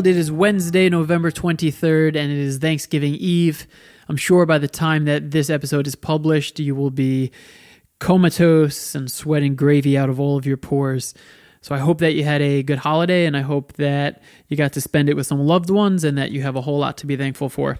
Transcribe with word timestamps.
world. 0.00 0.06
It 0.06 0.16
is 0.16 0.32
Wednesday, 0.32 0.88
November 0.88 1.30
23rd, 1.30 2.16
and 2.16 2.32
it 2.32 2.38
is 2.38 2.56
Thanksgiving 2.56 3.16
Eve. 3.16 3.66
I'm 4.08 4.16
sure 4.16 4.46
by 4.46 4.56
the 4.56 4.66
time 4.66 5.04
that 5.04 5.30
this 5.30 5.50
episode 5.50 5.86
is 5.86 5.94
published, 5.94 6.58
you 6.58 6.74
will 6.74 6.90
be 6.90 7.30
comatose 7.98 8.94
and 8.94 9.12
sweating 9.12 9.54
gravy 9.56 9.98
out 9.98 10.08
of 10.08 10.18
all 10.18 10.38
of 10.38 10.46
your 10.46 10.56
pores. 10.56 11.12
So 11.60 11.74
I 11.74 11.78
hope 11.78 11.98
that 11.98 12.14
you 12.14 12.24
had 12.24 12.40
a 12.40 12.62
good 12.62 12.78
holiday, 12.78 13.26
and 13.26 13.36
I 13.36 13.42
hope 13.42 13.74
that 13.74 14.22
you 14.48 14.56
got 14.56 14.72
to 14.72 14.80
spend 14.80 15.10
it 15.10 15.16
with 15.16 15.26
some 15.26 15.40
loved 15.40 15.68
ones 15.68 16.02
and 16.02 16.16
that 16.16 16.30
you 16.30 16.40
have 16.40 16.56
a 16.56 16.62
whole 16.62 16.78
lot 16.78 16.96
to 16.98 17.06
be 17.06 17.14
thankful 17.14 17.50
for. 17.50 17.78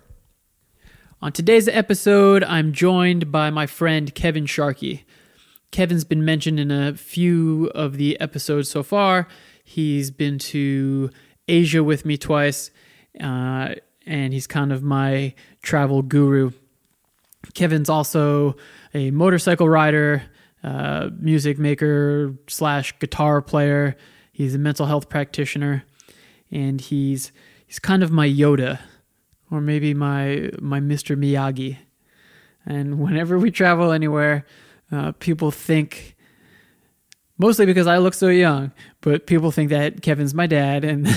On 1.23 1.33
today's 1.33 1.69
episode, 1.69 2.45
I'm 2.45 2.75
joined 2.75 3.33
by 3.33 3.49
my 3.49 3.67
friend 3.67 4.15
Kevin 4.15 4.45
Sharkey. 4.45 5.07
Kevin's 5.71 6.05
been 6.05 6.23
mentioned 6.23 6.61
in 6.61 6.71
a 6.71 6.93
few 6.93 7.71
of 7.75 7.97
the 7.97 8.21
episodes 8.21 8.69
so 8.69 8.83
far. 8.83 9.27
He's 9.65 10.11
been 10.11 10.39
to 10.39 11.11
Asia 11.51 11.83
with 11.83 12.05
me 12.05 12.17
twice, 12.17 12.71
uh, 13.21 13.75
and 14.07 14.33
he's 14.33 14.47
kind 14.47 14.73
of 14.73 14.83
my 14.83 15.35
travel 15.63 16.03
guru. 16.03 16.53
Kevin's 17.55 17.89
also 17.89 18.57
a 18.95 19.11
motorcycle 19.11 19.69
rider, 19.69 20.23
uh, 20.63 21.11
music 21.19 21.59
maker 21.59 22.35
slash 22.47 22.99
guitar 22.99 23.43
player. 23.43 23.97
He's 24.33 24.55
a 24.55 24.59
mental 24.59 24.87
health 24.87 25.09
practitioner, 25.09 25.85
and 26.51 26.81
he's 26.81 27.33
he's 27.67 27.79
kind 27.79 28.03
of 28.03 28.11
my 28.11 28.29
Yoda 28.29 28.79
or 29.51 29.61
maybe 29.61 29.95
my 29.95 30.51
my 30.61 30.81
Mr. 30.81 31.17
Miyagi. 31.17 31.79
And 32.67 33.01
whenever 33.01 33.39
we 33.39 33.51
travel 33.51 33.91
anywhere, 33.91 34.47
uh, 34.93 35.13
people 35.13 35.51
think, 35.51 36.17
mostly 37.41 37.65
because 37.67 37.87
I 37.87 37.99
look 37.99 38.15
so 38.15 38.29
young, 38.29 38.71
but 39.01 39.27
people 39.27 39.51
think 39.51 39.71
that 39.71 40.03
Kevin's 40.03 40.35
my 40.35 40.47
dad, 40.47 40.85
and 40.85 41.09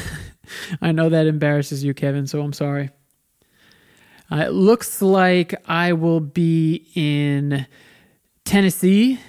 I 0.81 0.93
know 0.93 1.09
that 1.09 1.27
embarrasses 1.27 1.83
you, 1.83 1.93
Kevin. 1.93 2.27
So 2.27 2.41
I'm 2.41 2.53
sorry. 2.53 2.89
Uh, 4.31 4.37
it 4.37 4.53
looks 4.53 5.01
like 5.01 5.53
I 5.67 5.93
will 5.93 6.21
be 6.21 6.87
in 6.95 7.67
Tennessee 8.45 9.19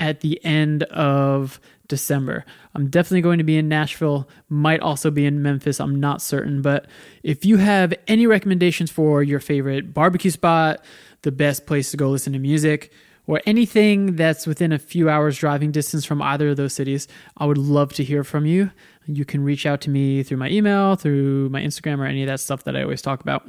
at 0.00 0.20
the 0.20 0.44
end 0.44 0.82
of 0.84 1.60
December. 1.86 2.44
I'm 2.74 2.90
definitely 2.90 3.20
going 3.20 3.38
to 3.38 3.44
be 3.44 3.56
in 3.56 3.68
Nashville, 3.68 4.28
might 4.48 4.80
also 4.80 5.10
be 5.12 5.26
in 5.26 5.42
Memphis. 5.42 5.78
I'm 5.78 6.00
not 6.00 6.20
certain. 6.20 6.60
But 6.60 6.86
if 7.22 7.44
you 7.44 7.58
have 7.58 7.94
any 8.08 8.26
recommendations 8.26 8.90
for 8.90 9.22
your 9.22 9.38
favorite 9.38 9.94
barbecue 9.94 10.32
spot, 10.32 10.84
the 11.22 11.30
best 11.32 11.66
place 11.66 11.92
to 11.92 11.96
go 11.96 12.10
listen 12.10 12.32
to 12.32 12.40
music, 12.40 12.92
or 13.32 13.40
anything 13.46 14.16
that's 14.16 14.46
within 14.46 14.72
a 14.72 14.78
few 14.78 15.08
hours 15.08 15.38
driving 15.38 15.72
distance 15.72 16.04
from 16.04 16.20
either 16.20 16.50
of 16.50 16.56
those 16.56 16.74
cities, 16.74 17.08
I 17.38 17.46
would 17.46 17.58
love 17.58 17.92
to 17.94 18.04
hear 18.04 18.24
from 18.24 18.44
you. 18.44 18.70
You 19.06 19.24
can 19.24 19.42
reach 19.42 19.64
out 19.64 19.80
to 19.82 19.90
me 19.90 20.22
through 20.22 20.36
my 20.36 20.50
email, 20.50 20.96
through 20.96 21.48
my 21.48 21.62
Instagram, 21.62 21.98
or 21.98 22.04
any 22.04 22.22
of 22.22 22.26
that 22.26 22.40
stuff 22.40 22.64
that 22.64 22.76
I 22.76 22.82
always 22.82 23.00
talk 23.00 23.20
about. 23.20 23.48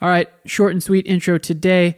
All 0.00 0.08
right, 0.08 0.28
short 0.44 0.72
and 0.72 0.82
sweet 0.82 1.06
intro 1.06 1.38
today. 1.38 1.96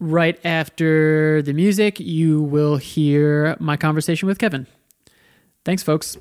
Right 0.00 0.40
after 0.44 1.42
the 1.42 1.52
music, 1.52 2.00
you 2.00 2.40
will 2.40 2.76
hear 2.76 3.56
my 3.60 3.76
conversation 3.76 4.26
with 4.26 4.38
Kevin. 4.38 4.66
Thanks, 5.64 5.82
folks. 5.82 6.16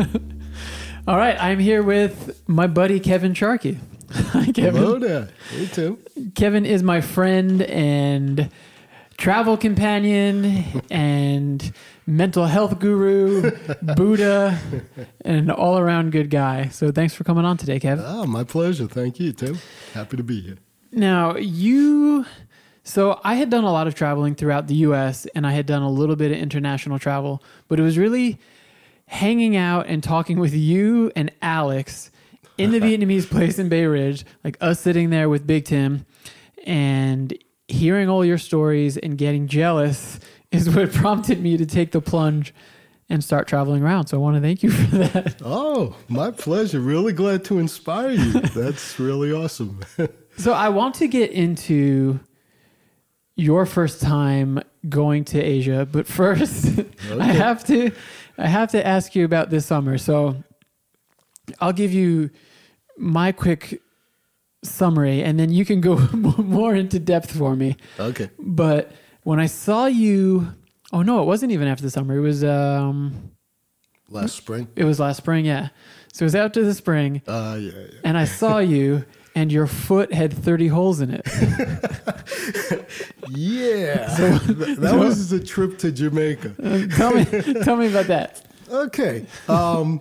All 1.06 1.16
right, 1.16 1.36
I'm 1.40 1.58
here 1.58 1.82
with 1.82 2.42
my 2.48 2.66
buddy 2.66 3.00
Kevin 3.00 3.34
Sharkey. 3.34 3.78
Hi, 4.10 4.46
Kevin. 4.46 4.82
Hello 4.82 4.98
there. 4.98 5.28
Hey, 5.50 5.66
Tim. 5.66 5.98
Kevin 6.34 6.64
is 6.64 6.82
my 6.82 7.00
friend 7.00 7.62
and 7.62 8.50
travel 9.18 9.56
companion 9.56 10.64
and 10.90 11.72
mental 12.06 12.46
health 12.46 12.78
guru, 12.78 13.50
Buddha, 13.82 14.58
and 15.24 15.36
an 15.36 15.50
all 15.50 15.78
around 15.78 16.12
good 16.12 16.30
guy. 16.30 16.68
So 16.68 16.90
thanks 16.90 17.14
for 17.14 17.24
coming 17.24 17.44
on 17.44 17.56
today, 17.56 17.78
Kevin. 17.78 18.04
Oh, 18.06 18.22
ah, 18.22 18.24
my 18.24 18.44
pleasure. 18.44 18.86
Thank 18.86 19.20
you, 19.20 19.32
Tim. 19.32 19.58
Happy 19.92 20.16
to 20.16 20.22
be 20.22 20.40
here. 20.40 20.56
Now, 20.92 21.36
you. 21.36 22.24
So 22.82 23.20
I 23.22 23.34
had 23.34 23.50
done 23.50 23.64
a 23.64 23.72
lot 23.72 23.86
of 23.86 23.94
traveling 23.94 24.34
throughout 24.34 24.66
the 24.66 24.74
US 24.76 25.26
and 25.34 25.46
I 25.46 25.52
had 25.52 25.66
done 25.66 25.82
a 25.82 25.90
little 25.90 26.16
bit 26.16 26.32
of 26.32 26.38
international 26.38 26.98
travel, 26.98 27.42
but 27.68 27.78
it 27.78 27.82
was 27.82 27.98
really 27.98 28.38
hanging 29.10 29.56
out 29.56 29.88
and 29.88 30.04
talking 30.04 30.38
with 30.38 30.54
you 30.54 31.10
and 31.16 31.32
Alex 31.42 32.12
in 32.56 32.70
the 32.70 32.78
Vietnamese 32.80 33.28
place 33.28 33.58
in 33.58 33.68
Bay 33.68 33.84
Ridge, 33.84 34.24
like 34.44 34.56
us 34.60 34.78
sitting 34.78 35.10
there 35.10 35.28
with 35.28 35.48
Big 35.48 35.64
Tim 35.64 36.06
and 36.64 37.36
hearing 37.66 38.08
all 38.08 38.24
your 38.24 38.38
stories 38.38 38.96
and 38.96 39.18
getting 39.18 39.48
jealous 39.48 40.20
is 40.52 40.70
what 40.70 40.92
prompted 40.92 41.42
me 41.42 41.56
to 41.56 41.66
take 41.66 41.90
the 41.90 42.00
plunge 42.00 42.54
and 43.08 43.24
start 43.24 43.48
traveling 43.48 43.82
around. 43.82 44.06
So 44.06 44.16
I 44.16 44.20
want 44.20 44.36
to 44.36 44.40
thank 44.40 44.62
you 44.62 44.70
for 44.70 44.96
that. 44.98 45.42
Oh, 45.44 45.96
my 46.08 46.30
pleasure. 46.30 46.78
Really 46.78 47.12
glad 47.12 47.44
to 47.46 47.58
inspire 47.58 48.10
you. 48.12 48.32
That's 48.40 49.00
really 49.00 49.32
awesome. 49.32 49.80
So 50.36 50.52
I 50.52 50.68
want 50.68 50.94
to 50.96 51.08
get 51.08 51.32
into 51.32 52.20
your 53.34 53.66
first 53.66 54.00
time 54.00 54.62
going 54.88 55.24
to 55.24 55.40
Asia, 55.40 55.88
but 55.90 56.06
first 56.06 56.78
I 57.10 57.24
have 57.24 57.64
to 57.64 57.90
I 58.40 58.46
have 58.48 58.70
to 58.72 58.84
ask 58.86 59.14
you 59.14 59.24
about 59.24 59.50
this 59.50 59.66
summer. 59.66 59.98
So 59.98 60.42
I'll 61.60 61.72
give 61.72 61.92
you 61.92 62.30
my 62.96 63.32
quick 63.32 63.80
summary 64.62 65.22
and 65.22 65.38
then 65.38 65.50
you 65.52 65.64
can 65.64 65.80
go 65.80 65.96
more 66.38 66.74
into 66.74 66.98
depth 66.98 67.36
for 67.36 67.54
me. 67.56 67.76
okay. 67.98 68.30
But 68.38 68.92
when 69.24 69.38
I 69.40 69.46
saw 69.46 69.86
you 69.86 70.54
Oh 70.92 71.02
no, 71.02 71.22
it 71.22 71.26
wasn't 71.26 71.52
even 71.52 71.68
after 71.68 71.82
the 71.84 71.90
summer. 71.90 72.16
It 72.16 72.20
was 72.20 72.42
um 72.42 73.30
Last 74.08 74.34
spring. 74.34 74.66
it 74.74 74.84
was 74.84 74.98
last 74.98 75.18
spring, 75.18 75.44
yeah. 75.44 75.68
So 76.12 76.24
it 76.24 76.26
was 76.26 76.34
after 76.34 76.64
the 76.64 76.74
spring 76.74 77.22
Uh, 77.26 77.56
yeah, 77.60 77.70
yeah. 77.72 78.00
and 78.04 78.18
I 78.18 78.24
saw 78.24 78.58
you 78.58 79.04
and 79.34 79.50
your 79.52 79.66
foot 79.66 80.12
had 80.12 80.32
30 80.32 80.68
holes 80.68 81.00
in 81.00 81.10
it. 81.10 81.26
Yeah. 83.32 84.14
Th- 84.16 84.76
that 84.78 84.96
was 84.98 85.32
a 85.32 85.38
trip 85.40 85.78
to 85.78 85.92
Jamaica. 85.92 86.54
tell 86.96 87.14
me 87.14 87.24
tell 87.62 87.76
me 87.76 87.86
about 87.88 88.06
that. 88.06 88.44
Okay. 88.70 89.26
Um, 89.48 90.00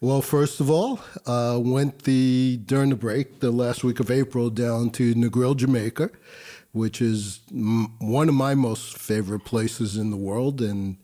well, 0.00 0.20
first 0.20 0.60
of 0.60 0.70
all, 0.70 1.00
uh, 1.26 1.58
went 1.62 2.00
the 2.02 2.60
during 2.66 2.90
the 2.90 2.96
break, 2.96 3.40
the 3.40 3.50
last 3.50 3.84
week 3.84 4.00
of 4.00 4.10
April, 4.10 4.50
down 4.50 4.90
to 4.90 5.14
Negril, 5.14 5.56
Jamaica, 5.56 6.10
which 6.72 7.00
is 7.00 7.40
m- 7.50 7.94
one 7.98 8.28
of 8.28 8.34
my 8.34 8.54
most 8.54 8.98
favorite 8.98 9.44
places 9.44 9.96
in 9.96 10.10
the 10.10 10.16
world, 10.16 10.60
and 10.60 10.96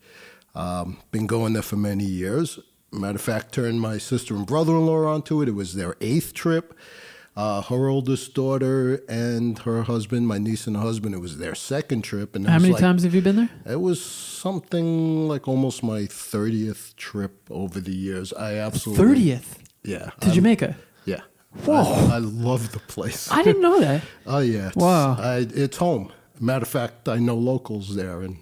um, 0.55 0.97
been 1.11 1.27
going 1.27 1.53
there 1.53 1.61
for 1.61 1.77
many 1.77 2.03
years. 2.03 2.59
Matter 2.91 3.15
of 3.15 3.21
fact, 3.21 3.53
turned 3.53 3.81
my 3.81 3.97
sister 3.97 4.35
and 4.35 4.45
brother-in-law 4.45 5.05
onto 5.05 5.41
it. 5.41 5.47
It 5.49 5.55
was 5.55 5.73
their 5.75 5.95
eighth 6.01 6.33
trip. 6.33 6.77
Uh, 7.35 7.63
her 7.63 7.87
oldest 7.87 8.35
daughter 8.35 9.01
and 9.09 9.57
her 9.59 9.81
husband, 9.83 10.27
my 10.27 10.37
niece 10.37 10.67
and 10.67 10.77
husband, 10.77 11.15
it 11.15 11.17
was 11.17 11.39
their 11.39 11.55
second 11.55 12.03
trip. 12.03 12.35
And 12.35 12.45
How 12.47 12.59
many 12.59 12.73
like- 12.73 12.81
times 12.81 13.03
have 13.03 13.15
you 13.15 13.21
been 13.21 13.35
there? 13.37 13.49
it 13.65 13.81
was 13.81 13.99
something 14.03 15.27
like 15.27 15.47
almost 15.47 15.81
my 15.83 16.01
30th 16.01 16.95
trip 16.95 17.39
over 17.49 17.79
the 17.79 17.91
years. 17.93 18.33
I 18.33 18.55
absolutely 18.57 19.05
30th 19.31 19.55
Yeah. 19.83 20.11
to 20.19 20.27
I'm- 20.27 20.33
Jamaica. 20.35 20.75
Yeah. 21.05 21.21
Whoa. 21.65 21.81
I, 22.11 22.15
I 22.15 22.17
love 22.19 22.71
the 22.71 22.79
place. 22.79 23.31
I 23.31 23.41
didn't 23.43 23.61
know 23.63 23.79
that. 23.79 24.03
oh 24.27 24.39
yeah. 24.39 24.67
It's, 24.67 24.75
Wow. 24.75 25.15
I, 25.19 25.47
it's 25.53 25.77
home. 25.77 26.11
Matter 26.39 26.63
of 26.63 26.67
fact, 26.69 27.07
I 27.07 27.17
know 27.17 27.35
locals 27.35 27.95
there, 27.95 28.21
and 28.21 28.37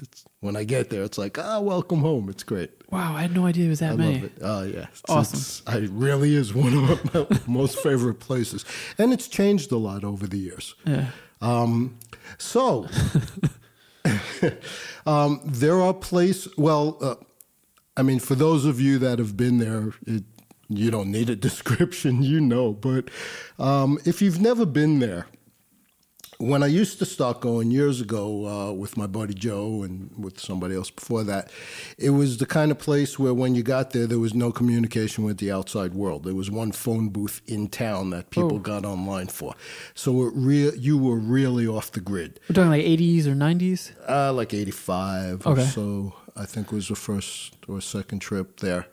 it's 0.00 0.24
when 0.40 0.56
I 0.56 0.64
get 0.64 0.90
there, 0.90 1.02
it's 1.02 1.18
like 1.18 1.38
ah, 1.38 1.60
welcome 1.60 2.00
home. 2.00 2.28
It's 2.28 2.42
great. 2.44 2.70
Wow, 2.90 3.14
I 3.16 3.22
had 3.22 3.34
no 3.34 3.46
idea 3.46 3.66
it 3.66 3.70
was 3.70 3.78
that 3.80 3.92
I 3.92 3.96
many. 3.96 4.14
love 4.14 4.24
it. 4.24 4.32
Oh 4.42 4.62
yeah, 4.62 4.78
It's- 4.82 5.02
Awesome. 5.08 5.38
it's- 5.74 5.84
it 5.84 5.90
really 5.90 6.34
is 6.34 6.54
one 6.54 6.72
of 6.74 7.14
my 7.14 7.26
most 7.46 7.78
favorite 7.80 8.20
places, 8.20 8.64
and 8.98 9.12
it's 9.12 9.28
changed 9.28 9.72
a 9.72 9.76
lot 9.78 10.04
over 10.04 10.26
the 10.26 10.38
years. 10.38 10.74
Yeah. 10.86 11.06
Um, 11.40 11.98
so 12.38 12.88
um, 15.06 15.40
there 15.44 15.80
are 15.80 15.94
places. 15.94 16.52
Well, 16.56 16.96
uh, 17.00 17.14
I 17.96 18.02
mean, 18.02 18.18
for 18.20 18.34
those 18.34 18.64
of 18.64 18.80
you 18.80 18.98
that 18.98 19.18
have 19.18 19.36
been 19.36 19.58
there, 19.58 19.92
it, 20.06 20.24
you 20.68 20.90
don't 20.90 21.10
need 21.10 21.30
a 21.30 21.36
description, 21.48 22.22
you 22.22 22.40
know. 22.40 22.72
But 22.72 23.10
um, 23.58 23.98
if 24.04 24.20
you've 24.22 24.40
never 24.40 24.66
been 24.66 24.98
there, 24.98 25.26
when 26.38 26.62
I 26.62 26.66
used 26.66 26.98
to 26.98 27.06
start 27.06 27.40
going 27.40 27.70
years 27.70 28.00
ago 28.00 28.46
uh, 28.46 28.72
with 28.72 28.96
my 28.96 29.06
buddy 29.06 29.34
Joe 29.34 29.82
and 29.82 30.10
with 30.18 30.38
somebody 30.38 30.74
else 30.74 30.90
before 30.90 31.24
that, 31.24 31.50
it 31.98 32.10
was 32.10 32.38
the 32.38 32.46
kind 32.46 32.70
of 32.70 32.78
place 32.78 33.18
where 33.18 33.32
when 33.34 33.54
you 33.54 33.62
got 33.62 33.90
there, 33.92 34.06
there 34.06 34.18
was 34.18 34.34
no 34.34 34.52
communication 34.52 35.24
with 35.24 35.38
the 35.38 35.50
outside 35.50 35.94
world. 35.94 36.24
There 36.24 36.34
was 36.34 36.50
one 36.50 36.72
phone 36.72 37.08
booth 37.08 37.40
in 37.46 37.68
town 37.68 38.10
that 38.10 38.30
people 38.30 38.56
Oh. 38.56 38.58
got 38.58 38.84
online 38.84 39.28
for. 39.28 39.54
So 39.94 40.26
it 40.26 40.32
rea- 40.36 40.76
you 40.76 40.98
were 40.98 41.16
really 41.18 41.66
off 41.66 41.92
the 41.92 42.00
grid. 42.00 42.38
We're 42.48 42.54
talking 42.54 42.70
like 42.70 42.84
80s 42.84 43.26
or 43.26 43.34
90s. 43.34 43.92
Uh, 44.08 44.32
like 44.32 44.52
85 44.52 45.46
Okay. 45.46 45.62
or 45.62 45.64
so, 45.66 46.14
I 46.36 46.44
think 46.44 46.70
was 46.70 46.88
the 46.88 46.94
first 46.94 47.56
or 47.66 47.80
second 47.80 48.20
trip 48.20 48.60
there. 48.60 48.86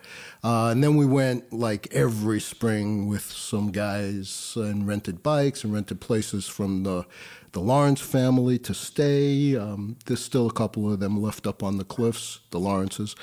Uh, 0.43 0.69
and 0.69 0.83
then 0.83 0.95
we 0.95 1.05
went 1.05 1.51
like 1.51 1.87
every 1.91 2.39
spring 2.39 3.07
with 3.07 3.23
some 3.23 3.71
guys 3.71 4.53
and 4.55 4.87
rented 4.87 5.21
bikes 5.21 5.63
and 5.63 5.73
rented 5.73 5.99
places 5.99 6.47
from 6.47 6.83
the, 6.83 7.05
the 7.51 7.59
Lawrence 7.59 7.99
family 7.99 8.57
to 8.59 8.73
stay. 8.73 9.57
Um, 9.57 9.97
there's 10.05 10.23
still 10.23 10.47
a 10.47 10.53
couple 10.53 10.91
of 10.91 10.99
them 10.99 11.21
left 11.21 11.45
up 11.45 11.61
on 11.61 11.77
the 11.77 11.83
cliffs, 11.83 12.39
the 12.51 12.59
Lawrences. 12.59 13.15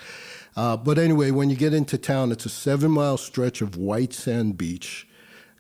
Uh, 0.55 0.77
but 0.77 0.99
anyway, 0.99 1.31
when 1.31 1.49
you 1.49 1.57
get 1.57 1.73
into 1.73 1.97
town, 1.97 2.31
it's 2.31 2.45
a 2.45 2.51
seven 2.51 2.91
mile 2.91 3.17
stretch 3.17 3.63
of 3.63 3.77
white 3.77 4.13
sand 4.13 4.59
beach 4.59 5.07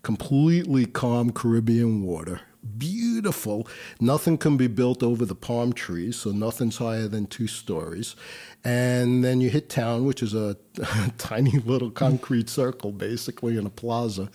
completely 0.02 0.86
calm 0.86 1.30
Caribbean 1.30 2.02
water. 2.02 2.40
Beautiful. 2.76 3.66
Nothing 4.00 4.36
can 4.36 4.58
be 4.58 4.66
built 4.66 5.02
over 5.02 5.24
the 5.24 5.34
palm 5.34 5.72
trees, 5.72 6.16
so 6.16 6.30
nothing's 6.30 6.76
higher 6.76 7.08
than 7.08 7.26
two 7.26 7.46
stories. 7.46 8.16
And 8.62 9.24
then 9.24 9.40
you 9.40 9.48
hit 9.48 9.70
town, 9.70 10.04
which 10.04 10.22
is 10.22 10.34
a, 10.34 10.56
tiny 11.18 11.52
little 11.52 11.90
concrete 11.90 12.50
circle, 12.50 12.92
basically 12.92 13.56
in 13.56 13.64
a 13.64 13.70
plaza. 13.70 14.28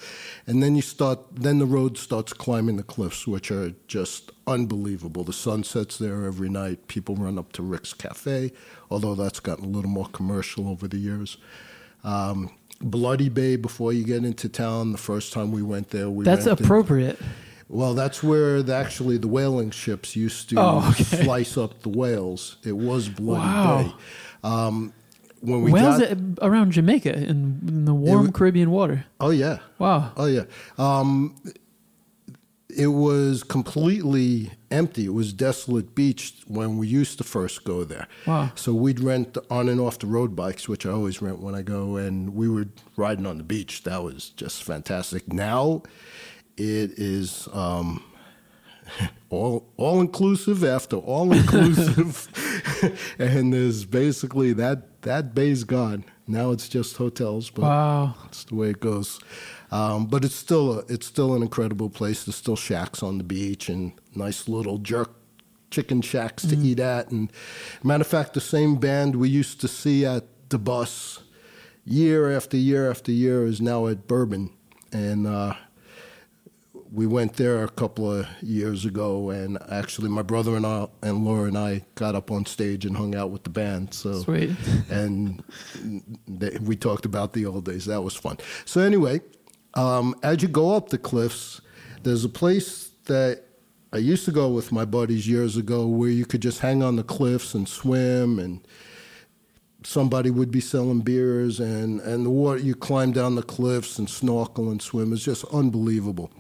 And 0.48 0.64
then 0.64 0.76
you 0.76 0.82
start. 0.82 1.20
Then 1.32 1.60
the 1.60 1.68
road 1.68 2.00
starts 2.00 2.34
climbing 2.34 2.78
the 2.78 2.84
cliffs, 2.84 3.28
which 3.28 3.52
are 3.52 3.74
just 3.88 4.32
unbelievable. 4.48 5.24
The 5.24 5.34
sun 5.34 5.64
sets 5.64 5.98
there 5.98 6.26
every 6.26 6.50
night. 6.50 6.88
People 6.88 7.16
run 7.16 7.38
up 7.38 7.52
to 7.54 7.62
Rick's 7.62 7.94
Cafe, 7.94 8.52
although 8.90 9.14
that's 9.14 9.40
gotten 9.40 9.66
a 9.66 9.70
little 9.70 9.92
more 9.92 10.08
commercial 10.08 10.68
over 10.68 10.88
the 10.88 10.98
years. 10.98 11.38
Um, 12.04 12.50
Bloody 12.82 13.30
Bay 13.30 13.56
before 13.56 13.94
you 13.94 14.04
get 14.04 14.26
into 14.26 14.50
town. 14.50 14.92
The 14.92 14.98
first 14.98 15.32
time 15.32 15.52
we 15.52 15.62
went 15.62 15.90
there, 15.92 16.10
we 16.10 16.26
That's 16.26 16.48
appropriate. 16.48 17.20
Well, 17.68 17.94
that's 17.96 18.22
where 18.22 18.62
the, 18.62 18.76
actually 18.76 19.18
the 19.18 19.28
whaling 19.28 19.72
ships 19.72 20.16
used 20.16 20.50
to 20.52 20.56
Oh, 20.60 20.88
okay. 20.92 21.04
slice 21.24 21.58
up 21.58 21.82
the 21.82 21.90
whales. 21.90 22.58
It 22.64 22.78
was 22.78 23.10
Bloody 23.10 23.42
Wow. 23.42 23.84
Bay. 23.84 23.94
Um, 24.44 24.94
when 25.42 25.62
we 25.64 25.72
whales 25.72 26.00
got, 26.00 26.18
around 26.42 26.72
Jamaica 26.72 27.14
in, 27.16 27.60
in 27.68 27.86
the 27.86 27.94
warm 27.94 28.26
wa- 28.28 28.32
Caribbean 28.32 28.70
water. 28.72 29.06
oh 29.20 29.30
yeah, 29.32 29.60
Wow. 29.80 30.12
oh 30.18 30.26
yeah. 30.26 30.44
Um, 30.78 31.36
it 32.70 32.88
was 32.88 33.44
completely 33.44 34.52
empty. 34.70 35.06
It 35.06 35.14
was 35.14 35.32
desolate 35.34 35.96
beach 35.96 36.34
when 36.48 36.78
we 36.78 36.88
used 36.88 37.18
to 37.20 37.24
first 37.24 37.64
go 37.64 37.84
there. 37.84 38.08
Wow. 38.28 38.52
So 38.56 38.74
we'd 38.74 39.00
rent 39.00 39.38
on 39.50 39.70
and 39.70 39.80
off 39.80 39.98
the 40.00 40.08
road 40.08 40.36
bikes, 40.36 40.68
which 40.68 40.86
I 40.86 40.90
always 40.92 41.22
rent 41.22 41.40
when 41.40 41.56
I 41.56 41.62
go, 41.62 41.96
and 41.96 42.36
we 42.36 42.50
were 42.50 42.68
riding 42.98 43.26
on 43.26 43.38
the 43.38 43.44
beach. 43.44 43.84
That 43.84 44.04
was 44.04 44.30
just 44.30 44.64
fantastic. 44.64 45.32
Now 45.32 45.84
it 46.58 46.92
is 46.98 47.48
um, 47.54 48.04
all 49.30 49.68
all 49.78 50.00
inclusive 50.02 50.64
after 50.64 50.98
all 50.98 51.32
inclusive, 51.34 52.28
and 53.20 53.54
there's 53.54 53.86
basically 53.86 54.54
that 54.54 55.02
that 55.04 55.34
bay's 55.36 55.64
gone. 55.64 56.06
Now 56.28 56.52
it's 56.52 56.68
just 56.70 56.98
hotels, 56.98 57.50
but 57.52 57.64
Wow. 57.64 58.16
that's 58.24 58.46
the 58.46 58.56
way 58.56 58.70
it 58.72 58.80
goes. 58.80 59.20
Um, 59.72 60.08
but 60.08 60.24
it's 60.26 60.36
still 60.36 60.80
a, 60.80 60.84
it's 60.88 61.06
still 61.06 61.36
an 61.36 61.42
incredible 61.44 61.90
place. 61.90 62.24
There's 62.24 62.36
still 62.36 62.56
shacks 62.56 63.04
on 63.04 63.18
the 63.20 63.24
beach 63.24 63.70
and 63.70 63.92
nice 64.16 64.48
little 64.48 64.78
jerk 64.80 65.12
chicken 65.70 66.02
shacks 66.02 66.44
to 66.46 66.56
eat 66.58 66.80
at. 66.80 67.12
And 67.12 67.32
matter 67.84 68.02
of 68.02 68.08
fact, 68.08 68.34
the 68.34 68.42
same 68.42 68.78
band 68.78 69.16
we 69.18 69.30
used 69.30 69.60
to 69.62 69.68
see 69.68 70.06
at 70.06 70.24
the 70.50 70.58
bus 70.58 71.20
year 71.84 72.32
after 72.32 72.58
year 72.58 72.90
after 72.90 73.12
year 73.12 73.46
is 73.46 73.60
now 73.62 73.86
at 73.88 74.08
Bourbon, 74.08 74.52
and 74.92 75.28
uh, 75.28 75.54
we 76.96 77.06
went 77.06 77.34
there 77.34 77.62
a 77.62 77.68
couple 77.68 78.10
of 78.10 78.26
years 78.42 78.86
ago. 78.86 79.30
And 79.30 79.58
actually, 79.70 80.10
my 80.10 80.22
brother 80.22 80.56
and 80.56 80.66
I 80.66 80.88
and 81.02 81.26
Laura 81.26 81.48
and 81.48 81.58
I 81.58 81.84
got 81.96 82.16
up 82.16 82.32
on 82.32 82.46
stage 82.46 82.86
and 82.86 82.96
hung 82.96 83.16
out 83.16 83.32
with 83.32 83.44
the 83.44 83.50
band. 83.50 83.94
So 83.94 84.22
Sweet. 84.22 84.52
and 84.90 85.44
th- 86.40 86.62
we 86.62 86.78
talked 86.78 87.06
about 87.06 87.34
the 87.34 87.46
old 87.46 87.66
days. 87.66 87.86
That 87.86 88.02
was 88.02 88.16
fun. 88.16 88.38
So 88.64 88.80
anyway, 88.80 89.20
um, 89.74 90.16
as 90.24 90.42
you 90.42 90.48
go 90.48 90.74
up 90.74 90.90
the 90.90 90.98
cliffs, 90.98 91.60
there's 92.04 92.24
a 92.24 92.30
place 92.30 92.92
that 93.06 93.44
I 93.92 93.98
used 93.98 94.24
to 94.26 94.32
go 94.32 94.50
with 94.50 94.72
my 94.72 94.86
buddies 94.86 95.28
years 95.28 95.58
ago, 95.58 95.88
where 95.88 96.10
you 96.10 96.26
could 96.26 96.42
just 96.42 96.60
hang 96.60 96.82
on 96.82 96.96
the 96.96 97.04
cliffs 97.04 97.54
and 97.54 97.68
swim, 97.68 98.40
and 98.40 98.66
somebody 99.84 100.30
would 100.30 100.50
be 100.50 100.62
selling 100.62 101.02
beers, 101.02 101.60
and 101.60 102.00
and 102.00 102.26
the 102.26 102.30
water. 102.30 102.60
You 102.60 102.74
climb 102.74 103.12
down 103.12 103.36
the 103.36 103.44
cliffs 103.44 104.00
and 104.00 104.10
snorkel 104.10 104.72
and 104.72 104.82
swim. 104.82 105.12
It's 105.12 105.26
just 105.26 105.44
unbelievable. 105.46 106.32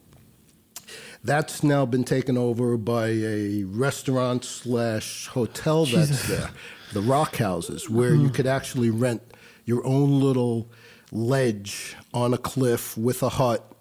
That's 1.25 1.63
now 1.63 1.85
been 1.85 2.03
taken 2.03 2.37
over 2.37 2.77
by 2.77 3.07
a 3.07 3.63
restaurant 3.63 4.45
slash 4.45 5.27
hotel 5.27 5.85
that's 5.85 6.09
Jesus. 6.09 6.27
there, 6.27 6.49
the 6.93 7.01
Rock 7.01 7.37
Houses, 7.37 7.89
where 7.89 8.13
you 8.13 8.29
could 8.29 8.45
actually 8.47 8.91
rent 8.91 9.23
your 9.65 9.85
own 9.85 10.19
little 10.19 10.69
ledge 11.11 11.95
on 12.13 12.33
a 12.33 12.37
cliff 12.37 12.95
with 12.97 13.23
a 13.23 13.29
hut, 13.29 13.71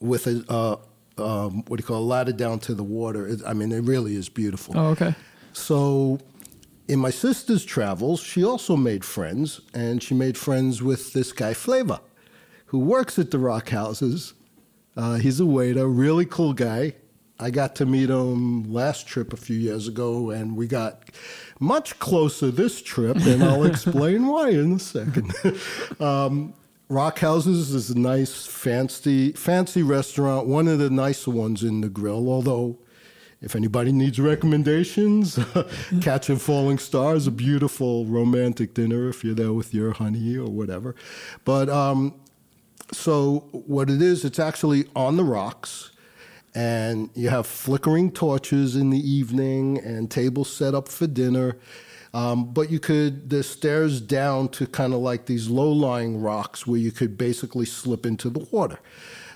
with 0.00 0.26
a 0.26 0.44
uh, 0.48 0.76
um, 1.18 1.64
what 1.68 1.78
do 1.78 1.82
you 1.82 1.86
call 1.86 2.02
a 2.02 2.04
ladder 2.04 2.32
down 2.32 2.58
to 2.60 2.74
the 2.74 2.82
water. 2.82 3.26
It, 3.26 3.40
I 3.46 3.52
mean, 3.52 3.72
it 3.72 3.80
really 3.80 4.16
is 4.16 4.28
beautiful. 4.28 4.78
Oh, 4.78 4.86
okay. 4.88 5.14
So, 5.52 6.18
in 6.88 6.98
my 6.98 7.10
sister's 7.10 7.64
travels, 7.64 8.20
she 8.20 8.44
also 8.44 8.76
made 8.76 9.04
friends, 9.04 9.60
and 9.74 10.02
she 10.02 10.14
made 10.14 10.36
friends 10.36 10.82
with 10.82 11.12
this 11.12 11.32
guy 11.32 11.54
Flavor, 11.54 12.00
who 12.66 12.78
works 12.78 13.18
at 13.18 13.30
the 13.30 13.38
Rock 13.38 13.70
Houses. 13.70 14.34
Uh, 14.96 15.14
he's 15.14 15.40
a 15.40 15.46
waiter, 15.46 15.86
really 15.86 16.26
cool 16.26 16.52
guy. 16.52 16.94
I 17.38 17.50
got 17.50 17.74
to 17.76 17.86
meet 17.86 18.10
him 18.10 18.72
last 18.72 19.08
trip 19.08 19.32
a 19.32 19.36
few 19.36 19.56
years 19.56 19.88
ago, 19.88 20.30
and 20.30 20.56
we 20.56 20.66
got 20.66 21.10
much 21.58 21.98
closer 21.98 22.50
this 22.50 22.80
trip, 22.80 23.16
and 23.16 23.42
I'll 23.42 23.64
explain 23.72 24.26
why 24.26 24.50
in 24.50 24.74
a 24.74 24.78
second. 24.78 25.32
um, 26.00 26.54
Rock 26.88 27.18
Houses 27.20 27.74
is 27.74 27.90
a 27.90 27.98
nice, 27.98 28.46
fancy, 28.46 29.32
fancy 29.32 29.82
restaurant, 29.82 30.46
one 30.46 30.68
of 30.68 30.78
the 30.78 30.90
nicer 30.90 31.30
ones 31.30 31.62
in 31.62 31.82
Negril, 31.82 32.28
although 32.28 32.78
if 33.40 33.56
anybody 33.56 33.90
needs 33.90 34.20
recommendations, 34.20 35.34
Catch 35.54 36.00
Catching 36.00 36.36
Falling 36.36 36.78
Stars, 36.78 37.26
a 37.26 37.32
beautiful 37.32 38.06
romantic 38.06 38.72
dinner 38.72 39.08
if 39.08 39.24
you're 39.24 39.34
there 39.34 39.52
with 39.52 39.74
your 39.74 39.92
honey 39.92 40.36
or 40.36 40.48
whatever. 40.48 40.94
But 41.44 41.68
um, 41.68 42.20
so 42.92 43.48
what 43.52 43.90
it 43.90 44.00
is, 44.00 44.24
it's 44.24 44.38
actually 44.38 44.86
on 44.94 45.16
the 45.16 45.24
rocks, 45.24 45.90
and 46.54 47.10
you 47.14 47.30
have 47.30 47.46
flickering 47.46 48.12
torches 48.12 48.76
in 48.76 48.90
the 48.90 48.98
evening 48.98 49.78
and 49.78 50.10
tables 50.10 50.54
set 50.54 50.74
up 50.74 50.88
for 50.88 51.06
dinner. 51.06 51.56
Um, 52.14 52.52
but 52.52 52.70
you 52.70 52.78
could 52.78 53.30
there's 53.30 53.48
stairs 53.48 54.00
down 54.00 54.50
to 54.50 54.66
kind 54.66 54.92
of 54.92 55.00
like 55.00 55.24
these 55.24 55.48
low-lying 55.48 56.20
rocks 56.20 56.66
where 56.66 56.78
you 56.78 56.92
could 56.92 57.16
basically 57.16 57.64
slip 57.64 58.04
into 58.04 58.28
the 58.28 58.46
water. 58.50 58.78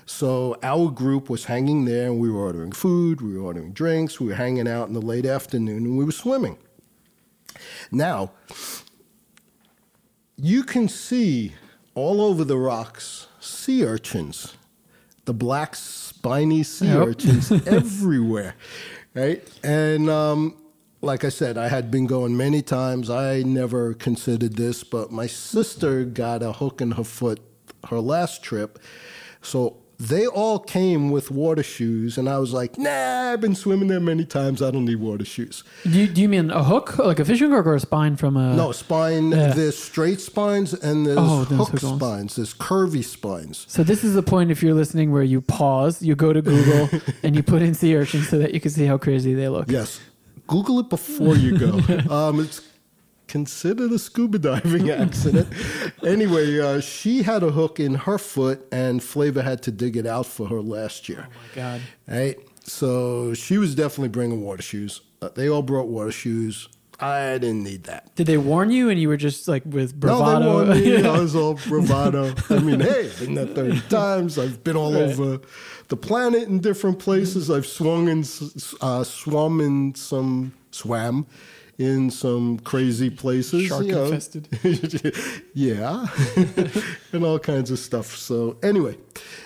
So 0.05 0.57
our 0.63 0.89
group 0.89 1.29
was 1.29 1.45
hanging 1.45 1.85
there, 1.85 2.05
and 2.05 2.19
we 2.19 2.29
were 2.29 2.39
ordering 2.39 2.71
food, 2.71 3.19
we 3.19 3.37
were 3.37 3.45
ordering 3.45 3.73
drinks, 3.73 4.19
we 4.19 4.27
were 4.27 4.35
hanging 4.35 4.67
out 4.67 4.87
in 4.87 4.93
the 4.93 5.01
late 5.01 5.25
afternoon, 5.25 5.85
and 5.85 5.97
we 5.97 6.05
were 6.05 6.11
swimming. 6.11 6.57
Now, 7.91 8.31
you 10.35 10.63
can 10.63 10.87
see 10.87 11.55
all 11.95 12.21
over 12.21 12.43
the 12.43 12.57
rocks 12.57 13.26
sea 13.67 13.83
urchins, 13.85 14.55
the 15.25 15.33
black 15.33 15.75
spiny 15.75 16.63
sea 16.63 16.87
Yep. 16.87 17.07
urchins 17.07 17.51
everywhere, 17.67 18.55
right? 19.13 19.43
And 19.61 20.09
um, 20.09 20.55
like 21.01 21.25
I 21.25 21.29
said, 21.29 21.57
I 21.57 21.67
had 21.67 21.91
been 21.91 22.07
going 22.07 22.37
many 22.37 22.61
times. 22.61 23.09
I 23.09 23.41
never 23.43 23.93
considered 23.93 24.55
this, 24.55 24.85
but 24.85 25.11
my 25.11 25.27
sister 25.27 26.05
got 26.05 26.41
a 26.41 26.53
hook 26.53 26.79
in 26.79 26.91
her 26.91 27.03
foot 27.03 27.41
her 27.89 27.99
last 27.99 28.41
trip, 28.41 28.79
so. 29.41 29.77
They 29.99 30.27
all 30.27 30.59
came 30.59 31.09
with 31.09 31.31
water 31.31 31.63
shoes, 31.63 32.19
and 32.19 32.29
I 32.29 32.37
was 32.37 32.53
like, 32.53 32.77
nah, 32.77 33.31
I've 33.33 33.41
been 33.41 33.55
swimming 33.55 33.87
there 33.87 33.99
many 33.99 34.25
times. 34.25 34.61
I 34.61 34.69
don't 34.69 34.85
need 34.85 34.97
water 34.97 35.25
shoes. 35.25 35.63
Do 35.83 35.89
you, 35.89 36.05
do 36.07 36.21
you 36.21 36.29
mean 36.29 36.51
a 36.51 36.63
hook, 36.63 36.99
like 36.99 37.17
a 37.19 37.25
fishing 37.25 37.49
hook, 37.49 37.65
or 37.65 37.73
a 37.73 37.79
spine 37.79 38.15
from 38.15 38.37
a? 38.37 38.55
No, 38.55 38.71
spine. 38.71 39.31
yeah. 39.31 39.53
There's 39.53 39.75
straight 39.77 40.19
spines 40.21 40.73
and 40.75 41.03
there's 41.07 41.17
Oh, 41.19 41.45
hook 41.45 41.81
ones. 41.81 41.95
spines. 41.97 42.35
There's 42.35 42.53
curvy 42.53 43.03
spines. 43.03 43.65
So 43.67 43.81
this 43.83 44.03
is 44.03 44.13
the 44.13 44.21
point 44.21 44.51
if 44.51 44.61
you're 44.61 44.75
listening 44.75 45.11
where 45.11 45.23
you 45.23 45.41
pause, 45.41 45.99
you 46.03 46.13
go 46.15 46.31
to 46.31 46.43
Google, 46.43 46.89
and 47.23 47.35
you 47.35 47.41
put 47.41 47.63
in 47.63 47.73
sea 47.73 47.95
urchin 47.95 48.21
so 48.21 48.37
that 48.37 48.53
you 48.53 48.59
can 48.59 48.69
see 48.69 48.85
how 48.85 48.99
crazy 48.99 49.33
they 49.33 49.49
look. 49.49 49.71
Yes. 49.71 49.99
Google 50.45 50.79
it 50.79 50.89
before 50.89 51.35
you 51.35 51.57
go. 51.57 51.71
um, 52.13 52.39
it's 52.39 52.61
considered 53.27 53.91
a 53.91 53.99
scuba 53.99 54.39
diving 54.39 54.89
accident. 55.03 55.47
anyway, 56.03 56.59
uh, 56.59 56.79
she 56.81 57.23
had 57.23 57.43
a 57.43 57.51
hook 57.51 57.79
in 57.79 57.95
her 57.95 58.17
foot, 58.17 58.65
and 58.71 59.03
Flavor 59.03 59.41
had 59.41 59.61
to 59.63 59.71
dig 59.71 59.95
it 59.97 60.05
out 60.05 60.25
for 60.25 60.47
her 60.47 60.61
last 60.61 61.07
year. 61.09 61.27
Oh 61.27 61.31
my 61.31 61.55
God. 61.61 61.81
Right. 62.07 62.37
So 62.63 63.33
she 63.33 63.57
was 63.57 63.75
definitely 63.75 64.09
bringing 64.09 64.41
water 64.41 64.61
shoes. 64.61 65.01
Uh, 65.21 65.29
they 65.33 65.49
all 65.49 65.61
brought 65.63 65.87
water 65.87 66.11
shoes. 66.11 66.67
I 66.99 67.37
didn't 67.37 67.63
need 67.63 67.83
that. 67.83 68.15
Did 68.15 68.25
they 68.25 68.37
warn 68.39 68.71
you 68.71 68.89
and 68.89 68.99
you 68.99 69.07
were 69.07 69.17
just 69.17 69.47
like 69.47 69.61
with 69.65 69.93
bravado? 69.99 70.39
No, 70.39 70.65
they 70.73 70.81
warned 70.81 71.03
me. 71.03 71.09
I 71.09 71.19
was 71.19 71.35
all 71.35 71.53
bravado. 71.53 72.33
I 72.49 72.57
mean, 72.59 72.79
hey, 72.79 73.11
been 73.19 73.35
there 73.35 73.45
30 73.45 73.81
times. 73.89 74.39
I've 74.39 74.63
been 74.63 74.75
all 74.75 74.93
Right. 74.93 75.03
over 75.03 75.39
the 75.89 75.95
planet 75.95 76.47
in 76.49 76.59
different 76.59 76.97
places. 76.97 77.51
I've 77.51 77.67
swung 77.67 78.07
in, 78.09 78.25
uh, 78.81 79.03
swum 79.03 79.61
in 79.61 79.93
some, 79.93 80.53
swam 80.71 81.27
in 81.77 82.09
some 82.09 82.59
crazy 82.59 83.09
places. 83.09 83.67
Shark 83.67 83.85
you 83.85 83.91
know. 83.91 84.05
infested. 84.05 84.47
yeah, 85.53 86.07
and 87.13 87.23
all 87.23 87.39
kinds 87.39 87.71
of 87.71 87.79
stuff. 87.79 88.15
So 88.15 88.57
anyway, 88.63 88.97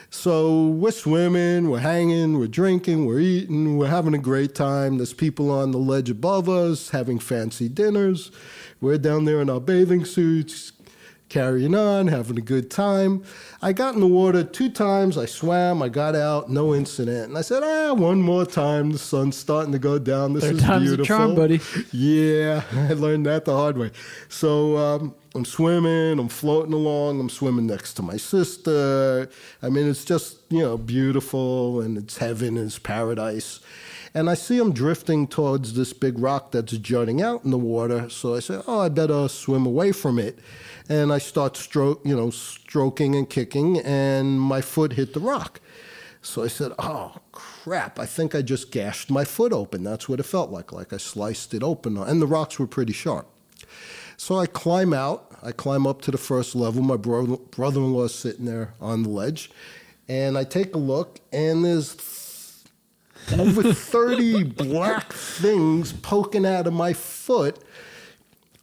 so 0.09 0.67
we're 0.67 0.91
swimming, 0.91 1.69
we're 1.69 1.79
hanging, 1.79 2.37
we're 2.39 2.47
drinking, 2.47 3.05
we're 3.05 3.19
eating, 3.19 3.77
we're 3.77 3.87
having 3.87 4.13
a 4.13 4.19
great 4.19 4.55
time. 4.55 4.97
There's 4.97 5.13
people 5.13 5.51
on 5.51 5.71
the 5.71 5.77
ledge 5.77 6.09
above 6.09 6.47
us 6.47 6.89
having 6.89 7.19
fancy 7.19 7.67
dinners. 7.67 8.31
We're 8.79 8.97
down 8.97 9.25
there 9.25 9.41
in 9.41 9.49
our 9.49 9.59
bathing 9.59 10.05
suits, 10.05 10.71
carrying 11.31 11.73
on, 11.73 12.07
having 12.07 12.37
a 12.37 12.41
good 12.41 12.69
time. 12.69 13.23
I 13.61 13.71
got 13.71 13.95
in 13.95 14.01
the 14.01 14.07
water 14.07 14.43
two 14.43 14.69
times. 14.69 15.17
I 15.17 15.25
swam. 15.25 15.81
I 15.81 15.87
got 15.87 16.13
out, 16.13 16.49
no 16.49 16.75
incident. 16.75 17.29
And 17.29 17.37
I 17.37 17.41
said, 17.41 17.63
ah, 17.63 17.93
one 17.93 18.21
more 18.21 18.45
time. 18.45 18.91
The 18.91 18.97
sun's 18.97 19.37
starting 19.37 19.71
to 19.71 19.79
go 19.79 19.97
down. 19.97 20.33
This 20.33 20.43
Third 20.43 20.55
is 20.55 20.61
time's 20.61 20.91
a 20.91 20.97
beautiful, 20.97 21.05
charm, 21.05 21.35
buddy. 21.35 21.61
Yeah, 21.93 22.63
I 22.73 22.93
learned 22.93 23.25
that 23.27 23.45
the 23.45 23.55
hard 23.55 23.77
way. 23.77 23.91
So 24.27 24.75
um, 24.75 25.15
I'm 25.33 25.45
swimming. 25.45 26.19
I'm 26.19 26.27
floating 26.27 26.73
along. 26.73 27.21
I'm 27.21 27.29
swimming 27.29 27.65
next 27.65 27.93
to 27.93 28.01
my 28.01 28.17
sister. 28.17 29.29
I 29.61 29.69
mean, 29.69 29.87
it's 29.87 30.03
just 30.03 30.39
you 30.49 30.59
know 30.59 30.77
beautiful, 30.77 31.79
and 31.79 31.97
it's 31.97 32.17
heaven, 32.17 32.57
it's 32.57 32.77
paradise. 32.77 33.61
And 34.13 34.29
I 34.29 34.33
see 34.33 34.57
him 34.57 34.73
drifting 34.73 35.25
towards 35.25 35.73
this 35.73 35.93
big 35.93 36.19
rock 36.19 36.51
that's 36.51 36.73
jutting 36.73 37.21
out 37.21 37.45
in 37.45 37.51
the 37.51 37.57
water. 37.57 38.09
So 38.09 38.35
I 38.35 38.39
say, 38.39 38.61
"Oh, 38.67 38.79
I 38.79 38.89
better 38.89 39.27
swim 39.29 39.65
away 39.65 39.93
from 39.93 40.19
it." 40.19 40.39
And 40.89 41.13
I 41.13 41.17
start 41.17 41.55
stroke, 41.55 42.01
you 42.03 42.15
know, 42.15 42.29
stroking 42.29 43.15
and 43.15 43.29
kicking, 43.29 43.79
and 43.79 44.39
my 44.39 44.59
foot 44.59 44.93
hit 44.93 45.13
the 45.13 45.21
rock. 45.21 45.61
So 46.21 46.43
I 46.43 46.47
said, 46.49 46.73
"Oh 46.77 47.15
crap! 47.31 47.99
I 47.99 48.05
think 48.05 48.35
I 48.35 48.41
just 48.41 48.69
gashed 48.69 49.09
my 49.09 49.23
foot 49.23 49.53
open. 49.53 49.83
That's 49.83 50.09
what 50.09 50.19
it 50.19 50.23
felt 50.23 50.51
like. 50.51 50.73
Like 50.73 50.91
I 50.91 50.97
sliced 50.97 51.53
it 51.53 51.63
open, 51.63 51.97
and 51.97 52.21
the 52.21 52.27
rocks 52.27 52.59
were 52.59 52.67
pretty 52.67 52.93
sharp." 52.93 53.27
So 54.17 54.37
I 54.37 54.45
climb 54.45 54.93
out. 54.93 55.31
I 55.41 55.51
climb 55.51 55.87
up 55.87 56.01
to 56.03 56.11
the 56.11 56.17
first 56.17 56.53
level. 56.53 56.83
My 56.83 56.97
bro- 56.97 57.37
brother-in-law 57.37 58.03
is 58.03 58.13
sitting 58.13 58.45
there 58.45 58.73
on 58.79 59.03
the 59.03 59.09
ledge, 59.09 59.49
and 60.07 60.37
I 60.37 60.43
take 60.43 60.75
a 60.75 60.77
look, 60.77 61.21
and 61.31 61.65
there's 61.65 61.95
over 63.37 63.73
30 63.73 64.43
black 64.43 65.11
things 65.13 65.93
poking 65.93 66.45
out 66.45 66.67
of 66.67 66.73
my 66.73 66.93
foot. 66.93 67.57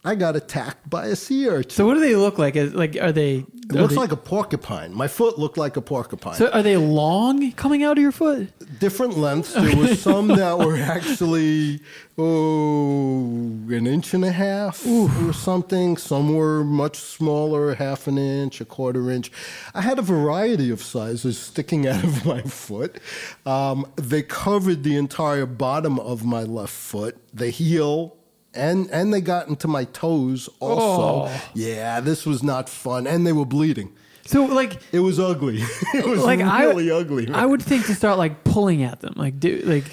I 0.03 0.15
got 0.15 0.35
attacked 0.37 0.89
by 0.89 1.07
a 1.07 1.15
sea 1.15 1.49
urchin. 1.49 1.71
So 1.71 1.85
what 1.85 1.95
do 1.95 1.99
they 1.99 2.15
look 2.15 2.37
like? 2.37 2.55
Is- 2.55 2.73
Like 2.73 2.97
are 3.01 3.11
they? 3.11 3.45
it 3.69 3.75
looks 3.75 3.95
like 3.95 4.11
a 4.11 4.17
porcupine. 4.17 4.93
My 4.95 5.07
foot 5.07 5.37
looked 5.37 5.57
like 5.57 5.77
a 5.77 5.81
porcupine. 5.81 6.33
So 6.35 6.47
are 6.49 6.63
they 6.63 6.75
long 6.77 7.51
coming 7.51 7.83
out 7.83 7.97
of 7.97 8.01
your 8.01 8.11
foot? 8.11 8.47
Different 8.79 9.17
lengths. 9.17 9.53
There 9.59 9.75
were 9.75 9.93
some 9.95 10.27
that 10.29 10.57
were 10.57 10.77
actually 10.77 11.81
oh 12.17 13.25
an 13.69 13.85
inch 13.87 14.13
and 14.13 14.23
a 14.25 14.31
half 14.31 14.85
or 14.87 15.33
something. 15.33 15.97
Some 15.97 16.33
were 16.35 16.63
much 16.63 16.97
smaller, 16.97 17.75
half 17.75 18.07
an 18.07 18.17
inch, 18.17 18.61
a 18.61 18.65
quarter 18.65 19.11
inch. 19.11 19.31
I 19.75 19.81
had 19.81 19.99
a 19.99 20.01
variety 20.01 20.69
of 20.71 20.81
sizes 20.81 21.37
sticking 21.37 21.87
out 21.91 22.03
of 22.03 22.25
my 22.25 22.41
foot. 22.41 22.99
Um, 23.45 23.85
they 23.97 24.23
covered 24.23 24.83
the 24.83 24.95
entire 24.95 25.45
bottom 25.45 25.99
of 25.99 26.25
my 26.25 26.43
left 26.43 26.73
foot, 26.73 27.17
the 27.33 27.49
heel. 27.49 28.15
And, 28.53 28.89
and 28.91 29.13
they 29.13 29.21
got 29.21 29.47
into 29.47 29.67
my 29.67 29.83
toes 29.85 30.49
also. 30.59 31.29
Oh. 31.29 31.51
Yeah, 31.53 31.99
this 31.99 32.25
was 32.25 32.41
not 32.41 32.67
fun. 32.67 33.05
And 33.05 33.25
they 33.25 33.31
were 33.33 33.45
bleeding. 33.45 33.93
So 34.25 34.45
like 34.45 34.79
It 34.91 34.99
was 34.99 35.19
ugly. 35.19 35.57
it 35.93 36.05
was 36.05 36.23
like 36.23 36.39
really 36.39 36.91
I 36.91 36.95
ugly. 36.95 37.29
I 37.33 37.45
would 37.45 37.61
think 37.61 37.87
to 37.87 37.95
start 37.95 38.17
like 38.17 38.43
pulling 38.43 38.83
at 38.83 38.99
them, 39.01 39.13
like 39.15 39.39
do 39.39 39.61
like 39.65 39.85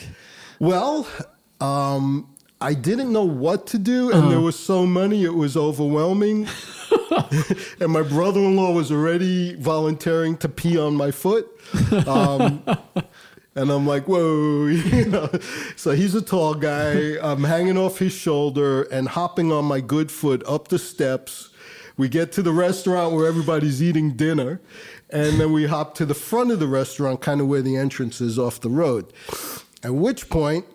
Well, 0.59 1.09
um, 1.61 2.29
I 2.61 2.75
didn't 2.75 3.13
know 3.13 3.25
what 3.25 3.67
to 3.69 3.79
do, 3.79 4.11
and 4.13 4.31
there 4.31 4.41
was 4.41 4.59
so 4.59 4.87
many, 4.87 5.25
it 5.25 5.35
was 5.35 5.59
overwhelming. 5.59 6.49
and 7.81 7.93
my 7.93 8.01
brother 8.01 8.41
in 8.41 8.57
law 8.57 8.73
was 8.73 8.91
already 8.91 9.55
volunteering 9.57 10.39
to 10.39 10.49
pee 10.49 10.79
on 10.79 10.95
my 10.95 11.11
foot. 11.11 11.49
Um, 12.07 12.65
and 13.57 13.71
I'm 13.71 13.87
like, 13.87 14.07
whoa, 14.07 14.67
you 14.67 15.07
know. 15.07 15.31
So 15.75 15.93
he's 15.93 16.15
a 16.15 16.23
tall 16.23 16.55
guy. 16.55 17.17
I'm 17.21 17.43
hanging 17.43 17.79
off 17.79 17.99
his 17.99 18.13
shoulder 18.13 18.83
and 18.83 19.09
hopping 19.09 19.51
on 19.51 19.65
my 19.65 19.81
good 19.81 20.13
foot 20.13 20.45
up 20.47 20.69
the 20.69 20.79
steps. 20.79 21.51
We 21.97 22.11
get 22.11 22.31
to 22.33 22.43
the 22.43 22.53
restaurant 22.53 23.15
where 23.15 23.27
everybody's 23.27 23.83
eating 23.83 24.13
dinner, 24.13 24.61
and 25.09 25.41
then 25.41 25.53
we 25.53 25.67
hop 25.67 25.95
to 25.95 26.05
the 26.05 26.15
front 26.15 26.51
of 26.51 26.61
the 26.61 26.67
restaurant, 26.67 27.23
kind 27.23 27.41
of 27.41 27.49
where 27.49 27.63
the 27.63 27.77
entrance 27.77 28.21
is 28.21 28.39
off 28.39 28.61
the 28.61 28.69
road. 28.69 29.11
At 29.83 29.95
which 29.95 30.29
point, 30.29 30.67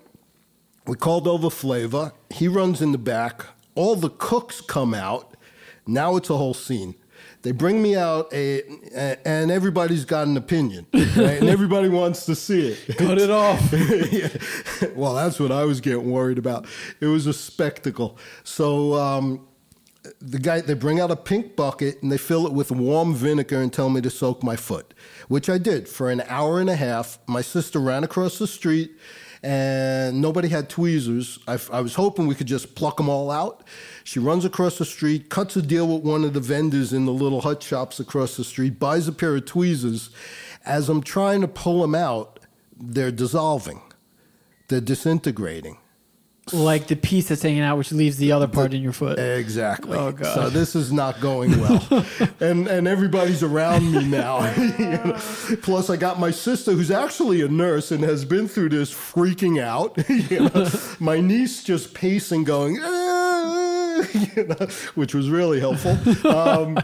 we 0.87 0.95
called 0.95 1.27
over 1.27 1.51
Flavor. 1.51 2.13
He 2.31 2.47
runs 2.47 2.81
in 2.81 2.91
the 2.91 2.97
back. 2.97 3.45
All 3.75 3.95
the 3.95 4.09
cooks 4.09 4.59
come 4.59 4.95
out. 4.95 5.35
Now 5.85 6.15
it's 6.15 6.31
a 6.31 6.37
whole 6.37 6.55
scene. 6.55 6.95
They 7.43 7.51
bring 7.51 7.81
me 7.81 7.95
out, 7.95 8.31
a, 8.33 8.61
a- 8.95 9.27
and 9.27 9.49
everybody's 9.49 10.05
got 10.05 10.27
an 10.27 10.37
opinion, 10.37 10.85
right? 10.93 11.17
and 11.17 11.49
everybody 11.49 11.89
wants 12.01 12.25
to 12.27 12.35
see 12.35 12.67
it. 12.69 12.97
cut 12.97 13.17
it 13.17 13.29
off. 13.31 13.59
Yeah. 14.11 14.27
Well, 14.95 15.15
that's 15.15 15.39
what 15.39 15.51
I 15.51 15.63
was 15.65 15.81
getting 15.81 16.11
worried 16.11 16.37
about. 16.37 16.65
It 16.99 17.07
was 17.07 17.25
a 17.27 17.33
spectacle. 17.33 18.17
So 18.43 18.93
um, 18.93 19.47
the 20.19 20.37
guy 20.39 20.61
they 20.61 20.73
bring 20.75 20.99
out 20.99 21.09
a 21.11 21.15
pink 21.15 21.55
bucket 21.55 22.01
and 22.03 22.11
they 22.11 22.17
fill 22.17 22.45
it 22.45 22.53
with 22.53 22.71
warm 22.71 23.15
vinegar 23.15 23.59
and 23.61 23.71
tell 23.73 23.89
me 23.89 24.01
to 24.01 24.09
soak 24.09 24.43
my 24.43 24.55
foot, 24.55 24.93
which 25.27 25.49
I 25.49 25.57
did 25.57 25.87
for 25.89 26.09
an 26.11 26.21
hour 26.27 26.59
and 26.59 26.69
a 26.69 26.75
half. 26.75 27.17
My 27.27 27.41
sister 27.41 27.79
ran 27.79 28.03
across 28.03 28.37
the 28.37 28.47
street. 28.47 28.91
And 29.43 30.21
nobody 30.21 30.49
had 30.49 30.69
tweezers. 30.69 31.39
I, 31.47 31.57
I 31.71 31.81
was 31.81 31.95
hoping 31.95 32.27
we 32.27 32.35
could 32.35 32.47
just 32.47 32.75
pluck 32.75 32.97
them 32.97 33.09
all 33.09 33.31
out. 33.31 33.63
She 34.03 34.19
runs 34.19 34.45
across 34.45 34.77
the 34.77 34.85
street, 34.85 35.29
cuts 35.29 35.55
a 35.55 35.61
deal 35.63 35.87
with 35.87 36.03
one 36.03 36.23
of 36.23 36.33
the 36.33 36.39
vendors 36.39 36.93
in 36.93 37.05
the 37.05 37.11
little 37.11 37.41
hut 37.41 37.63
shops 37.63 37.99
across 37.99 38.37
the 38.37 38.43
street, 38.43 38.79
buys 38.79 39.07
a 39.07 39.11
pair 39.11 39.35
of 39.35 39.45
tweezers. 39.45 40.11
As 40.63 40.89
I'm 40.89 41.01
trying 41.01 41.41
to 41.41 41.47
pull 41.47 41.81
them 41.81 41.95
out, 41.95 42.39
they're 42.79 43.11
dissolving, 43.11 43.81
they're 44.67 44.79
disintegrating. 44.81 45.77
Like 46.51 46.87
the 46.87 46.95
piece 46.95 47.29
that's 47.29 47.41
hanging 47.41 47.61
out, 47.61 47.77
which 47.77 47.91
leaves 47.91 48.17
the 48.17 48.31
other 48.31 48.47
part 48.47 48.73
in 48.73 48.81
your 48.81 48.93
foot. 48.93 49.19
Exactly. 49.19 49.97
Oh, 49.97 50.11
God. 50.11 50.33
So 50.33 50.49
this 50.49 50.75
is 50.75 50.91
not 50.91 51.21
going 51.21 51.51
well, 51.61 52.05
and 52.39 52.67
and 52.67 52.87
everybody's 52.87 53.43
around 53.43 53.91
me 53.91 54.03
now. 54.05 54.51
You 54.55 54.77
know? 54.77 55.17
Plus, 55.61 55.89
I 55.89 55.97
got 55.97 56.19
my 56.19 56.31
sister, 56.31 56.71
who's 56.71 56.91
actually 56.91 57.41
a 57.41 57.47
nurse 57.47 57.91
and 57.91 58.03
has 58.03 58.25
been 58.25 58.47
through 58.47 58.69
this, 58.69 58.93
freaking 58.93 59.61
out. 59.61 59.97
You 60.31 60.49
know? 60.49 60.69
my 60.99 61.19
niece 61.19 61.63
just 61.63 61.93
pacing, 61.93 62.43
going, 62.43 62.79
"Ah," 62.81 64.03
you 64.35 64.45
know, 64.45 64.67
which 64.95 65.15
was 65.15 65.29
really 65.29 65.59
helpful. 65.59 65.97
Um, 66.27 66.77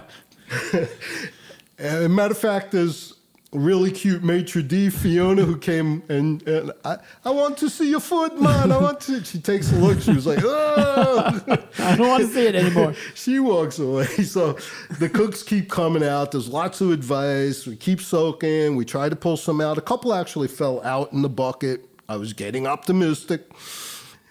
matter 1.80 2.32
of 2.32 2.38
fact, 2.38 2.72
there's 2.72 3.17
really 3.54 3.92
cute 3.92 4.24
maitre 4.24 4.62
d, 4.62 4.90
Fiona, 4.90 5.44
who 5.44 5.58
came 5.58 6.04
and, 6.10 6.46
and 6.48 6.72
I, 6.84 6.98
I 7.24 7.30
want 7.32 7.58
to 7.60 7.70
see 7.70 7.90
your 7.90 8.00
foot, 8.00 8.40
man. 8.40 8.72
I 8.72 8.78
want 8.78 9.00
to. 9.02 9.18
She 9.28 9.40
takes 9.40 9.72
a 9.72 9.76
look. 9.76 10.00
She 10.00 10.12
was 10.14 10.26
like, 10.26 10.40
oh. 10.42 11.42
I 11.80 11.96
don't 11.96 12.08
want 12.08 12.24
to 12.24 12.30
see 12.30 12.46
it 12.46 12.56
anymore. 12.56 12.94
she 13.16 13.40
walks 13.40 13.80
away. 13.80 14.06
So 14.06 14.58
the 15.00 15.10
cooks 15.10 15.44
keep 15.44 15.70
coming 15.70 16.04
out. 16.04 16.32
There's 16.32 16.48
lots 16.48 16.82
of 16.82 16.92
advice. 16.92 17.66
We 17.66 17.76
keep 17.76 18.00
soaking. 18.00 18.76
We 18.76 18.86
try 18.86 19.10
to 19.10 19.16
pull 19.16 19.38
some 19.38 19.60
out. 19.60 19.78
A 19.78 19.82
couple 19.82 20.14
actually 20.14 20.48
fell 20.48 20.84
out 20.84 21.12
in 21.14 21.22
the 21.24 21.30
bucket. 21.30 21.86
I 22.08 22.16
was 22.18 22.34
getting 22.34 22.68
optimistic. 22.68 23.52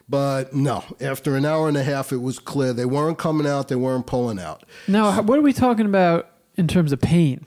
But 0.09 0.55
no, 0.55 0.85
after 1.01 1.35
an 1.35 1.45
hour 1.45 1.69
and 1.69 1.77
a 1.77 1.83
half, 1.83 2.13
it 2.13 2.19
was 2.19 2.39
clear 2.39 2.73
they 2.73 2.85
weren't 2.85 3.19
coming 3.19 3.47
out, 3.47 3.69
they 3.69 3.77
weren't 3.77 4.07
pulling 4.07 4.39
out. 4.39 4.63
Now, 4.87 5.21
what 5.21 5.39
are 5.39 5.43
we 5.43 5.53
talking 5.53 5.85
about 5.85 6.31
in 6.57 6.69
terms 6.69 6.93
of 6.93 7.01
pain? 7.01 7.45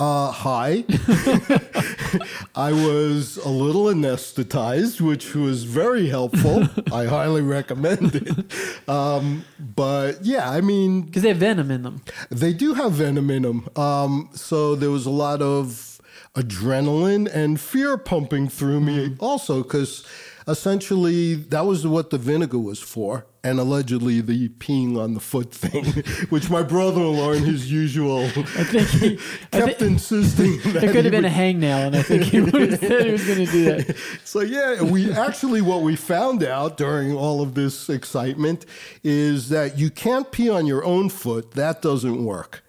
Uh, 0.00 0.30
hi. 0.32 0.82
I 2.54 2.72
was 2.72 3.36
a 3.36 3.50
little 3.50 3.84
anesthetized, 3.84 4.98
which 5.02 5.34
was 5.34 5.64
very 5.64 6.08
helpful. 6.08 6.66
I 6.92 7.04
highly 7.04 7.42
recommend 7.42 8.14
it. 8.14 8.88
Um, 8.88 9.44
but 9.58 10.24
yeah, 10.24 10.48
I 10.50 10.62
mean, 10.62 11.02
Because 11.02 11.22
they 11.22 11.28
have 11.28 11.36
venom 11.36 11.70
in 11.70 11.82
them. 11.82 12.00
they 12.30 12.54
do 12.54 12.72
have 12.74 12.92
venom 12.92 13.30
in 13.30 13.42
them. 13.42 13.68
Um, 13.76 14.30
so 14.32 14.74
there 14.74 14.90
was 14.90 15.04
a 15.04 15.10
lot 15.10 15.42
of 15.42 16.00
adrenaline 16.34 17.28
and 17.32 17.60
fear 17.60 17.98
pumping 17.98 18.48
through 18.48 18.80
me 18.80 19.16
also 19.18 19.62
because 19.62 20.06
essentially, 20.50 21.34
that 21.34 21.66
was 21.66 21.86
what 21.86 22.10
the 22.10 22.18
vinegar 22.18 22.58
was 22.58 22.80
for, 22.80 23.26
and 23.42 23.58
allegedly 23.58 24.20
the 24.20 24.48
peeing 24.48 24.98
on 24.98 25.14
the 25.14 25.20
foot 25.20 25.52
thing, 25.52 25.84
which 26.30 26.50
my 26.50 26.62
brother-in-law, 26.62 27.32
in 27.32 27.44
his 27.44 27.70
usual, 27.72 28.24
I 28.24 28.64
think 28.64 28.88
he, 28.88 29.18
kept 29.52 29.82
insisting. 29.82 30.60
That 30.72 30.84
it 30.84 30.92
could 30.92 31.04
have 31.04 31.12
been 31.12 31.24
would- 31.24 31.32
a 31.32 31.34
hangnail, 31.34 31.86
and 31.86 31.96
I 31.96 32.02
think 32.02 32.24
he 32.24 32.40
would 32.40 32.70
have 32.70 32.80
said 32.80 33.06
he 33.06 33.12
was 33.12 33.26
going 33.26 33.46
to 33.46 33.52
do 33.52 33.64
that. 33.64 33.96
So 34.24 34.40
yeah, 34.40 34.82
we 34.82 35.10
actually 35.12 35.60
what 35.62 35.82
we 35.82 35.96
found 35.96 36.42
out 36.42 36.76
during 36.76 37.14
all 37.14 37.40
of 37.40 37.54
this 37.54 37.88
excitement 37.88 38.66
is 39.02 39.48
that 39.48 39.78
you 39.78 39.90
can't 39.90 40.30
pee 40.30 40.50
on 40.50 40.66
your 40.66 40.84
own 40.84 41.08
foot. 41.08 41.52
That 41.52 41.82
doesn't 41.82 42.24
work. 42.24 42.62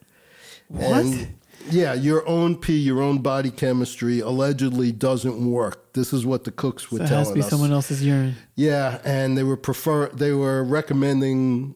What? 0.67 1.05
And, 1.05 1.35
yeah, 1.69 1.93
your 1.93 2.27
own 2.27 2.55
pee, 2.55 2.77
your 2.77 3.01
own 3.01 3.19
body 3.19 3.51
chemistry 3.51 4.19
allegedly 4.19 4.91
doesn't 4.91 5.49
work. 5.51 5.93
This 5.93 6.13
is 6.13 6.25
what 6.25 6.43
the 6.45 6.51
cooks 6.51 6.91
were 6.91 6.99
So 6.99 7.03
it 7.03 7.07
telling 7.07 7.19
has 7.19 7.27
to 7.29 7.33
be 7.35 7.41
us. 7.41 7.49
someone 7.49 7.71
else's 7.71 8.03
urine. 8.03 8.35
Yeah, 8.55 8.99
and 9.03 9.37
they 9.37 9.43
were 9.43 9.57
prefer 9.57 10.07
they 10.09 10.31
were 10.33 10.63
recommending 10.63 11.75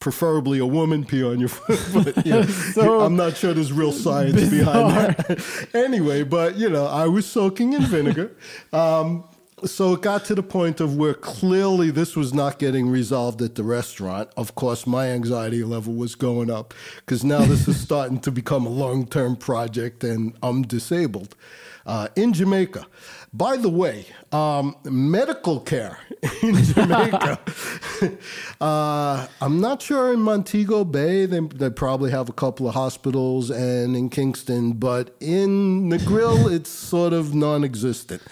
preferably 0.00 0.58
a 0.58 0.66
woman 0.66 1.04
pee 1.04 1.24
on 1.24 1.40
your 1.40 1.48
foot. 1.58 1.80
But, 2.14 2.26
you 2.26 2.32
know, 2.32 2.42
So 2.74 3.00
I'm 3.00 3.16
not 3.16 3.36
sure 3.36 3.54
there's 3.54 3.72
real 3.72 3.92
science 3.92 4.50
behind 4.50 4.90
that. 5.16 5.68
anyway, 5.74 6.22
but 6.24 6.56
you 6.56 6.68
know, 6.68 6.86
I 6.86 7.06
was 7.06 7.24
soaking 7.26 7.72
in 7.72 7.82
vinegar. 7.82 8.36
Um, 8.72 9.24
so 9.64 9.94
it 9.94 10.02
got 10.02 10.24
to 10.26 10.34
the 10.34 10.42
point 10.42 10.80
of 10.80 10.96
where 10.96 11.14
clearly 11.14 11.90
this 11.90 12.16
was 12.16 12.34
not 12.34 12.58
getting 12.58 12.88
resolved 12.88 13.40
at 13.42 13.54
the 13.54 13.64
restaurant. 13.64 14.28
Of 14.36 14.54
course, 14.54 14.86
my 14.86 15.08
anxiety 15.08 15.64
level 15.64 15.94
was 15.94 16.14
going 16.14 16.50
up 16.50 16.74
because 16.96 17.24
now 17.24 17.44
this 17.44 17.66
is 17.68 17.80
starting 17.82 18.20
to 18.20 18.30
become 18.30 18.66
a 18.66 18.70
long 18.70 19.06
term 19.06 19.36
project 19.36 20.04
and 20.04 20.36
I'm 20.42 20.62
disabled. 20.62 21.34
Uh, 21.86 22.08
in 22.16 22.32
Jamaica. 22.32 22.86
By 23.34 23.56
the 23.56 23.68
way, 23.68 24.06
um, 24.32 24.76
medical 24.84 25.58
care 25.60 25.98
in 26.42 26.54
Jamaica. 26.54 27.40
uh, 28.60 29.26
I'm 29.40 29.60
not 29.60 29.82
sure 29.82 30.12
in 30.12 30.20
Montego 30.20 30.84
Bay, 30.84 31.26
they, 31.26 31.40
they 31.40 31.68
probably 31.68 32.12
have 32.12 32.28
a 32.28 32.32
couple 32.32 32.68
of 32.68 32.74
hospitals, 32.74 33.50
and 33.50 33.96
in 33.96 34.08
Kingston, 34.08 34.74
but 34.74 35.16
in 35.20 35.90
Negril, 35.90 36.50
it's 36.54 36.70
sort 36.70 37.12
of 37.12 37.34
non 37.34 37.64
existent. 37.64 38.22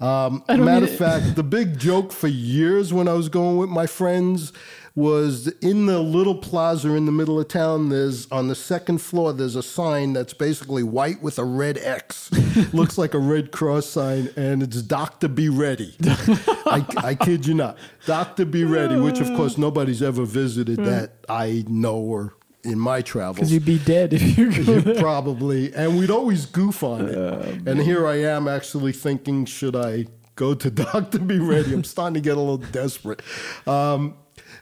Um, 0.00 0.42
matter 0.48 0.86
of 0.86 0.96
fact, 0.96 1.36
the 1.36 1.44
big 1.44 1.78
joke 1.78 2.10
for 2.10 2.28
years 2.28 2.92
when 2.92 3.08
I 3.08 3.12
was 3.12 3.28
going 3.28 3.58
with 3.58 3.68
my 3.68 3.86
friends 3.86 4.52
was 4.96 5.48
in 5.60 5.84
the 5.84 6.00
little 6.00 6.34
plaza 6.34 6.94
in 6.94 7.04
the 7.04 7.12
middle 7.12 7.38
of 7.38 7.46
town. 7.48 7.90
There's 7.90 8.26
on 8.32 8.48
the 8.48 8.54
second 8.54 8.98
floor. 8.98 9.34
There's 9.34 9.54
a 9.54 9.62
sign 9.62 10.14
that's 10.14 10.32
basically 10.32 10.82
white 10.82 11.22
with 11.22 11.38
a 11.38 11.44
red 11.44 11.76
X. 11.78 12.32
Looks 12.72 12.96
like 12.96 13.12
a 13.12 13.18
Red 13.18 13.52
Cross 13.52 13.86
sign, 13.86 14.30
and 14.36 14.62
it's 14.62 14.80
Doctor 14.80 15.28
Be 15.28 15.50
Ready. 15.50 15.94
I, 16.02 16.84
I 16.96 17.14
kid 17.14 17.46
you 17.46 17.52
not, 17.52 17.76
Doctor 18.06 18.46
Be 18.46 18.64
Ready. 18.64 18.96
Which 18.96 19.20
of 19.20 19.28
course 19.36 19.58
nobody's 19.58 20.02
ever 20.02 20.24
visited 20.24 20.78
that 20.78 21.12
I 21.28 21.64
know 21.68 21.96
or 21.98 22.34
in 22.64 22.78
my 22.78 23.02
travels. 23.02 23.36
Because 23.36 23.52
you'd 23.52 23.66
be 23.66 23.78
dead 23.78 24.14
if 24.14 24.38
you. 24.38 24.94
Probably. 24.98 25.74
And 25.74 25.98
we'd 25.98 26.10
always 26.10 26.46
goof 26.46 26.82
on 26.82 27.06
it. 27.06 27.68
and 27.68 27.80
here 27.80 28.06
I 28.06 28.16
am 28.16 28.48
actually 28.48 28.92
thinking, 28.92 29.44
should 29.44 29.76
I 29.76 30.06
go 30.36 30.54
to 30.54 30.70
Doctor 30.70 31.18
Be 31.18 31.38
Ready? 31.38 31.74
I'm 31.74 31.84
starting 31.84 32.14
to 32.14 32.20
get 32.20 32.38
a 32.38 32.40
little 32.40 32.56
desperate. 32.56 33.20
Um, 33.66 34.14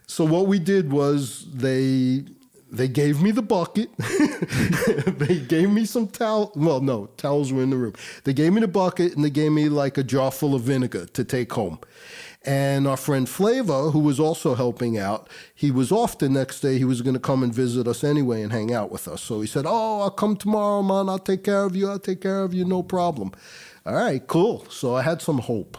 so 0.07 0.25
what 0.25 0.47
we 0.47 0.59
did 0.59 0.93
was 0.93 1.47
they 1.53 2.25
they 2.75 2.89
gave 2.89 3.23
me 3.23 3.31
the 3.31 3.43
bucket. 3.43 3.89
they 5.19 5.39
gave 5.39 5.71
me 5.71 5.85
some 5.85 6.09
towel. 6.09 6.51
Well, 6.57 6.81
no, 6.81 7.07
towels 7.17 7.53
were 7.53 7.63
in 7.63 7.71
the 7.71 7.77
room. 7.77 7.95
They 8.25 8.33
gave 8.33 8.53
me 8.53 8.61
the 8.61 8.69
bucket 8.69 9.15
and 9.15 9.25
they 9.25 9.31
gave 9.31 9.53
me 9.53 9.69
like 9.69 9.97
a 9.97 10.03
jar 10.03 10.33
full 10.33 10.55
of 10.55 10.63
vinegar 10.63 11.07
to 11.07 11.25
take 11.25 11.53
home. 11.53 11.79
And 12.47 12.87
our 12.87 12.97
friend 12.97 13.29
Flavor, 13.29 13.91
who 13.91 14.01
was 14.01 14.21
also 14.21 14.55
helping 14.55 14.99
out, 14.99 15.31
he 15.55 15.71
was 15.71 15.91
off 15.91 16.19
the 16.19 16.29
next 16.29 16.61
day. 16.61 16.77
He 16.77 16.85
was 16.85 17.01
going 17.01 17.15
to 17.15 17.21
come 17.21 17.43
and 17.43 17.55
visit 17.55 17.87
us 17.87 18.05
anyway 18.05 18.43
and 18.43 18.53
hang 18.53 18.75
out 18.75 18.91
with 18.91 19.09
us. 19.09 19.23
So 19.23 19.41
he 19.41 19.47
said, 19.47 19.65
Oh, 19.67 20.01
I'll 20.01 20.11
come 20.11 20.37
tomorrow, 20.37 20.83
man. 20.83 21.09
I'll 21.09 21.19
take 21.19 21.45
care 21.45 21.65
of 21.65 21.75
you. 21.77 21.89
I'll 21.89 21.99
take 21.99 22.21
care 22.21 22.43
of 22.43 22.53
you. 22.53 22.65
No 22.65 22.83
problem. 22.83 23.33
All 23.87 23.95
right, 23.95 24.27
cool. 24.27 24.67
So 24.69 24.95
I 24.95 25.03
had 25.03 25.23
some 25.23 25.39
hope, 25.39 25.79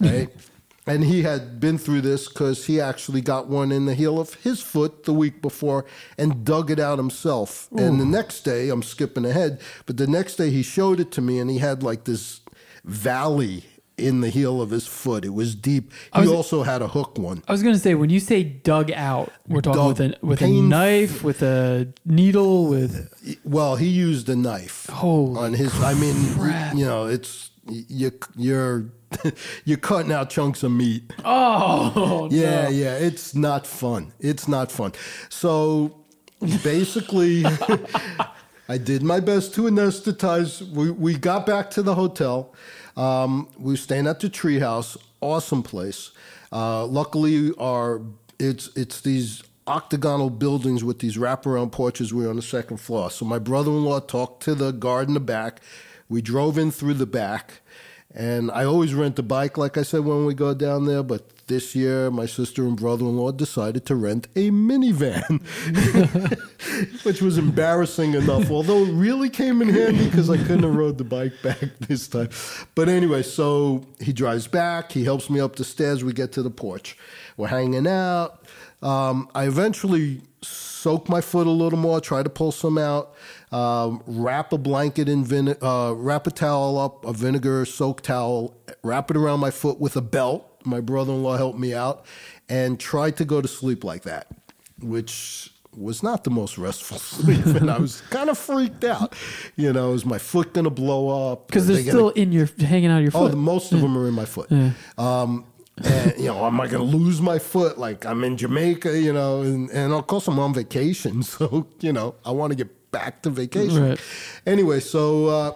right? 0.00 0.28
and 0.86 1.04
he 1.04 1.22
had 1.22 1.60
been 1.60 1.78
through 1.78 2.00
this 2.00 2.28
because 2.28 2.66
he 2.66 2.80
actually 2.80 3.20
got 3.20 3.46
one 3.48 3.70
in 3.70 3.86
the 3.86 3.94
heel 3.94 4.18
of 4.18 4.34
his 4.34 4.60
foot 4.60 5.04
the 5.04 5.12
week 5.12 5.40
before 5.40 5.84
and 6.18 6.44
dug 6.44 6.70
it 6.70 6.80
out 6.80 6.98
himself. 6.98 7.68
And 7.76 8.00
the 8.00 8.04
next 8.04 8.40
day, 8.40 8.68
I'm 8.68 8.82
skipping 8.82 9.24
ahead, 9.24 9.60
but 9.86 9.96
the 9.96 10.06
next 10.06 10.36
day 10.36 10.50
he 10.50 10.62
showed 10.62 10.98
it 11.00 11.10
to 11.12 11.20
me 11.20 11.38
and 11.38 11.48
he 11.50 11.58
had 11.58 11.82
like 11.82 12.04
this 12.04 12.40
valley 12.84 13.64
in 13.98 14.20
the 14.22 14.30
heel 14.30 14.60
of 14.60 14.70
his 14.70 14.86
foot. 14.86 15.24
It 15.24 15.34
was 15.34 15.54
deep. 15.54 15.92
He 16.14 16.22
was- 16.22 16.30
also 16.30 16.62
had 16.64 16.82
a 16.82 16.88
hook 16.88 17.18
one. 17.18 17.42
I 17.46 17.52
was 17.52 17.62
going 17.62 17.74
to 17.74 17.80
say, 17.80 17.94
when 17.94 18.10
you 18.10 18.18
say 18.20 18.42
dug 18.42 18.90
out, 18.90 19.30
we're 19.46 19.60
talking 19.60 19.80
Dug- 19.80 19.88
with 19.88 20.00
a 20.00 20.26
with 20.26 20.42
a 20.42 20.48
knife, 20.48 21.22
with 21.22 21.42
a 21.42 21.88
needle, 22.04 22.66
with 22.66 23.38
Well, 23.44 23.76
he 23.76 23.86
used 23.86 24.28
a 24.28 24.34
knife 24.36 24.86
Holy 24.90 25.38
on 25.38 25.52
his. 25.52 25.72
I 25.80 25.94
mean, 25.94 26.16
you 26.76 26.84
know, 26.86 27.06
it's 27.06 27.50
you, 27.68 28.10
you're 28.36 28.86
you're 29.64 29.78
cutting 29.78 30.12
out 30.12 30.30
chunks 30.30 30.62
of 30.62 30.72
meat. 30.72 31.12
oh 31.24 32.28
Yeah, 32.30 32.64
no. 32.64 32.68
yeah, 32.70 32.94
it's 32.94 33.34
not 33.34 33.66
fun. 33.66 34.12
It's 34.20 34.48
not 34.48 34.70
fun. 34.70 34.92
So 35.28 35.96
basically, 36.62 37.44
I 38.68 38.78
did 38.78 39.02
my 39.02 39.20
best 39.20 39.54
to 39.54 39.62
anesthetize. 39.62 40.62
We, 40.70 40.90
we 40.90 41.16
got 41.16 41.46
back 41.46 41.70
to 41.72 41.82
the 41.82 41.94
hotel. 41.94 42.54
Um, 42.96 43.48
we 43.58 43.72
were 43.72 43.76
staying 43.76 44.06
at 44.06 44.20
the 44.20 44.28
treehouse. 44.28 44.96
Awesome 45.20 45.62
place. 45.62 46.10
Uh, 46.52 46.84
luckily, 46.86 47.52
our 47.58 48.02
it's 48.38 48.68
it's 48.76 49.00
these 49.00 49.42
octagonal 49.66 50.30
buildings 50.30 50.82
with 50.82 50.98
these 50.98 51.16
wraparound 51.16 51.72
porches. 51.72 52.12
We 52.12 52.24
were 52.24 52.30
on 52.30 52.36
the 52.36 52.42
second 52.42 52.78
floor. 52.78 53.10
So 53.10 53.24
my 53.24 53.38
brother-in-law 53.38 54.00
talked 54.00 54.42
to 54.44 54.54
the 54.54 54.72
guard 54.72 55.08
in 55.08 55.14
the 55.14 55.20
back. 55.20 55.60
We 56.08 56.20
drove 56.20 56.58
in 56.58 56.70
through 56.70 56.94
the 56.94 57.06
back. 57.06 57.61
And 58.14 58.50
I 58.50 58.64
always 58.64 58.92
rent 58.94 59.18
a 59.18 59.22
bike, 59.22 59.56
like 59.56 59.78
I 59.78 59.82
said, 59.82 60.04
when 60.04 60.26
we 60.26 60.34
go 60.34 60.52
down 60.52 60.84
there. 60.84 61.02
But 61.02 61.46
this 61.46 61.74
year, 61.74 62.10
my 62.10 62.26
sister 62.26 62.62
and 62.64 62.76
brother 62.76 63.04
in 63.04 63.16
law 63.16 63.32
decided 63.32 63.86
to 63.86 63.94
rent 63.94 64.28
a 64.36 64.50
minivan, 64.50 65.42
which 67.04 67.22
was 67.22 67.38
embarrassing 67.38 68.14
enough, 68.14 68.50
although 68.50 68.84
it 68.84 68.92
really 68.92 69.30
came 69.30 69.62
in 69.62 69.68
handy 69.68 70.04
because 70.06 70.28
I 70.28 70.36
couldn't 70.36 70.62
have 70.62 70.74
rode 70.74 70.98
the 70.98 71.04
bike 71.04 71.34
back 71.42 71.60
this 71.80 72.08
time. 72.08 72.28
But 72.74 72.88
anyway, 72.88 73.22
so 73.22 73.86
he 74.00 74.12
drives 74.12 74.46
back, 74.46 74.92
he 74.92 75.04
helps 75.04 75.30
me 75.30 75.40
up 75.40 75.56
the 75.56 75.64
stairs, 75.64 76.04
we 76.04 76.12
get 76.12 76.32
to 76.32 76.42
the 76.42 76.50
porch. 76.50 76.96
We're 77.36 77.48
hanging 77.48 77.86
out. 77.86 78.44
Um, 78.82 79.28
I 79.34 79.46
eventually 79.46 80.22
soak 80.82 81.08
my 81.08 81.20
foot 81.20 81.46
a 81.46 81.50
little 81.50 81.78
more, 81.78 82.00
try 82.00 82.22
to 82.22 82.28
pull 82.30 82.50
some 82.52 82.76
out, 82.76 83.14
um, 83.52 84.02
wrap 84.06 84.52
a 84.52 84.58
blanket 84.58 85.08
in 85.08 85.24
vine- 85.24 85.56
uh, 85.62 85.92
wrap 85.96 86.26
a 86.26 86.30
towel 86.30 86.76
up, 86.78 87.04
a 87.04 87.12
vinegar 87.12 87.64
soaked 87.64 88.04
towel, 88.04 88.56
wrap 88.82 89.10
it 89.10 89.16
around 89.16 89.40
my 89.40 89.50
foot 89.50 89.80
with 89.80 89.96
a 89.96 90.00
belt. 90.02 90.44
My 90.64 90.80
brother 90.80 91.12
in 91.12 91.22
law 91.22 91.36
helped 91.36 91.58
me 91.58 91.72
out 91.74 92.04
and 92.48 92.78
tried 92.80 93.16
to 93.18 93.24
go 93.24 93.40
to 93.40 93.48
sleep 93.48 93.84
like 93.84 94.02
that, 94.02 94.26
which 94.80 95.50
was 95.76 96.02
not 96.02 96.24
the 96.24 96.30
most 96.30 96.58
restful 96.58 96.98
sleep. 97.12 97.46
and 97.46 97.70
I 97.70 97.78
was 97.78 98.02
kind 98.10 98.28
of 98.28 98.36
freaked 98.36 98.84
out. 98.84 99.14
You 99.56 99.72
know, 99.72 99.92
is 99.94 100.04
my 100.04 100.18
foot 100.18 100.52
going 100.52 100.64
to 100.64 100.70
blow 100.70 101.32
up? 101.32 101.46
because 101.46 101.66
they're 101.66 101.76
they 101.76 101.82
still 101.84 102.10
gonna- 102.10 102.20
in 102.22 102.32
your 102.32 102.48
hanging 102.58 102.90
out 102.90 102.98
your 103.02 103.10
foot. 103.10 103.22
Oh, 103.22 103.28
the, 103.28 103.36
most 103.36 103.72
of 103.72 103.80
them 103.80 103.96
are 103.96 104.06
in 104.08 104.14
my 104.14 104.24
foot. 104.26 104.50
Um, 104.98 105.46
and, 105.84 106.18
you 106.18 106.26
know, 106.26 106.44
am 106.46 106.60
I 106.60 106.66
going 106.68 106.90
to 106.90 106.96
lose 106.96 107.20
my 107.20 107.38
foot? 107.38 107.78
Like 107.78 108.04
I'm 108.06 108.24
in 108.24 108.36
Jamaica, 108.36 108.98
you 108.98 109.12
know, 109.12 109.42
and, 109.42 109.70
and 109.70 109.92
of 109.92 110.06
course 110.06 110.28
I'm 110.28 110.38
on 110.38 110.54
vacation. 110.54 111.22
So, 111.32 111.66
you 111.80 111.92
know, 111.92 112.14
I 112.26 112.30
want 112.30 112.50
to 112.50 112.56
get 112.56 112.90
back 112.90 113.22
to 113.22 113.30
vacation. 113.30 113.90
Right. 113.90 114.00
Anyway, 114.46 114.80
so 114.80 115.26
uh, 115.26 115.52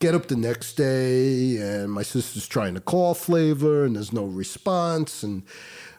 get 0.00 0.14
up 0.14 0.26
the 0.26 0.36
next 0.36 0.74
day, 0.74 1.56
and 1.58 1.92
my 1.92 2.02
sister's 2.02 2.48
trying 2.48 2.74
to 2.74 2.80
call 2.80 3.14
Flavor, 3.14 3.84
and 3.84 3.96
there's 3.96 4.12
no 4.12 4.24
response. 4.24 5.22
And 5.22 5.44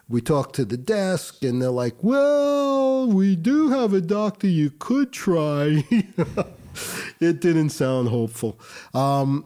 we 0.08 0.20
talk 0.20 0.52
to 0.54 0.64
the 0.64 0.76
desk, 0.76 1.42
and 1.42 1.62
they're 1.62 1.70
like, 1.70 1.94
well, 2.02 3.06
we 3.06 3.36
do 3.36 3.70
have 3.70 3.94
a 3.94 4.00
doctor 4.00 4.46
you 4.46 4.70
could 4.70 5.12
try. 5.12 5.84
it 7.20 7.40
didn't 7.40 7.70
sound 7.70 8.08
hopeful. 8.08 8.58
Um, 8.92 9.44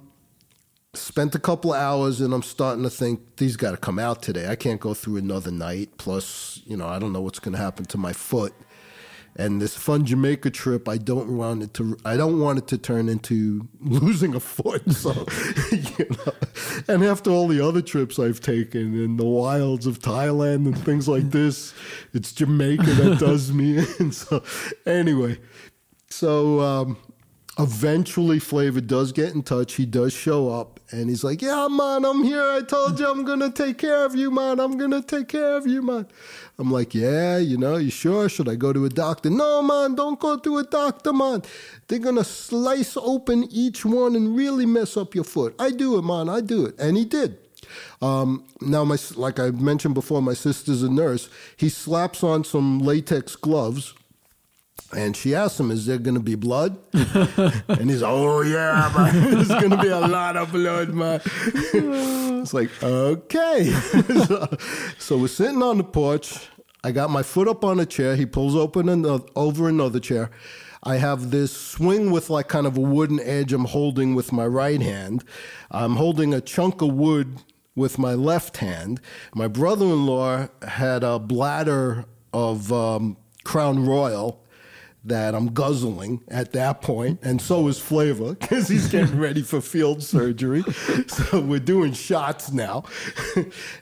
spent 0.96 1.34
a 1.34 1.38
couple 1.38 1.72
of 1.72 1.80
hours 1.80 2.20
and 2.20 2.32
I'm 2.32 2.42
starting 2.42 2.82
to 2.82 2.90
think 2.90 3.36
these 3.36 3.56
got 3.56 3.72
to 3.72 3.76
come 3.76 3.98
out 3.98 4.22
today. 4.22 4.48
I 4.48 4.56
can't 4.56 4.80
go 4.80 4.94
through 4.94 5.16
another 5.16 5.50
night. 5.50 5.98
Plus, 5.98 6.60
you 6.66 6.76
know, 6.76 6.88
I 6.88 6.98
don't 6.98 7.12
know 7.12 7.20
what's 7.20 7.38
going 7.38 7.52
to 7.52 7.58
happen 7.58 7.84
to 7.86 7.98
my 7.98 8.12
foot. 8.12 8.54
And 9.38 9.60
this 9.60 9.76
fun 9.76 10.06
Jamaica 10.06 10.50
trip, 10.50 10.88
I 10.88 10.96
don't 10.96 11.36
want 11.36 11.62
it 11.62 11.74
to. 11.74 11.98
I 12.06 12.16
don't 12.16 12.40
want 12.40 12.58
it 12.58 12.68
to 12.68 12.78
turn 12.78 13.10
into 13.10 13.68
losing 13.80 14.34
a 14.34 14.40
foot. 14.40 14.82
So, 14.92 15.12
you 15.70 16.06
know, 16.08 16.32
and 16.88 17.04
after 17.04 17.30
all 17.30 17.46
the 17.46 17.60
other 17.60 17.82
trips 17.82 18.18
I've 18.18 18.40
taken 18.40 18.98
in 18.98 19.18
the 19.18 19.26
wilds 19.26 19.86
of 19.86 19.98
Thailand 19.98 20.66
and 20.66 20.78
things 20.78 21.06
like 21.06 21.30
this, 21.30 21.74
it's 22.14 22.32
Jamaica 22.32 22.82
that 22.82 23.18
does 23.18 23.52
me 23.52 23.78
in. 24.00 24.10
So, 24.10 24.42
anyway, 24.86 25.38
so 26.08 26.60
um, 26.60 26.96
Eventually, 27.58 28.38
Flavor 28.38 28.82
does 28.82 29.12
get 29.12 29.34
in 29.34 29.42
touch. 29.42 29.74
He 29.74 29.86
does 29.86 30.12
show 30.12 30.50
up, 30.50 30.78
and 30.90 31.08
he's 31.08 31.24
like, 31.24 31.40
"Yeah, 31.40 31.68
man, 31.70 32.04
I'm 32.04 32.22
here. 32.22 32.42
I 32.42 32.60
told 32.60 33.00
you 33.00 33.06
I'm 33.08 33.24
gonna 33.24 33.50
take 33.50 33.78
care 33.78 34.04
of 34.04 34.14
you, 34.14 34.30
man. 34.30 34.60
I'm 34.60 34.76
gonna 34.76 35.00
take 35.00 35.28
care 35.28 35.56
of 35.56 35.66
you, 35.66 35.80
man." 35.80 36.06
I'm 36.58 36.70
like, 36.70 36.94
"Yeah, 36.94 37.38
you 37.38 37.56
know, 37.56 37.76
you 37.78 37.88
sure? 37.88 38.28
Should 38.28 38.50
I 38.50 38.56
go 38.56 38.74
to 38.74 38.84
a 38.84 38.90
doctor?" 38.90 39.30
No, 39.30 39.62
man, 39.62 39.94
don't 39.94 40.20
go 40.20 40.36
to 40.36 40.58
a 40.58 40.64
doctor, 40.64 41.14
man. 41.14 41.42
They're 41.88 41.98
gonna 41.98 42.24
slice 42.24 42.94
open 42.94 43.48
each 43.50 43.86
one 43.86 44.14
and 44.16 44.36
really 44.36 44.66
mess 44.66 44.94
up 44.94 45.14
your 45.14 45.24
foot. 45.24 45.54
I 45.58 45.70
do 45.70 45.96
it, 45.96 46.02
man. 46.02 46.28
I 46.28 46.42
do 46.42 46.66
it, 46.66 46.78
and 46.78 46.98
he 46.98 47.06
did. 47.06 47.38
Um, 48.02 48.44
now, 48.60 48.84
my 48.84 48.98
like 49.14 49.40
I 49.40 49.50
mentioned 49.50 49.94
before, 49.94 50.20
my 50.20 50.34
sister's 50.34 50.82
a 50.82 50.90
nurse. 50.90 51.30
He 51.56 51.70
slaps 51.70 52.22
on 52.22 52.44
some 52.44 52.80
latex 52.80 53.34
gloves 53.34 53.94
and 54.94 55.16
she 55.16 55.34
asked 55.34 55.58
him, 55.58 55.70
"Is 55.70 55.86
there 55.86 55.98
going 55.98 56.14
to 56.14 56.20
be 56.20 56.34
blood?" 56.34 56.78
and 56.92 57.90
he's, 57.90 58.02
"Oh 58.02 58.42
yeah, 58.42 58.92
man. 58.96 59.30
There's 59.34 59.48
going 59.48 59.70
to 59.70 59.78
be 59.78 59.88
a 59.88 60.00
lot 60.00 60.36
of 60.36 60.52
blood, 60.52 60.90
man." 60.90 61.20
it's 61.24 62.54
like, 62.54 62.70
okay. 62.82 63.64
so, 64.26 64.48
so 64.98 65.18
we're 65.18 65.28
sitting 65.28 65.62
on 65.62 65.78
the 65.78 65.84
porch. 65.84 66.48
I 66.84 66.92
got 66.92 67.10
my 67.10 67.22
foot 67.22 67.48
up 67.48 67.64
on 67.64 67.80
a 67.80 67.86
chair. 67.86 68.14
He 68.14 68.26
pulls 68.26 68.54
open 68.54 68.88
another, 68.88 69.24
over 69.34 69.68
another 69.68 69.98
chair. 69.98 70.30
I 70.84 70.98
have 70.98 71.32
this 71.32 71.56
swing 71.56 72.12
with 72.12 72.30
like 72.30 72.46
kind 72.46 72.66
of 72.66 72.76
a 72.76 72.80
wooden 72.80 73.18
edge. 73.18 73.52
I'm 73.52 73.64
holding 73.64 74.14
with 74.14 74.32
my 74.32 74.46
right 74.46 74.80
hand. 74.80 75.24
I'm 75.70 75.96
holding 75.96 76.32
a 76.32 76.40
chunk 76.40 76.80
of 76.80 76.92
wood 76.92 77.38
with 77.74 77.98
my 77.98 78.14
left 78.14 78.58
hand. 78.58 79.00
My 79.34 79.48
brother-in-law 79.48 80.48
had 80.66 81.02
a 81.02 81.18
bladder 81.18 82.04
of 82.32 82.72
um, 82.72 83.16
Crown 83.42 83.84
Royal 83.84 84.42
that 85.06 85.34
I'm 85.34 85.52
guzzling 85.52 86.22
at 86.28 86.52
that 86.52 86.82
point, 86.82 87.20
and 87.22 87.40
so 87.40 87.68
is 87.68 87.78
Flavor 87.78 88.34
because 88.40 88.68
he's 88.68 88.88
getting 88.88 89.18
ready 89.26 89.42
for 89.42 89.60
field 89.60 90.02
surgery. 90.02 90.64
So 91.08 91.40
we're 91.40 91.60
doing 91.60 91.92
shots 91.92 92.52
now, 92.52 92.84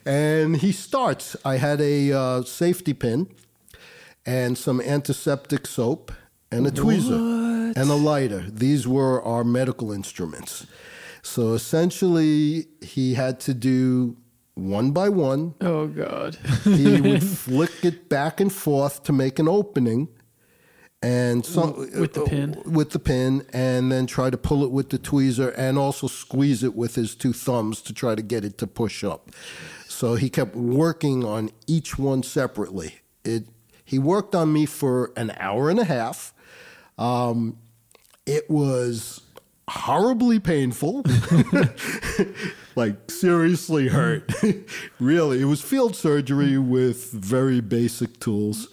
and 0.05 0.57
he 0.57 0.73
starts. 0.73 1.37
I 1.45 1.57
had 1.57 1.81
a 1.81 2.13
uh, 2.13 2.43
safety 2.43 2.93
pin 2.93 3.29
and 4.27 4.57
some 4.57 4.81
antiseptic 4.81 5.67
soap 5.67 6.13
and 6.51 6.67
a 6.67 6.71
tweezer 6.71 7.77
and 7.77 7.91
a 7.91 7.95
lighter. 7.95 8.47
These 8.49 8.87
were 8.87 9.23
our 9.23 9.45
medical 9.45 9.93
instruments. 9.93 10.67
So 11.23 11.55
essentially, 11.55 12.67
he 12.81 13.15
had 13.15 13.41
to 13.41 13.55
do 13.55 14.17
one 14.55 14.93
by 14.93 15.09
one. 15.09 15.55
Oh 15.61 15.87
God. 15.87 16.37
He 16.65 17.01
would 17.01 17.23
flick 17.25 17.85
it 17.85 18.09
back 18.09 18.41
and 18.41 18.53
forth 18.53 19.03
to 19.05 19.13
make 19.13 19.39
an 19.39 19.49
opening 19.49 20.09
and 21.05 21.45
some 21.45 21.77
With 21.77 22.15
the 22.15 22.23
pin? 22.23 22.63
with 22.65 22.91
the 22.91 22.99
pin, 22.99 23.47
and 23.53 23.93
then 23.93 24.07
try 24.07 24.31
to 24.31 24.39
pull 24.39 24.65
it 24.65 24.71
with 24.71 24.89
the 24.89 24.99
tweezer, 24.99 25.53
and 25.57 25.77
also 25.77 26.07
squeeze 26.07 26.63
it 26.65 26.75
with 26.75 26.95
his 26.95 27.15
two 27.15 27.35
thumbs 27.35 27.83
to 27.83 27.93
try 27.93 28.15
to 28.15 28.23
get 28.23 28.45
it 28.45 28.57
to 28.59 28.67
push 28.67 29.05
up. 29.05 29.31
So 29.87 30.15
he 30.15 30.31
kept 30.31 30.57
working 30.57 31.23
on 31.25 31.51
each 31.67 31.99
one 31.99 32.23
separately. 32.23 33.01
It 33.23 33.45
he 33.85 33.99
worked 33.99 34.35
on 34.35 34.53
me 34.53 34.65
for 34.65 35.13
an 35.15 35.33
hour 35.37 35.69
and 35.69 35.79
a 35.79 35.85
half. 35.85 36.33
Um, 36.97 37.59
it 38.25 38.49
was 38.49 39.21
horribly 39.69 40.41
painful, 40.41 41.05
like 42.77 43.11
seriously 43.11 43.89
hurt. 43.89 44.33
really, 44.99 45.43
it 45.43 45.47
was 45.47 45.61
field 45.61 45.97
surgery 45.97 46.57
with 46.57 47.11
very 47.13 47.61
basic 47.61 48.21
tools 48.21 48.69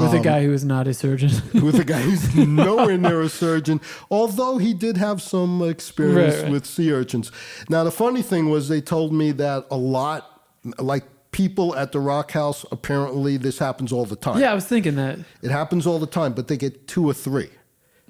With 0.00 0.12
a 0.14 0.16
um, 0.18 0.22
guy 0.22 0.42
who 0.44 0.52
is 0.52 0.64
not 0.64 0.86
a 0.88 0.94
surgeon. 0.94 1.30
with 1.62 1.78
a 1.78 1.84
guy 1.84 2.00
who's 2.00 2.34
nowhere 2.46 2.98
near 2.98 3.22
a 3.22 3.28
surgeon, 3.28 3.80
although 4.10 4.58
he 4.58 4.74
did 4.74 4.96
have 4.96 5.22
some 5.22 5.62
experience 5.68 6.34
Right, 6.34 6.42
right. 6.44 6.52
with 6.52 6.66
sea 6.66 6.92
urchins. 6.92 7.30
Now, 7.68 7.84
the 7.84 7.90
funny 7.92 8.22
thing 8.22 8.48
was, 8.50 8.68
they 8.68 8.80
told 8.80 9.12
me 9.12 9.30
that 9.32 9.66
a 9.70 9.76
lot, 9.76 10.42
like 10.78 11.04
people 11.30 11.74
at 11.76 11.92
the 11.92 12.00
Rock 12.00 12.32
House, 12.32 12.64
apparently 12.70 13.36
this 13.36 13.58
happens 13.58 13.92
all 13.92 14.04
the 14.04 14.16
time. 14.16 14.40
yeah, 14.40 14.50
I 14.50 14.54
was 14.54 14.66
thinking 14.66 14.96
that. 14.96 15.18
It 15.42 15.50
happens 15.50 15.86
all 15.86 15.98
the 15.98 16.06
time, 16.06 16.32
but 16.32 16.48
they 16.48 16.56
get 16.56 16.86
two 16.88 17.06
or 17.08 17.14
three. 17.14 17.50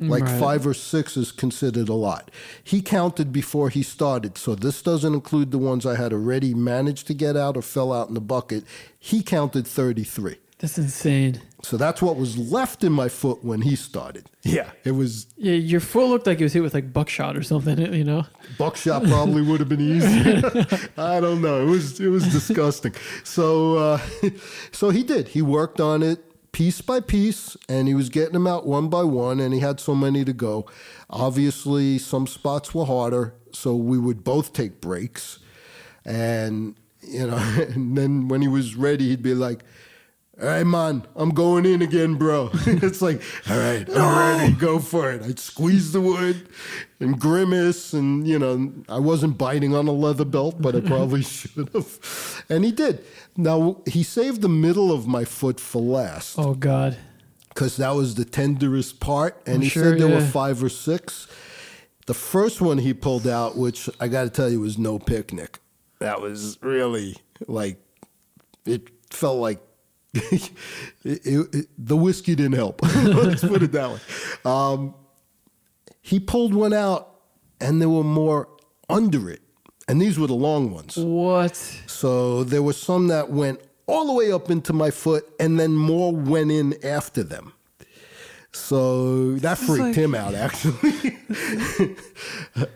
Mm, 0.00 0.08
like 0.10 0.24
Right. 0.24 0.40
five 0.40 0.66
or 0.66 0.74
six 0.74 1.16
is 1.16 1.30
considered 1.30 1.88
a 1.88 1.94
lot. 1.94 2.28
He 2.64 2.82
counted 2.82 3.32
before 3.32 3.68
he 3.70 3.82
started, 3.84 4.36
so 4.36 4.54
this 4.56 4.82
doesn't 4.82 5.14
include 5.14 5.52
the 5.52 5.58
ones 5.58 5.86
I 5.86 5.94
had 5.96 6.12
already 6.12 6.52
managed 6.52 7.06
to 7.06 7.14
get 7.14 7.36
out 7.36 7.56
or 7.56 7.62
fell 7.62 7.92
out 7.92 8.08
in 8.08 8.14
the 8.14 8.20
bucket. 8.20 8.64
He 8.98 9.22
counted 9.22 9.66
33. 9.68 10.36
That's 10.64 10.78
insane. 10.78 11.42
So 11.62 11.76
that's 11.76 12.00
what 12.00 12.16
was 12.16 12.38
left 12.38 12.84
in 12.84 12.90
my 12.90 13.10
foot 13.10 13.44
when 13.44 13.60
he 13.60 13.76
started. 13.76 14.30
Yeah. 14.44 14.70
It 14.82 14.92
was 14.92 15.26
Yeah, 15.36 15.52
your 15.52 15.80
foot 15.80 16.08
looked 16.08 16.26
like 16.26 16.40
it 16.40 16.42
was 16.42 16.54
hit 16.54 16.62
with 16.62 16.72
like 16.72 16.90
buckshot 16.90 17.36
or 17.36 17.42
something. 17.42 17.78
You 17.92 18.02
know. 18.02 18.24
buckshot 18.56 19.04
probably 19.04 19.42
would 19.42 19.60
have 19.60 19.68
been 19.68 19.82
easier. 19.82 20.40
I 20.96 21.20
don't 21.20 21.42
know. 21.42 21.60
It 21.60 21.68
was 21.68 22.00
it 22.00 22.08
was 22.08 22.26
disgusting. 22.32 22.94
So 23.24 23.76
uh, 23.76 23.98
so 24.72 24.88
he 24.88 25.02
did. 25.02 25.28
He 25.28 25.42
worked 25.42 25.82
on 25.82 26.02
it 26.02 26.24
piece 26.52 26.80
by 26.80 27.00
piece 27.00 27.58
and 27.68 27.86
he 27.86 27.92
was 27.92 28.08
getting 28.08 28.32
them 28.32 28.46
out 28.46 28.64
one 28.66 28.88
by 28.88 29.02
one 29.02 29.40
and 29.40 29.52
he 29.52 29.60
had 29.60 29.78
so 29.80 29.94
many 29.94 30.24
to 30.24 30.32
go. 30.32 30.64
Obviously 31.10 31.98
some 31.98 32.26
spots 32.26 32.74
were 32.74 32.86
harder, 32.86 33.34
so 33.52 33.76
we 33.76 33.98
would 33.98 34.24
both 34.24 34.54
take 34.54 34.80
breaks. 34.80 35.40
And 36.06 36.74
you 37.02 37.26
know, 37.26 37.36
and 37.36 37.98
then 37.98 38.28
when 38.28 38.40
he 38.40 38.48
was 38.48 38.76
ready 38.76 39.10
he'd 39.10 39.22
be 39.22 39.34
like 39.34 39.62
all 40.40 40.48
right, 40.48 40.64
man, 40.64 41.06
I'm 41.14 41.30
going 41.30 41.64
in 41.64 41.80
again, 41.82 42.14
bro. 42.16 42.50
it's 42.66 43.00
like, 43.00 43.22
all 43.48 43.56
right, 43.58 43.88
I'm 43.88 44.38
ready, 44.38 44.52
go 44.54 44.78
for 44.80 45.10
it. 45.12 45.22
I'd 45.22 45.38
squeeze 45.38 45.92
the 45.92 46.00
wood 46.00 46.48
and 47.00 47.18
grimace, 47.20 47.92
and 47.92 48.26
you 48.26 48.38
know, 48.38 48.72
I 48.88 48.98
wasn't 48.98 49.38
biting 49.38 49.74
on 49.74 49.86
a 49.86 49.92
leather 49.92 50.24
belt, 50.24 50.60
but 50.60 50.74
I 50.74 50.80
probably 50.94 51.22
should 51.22 51.68
have. 51.72 52.44
And 52.48 52.64
he 52.64 52.72
did. 52.72 53.04
Now 53.36 53.82
he 53.86 54.02
saved 54.02 54.42
the 54.42 54.48
middle 54.48 54.90
of 54.92 55.06
my 55.06 55.24
foot 55.24 55.58
for 55.60 55.80
last 55.82 56.38
Oh 56.38 56.54
God. 56.54 56.96
because 57.48 57.76
that 57.78 57.94
was 57.94 58.14
the 58.16 58.24
tenderest 58.24 59.00
part. 59.00 59.40
And 59.46 59.56
I'm 59.56 59.62
he 59.62 59.68
sure, 59.68 59.84
said 59.84 60.00
there 60.00 60.08
were 60.08 60.20
five 60.20 60.62
or 60.62 60.68
six. 60.68 61.26
The 62.06 62.14
first 62.14 62.60
one 62.60 62.78
he 62.78 62.92
pulled 62.92 63.26
out, 63.26 63.56
which 63.56 63.88
I 63.98 64.08
got 64.08 64.24
to 64.24 64.30
tell 64.30 64.50
you 64.50 64.60
was 64.60 64.76
no 64.78 64.98
picnic. 64.98 65.58
That 66.00 66.20
was 66.20 66.58
really 66.60 67.16
like 67.48 67.78
it 68.66 68.88
felt 69.10 69.38
like 69.38 69.60
it, 70.32 70.50
it, 71.04 71.68
the 71.76 71.96
whiskey 71.96 72.34
didn't 72.34 72.54
help. 72.54 72.82
Let's 73.04 73.42
put 73.42 73.62
it 73.62 73.72
that 73.72 73.90
way. 73.90 74.00
Um, 74.44 74.94
he 76.02 76.20
pulled 76.20 76.54
one 76.54 76.72
out, 76.72 77.20
and 77.60 77.80
there 77.80 77.88
were 77.88 78.04
more 78.04 78.48
under 78.88 79.28
it, 79.28 79.42
and 79.88 80.00
these 80.00 80.18
were 80.18 80.26
the 80.26 80.34
long 80.34 80.70
ones. 80.70 80.96
What? 80.96 81.56
So 81.56 82.44
there 82.44 82.62
were 82.62 82.72
some 82.74 83.08
that 83.08 83.30
went 83.30 83.60
all 83.86 84.06
the 84.06 84.12
way 84.12 84.30
up 84.30 84.50
into 84.50 84.72
my 84.72 84.90
foot, 84.90 85.24
and 85.40 85.58
then 85.58 85.74
more 85.74 86.14
went 86.14 86.50
in 86.50 86.84
after 86.84 87.22
them. 87.22 87.52
So 88.54 89.34
that 89.36 89.58
freaked 89.58 89.80
like- 89.80 89.94
him 89.96 90.14
out, 90.14 90.34
actually. 90.34 91.18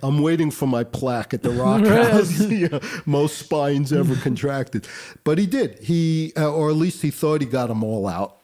I'm 0.02 0.20
waiting 0.22 0.50
for 0.50 0.66
my 0.66 0.82
plaque 0.84 1.32
at 1.34 1.42
the 1.42 1.50
Rock 1.62 1.82
Right. 1.82 2.10
House. 2.10 2.40
Yeah, 2.48 2.80
most 3.06 3.38
spines 3.38 3.92
ever 3.92 4.16
contracted. 4.16 4.88
But 5.22 5.38
he 5.38 5.46
did. 5.46 5.78
He, 5.80 6.32
uh, 6.36 6.52
or 6.52 6.70
at 6.70 6.76
least 6.76 7.02
he 7.02 7.10
thought 7.10 7.40
he 7.40 7.46
got 7.46 7.68
them 7.68 7.84
all 7.84 8.08
out. 8.08 8.36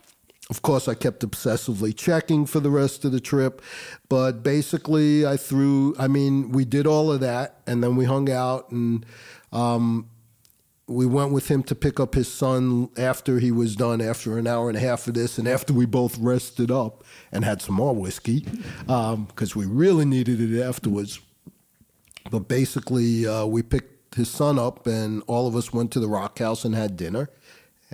Of 0.51 0.63
course, 0.63 0.87
I 0.89 0.95
kept 0.95 1.23
obsessively 1.23 1.97
checking 1.97 2.45
for 2.47 2.61
the 2.61 2.71
rest 2.71 3.05
of 3.05 3.13
the 3.13 3.21
trip. 3.21 3.61
But 4.09 4.43
basically, 4.43 5.27
I 5.27 5.37
threw, 5.37 5.97
I 5.99 6.07
mean, 6.07 6.53
we 6.53 6.65
did 6.65 6.87
all 6.87 7.11
of 7.11 7.21
that, 7.21 7.61
and 7.67 7.83
then 7.83 7.97
we 7.97 8.05
hung 8.05 8.31
out 8.31 8.71
and 8.71 9.05
um, 9.53 10.09
we 10.87 11.07
went 11.07 11.33
with 11.33 11.51
him 11.51 11.63
to 11.63 11.75
pick 11.75 11.99
up 11.99 12.15
his 12.15 12.31
son 12.33 12.91
after 12.97 13.39
he 13.39 13.51
was 13.51 13.75
done 13.75 14.01
after 14.01 14.37
an 14.39 14.47
hour 14.47 14.69
and 14.69 14.77
a 14.77 14.81
half 14.81 15.07
of 15.07 15.15
this 15.15 15.39
and 15.39 15.49
after 15.49 15.73
we 15.73 15.87
both 15.87 16.19
rested 16.19 16.71
up 16.71 17.03
and 17.33 17.45
had 17.45 17.63
some 17.63 17.75
more 17.75 17.95
whiskey 17.95 18.47
because 18.87 19.57
we 19.57 19.65
really 19.65 20.05
needed 20.05 20.41
it 20.41 20.61
afterwards 20.63 21.21
but 22.31 22.49
basically 22.49 23.27
uh, 23.27 23.47
we 23.47 23.63
picked 23.63 24.15
his 24.15 24.31
son 24.31 24.59
up 24.59 24.87
and 24.87 25.23
all 25.27 25.47
of 25.47 25.57
us 25.57 25.73
went 25.73 25.91
to 25.91 26.01
the 26.01 26.09
rock 26.09 26.39
house 26.39 26.65
and 26.65 26.75
had 26.75 26.97
dinner 26.97 27.31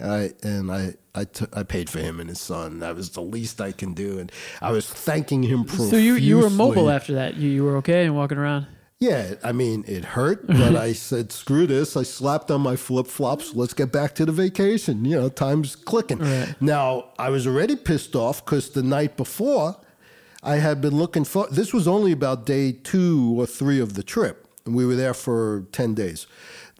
I, 0.02 0.32
and 0.42 0.70
I, 0.72 0.94
I, 1.14 1.24
t- 1.24 1.46
I 1.52 1.62
paid 1.62 1.90
for 1.90 1.98
him 1.98 2.20
and 2.20 2.28
his 2.28 2.40
son. 2.40 2.78
That 2.78 2.96
was 2.96 3.10
the 3.10 3.20
least 3.20 3.60
I 3.60 3.72
can 3.72 3.92
do, 3.92 4.18
and 4.18 4.32
I 4.62 4.70
was 4.70 4.88
thanking 4.88 5.42
him 5.42 5.64
profusely. 5.64 5.90
So 5.90 5.96
you 5.96 6.14
you 6.14 6.38
were 6.38 6.48
mobile 6.48 6.88
after 6.88 7.14
that. 7.14 7.36
You 7.36 7.50
you 7.50 7.64
were 7.64 7.76
okay 7.78 8.06
and 8.06 8.16
walking 8.16 8.38
around. 8.38 8.66
Yeah, 9.00 9.36
I 9.42 9.52
mean, 9.52 9.84
it 9.88 10.04
hurt, 10.04 10.46
but 10.46 10.76
I 10.76 10.92
said, 10.92 11.32
screw 11.32 11.66
this. 11.66 11.96
I 11.96 12.02
slapped 12.02 12.50
on 12.50 12.60
my 12.60 12.76
flip 12.76 13.06
flops. 13.06 13.54
Let's 13.54 13.72
get 13.72 13.90
back 13.90 14.14
to 14.16 14.26
the 14.26 14.32
vacation. 14.32 15.06
You 15.06 15.16
know, 15.16 15.28
time's 15.30 15.74
clicking. 15.74 16.18
Right. 16.18 16.54
Now, 16.60 17.12
I 17.18 17.30
was 17.30 17.46
already 17.46 17.76
pissed 17.76 18.14
off 18.14 18.44
because 18.44 18.70
the 18.70 18.82
night 18.82 19.16
before, 19.16 19.76
I 20.42 20.56
had 20.56 20.82
been 20.82 20.96
looking 20.96 21.24
for 21.24 21.46
this 21.48 21.72
was 21.72 21.88
only 21.88 22.12
about 22.12 22.46
day 22.46 22.72
two 22.72 23.34
or 23.40 23.46
three 23.46 23.80
of 23.80 23.94
the 23.94 24.02
trip, 24.02 24.46
and 24.66 24.74
we 24.74 24.84
were 24.84 24.96
there 24.96 25.14
for 25.14 25.66
10 25.72 25.94
days. 25.94 26.26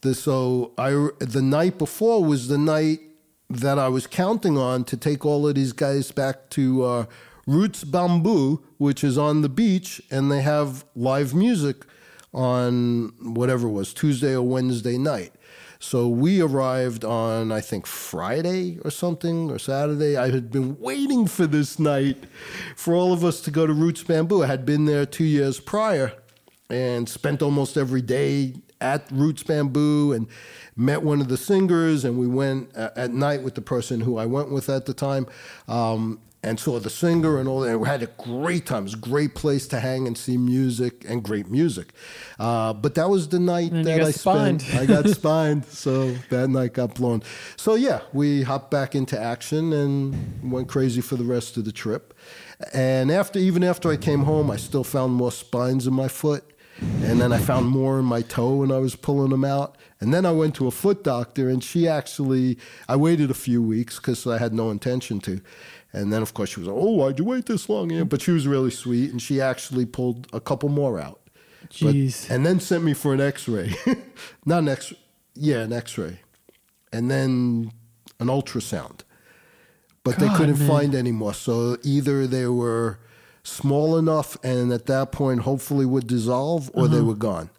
The, 0.03 0.15
so 0.15 0.73
I, 0.77 0.91
the 1.19 1.43
night 1.43 1.79
before 1.79 2.23
was 2.23 2.49
the 2.49 2.59
night 2.59 3.01
that 3.49 3.79
I 3.79 3.89
was 3.89 4.07
counting 4.07 4.57
on 4.57 4.85
to 4.85 4.97
take 4.97 5.25
all 5.25 5.49
of 5.49 5.55
these 5.55 5.73
guys 5.73 6.11
back 6.13 6.51
to 6.51 6.85
uh, 6.85 7.05
Roots 7.47 7.83
Bamboo, 7.83 8.63
which 8.79 9.03
is 9.03 9.19
on 9.19 9.43
the 9.43 9.49
beach, 9.49 10.01
and 10.11 10.31
they 10.31 10.43
have 10.43 10.85
live 10.95 11.35
music 11.35 11.85
on 12.33 13.13
whatever 13.21 13.69
it 13.69 13.73
was 13.73 13.93
Tuesday 13.93 14.35
or 14.35 14.43
Wednesday 14.43 14.99
night. 14.99 15.33
So 15.83 16.09
we 16.09 16.43
arrived 16.43 17.05
on, 17.07 17.51
I 17.51 17.63
think, 17.63 17.87
Friday 17.87 18.79
or 18.85 18.91
something, 18.91 19.51
or 19.51 19.59
Saturday. 19.59 20.15
I 20.17 20.31
had 20.31 20.51
been 20.51 20.79
waiting 20.79 21.27
for 21.27 21.47
this 21.47 21.79
night 21.79 22.19
for 22.77 22.95
all 22.95 23.15
of 23.15 23.25
us 23.25 23.41
to 23.43 23.51
go 23.51 23.67
to 23.67 23.73
Roots 23.73 24.03
Bamboo. 24.03 24.43
I 24.43 24.47
had 24.47 24.67
been 24.67 24.85
there 24.85 25.07
two 25.07 25.25
years 25.25 25.59
prior 25.59 26.13
and 26.69 27.09
spent 27.09 27.41
almost 27.41 27.79
every 27.79 28.03
day 28.03 28.57
at 28.83 29.11
Roots 29.11 29.43
Bamboo 29.43 30.13
and 30.13 30.29
met 30.77 31.03
one 31.03 31.23
of 31.23 31.29
the 31.29 31.39
singers. 31.39 32.05
And 32.05 32.19
we 32.19 32.27
went 32.27 32.77
uh, 32.77 32.91
at 32.95 33.13
night 33.13 33.43
with 33.43 33.55
the 33.55 33.63
person 33.63 34.01
who 34.01 34.19
I 34.19 34.27
went 34.27 34.51
with 34.51 34.69
at 34.69 34.85
the 34.85 34.95
time. 34.95 35.27
Um, 35.67 36.21
and 36.43 36.59
saw 36.59 36.79
the 36.79 36.89
singer 36.89 37.39
and 37.39 37.47
all 37.49 37.61
that. 37.61 37.71
And 37.73 37.81
we 37.83 37.89
had 37.89 38.03
a 38.03 38.07
great 38.07 38.65
time. 38.67 38.81
It 38.81 38.85
was 38.85 38.95
a 38.95 38.99
great 38.99 39.35
place 39.35 39.67
to 39.69 39.81
hang 39.81 40.07
and 40.07 40.17
see 40.17 40.39
music 40.39 41.05
and 41.07 41.23
great 41.23 41.51
music. 41.51 41.93
Uh, 42.39 42.73
but 42.73 42.95
that 42.95 43.11
was 43.11 43.29
the 43.29 43.39
night 43.39 43.73
And 43.73 43.85
that 43.85 44.01
I 44.01 44.11
spined. 44.11 44.63
spent. 44.63 44.81
I 44.83 44.87
got 44.87 45.09
spined, 45.21 45.67
so 45.67 46.13
that 46.31 46.49
night 46.49 46.73
got 46.73 46.95
blown. 46.95 47.23
So 47.57 47.75
yeah, 47.75 48.01
we 48.13 48.43
hopped 48.43 48.71
back 48.71 48.95
into 48.95 49.21
action 49.21 49.73
and 49.73 50.51
went 50.51 50.69
crazy 50.69 51.03
for 51.03 51.17
the 51.17 51.25
rest 51.25 51.57
of 51.59 51.65
the 51.67 51.73
trip. 51.73 52.15
And 52.73 53.11
after, 53.11 53.39
even 53.39 53.63
after 53.63 53.91
I 53.91 53.97
came 53.97 54.21
home, 54.25 54.51
I 54.51 54.57
still 54.57 54.85
found 54.85 55.13
more 55.15 55.33
spines 55.33 55.87
in 55.87 55.93
my 55.95 56.09
foot. 56.09 56.45
And 57.03 57.21
then 57.21 57.31
I 57.31 57.39
found 57.39 57.69
more 57.69 57.99
in 57.99 58.07
my 58.07 58.23
toe 58.23 58.55
when 58.57 58.73
I 58.73 58.79
was 58.79 58.97
pulling 58.97 59.29
them 59.31 59.45
out. 59.45 59.77
And 60.01 60.15
then 60.15 60.25
I 60.25 60.33
went 60.33 60.55
to 60.55 60.67
a 60.67 60.71
foot 60.71 61.05
doctor, 61.05 61.51
and 61.51 61.63
she 61.63 61.87
actually, 61.87 62.57
I 62.89 62.97
waited 62.97 63.31
a 63.31 63.35
few 63.35 63.63
weeks 63.63 63.97
because 63.97 64.27
I 64.27 64.39
had 64.39 64.55
no 64.55 64.71
intention 64.71 65.21
to. 65.21 65.43
And 65.93 66.13
then, 66.13 66.23
of 66.23 66.35
course, 66.35 66.51
she 66.51 66.61
was 66.61 66.69
like, 66.69 66.77
Oh, 66.79 66.91
why'd 66.93 67.19
you 67.19 67.25
wait 67.25 67.47
this 67.47 67.69
long? 67.69 67.91
Yeah, 67.91 68.05
but 68.05 68.23
she 68.23 68.31
was 68.31 68.47
really 68.47 68.71
sweet, 68.71 69.11
and 69.11 69.21
she 69.21 69.41
actually 69.41 69.87
pulled 69.87 70.29
a 70.33 70.41
couple 70.41 70.69
more 70.69 71.01
out. 71.01 71.21
But- 71.81 71.95
and 72.31 72.47
then 72.47 72.59
sent 72.61 72.85
me 72.85 72.95
for 72.95 73.13
an 73.15 73.21
x 73.21 73.47
ray. 73.49 73.75
Not 74.47 74.61
an 74.61 74.69
x 74.69 74.93
yeah, 75.35 75.59
an 75.61 75.73
x 75.73 75.97
ray. 75.99 76.21
And 76.93 77.11
then 77.11 77.73
an 78.19 78.27
ultrasound. 78.29 79.01
But 80.03 80.17
they 80.19 80.29
couldn't 80.31 80.59
man. 80.59 80.69
find 80.69 80.95
any 80.95 81.13
more. 81.13 81.35
So 81.35 81.77
either 81.85 82.27
they 82.27 82.47
were 82.47 82.99
small 83.43 83.97
enough 83.99 84.37
and 84.43 84.73
at 84.73 84.87
that 84.87 85.13
point 85.13 85.41
hopefully 85.43 85.87
would 85.87 86.07
dissolve 86.07 86.71
or 86.75 86.85
Uh-huh. 86.85 86.95
they 86.97 87.01
were 87.03 87.15
gone. 87.15 87.51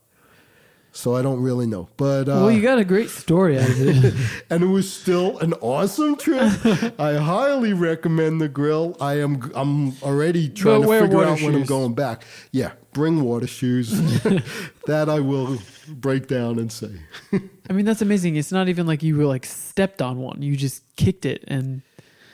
So 0.94 1.16
I 1.16 1.22
don't 1.22 1.42
really 1.42 1.68
know. 1.68 1.88
But 1.96 2.28
uh, 2.28 2.42
well, 2.42 2.52
you 2.52 2.62
got 2.62 2.78
a 2.78 2.84
great 2.84 3.10
story 3.10 3.58
out 3.58 3.70
of 3.70 3.82
it. 3.82 4.14
and 4.50 4.64
it 4.64 4.68
was 4.68 4.92
still 4.92 5.40
an 5.40 5.54
awesome 5.56 6.18
trip. 6.18 6.52
I 7.00 7.14
highly 7.16 7.74
recommend 7.74 8.42
Negril. 8.42 8.98
I 9.00 9.20
am 9.20 9.52
I'm 9.56 10.02
already 10.04 10.50
trying 10.50 10.82
to 10.82 10.88
figure 10.88 11.24
out 11.24 11.42
when 11.42 11.56
I'm 11.56 11.64
going 11.64 11.94
back. 11.94 12.26
Yeah, 12.52 12.74
bring 12.92 13.24
water 13.24 13.48
shoes. 13.48 13.92
that 14.86 15.08
I 15.08 15.22
will 15.22 15.60
break 15.88 16.28
down 16.28 16.60
and 16.60 16.70
say. 16.70 16.92
I 17.70 17.74
mean, 17.74 17.86
that's 17.86 18.02
amazing. 18.02 18.36
It's 18.36 18.52
not 18.52 18.68
even 18.68 18.86
like 18.86 19.02
you 19.02 19.16
were 19.16 19.26
like 19.26 19.46
stepped 19.46 20.02
on 20.02 20.18
one. 20.18 20.42
You 20.42 20.58
just 20.58 20.84
kicked 20.98 21.26
it 21.26 21.46
and 21.48 21.84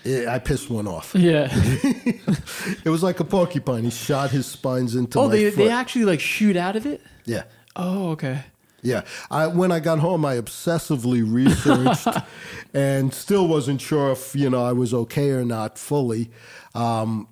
I 0.06 0.40
pissed 0.40 0.70
one 0.70 0.88
off. 0.88 1.14
yeah. 1.14 1.50
It 1.52 2.90
was 2.90 3.04
like 3.04 3.20
a 3.20 3.24
porcupine. 3.26 3.84
He 3.84 3.92
shot 3.92 4.32
his 4.32 4.48
spines 4.48 4.96
into 4.96 5.20
oh, 5.20 5.28
my 5.28 5.36
they 5.36 5.52
foot. 5.52 5.58
they 5.58 5.70
actually 5.70 6.06
like 6.06 6.22
shoot 6.22 6.56
out 6.56 6.76
of 6.76 6.88
it. 6.88 7.02
yeah. 7.26 7.44
Oh, 7.78 8.10
okay. 8.12 8.44
Yeah, 8.82 9.02
I, 9.32 9.48
when 9.48 9.72
I 9.72 9.80
got 9.80 10.00
home, 10.00 10.24
I 10.26 10.36
obsessively 10.36 11.24
researched 11.26 12.08
and 12.74 13.14
still 13.14 13.48
wasn't 13.48 13.82
sure 13.82 14.12
if 14.12 14.36
you 14.36 14.50
know 14.50 14.64
I 14.64 14.72
was 14.72 14.94
okay 14.94 15.32
or 15.32 15.44
not 15.44 15.78
fully. 15.78 16.30
Um, 16.76 17.28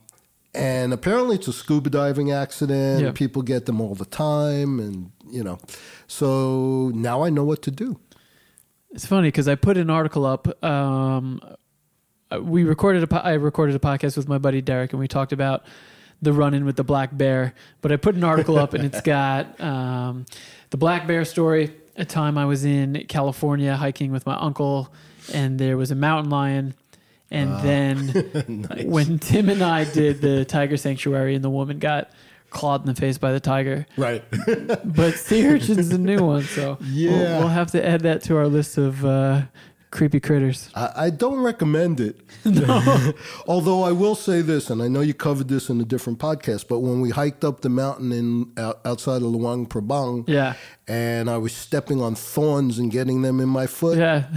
and 0.54 0.94
apparently, 0.94 1.36
it's 1.36 1.48
a 1.48 1.54
scuba 1.54 1.90
diving 1.90 2.32
accident. 2.32 3.04
Yeah. 3.04 3.12
People 3.12 3.42
get 3.42 3.66
them 3.66 3.80
all 3.80 3.94
the 3.94 4.06
time, 4.06 4.80
and 4.80 5.12
you 5.30 5.44
know, 5.44 5.60
so 6.08 6.92
now 6.96 7.24
I 7.24 7.30
know 7.30 7.44
what 7.44 7.62
to 7.64 7.72
do. 7.72 8.00
It's 8.92 9.06
funny 9.06 9.28
because 9.28 9.48
I 9.48 9.56
put 9.56 9.78
an 9.78 9.90
article 9.90 10.26
up. 10.26 10.64
Um, 10.64 11.42
uh, 12.32 12.42
we 12.42 12.64
recorded 12.64 13.04
a 13.04 13.08
po- 13.08 13.18
I 13.18 13.34
recorded 13.34 13.76
a 13.76 13.80
podcast 13.80 14.18
with 14.18 14.28
my 14.28 14.38
buddy 14.38 14.62
Derek, 14.62 14.94
and 14.94 15.00
we 15.00 15.08
talked 15.08 15.34
about 15.34 15.66
the 16.22 16.34
run-in 16.34 16.66
with 16.66 16.76
the 16.76 16.84
black 16.84 17.16
bear. 17.16 17.54
But 17.82 17.92
I 17.92 17.98
put 17.98 18.16
an 18.16 18.24
article 18.24 18.58
up, 18.58 18.74
and 18.74 18.84
it's 18.86 19.02
got 19.18 19.60
um, 19.62 20.26
the 20.70 20.78
black 20.78 21.08
bear 21.08 21.26
story. 21.26 21.74
A 21.98 22.04
time 22.06 22.38
I 22.38 22.46
was 22.46 22.66
in 22.66 23.06
California 23.08 23.76
hiking 23.76 24.12
with 24.12 24.26
my 24.26 24.36
uncle, 24.36 24.94
and 25.34 25.58
there 25.60 25.78
was 25.78 25.92
a 25.92 25.96
mountain 25.96 26.30
lion. 26.30 26.74
And 27.32 27.60
then 27.62 28.68
when 28.86 29.18
Tim 29.20 29.50
and 29.50 29.62
I 29.62 29.84
did 29.86 30.22
the 30.22 30.46
tiger 30.46 30.78
sanctuary, 30.78 31.36
and 31.36 31.44
the 31.44 31.50
woman 31.50 31.80
got 31.80 32.12
clawed 32.50 32.82
in 32.82 32.88
the 32.88 33.00
face 33.00 33.18
by 33.18 33.32
the 33.34 33.40
tiger, 33.40 33.86
Right. 33.98 34.24
but 34.86 35.16
sea 35.16 35.44
urchin's 35.44 35.90
a 35.92 35.98
new 35.98 36.24
one, 36.24 36.44
so 36.44 36.78
we'll, 36.80 36.90
Yeah. 36.92 37.40
we'll 37.40 37.48
have 37.50 37.72
to 37.72 37.86
add 37.86 38.02
that 38.02 38.22
to 38.24 38.38
our 38.38 38.48
list 38.48 38.78
of 38.78 39.04
uh, 39.06 39.42
creepy 39.96 40.20
critters. 40.20 40.70
I, 40.76 40.92
I 41.06 41.10
don't 41.10 41.40
recommend 41.40 42.02
it. 42.02 42.20
Although 43.48 43.84
I 43.84 43.94
will 43.94 44.16
say 44.16 44.42
this, 44.42 44.70
and 44.70 44.82
I 44.82 44.90
know 44.90 45.00
you 45.00 45.14
covered 45.14 45.48
this 45.48 45.70
in 45.70 45.80
a 45.80 45.86
different 45.86 46.20
podcast, 46.20 46.68
but 46.68 46.80
when 46.80 47.00
we 47.00 47.12
hiked 47.12 47.46
up 47.46 47.62
the 47.62 47.70
mountain 47.70 48.12
in 48.12 48.52
out, 48.58 48.82
outside 48.86 49.18
of 49.18 49.30
Luang 49.30 49.66
Prabang, 49.66 50.28
Yeah, 50.28 50.56
and 50.88 51.30
I 51.30 51.38
was 51.38 51.54
stepping 51.54 52.02
on 52.02 52.14
thorns 52.16 52.78
and 52.78 52.92
getting 52.92 53.22
them 53.22 53.40
in 53.40 53.48
my 53.48 53.68
foot, 53.68 53.98
yeah. 53.98 54.28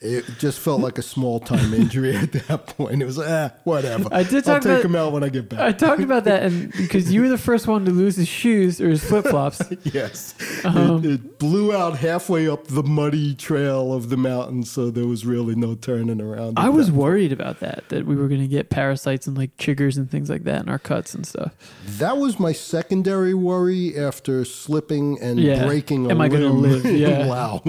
It 0.00 0.24
just 0.38 0.60
felt 0.60 0.80
like 0.80 0.96
a 0.98 1.02
small 1.02 1.40
time 1.40 1.74
injury 1.74 2.16
at 2.16 2.32
that 2.32 2.66
point. 2.68 3.02
It 3.02 3.04
was 3.06 3.18
ah, 3.18 3.50
whatever. 3.64 4.08
I 4.12 4.22
did 4.22 4.36
I'll 4.48 4.54
talk 4.54 4.62
take 4.62 4.70
about- 4.72 4.84
him 4.84 4.94
out 4.96 5.12
when 5.12 5.24
I 5.24 5.28
get 5.28 5.48
back. 5.48 5.60
I 5.60 5.72
talked 5.72 6.02
about 6.02 6.24
that, 6.24 6.42
and 6.44 6.72
because 6.76 7.12
you 7.12 7.22
were 7.22 7.28
the 7.28 7.38
first 7.38 7.66
one 7.66 7.84
to 7.84 7.90
lose 7.90 8.16
his 8.16 8.28
shoes 8.28 8.80
or 8.80 8.88
his 8.88 9.02
flip 9.04 9.26
flops. 9.26 9.60
yes, 9.82 10.34
Um, 10.64 11.04
it, 11.04 11.10
it 11.10 11.38
blew 11.38 11.74
out 11.74 11.96
halfway 11.98 12.48
up 12.48 12.66
the 12.68 12.82
muddy 12.82 13.34
trail 13.34 13.92
of 13.92 14.08
the 14.08 14.16
mountain, 14.16 14.62
so 14.62 14.90
there 14.90 15.06
was 15.06 15.26
really 15.26 15.54
no 15.54 15.74
turning 15.74 16.20
around. 16.20 16.58
I 16.58 16.68
was 16.68 16.90
worried 16.92 17.32
about 17.32 17.60
that, 17.60 17.88
that 17.88 18.06
we 18.06 18.14
were 18.16 18.28
going 18.28 18.40
to 18.40 18.46
get 18.48 18.70
parasites 18.70 19.26
and 19.26 19.36
like 19.36 19.56
chiggers 19.56 19.96
and 19.96 20.10
things 20.10 20.30
like 20.30 20.44
that 20.44 20.62
in 20.62 20.68
our 20.68 20.78
cuts 20.78 21.14
and 21.14 21.26
stuff. 21.26 21.54
That 21.98 22.18
was 22.18 22.38
my 22.38 22.52
secondary 22.52 23.34
worry 23.34 23.98
after 23.98 24.44
slipping 24.44 25.18
and 25.20 25.38
Yeah. 25.40 25.64
breaking 25.66 26.06
a 26.06 26.10
Am 26.10 26.20
I 26.20 26.28
gonna 26.28 26.50
limb. 26.52 26.82
live? 26.82 26.84
Yeah. 26.98 27.26
wow. 27.26 27.62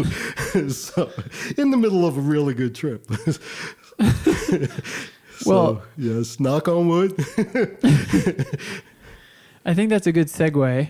so, 0.69 1.11
in 1.57 1.71
the 1.71 1.77
middle 1.77 2.05
of 2.05 2.18
a 2.19 2.21
really 2.21 2.53
good 2.53 2.75
trip. 2.75 3.07
Well- 5.45 5.83
yes, 5.97 6.37
knock 6.39 6.67
on 6.67 6.89
wood. 6.89 7.13
I 9.65 9.73
think 9.73 9.89
that's 9.89 10.05
a 10.05 10.11
good 10.11 10.27
segue 10.27 10.89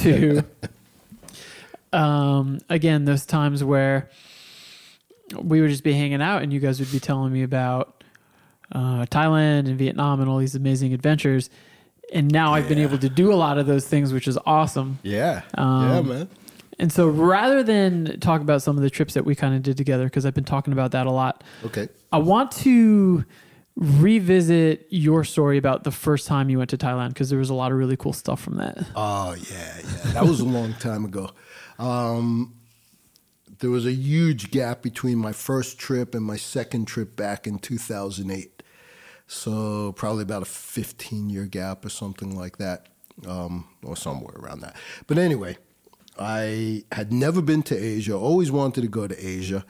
to 0.00 0.44
um, 1.92 2.58
again 2.68 3.04
those 3.04 3.24
times 3.24 3.62
where 3.62 4.10
we 5.40 5.60
would 5.60 5.70
just 5.70 5.84
be 5.84 5.92
hanging 5.92 6.20
out 6.20 6.42
and 6.42 6.52
you 6.52 6.58
guys 6.58 6.80
would 6.80 6.90
be 6.90 6.98
telling 6.98 7.32
me 7.32 7.42
about 7.44 8.02
uh, 8.72 9.06
Thailand 9.06 9.68
and 9.68 9.78
Vietnam 9.78 10.20
and 10.20 10.28
all 10.28 10.38
these 10.38 10.54
amazing 10.56 10.92
adventures. 10.92 11.48
And 12.12 12.30
now 12.32 12.54
I've 12.54 12.68
been 12.68 12.78
able 12.78 12.98
to 12.98 13.08
do 13.08 13.32
a 13.32 13.36
lot 13.36 13.58
of 13.58 13.66
those 13.66 13.86
things, 13.86 14.12
which 14.12 14.26
is 14.28 14.38
awesome. 14.46 14.98
yeah. 15.02 15.42
Um, 15.54 15.88
yeah, 15.88 16.00
man. 16.02 16.28
And 16.78 16.92
so 16.92 17.08
rather 17.08 17.62
than 17.62 18.18
talk 18.20 18.40
about 18.40 18.62
some 18.62 18.76
of 18.76 18.82
the 18.82 18.90
trips 18.90 19.14
that 19.14 19.24
we 19.24 19.34
kind 19.34 19.54
of 19.54 19.62
did 19.62 19.76
together, 19.76 20.04
because 20.04 20.26
I've 20.26 20.34
been 20.34 20.44
talking 20.44 20.72
about 20.72 20.90
that 20.92 21.06
a 21.06 21.10
lot, 21.10 21.44
Okay. 21.64 21.88
I 22.12 22.18
want 22.18 22.50
to 22.52 23.24
revisit 23.76 24.86
your 24.90 25.24
story 25.24 25.58
about 25.58 25.84
the 25.84 25.90
first 25.90 26.26
time 26.28 26.48
you 26.48 26.58
went 26.58 26.70
to 26.70 26.78
Thailand 26.78 27.08
because 27.08 27.28
there 27.30 27.38
was 27.38 27.50
a 27.50 27.54
lot 27.54 27.72
of 27.72 27.78
really 27.78 27.96
cool 27.96 28.12
stuff 28.12 28.40
from 28.40 28.56
that. 28.56 28.78
Oh 28.94 29.34
yeah, 29.50 29.76
yeah. 29.78 30.12
That 30.12 30.24
was 30.24 30.40
a 30.40 30.44
long 30.44 30.74
time 30.74 31.04
ago. 31.04 31.30
Um, 31.78 32.54
there 33.58 33.70
was 33.70 33.86
a 33.86 33.92
huge 33.92 34.50
gap 34.50 34.82
between 34.82 35.18
my 35.18 35.32
first 35.32 35.78
trip 35.78 36.14
and 36.14 36.24
my 36.24 36.36
second 36.36 36.86
trip 36.86 37.16
back 37.16 37.46
in 37.46 37.58
2008. 37.58 38.62
So 39.26 39.92
probably 39.92 40.22
about 40.22 40.42
a 40.42 40.46
15 40.46 41.30
year 41.30 41.46
gap 41.46 41.84
or 41.84 41.88
something 41.88 42.36
like 42.36 42.58
that, 42.58 42.88
um, 43.26 43.66
or 43.82 43.96
somewhere 43.96 44.34
around 44.36 44.60
that. 44.60 44.76
But 45.06 45.18
anyway, 45.18 45.56
I 46.18 46.84
had 46.92 47.12
never 47.12 47.42
been 47.42 47.62
to 47.64 47.76
Asia. 47.76 48.16
Always 48.16 48.50
wanted 48.50 48.82
to 48.82 48.88
go 48.88 49.06
to 49.06 49.26
Asia. 49.26 49.64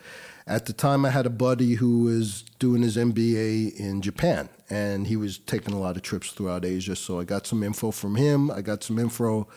At 0.47 0.67
the 0.67 0.75
time, 0.75 1.07
I 1.07 1.11
had 1.11 1.25
a 1.25 1.31
buddy 1.31 1.75
who 1.75 2.01
was 2.01 2.43
doing 2.59 2.83
his 2.83 2.97
MBA 2.97 3.77
in 3.77 4.03
Japan, 4.03 4.51
and 4.69 5.07
he 5.07 5.17
was 5.17 5.39
taking 5.39 5.73
a 5.73 5.81
lot 5.81 5.97
of 5.97 6.03
trips 6.03 6.33
throughout 6.33 6.65
Asia. 6.65 6.95
So 6.97 7.19
I 7.19 7.25
got 7.25 7.47
some 7.47 7.63
info 7.63 7.91
from 7.91 8.17
him. 8.17 8.51
I 8.51 8.61
got 8.61 8.83
some 8.83 8.99
info 8.99 9.49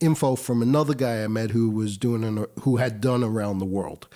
info 0.00 0.34
from 0.34 0.62
another 0.62 0.94
guy 0.94 1.22
I 1.22 1.28
met 1.28 1.52
who 1.52 1.70
was 1.70 1.96
doing 1.96 2.24
an, 2.24 2.46
who 2.62 2.76
had 2.78 3.00
done 3.00 3.22
around 3.22 3.58
the 3.58 3.64
world. 3.64 4.08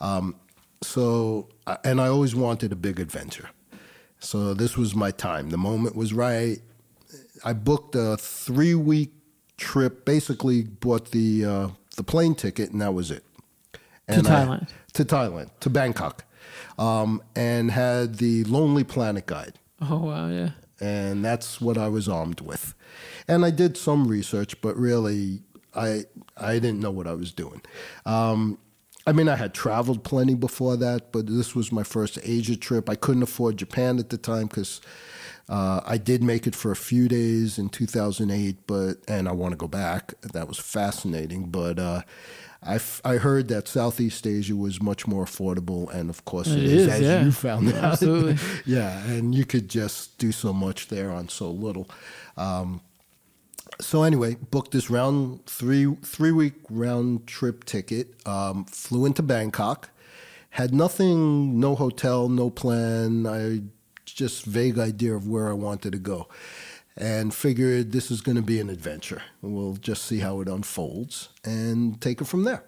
Um, 0.00 0.36
so, 0.82 1.48
and 1.82 2.00
I 2.00 2.06
always 2.06 2.34
wanted 2.34 2.72
a 2.72 2.76
big 2.76 3.00
adventure. 3.00 3.50
So 4.20 4.54
this 4.54 4.76
was 4.76 4.94
my 4.94 5.10
time. 5.10 5.50
The 5.50 5.58
moment 5.58 5.96
was 5.96 6.12
right. 6.12 6.58
I 7.44 7.52
booked 7.52 7.94
a 7.94 8.16
three 8.16 8.74
week 8.74 9.12
trip. 9.56 10.04
Basically, 10.04 10.62
bought 10.62 11.10
the 11.10 11.44
uh, 11.44 11.68
the 11.96 12.02
plane 12.04 12.34
ticket, 12.34 12.70
and 12.70 12.80
that 12.80 12.94
was 12.94 13.10
it. 13.10 13.24
And 14.08 14.26
I- 14.28 14.44
Thailand. 14.46 14.68
to 14.94 15.04
Thailand, 15.04 15.50
to 15.60 15.70
Bangkok, 15.70 16.24
um, 16.78 17.22
and 17.34 17.70
had 17.70 18.16
the 18.16 18.44
Lonely 18.44 18.84
Planet 18.84 19.26
guide. 19.26 19.58
Oh 19.80 19.98
wow, 19.98 20.28
yeah. 20.28 20.50
and 20.80 21.24
that's 21.24 21.60
what 21.60 21.76
I 21.78 21.88
was 21.88 22.08
armed 22.08 22.40
with. 22.40 22.74
And 23.28 23.44
I 23.44 23.50
did 23.50 23.76
some 23.76 24.06
research, 24.06 24.60
but 24.60 24.76
really, 24.76 25.42
I 25.74 26.04
I 26.36 26.54
didn't 26.54 26.80
know 26.80 26.90
what 26.90 27.06
I 27.06 27.14
was 27.14 27.32
doing. 27.32 27.62
Um, 28.06 28.58
I 29.06 29.12
mean, 29.12 29.28
I 29.28 29.36
had 29.36 29.52
traveled 29.52 30.02
plenty 30.04 30.34
before 30.34 30.76
that, 30.78 31.12
but 31.12 31.26
this 31.26 31.54
was 31.54 31.70
my 31.72 31.82
first 31.82 32.18
Asia 32.22 32.56
trip. 32.56 32.88
I 32.88 32.94
couldn't 32.94 33.22
afford 33.22 33.58
Japan 33.58 33.98
at 33.98 34.08
the 34.08 34.16
time 34.16 34.46
because 34.46 34.80
uh, 35.48 35.80
I 35.84 35.98
did 35.98 36.22
make 36.22 36.46
it 36.46 36.54
for 36.54 36.70
a 36.70 36.76
few 36.76 37.08
days 37.08 37.58
in 37.58 37.68
2008, 37.68 38.56
but 38.66 38.94
and 39.08 39.28
I 39.28 39.32
want 39.32 39.52
to 39.52 39.56
go 39.56 39.68
back. 39.68 40.14
That 40.22 40.48
was 40.48 40.58
fascinating, 40.58 41.50
but. 41.50 41.78
Uh, 41.78 42.02
I, 42.66 42.76
f- 42.76 43.02
I 43.04 43.16
heard 43.16 43.48
that 43.48 43.68
Southeast 43.68 44.26
Asia 44.26 44.56
was 44.56 44.80
much 44.80 45.06
more 45.06 45.26
affordable, 45.26 45.92
and 45.92 46.08
of 46.08 46.24
course 46.24 46.46
it, 46.46 46.60
It 46.60 46.64
is, 46.64 46.86
is, 46.86 46.88
as 46.88 47.00
yeah. 47.02 47.22
you 47.22 47.30
found 47.30 47.68
out. 47.68 47.74
Absolutely. 47.84 48.38
yeah, 48.64 49.04
and 49.04 49.34
you 49.34 49.44
could 49.44 49.68
just 49.68 50.16
do 50.16 50.32
so 50.32 50.50
much 50.54 50.88
there 50.88 51.10
on 51.10 51.28
so 51.28 51.50
little. 51.50 51.90
Um, 52.38 52.80
so 53.82 54.02
anyway, 54.02 54.36
booked 54.50 54.70
this 54.70 54.88
round 54.88 55.44
three 55.46 55.94
three 56.02 56.32
week 56.32 56.54
round 56.70 57.26
trip 57.26 57.64
ticket. 57.64 58.14
Um, 58.26 58.64
flew 58.64 59.04
into 59.04 59.22
Bangkok. 59.22 59.90
Had 60.50 60.72
nothing, 60.72 61.58
no 61.60 61.74
hotel, 61.74 62.28
no 62.28 62.48
plan. 62.48 63.26
I 63.26 63.60
just 64.14 64.44
vague 64.44 64.78
idea 64.78 65.14
of 65.14 65.28
where 65.28 65.48
I 65.48 65.52
wanted 65.52 65.92
to 65.92 65.98
go, 65.98 66.28
and 66.96 67.34
figured 67.34 67.92
this 67.92 68.10
is 68.10 68.20
going 68.20 68.36
to 68.36 68.42
be 68.42 68.60
an 68.60 68.70
adventure. 68.70 69.22
We'll 69.42 69.74
just 69.76 70.04
see 70.04 70.20
how 70.20 70.40
it 70.40 70.48
unfolds 70.48 71.28
and 71.44 72.00
take 72.00 72.20
it 72.20 72.26
from 72.26 72.44
there. 72.44 72.64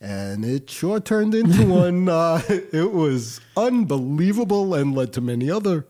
And 0.00 0.44
it 0.44 0.68
sure 0.68 0.98
turned 0.98 1.34
into 1.34 1.66
one. 1.82 2.08
Uh, 2.08 2.42
it 2.48 2.92
was 2.92 3.40
unbelievable 3.56 4.74
and 4.74 4.94
led 4.94 5.12
to 5.14 5.20
many 5.20 5.50
other 5.50 5.86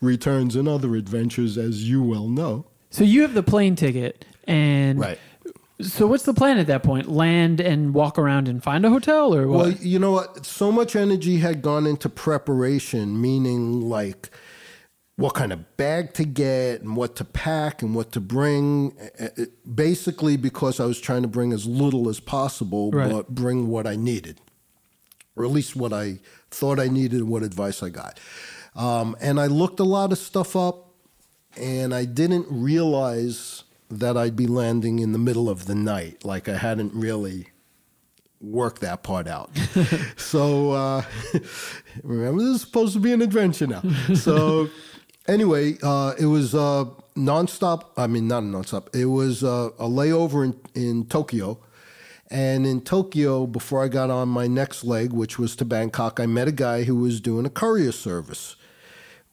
returns 0.00 0.56
and 0.56 0.66
other 0.66 0.96
adventures, 0.96 1.56
as 1.56 1.88
you 1.88 2.02
well 2.02 2.28
know. 2.28 2.66
So 2.90 3.04
you 3.04 3.22
have 3.22 3.34
the 3.34 3.42
plane 3.42 3.76
ticket, 3.76 4.24
and 4.48 4.98
Right. 4.98 5.18
So 5.80 6.06
what's 6.06 6.24
the 6.24 6.34
plan 6.34 6.58
at 6.58 6.66
that 6.68 6.82
point? 6.82 7.08
Land 7.08 7.60
and 7.60 7.92
walk 7.94 8.18
around 8.18 8.46
and 8.48 8.62
find 8.62 8.84
a 8.86 8.90
hotel, 8.90 9.34
or 9.34 9.48
what? 9.48 9.58
Well, 9.66 9.72
you 9.72 9.98
know 9.98 10.12
what? 10.12 10.46
So 10.46 10.70
much 10.70 10.94
energy 10.94 11.38
had 11.38 11.62
gone 11.62 11.86
into 11.86 12.08
preparation, 12.08 13.20
meaning 13.20 13.80
like 13.80 14.30
what 15.16 15.34
kind 15.34 15.52
of 15.52 15.76
bag 15.76 16.14
to 16.14 16.24
get 16.24 16.82
and 16.82 16.96
what 16.96 17.16
to 17.16 17.24
pack 17.24 17.82
and 17.82 17.94
what 17.94 18.12
to 18.12 18.20
bring. 18.20 18.96
Uh, 19.20 19.24
uh, 19.38 19.44
Basically, 19.74 20.36
because 20.36 20.78
I 20.78 20.84
was 20.84 21.00
trying 21.00 21.22
to 21.22 21.28
bring 21.28 21.52
as 21.52 21.66
little 21.66 22.08
as 22.08 22.20
possible, 22.20 22.90
Right. 22.92 23.10
but 23.10 23.28
bring 23.34 23.68
what 23.68 23.86
I 23.86 23.96
needed, 23.96 24.40
or 25.36 25.44
at 25.44 25.50
least 25.50 25.74
what 25.74 25.92
I 25.92 26.20
thought 26.50 26.78
I 26.78 26.88
needed 26.88 27.20
and 27.20 27.28
what 27.28 27.42
advice 27.42 27.82
I 27.82 27.88
got. 27.88 28.20
Um, 28.76 29.16
and 29.20 29.40
I 29.40 29.46
looked 29.46 29.80
a 29.80 29.84
lot 29.84 30.12
of 30.12 30.18
stuff 30.18 30.54
up, 30.54 30.90
and 31.56 31.92
I 31.94 32.04
didn't 32.04 32.46
realize 32.50 33.64
that 33.98 34.16
I'd 34.16 34.36
be 34.36 34.46
landing 34.46 34.98
in 34.98 35.12
the 35.12 35.18
middle 35.18 35.48
of 35.48 35.66
the 35.66 35.74
night. 35.74 36.24
Like 36.24 36.48
I 36.48 36.56
hadn't 36.56 36.94
really 36.94 37.48
worked 38.40 38.80
that 38.80 39.02
part 39.02 39.28
out. 39.28 39.50
so 40.16 40.72
uh, 40.72 41.02
remember, 42.02 42.42
this 42.42 42.56
is 42.56 42.60
supposed 42.62 42.94
to 42.94 43.00
be 43.00 43.12
an 43.12 43.22
adventure 43.22 43.66
now. 43.66 43.82
So 44.14 44.68
anyway, 45.28 45.76
uh, 45.82 46.14
it 46.18 46.26
was 46.26 46.54
uh, 46.54 46.86
nonstop. 47.16 47.90
I 47.96 48.06
mean, 48.06 48.28
not 48.28 48.42
a 48.42 48.46
nonstop. 48.46 48.94
It 48.94 49.06
was 49.06 49.44
uh, 49.44 49.70
a 49.78 49.86
layover 49.86 50.44
in, 50.44 50.60
in 50.74 51.06
Tokyo. 51.06 51.58
And 52.30 52.66
in 52.66 52.80
Tokyo, 52.80 53.46
before 53.46 53.84
I 53.84 53.88
got 53.88 54.08
on 54.08 54.30
my 54.30 54.46
next 54.46 54.84
leg, 54.84 55.12
which 55.12 55.38
was 55.38 55.54
to 55.56 55.66
Bangkok, 55.66 56.18
I 56.18 56.24
met 56.24 56.48
a 56.48 56.52
guy 56.52 56.84
who 56.84 56.96
was 56.96 57.20
doing 57.20 57.44
a 57.44 57.50
courier 57.50 57.92
service, 57.92 58.56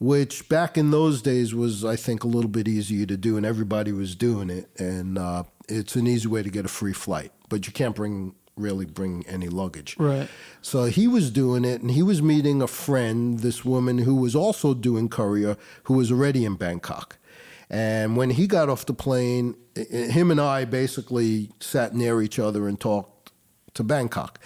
which 0.00 0.48
back 0.48 0.76
in 0.78 0.90
those 0.90 1.22
days 1.22 1.54
was, 1.54 1.84
I 1.84 1.94
think, 1.94 2.24
a 2.24 2.26
little 2.26 2.50
bit 2.50 2.66
easier 2.66 3.06
to 3.06 3.16
do, 3.16 3.36
and 3.36 3.46
everybody 3.46 3.92
was 3.92 4.16
doing 4.16 4.50
it. 4.50 4.68
And 4.78 5.18
uh, 5.18 5.44
it's 5.68 5.94
an 5.94 6.06
easy 6.06 6.26
way 6.26 6.42
to 6.42 6.50
get 6.50 6.64
a 6.64 6.68
free 6.68 6.94
flight, 6.94 7.32
but 7.48 7.66
you 7.66 7.72
can't 7.72 7.94
bring 7.94 8.34
really 8.56 8.84
bring 8.84 9.24
any 9.26 9.48
luggage. 9.48 9.96
Right. 9.98 10.28
So 10.60 10.84
he 10.84 11.06
was 11.06 11.30
doing 11.30 11.64
it, 11.64 11.80
and 11.80 11.90
he 11.90 12.02
was 12.02 12.20
meeting 12.20 12.60
a 12.60 12.66
friend, 12.66 13.38
this 13.40 13.64
woman 13.64 13.98
who 13.98 14.16
was 14.16 14.34
also 14.34 14.74
doing 14.74 15.08
courier, 15.08 15.56
who 15.84 15.94
was 15.94 16.10
already 16.10 16.44
in 16.44 16.56
Bangkok. 16.56 17.18
And 17.70 18.16
when 18.16 18.30
he 18.30 18.46
got 18.46 18.68
off 18.68 18.84
the 18.84 18.92
plane, 18.92 19.54
him 19.76 20.30
and 20.30 20.40
I 20.40 20.64
basically 20.64 21.50
sat 21.60 21.94
near 21.94 22.20
each 22.20 22.38
other 22.38 22.66
and 22.66 22.78
talked 22.80 23.32
to 23.74 23.84
Bangkok. 23.84 24.40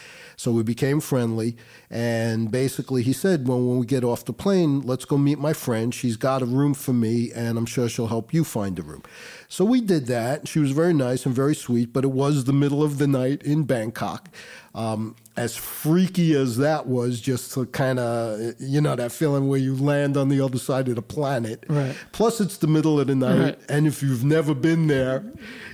So 0.44 0.50
we 0.50 0.62
became 0.62 1.00
friendly. 1.00 1.56
And 1.90 2.50
basically, 2.50 3.02
he 3.02 3.14
said, 3.14 3.48
well, 3.48 3.58
when 3.58 3.78
we 3.78 3.86
get 3.86 4.04
off 4.04 4.26
the 4.26 4.34
plane, 4.34 4.82
let's 4.82 5.06
go 5.06 5.16
meet 5.16 5.38
my 5.38 5.54
friend. 5.54 5.94
She's 5.94 6.18
got 6.18 6.42
a 6.42 6.44
room 6.44 6.74
for 6.74 6.92
me, 6.92 7.32
and 7.32 7.56
I'm 7.56 7.64
sure 7.64 7.88
she'll 7.88 8.08
help 8.08 8.34
you 8.34 8.44
find 8.44 8.78
a 8.78 8.82
room. 8.82 9.02
So 9.48 9.64
we 9.64 9.80
did 9.80 10.06
that. 10.08 10.46
She 10.46 10.58
was 10.58 10.72
very 10.72 10.92
nice 10.92 11.24
and 11.24 11.34
very 11.34 11.54
sweet, 11.54 11.94
but 11.94 12.04
it 12.04 12.10
was 12.10 12.44
the 12.44 12.52
middle 12.52 12.82
of 12.82 12.98
the 12.98 13.06
night 13.06 13.42
in 13.42 13.62
Bangkok. 13.62 14.28
Um, 14.74 15.14
as 15.36 15.56
freaky 15.56 16.34
as 16.34 16.58
that 16.58 16.86
was, 16.88 17.20
just 17.20 17.54
to 17.54 17.64
kind 17.66 17.98
of, 17.98 18.54
you 18.58 18.80
know, 18.80 18.96
that 18.96 19.12
feeling 19.12 19.48
where 19.48 19.58
you 19.58 19.74
land 19.76 20.16
on 20.16 20.28
the 20.28 20.40
other 20.40 20.58
side 20.58 20.88
of 20.88 20.96
the 20.96 21.02
planet. 21.02 21.64
Right. 21.68 21.96
Plus, 22.12 22.40
it's 22.40 22.58
the 22.58 22.66
middle 22.66 23.00
of 23.00 23.06
the 23.06 23.14
night. 23.14 23.40
Right. 23.40 23.58
And 23.68 23.86
if 23.86 24.02
you've 24.02 24.24
never 24.24 24.52
been 24.52 24.88
there, 24.88 25.24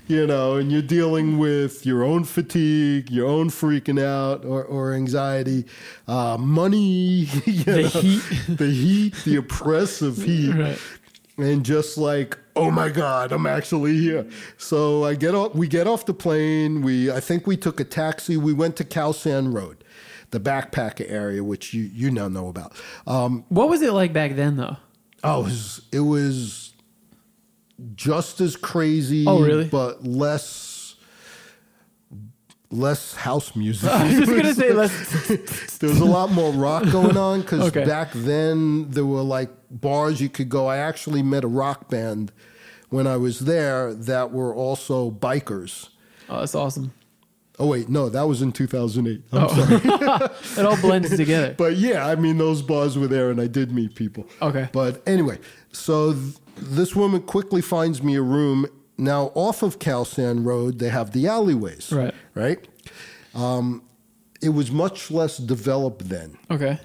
you 0.06 0.26
know, 0.26 0.56
and 0.56 0.70
you're 0.70 0.83
dealing 0.83 1.38
with 1.38 1.87
your 1.87 2.04
own 2.04 2.24
fatigue, 2.24 3.11
your 3.11 3.26
own 3.26 3.48
freaking 3.48 4.02
out 4.02 4.44
or, 4.44 4.60
or 4.64 4.92
anxiety, 4.94 5.64
uh, 6.09 6.37
money, 6.38 6.81
you 7.46 7.64
The 7.64 7.83
know, 7.83 7.88
heat. 7.88 8.23
the 8.49 8.66
heat, 8.70 9.14
the 9.25 9.37
oppressive 9.37 10.16
heat. 10.23 10.53
Right. 10.53 10.79
And 11.38 11.64
just 11.64 11.96
like, 11.96 12.37
oh 12.55 12.70
my 12.70 12.90
God, 12.90 13.33
I'm 13.33 13.46
actually 13.46 13.96
here. 13.96 14.27
So 14.59 15.05
I 15.05 15.14
get 15.14 15.35
off, 15.35 15.55
we 15.55 15.68
get 15.68 15.87
off 15.87 16.05
the 16.05 16.12
plane. 16.12 16.83
We, 16.83 17.11
I 17.11 17.20
think 17.20 17.46
we 17.46 17.57
took 17.57 17.81
a 17.81 17.85
taxi. 17.85 18.37
We 18.37 18.53
went 18.53 18.77
to 18.77 18.85
Khao 18.85 19.14
San 19.14 19.51
Road, 19.53 19.83
the 20.33 20.40
backpacker 20.40 21.11
area, 21.11 21.42
which 21.42 21.73
you, 21.73 21.85
you 21.85 22.11
now 22.11 22.29
know 22.29 22.49
about. 22.49 22.73
Um, 23.07 23.44
What 23.49 23.70
was 23.70 23.81
it 23.81 23.92
like 23.94 24.12
back 24.12 24.37
then, 24.37 24.57
though? 24.57 24.77
Oh, 25.25 25.40
it 25.40 25.44
was, 25.44 25.83
it 25.92 26.01
was 26.01 26.75
just 27.94 28.40
as 28.42 28.57
crazy. 28.57 29.25
Oh, 29.27 29.40
really? 29.42 29.64
But 29.68 30.05
less, 30.05 30.42
less 32.70 33.14
house 33.14 33.56
music. 33.56 33.90
I 33.90 34.04
was 34.04 34.14
just 34.14 34.30
gonna 34.30 34.54
say, 34.54 34.72
let's. 34.72 35.78
there 35.78 35.88
was 35.90 36.00
a 36.00 36.04
lot 36.04 36.30
more 36.30 36.52
rock 36.52 36.85
going 36.90 37.16
on 37.16 37.40
because 37.42 37.61
Okay. 37.68 37.85
back 37.85 38.11
then 38.14 38.90
there 38.90 39.04
were 39.06 39.22
like 39.22 39.50
bars 39.70 40.20
you 40.20 40.28
could 40.28 40.48
go. 40.48 40.66
I 40.66 40.78
actually 40.78 41.22
met 41.22 41.44
a 41.44 41.48
rock 41.48 41.88
band 41.88 42.33
when 42.88 43.06
I 43.06 43.16
was 43.16 43.40
there 43.40 43.92
that 43.94 44.33
were 44.33 44.54
also 44.54 45.11
bikers. 45.11 45.88
Oh, 46.28 46.40
that's 46.40 46.54
awesome. 46.54 46.92
Oh 47.59 47.66
wait, 47.66 47.88
no, 47.90 48.09
that 48.09 48.22
was 48.22 48.40
in 48.40 48.52
2008. 48.52 49.22
I'm 49.33 49.44
Oh. 49.44 49.48
sorry. 49.48 50.30
It 50.59 50.64
all 50.66 50.80
blends 50.80 51.14
together. 51.14 51.54
But 51.59 51.76
yeah, 51.76 52.06
I 52.06 52.14
mean, 52.14 52.38
those 52.38 52.62
bars 52.62 52.96
were 52.96 53.06
there, 53.09 53.30
and 53.30 53.38
I 53.40 53.46
did 53.48 53.70
meet 53.72 53.94
people. 53.94 54.26
Okay. 54.40 54.68
But 54.72 55.02
anyway, 55.06 55.38
so 55.72 56.14
th- 56.14 56.35
this 56.56 56.96
woman 56.96 57.20
quickly 57.22 57.61
finds 57.61 58.02
me 58.02 58.14
a 58.16 58.22
room. 58.22 58.66
Now, 59.00 59.32
off 59.34 59.62
of 59.62 59.78
Khao 59.78 60.06
San 60.06 60.44
Road, 60.44 60.78
they 60.78 60.90
have 60.90 61.12
the 61.12 61.26
alleyways. 61.26 61.90
Right. 61.90 62.14
Right. 62.34 62.68
Um, 63.34 63.82
it 64.42 64.50
was 64.50 64.70
much 64.70 65.10
less 65.10 65.38
developed 65.38 66.08
then. 66.08 66.36
Okay. 66.50 66.78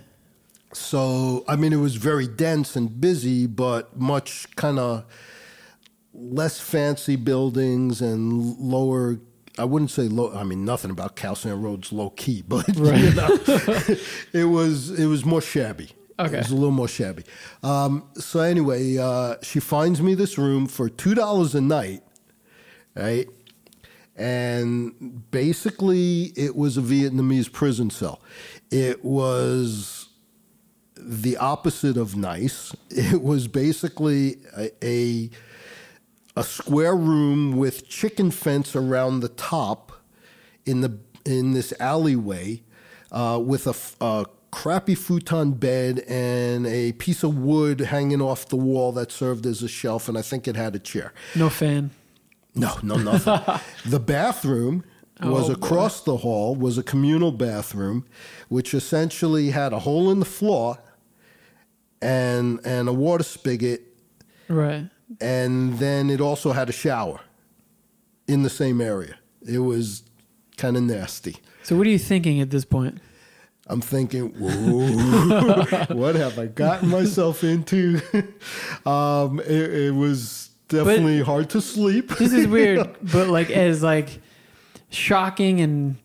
So, 0.72 1.44
I 1.48 1.56
mean, 1.58 1.74
it 1.74 1.78
was 1.78 1.96
very 1.96 2.28
dense 2.28 2.76
and 2.76 3.00
busy, 3.00 3.48
but 3.48 4.00
much 4.00 4.48
kind 4.56 4.80
of 4.80 5.06
less 6.14 6.60
fancy 6.60 7.18
buildings 7.18 8.02
and 8.02 8.58
lower. 8.60 9.20
I 9.58 9.66
wouldn't 9.66 9.92
say 9.92 10.04
low. 10.04 10.34
I 10.34 10.44
mean, 10.44 10.64
nothing 10.64 10.92
about 10.92 11.18
Khao 11.18 11.36
San 11.36 11.62
Road's 11.62 11.92
low 11.92 12.12
key, 12.12 12.44
but 12.48 12.68
you 12.76 13.14
know, 13.14 13.30
it 14.34 14.46
was 14.46 14.98
it 14.98 15.08
was 15.08 15.26
more 15.26 15.42
shabby. 15.42 15.90
Okay. 16.20 16.38
it 16.38 16.44
was 16.44 16.52
a 16.52 16.56
little 16.56 16.72
more 16.72 16.88
shabby. 16.88 17.24
Um, 17.64 18.08
so 18.16 18.40
anyway, 18.40 18.98
uh, 18.98 19.36
she 19.42 19.60
finds 19.60 20.02
me 20.02 20.16
this 20.16 20.38
room 20.38 20.68
for 20.68 20.90
two 20.90 21.14
dollars 21.16 21.56
a 21.56 21.62
night, 21.62 22.04
right? 22.96 23.28
And 24.16 25.30
basically, 25.32 26.32
it 26.38 26.56
was 26.56 26.78
a 26.78 26.82
Vietnamese 26.82 27.52
prison 27.52 27.90
cell. 27.90 28.22
It 28.72 29.04
was 29.04 30.08
the 30.96 31.36
opposite 31.38 31.98
of 31.98 32.16
nice. 32.16 32.74
It 32.90 33.22
was 33.22 33.48
basically 33.48 34.38
a, 34.58 34.72
a 34.84 35.30
a 36.38 36.44
square 36.44 36.96
room 36.96 37.58
with 37.58 37.88
chicken 37.88 38.32
fence 38.32 38.76
around 38.76 39.20
the 39.22 39.30
top 39.30 39.92
in 40.66 40.82
the 40.82 40.98
in 41.26 41.54
this 41.54 41.74
alleyway 41.80 42.62
uh, 43.12 43.40
with 43.44 43.68
a, 43.68 44.26
crappy 44.56 44.96
futon 44.96 45.52
bed 45.52 46.00
and 46.08 46.66
a 46.66 46.94
piece 46.94 47.24
of 47.24 47.38
wood 47.38 47.80
hanging 47.82 48.22
off 48.22 48.48
the 48.48 48.56
wall 48.56 48.92
that 48.94 49.12
served 49.12 49.46
as 49.46 49.62
a 49.62 49.68
shelf, 49.68 50.08
and 50.08 50.18
I 50.18 50.22
think 50.22 50.48
it 50.48 50.56
had 50.56 50.74
a 50.76 50.80
chair. 50.80 51.14
No 51.36 51.50
fan. 51.50 51.92
No, 52.56 52.72
no, 52.82 52.96
nothing. 52.96 53.60
the 53.92 54.00
bathroom 54.00 54.84
was 55.22 55.46
Oh, 55.46 55.48
boy. 55.48 55.54
across 55.54 56.02
the 56.04 56.18
hall, 56.18 56.56
was 56.56 56.78
a 56.78 56.84
communal 56.84 57.32
bathroom, 57.34 58.06
which 58.48 58.74
essentially 58.74 59.50
had 59.52 59.74
a 59.74 59.80
hole 59.80 60.10
in 60.10 60.20
the 60.20 60.26
floor 60.40 60.78
and 62.02 62.60
and 62.66 62.88
a 62.88 62.94
water 62.94 63.24
spigot 63.24 63.82
Right. 64.48 64.90
and 65.22 65.80
then 65.80 66.10
it 66.10 66.22
also 66.22 66.52
had 66.54 66.70
a 66.70 66.74
shower 66.74 67.20
in 68.28 68.44
the 68.44 68.50
same 68.50 68.80
area. 68.82 69.16
It 69.48 69.60
was 69.60 70.04
kind 70.58 70.78
of 70.78 70.84
nasty. 70.84 71.36
So 71.64 71.76
what 71.76 71.88
are 71.88 71.90
you 71.90 72.00
thinking 72.00 72.40
at 72.42 72.50
this 72.52 72.66
point? 72.66 73.00
I'm 73.68 73.82
thinking, 73.82 74.30
whoa, 74.38 75.86
what 75.96 76.16
have 76.16 76.38
I 76.38 76.46
gotten 76.46 76.90
myself 76.90 77.44
into? 77.44 78.00
um, 78.86 79.40
it, 79.40 79.74
it 79.74 79.96
was 79.96 80.52
definitely 80.68 81.22
hard 81.22 81.50
to 81.52 81.62
sleep. 81.62 82.10
This 82.10 82.32
is 82.32 82.48
weird, 82.48 82.96
but 83.12 83.28
like 83.28 83.50
as 83.50 83.82
like 83.82 84.22
shocking 84.90 85.62
and 85.62 85.98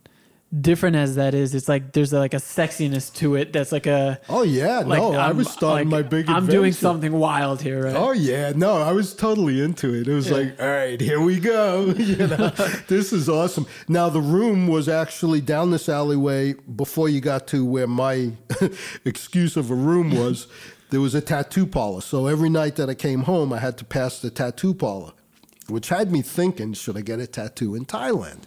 different 0.58 0.96
as 0.96 1.14
that 1.14 1.32
is, 1.34 1.54
it's 1.54 1.68
like 1.68 1.92
there's 1.92 2.12
like 2.12 2.34
a 2.34 2.38
sexiness 2.38 3.14
to 3.14 3.36
it 3.36 3.52
that's 3.52 3.70
like 3.70 3.86
a 3.86 4.20
Oh 4.28 4.42
yeah, 4.42 4.78
like 4.80 4.98
no, 5.00 5.12
I 5.14 5.26
I'm- 5.28 5.36
was 5.36 5.48
starting 5.50 5.88
like, 5.90 6.04
my 6.04 6.08
big. 6.08 6.28
I'm 6.28 6.46
doing 6.46 6.72
something 6.72 7.12
wild 7.12 7.62
here, 7.62 7.84
right? 7.84 7.94
Oh 7.94 8.12
yeah, 8.12 8.52
no, 8.56 8.78
I 8.82 8.92
was 8.92 9.14
totally 9.14 9.62
into 9.62 9.94
it. 9.94 10.08
It 10.08 10.14
was 10.14 10.28
Yeah. 10.28 10.36
like, 10.36 10.60
all 10.60 10.68
right, 10.68 11.00
here 11.00 11.20
we 11.20 11.38
go. 11.38 11.94
You 11.98 12.26
know, 12.26 12.48
this 12.88 13.12
is 13.12 13.28
awesome. 13.28 13.66
Now 13.88 14.08
the 14.08 14.20
room 14.20 14.66
was 14.66 14.88
actually 14.88 15.40
down 15.40 15.70
this 15.70 15.88
alleyway 15.88 16.54
before 16.54 17.08
you 17.08 17.20
got 17.20 17.46
to 17.48 17.64
where 17.64 17.86
my 17.86 18.32
excuse 19.04 19.56
of 19.56 19.70
a 19.70 19.74
room 19.74 20.10
was. 20.16 20.46
There 20.90 21.00
was 21.00 21.14
a 21.14 21.20
tattoo 21.20 21.66
parlor, 21.66 22.00
so 22.00 22.26
every 22.26 22.48
night 22.50 22.74
that 22.74 22.90
I 22.90 22.94
came 22.94 23.22
home, 23.22 23.52
I 23.52 23.58
had 23.60 23.78
to 23.78 23.84
pass 23.84 24.18
the 24.18 24.28
tattoo 24.28 24.74
parlor, 24.74 25.12
which 25.68 25.88
had 25.88 26.10
me 26.10 26.20
thinking, 26.20 26.72
should 26.72 26.96
I 26.96 27.02
get 27.02 27.20
a 27.20 27.28
tattoo 27.28 27.76
in 27.76 27.84
Thailand? 27.84 28.40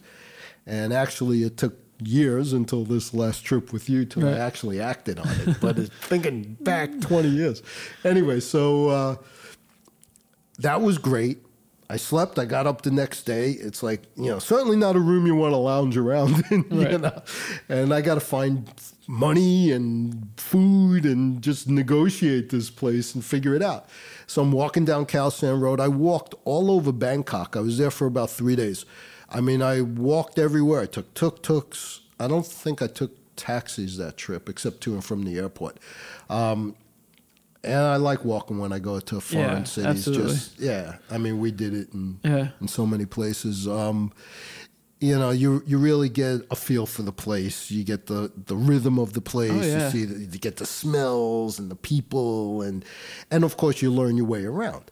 And 0.67 0.91
actually, 0.91 1.43
it 1.43 1.55
took 1.55 1.82
years 2.07 2.53
until 2.53 2.83
this 2.85 3.13
last 3.13 3.43
trip 3.43 3.71
with 3.73 3.89
you 3.89 4.05
till 4.05 4.23
Right. 4.23 4.35
I 4.35 4.39
actually 4.39 4.79
acted 4.79 5.19
on 5.19 5.27
it. 5.27 5.57
But 5.61 5.77
it's 5.79 5.89
thinking 6.01 6.57
back 6.61 6.99
20 7.01 7.29
years. 7.29 7.61
Anyway, 8.03 8.39
so 8.39 8.87
uh, 8.89 9.15
that 10.59 10.81
was 10.81 10.97
great. 10.97 11.39
I 11.89 11.97
slept. 11.97 12.39
I 12.39 12.45
got 12.45 12.65
up 12.65 12.81
the 12.81 12.91
next 12.91 13.23
day. 13.23 13.51
It's 13.51 13.83
like 13.83 14.03
you 14.15 14.29
know, 14.31 14.39
certainly 14.39 14.77
not 14.77 14.95
a 14.95 14.99
room 14.99 15.27
you 15.27 15.35
want 15.35 15.53
to 15.53 15.57
lounge 15.57 15.95
around 15.97 16.43
in. 16.51 16.65
You 16.71 16.97
know, 16.97 17.21
and 17.69 17.93
I 17.93 18.01
got 18.01 18.15
to 18.15 18.21
find 18.21 18.67
money 19.07 19.71
and 19.71 20.29
food 20.37 21.05
and 21.05 21.41
just 21.41 21.67
negotiate 21.67 22.49
this 22.49 22.69
place 22.69 23.13
and 23.13 23.23
figure 23.23 23.53
it 23.53 23.61
out. 23.61 23.87
So 24.27 24.41
I'm 24.41 24.51
walking 24.51 24.85
down 24.85 25.05
Khao 25.05 25.31
San 25.31 25.59
Road. 25.59 25.79
I 25.79 25.89
walked 25.89 26.33
all 26.45 26.71
over 26.71 26.91
Bangkok. 26.91 27.55
I 27.55 27.59
was 27.59 27.77
there 27.77 27.91
for 27.91 28.07
about 28.07 28.29
three 28.31 28.55
days. 28.55 28.85
I 29.33 29.41
mean, 29.41 29.61
I 29.61 29.81
walked 29.81 30.37
everywhere. 30.37 30.81
I 30.81 30.85
took 30.85 31.13
tuk 31.13 31.41
tuks. 31.41 32.01
I 32.19 32.27
don't 32.27 32.45
think 32.45 32.81
I 32.81 32.87
took 32.87 33.11
taxis 33.35 33.97
that 33.97 34.15
trip, 34.17 34.47
except 34.47 34.81
to 34.81 34.93
and 34.93 35.03
from 35.03 35.23
the 35.25 35.37
airport. 35.39 35.77
Um, 36.29 36.75
and 37.63 37.79
I 37.79 37.95
like 37.95 38.23
walking 38.25 38.59
when 38.59 38.71
I 38.73 38.79
go 38.79 38.99
to 38.99 39.19
foreign 39.21 39.59
Yeah, 39.59 39.63
cities. 39.63 39.89
absolutely. 40.07 40.33
Just 40.33 40.59
yeah, 40.59 40.97
I 41.09 41.17
mean, 41.17 41.39
we 41.39 41.51
did 41.51 41.73
it 41.73 41.93
in 41.93 42.19
Yeah. 42.23 42.49
in 42.61 42.67
so 42.67 42.85
many 42.85 43.05
places. 43.05 43.67
Um, 43.67 44.11
you 44.99 45.17
know, 45.17 45.31
you 45.31 45.63
you 45.65 45.77
really 45.77 46.09
get 46.09 46.41
a 46.51 46.55
feel 46.55 46.85
for 46.85 47.01
the 47.03 47.11
place. 47.11 47.71
You 47.71 47.83
get 47.83 48.05
the 48.05 48.31
the 48.45 48.55
rhythm 48.55 48.99
of 48.99 49.13
the 49.13 49.21
place. 49.21 49.51
Oh, 49.51 49.65
yeah. 49.65 49.85
You 49.85 49.91
see, 49.91 50.05
the, 50.05 50.19
you 50.19 50.39
get 50.39 50.57
the 50.57 50.65
smells 50.65 51.57
and 51.59 51.71
the 51.71 51.75
people, 51.75 52.61
and 52.61 52.85
and 53.31 53.43
of 53.43 53.57
course, 53.57 53.81
you 53.81 53.91
learn 53.91 54.15
your 54.17 54.27
way 54.27 54.45
around. 54.45 54.91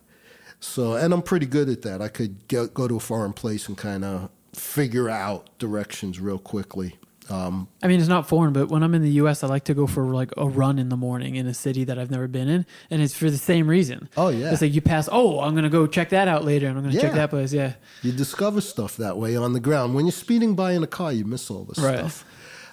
So, 0.61 0.93
and 0.93 1.13
I'm 1.13 1.23
pretty 1.23 1.47
good 1.47 1.67
at 1.69 1.81
that. 1.81 2.01
I 2.01 2.07
could 2.07 2.47
get, 2.47 2.73
go 2.73 2.87
to 2.87 2.95
a 2.95 2.99
foreign 2.99 3.33
place 3.33 3.67
and 3.67 3.75
kind 3.77 4.05
of 4.05 4.29
figure 4.53 5.09
out 5.09 5.49
directions 5.59 6.19
real 6.19 6.37
quickly. 6.37 6.95
Um, 7.29 7.67
I 7.81 7.87
mean, 7.87 7.99
it's 7.99 8.09
not 8.09 8.27
foreign, 8.27 8.51
but 8.53 8.67
when 8.69 8.83
I'm 8.83 8.93
in 8.93 9.01
the 9.01 9.11
U.S., 9.11 9.43
I 9.43 9.47
like 9.47 9.63
to 9.65 9.73
go 9.73 9.87
for 9.87 10.03
like 10.13 10.31
a 10.37 10.47
run 10.47 10.77
in 10.77 10.89
the 10.89 10.97
morning 10.97 11.35
in 11.35 11.47
a 11.47 11.53
city 11.53 11.83
that 11.85 11.97
I've 11.97 12.11
never 12.11 12.27
been 12.27 12.47
in, 12.49 12.65
and 12.89 13.01
it's 13.01 13.13
for 13.15 13.29
the 13.31 13.37
same 13.37 13.67
reason. 13.67 14.09
Oh, 14.17 14.29
yeah. 14.29 14.51
it's 14.51 14.61
like 14.61 14.73
you 14.73 14.81
pass. 14.81 15.07
Oh, 15.11 15.39
I'm 15.39 15.55
gonna 15.55 15.69
go 15.69 15.87
check 15.87 16.09
that 16.09 16.27
out 16.27 16.43
later, 16.45 16.67
and 16.67 16.77
I'm 16.77 16.83
gonna 16.83 16.99
check 16.99 17.13
that 17.13 17.29
place. 17.29 17.53
Yeah, 17.53 17.73
You 18.01 18.11
discover 18.11 18.59
stuff 18.61 18.97
that 18.97 19.17
way 19.17 19.35
on 19.37 19.53
the 19.53 19.59
ground. 19.61 19.95
When 19.95 20.05
you're 20.05 20.11
speeding 20.11 20.55
by 20.55 20.73
in 20.73 20.83
a 20.83 20.87
car, 20.87 21.13
you 21.13 21.23
miss 21.25 21.49
all 21.49 21.63
this 21.63 21.79
Right. 21.79 21.99
stuff. 21.99 22.25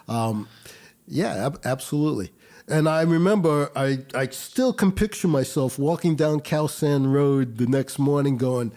Um, 0.09 0.49
yeah, 1.07 1.47
ab- 1.47 1.61
absolutely. 1.65 2.33
And 2.69 2.89
I 2.89 3.03
remember, 3.03 3.71
I, 3.75 4.01
I 4.15 4.29
still 4.29 4.73
can 4.73 4.93
picture 4.93 5.29
myself 5.29 5.79
walking 5.79 6.17
down 6.17 6.41
Khao 6.41 6.69
San 6.69 7.07
Road 7.07 7.57
the 7.57 7.67
next 7.67 7.99
morning 7.99 8.37
going, 8.37 8.73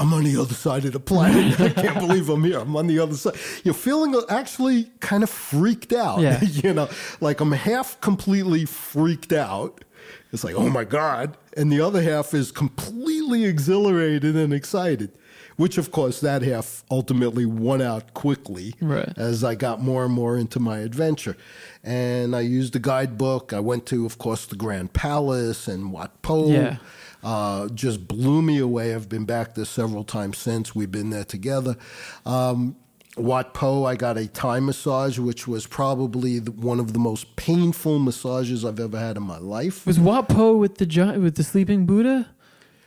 I'm 0.00 0.12
on 0.12 0.24
the 0.24 0.40
other 0.40 0.54
side 0.54 0.84
of 0.84 0.92
the 0.92 1.00
planet. 1.00 1.60
I 1.60 1.70
can't 1.70 1.98
believe 1.98 2.28
I'm 2.28 2.44
here. 2.44 2.60
I'm 2.60 2.76
on 2.76 2.86
the 2.86 3.00
other 3.00 3.14
side. 3.14 3.34
You're 3.64 3.74
feeling 3.74 4.14
actually 4.28 4.84
kind 5.00 5.22
of 5.22 5.30
freaked 5.30 5.92
out. 5.92 6.20
Yeah. 6.20 6.40
you 6.44 6.72
know, 6.72 6.88
like 7.20 7.40
I'm 7.40 7.52
half 7.52 8.00
completely 8.00 8.64
freaked 8.64 9.32
out. 9.32 9.84
It's 10.32 10.44
like, 10.44 10.54
oh 10.54 10.68
my 10.68 10.84
God. 10.84 11.36
And 11.56 11.72
the 11.72 11.80
other 11.80 12.02
half 12.02 12.34
is 12.34 12.52
completely 12.52 13.44
exhilarated 13.44 14.36
and 14.36 14.52
excited, 14.52 15.10
which 15.58 15.76
of 15.76 15.90
course 15.90 16.20
that 16.20 16.40
half 16.42 16.82
ultimately 16.90 17.44
won 17.44 17.82
out 17.82 18.14
quickly 18.14 18.72
Right. 18.80 19.12
as 19.18 19.44
I 19.44 19.54
got 19.54 19.82
more 19.82 20.04
and 20.06 20.14
more 20.14 20.38
into 20.38 20.58
my 20.58 20.78
adventure. 20.78 21.36
And 21.84 22.34
I 22.34 22.40
used 22.40 22.72
the 22.72 22.78
guidebook. 22.78 23.52
I 23.52 23.60
went 23.60 23.84
to, 23.86 24.06
of 24.06 24.16
course, 24.18 24.46
the 24.46 24.56
Grand 24.56 24.92
Palace 24.92 25.68
and 25.68 25.92
Wat 25.92 26.22
Po. 26.22 26.48
Yeah. 26.48 26.76
Uh, 27.22 27.68
just 27.74 28.06
blew 28.08 28.40
me 28.40 28.58
away. 28.58 28.94
I've 28.94 29.08
been 29.08 29.24
back 29.24 29.54
there 29.54 29.64
several 29.64 30.04
times 30.04 30.38
since. 30.38 30.74
We've 30.74 30.90
been 30.90 31.10
there 31.10 31.24
together. 31.24 31.76
Um, 32.24 32.76
Wat 33.16 33.52
Po, 33.52 33.84
I 33.84 33.96
got 33.96 34.16
a 34.16 34.28
Thai 34.28 34.60
massage, 34.60 35.18
which 35.18 35.48
was 35.48 35.66
probably 35.66 36.38
the, 36.38 36.52
one 36.52 36.78
of 36.78 36.92
the 36.92 37.00
most 37.00 37.34
painful 37.34 37.98
massages 37.98 38.64
I've 38.64 38.78
ever 38.78 38.96
had 38.98 39.16
in 39.16 39.24
my 39.24 39.38
life. 39.38 39.84
was 39.84 39.98
Wat 39.98 40.28
Po 40.28 40.56
with 40.56 40.76
the 40.76 40.86
with 41.20 41.34
the 41.34 41.42
sleeping 41.42 41.84
Buddha? 41.84 42.28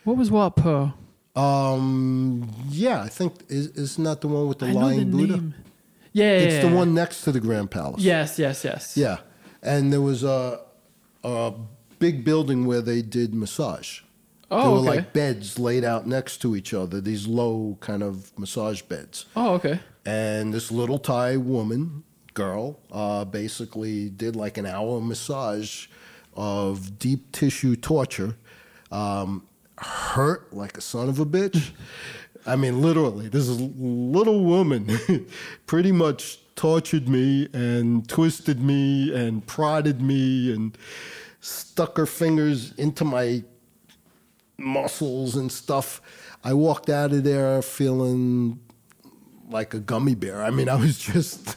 What 0.06 0.16
was 0.16 0.32
Wat 0.32 0.56
Po? 0.56 0.94
Um, 1.36 2.50
yeah, 2.70 3.02
I 3.04 3.08
think 3.08 3.34
is 3.48 3.68
isn't 3.68 4.04
that 4.04 4.22
the 4.22 4.28
one 4.28 4.48
with 4.48 4.60
the 4.60 4.68
I 4.68 4.72
lying 4.72 5.00
the 5.12 5.18
Buddha? 5.18 5.34
name. 5.38 5.56
Yeah, 6.14 6.26
yeah, 6.26 6.38
It's 6.40 6.54
yeah, 6.56 6.62
the 6.64 6.68
yeah. 6.68 6.76
one 6.76 6.94
next 6.94 7.22
to 7.24 7.32
the 7.32 7.40
Grand 7.40 7.72
Palace. 7.72 8.02
Yes, 8.02 8.38
yes, 8.38 8.66
yes. 8.66 8.98
Yeah, 8.98 9.20
and 9.64 9.94
there 9.94 10.02
was 10.02 10.24
a 10.24 10.60
a 11.24 11.54
big 12.00 12.26
building 12.26 12.66
where 12.66 12.82
they 12.82 13.02
did 13.02 13.34
massage. 13.34 14.02
Oh, 14.50 14.62
there 14.62 14.72
were 14.72 14.78
okay. 14.80 14.88
like 14.98 15.14
beds 15.14 15.58
laid 15.58 15.86
out 15.86 16.06
next 16.06 16.40
to 16.40 16.56
each 16.58 16.74
other. 16.74 17.00
These 17.00 17.28
low 17.28 17.78
kind 17.80 18.04
of 18.04 18.38
massage 18.38 18.82
beds. 18.82 19.26
Oh, 19.36 19.54
okay. 19.54 19.80
And 20.06 20.54
this 20.54 20.72
little 20.72 21.00
Thai 21.00 21.38
woman, 21.38 22.04
girl, 22.34 22.80
uh, 22.92 23.24
basically 23.24 24.10
did 24.10 24.36
like 24.36 24.58
an 24.58 24.66
hour 24.66 25.00
massage 25.00 25.88
of 26.34 27.00
deep 27.00 27.32
tissue 27.32 27.78
torture. 27.78 28.36
Um, 28.92 29.48
hurt 29.82 30.54
like 30.54 30.78
a 30.78 30.82
son 30.82 31.10
of 31.10 31.20
a 31.20 31.26
bitch. 31.26 31.72
I 32.46 32.56
mean, 32.56 32.82
literally, 32.82 33.28
this 33.28 33.48
little 33.48 34.44
woman 34.44 34.90
pretty 35.66 35.92
much 35.92 36.40
tortured 36.56 37.08
me 37.08 37.48
and 37.54 38.08
twisted 38.08 38.62
me 38.62 39.14
and 39.14 39.46
prodded 39.46 40.02
me 40.02 40.54
and 40.54 40.78
stuck 41.40 41.98
her 41.98 42.06
fingers 42.06 42.74
into 42.74 43.04
my 43.04 43.44
muscles 44.58 45.36
and 45.36 45.52
stuff. 45.52 46.02
I 46.44 46.54
walked 46.54 46.90
out 46.90 47.12
of 47.14 47.24
there 47.24 47.62
feeling 47.62 48.60
like 49.52 49.74
a 49.74 49.80
gummy 49.80 50.16
bear. 50.16 50.42
I 50.44 50.50
mean, 50.50 50.70
I 50.70 50.76
was 50.76 50.98
just, 50.98 51.56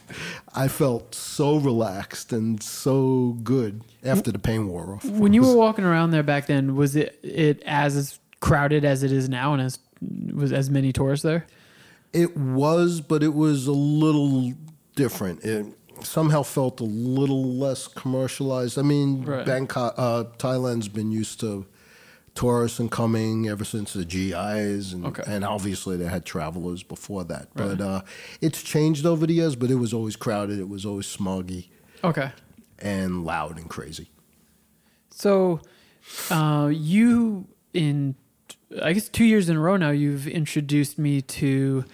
I 0.55 0.69
felt 0.69 1.15
so 1.15 1.57
relaxed 1.57 2.33
and 2.33 2.63
so 2.63 3.39
good 3.43 3.83
after 4.05 4.31
the 4.33 4.39
pain 4.39 4.69
wore 4.69 4.95
off. 4.95 5.05
When 5.05 5.33
you 5.33 5.43
were 5.43 5.55
walking 5.57 5.85
around 5.85 6.11
there 6.11 6.23
back 6.23 6.47
then, 6.47 6.75
was 6.77 6.97
it 6.97 7.19
it 7.23 7.63
as 7.65 8.19
crowded 8.41 8.85
as 8.85 9.03
it 9.03 9.13
is 9.13 9.29
now, 9.29 9.53
and 9.55 9.63
as 9.63 9.79
was 10.35 10.53
as 10.53 10.69
many 10.71 10.93
tourists 10.93 11.23
there? 11.23 11.47
It 12.13 12.37
was, 12.37 13.01
but 13.01 13.23
it 13.23 13.35
was 13.35 13.67
a 13.67 13.73
little 13.73 14.53
different. 14.95 15.45
It 15.45 15.67
somehow 16.03 16.43
felt 16.43 16.81
a 16.81 16.85
little 16.85 17.45
less 17.55 17.89
commercialized. 17.89 18.79
I 18.79 18.83
mean, 18.83 19.25
Right. 19.25 19.47
Bangkok, 19.47 19.95
uh, 19.97 20.25
Thailand's 20.39 20.89
been 20.89 21.11
used 21.11 21.41
to 21.41 21.67
tourists 22.35 22.80
and 22.80 22.91
coming 22.91 23.49
ever 23.49 23.64
since 23.64 23.93
the 23.93 24.05
GIs, 24.05 24.93
and, 24.93 25.07
Okay. 25.07 25.22
and 25.26 25.45
obviously 25.45 25.97
they 25.97 26.07
had 26.07 26.24
travelers 26.24 26.82
before 26.82 27.22
that. 27.24 27.49
Right. 27.55 27.76
But 27.76 27.80
uh, 27.80 28.01
it's 28.41 28.62
changed 28.62 29.07
over 29.07 29.26
the 29.26 29.35
years, 29.35 29.55
but 29.57 29.70
it 29.70 29.76
was 29.76 29.93
always 29.95 30.16
crowded. 30.16 30.59
It 30.59 30.68
was 30.68 30.85
always 30.85 31.07
smoggy 31.07 31.68
Okay. 32.03 32.32
and 32.80 33.24
loud 33.24 33.57
and 33.57 33.68
crazy. 33.70 34.11
So, 35.11 35.61
uh, 36.30 36.70
you 36.72 37.47
in, 37.72 38.16
I 38.82 38.93
guess 38.93 39.09
two 39.09 39.24
years 39.24 39.49
in 39.49 39.57
a 39.57 39.61
row 39.61 39.76
now, 39.76 39.91
you've 39.91 40.26
introduced 40.26 40.99
me 40.99 41.22
to 41.22 41.85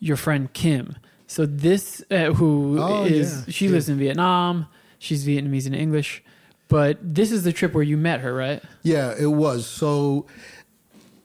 your 0.00 0.16
friend 0.16 0.52
Kim. 0.52 0.96
So 1.28 1.46
this, 1.46 2.02
uh, 2.10 2.32
who 2.32 2.76
is 2.76 2.82
Oh, 2.82 3.04
yeah, 3.46 3.52
she 3.52 3.66
yeah. 3.66 3.70
lives 3.72 3.88
in 3.88 3.98
Vietnam. 3.98 4.66
She's 4.98 5.26
Vietnamese 5.26 5.66
and 5.66 5.74
English, 5.76 6.22
but 6.68 6.98
this 7.02 7.30
is 7.32 7.44
the 7.44 7.52
trip 7.52 7.74
where 7.74 7.84
you 7.84 7.96
met 7.96 8.20
her, 8.20 8.34
right? 8.34 8.62
Yeah, 8.82 9.14
it 9.18 9.26
was. 9.26 9.66
So 9.66 10.26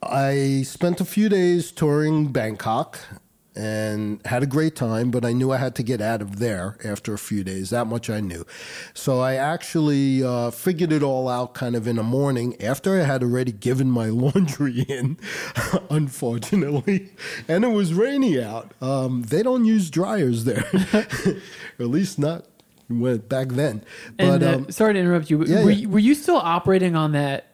I 0.04 0.64
spent 0.66 1.02
a 1.02 1.06
few 1.06 1.30
days 1.30 1.72
touring 1.72 2.28
Bangkok. 2.32 3.00
and 3.54 4.26
had 4.26 4.42
a 4.42 4.46
great 4.46 4.78
time, 4.78 5.12
but 5.12 5.26
I 5.26 5.34
knew 5.34 5.52
I 5.52 5.58
had 5.58 5.76
to 5.76 5.84
get 5.84 6.00
out 6.00 6.22
of 6.22 6.40
there 6.40 6.78
after 6.86 7.14
a 7.14 7.18
few 7.18 7.44
days. 7.44 7.72
That 7.72 7.86
much 7.86 8.10
I 8.10 8.22
knew. 8.22 8.46
So 8.94 9.20
I 9.20 9.36
actually 9.36 10.24
uh, 10.24 10.52
figured 10.52 10.94
it 10.94 11.04
all 11.04 11.28
out 11.28 11.54
kind 11.54 11.76
of 11.76 11.86
in 11.86 11.98
the 11.98 12.04
morning 12.04 12.56
after 12.62 13.00
I 13.02 13.04
had 13.04 13.22
already 13.22 13.52
given 13.52 13.92
my 13.92 14.06
laundry 14.24 14.84
in, 14.84 15.18
unfortunately. 15.90 17.10
And 17.50 17.66
it 17.66 17.72
was 17.72 17.94
rainy 17.94 18.42
out. 18.42 18.74
Um, 18.82 19.24
they 19.24 19.44
don't 19.44 19.66
use 19.66 19.90
dryers 19.90 20.46
there, 20.46 20.66
at 20.94 21.88
least 21.88 22.18
not 22.20 22.46
went 23.00 23.30
back 23.30 23.50
then. 23.50 23.84
And 24.20 24.40
But 24.40 24.44
uh, 24.44 24.56
um, 24.58 24.72
sorry 24.72 24.94
to 24.94 25.00
interrupt 25.00 25.30
you. 25.30 25.44
yeah, 25.46 25.64
were, 25.64 25.72
yeah. 25.72 25.78
You, 25.78 25.90
were 25.90 26.00
you 26.00 26.16
still 26.16 26.38
operating 26.38 26.96
on 26.96 27.14
that 27.14 27.48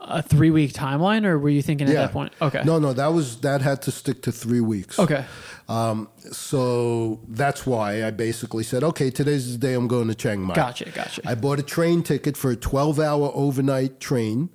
a 0.00 0.22
three 0.22 0.50
week 0.50 0.72
timeline, 0.72 1.24
or 1.24 1.38
were 1.38 1.48
you 1.48 1.62
thinking 1.62 1.88
at 1.88 1.94
that 1.94 2.12
point? 2.12 2.32
Okay. 2.42 2.62
No, 2.64 2.78
no, 2.78 2.92
that 2.92 3.08
was 3.08 3.38
that 3.40 3.62
had 3.62 3.82
to 3.82 3.90
stick 3.90 4.22
to 4.22 4.32
three 4.32 4.60
weeks. 4.60 4.98
Okay. 4.98 5.24
Um, 5.68 6.08
so 6.30 7.20
that's 7.26 7.66
why 7.66 8.04
I 8.04 8.10
basically 8.10 8.64
said, 8.64 8.84
okay, 8.84 9.10
today's 9.10 9.52
the 9.52 9.58
day 9.58 9.72
I'm 9.72 9.88
going 9.88 10.08
to 10.08 10.14
Chiang 10.14 10.42
Mai. 10.42 10.54
Gotcha. 10.54 10.90
Gotcha. 10.90 11.22
I 11.24 11.34
bought 11.34 11.58
a 11.58 11.62
train 11.62 12.02
ticket 12.02 12.36
for 12.36 12.50
a 12.50 12.56
12 12.56 13.00
hour 13.00 13.30
overnight 13.34 13.98
train. 13.98 14.50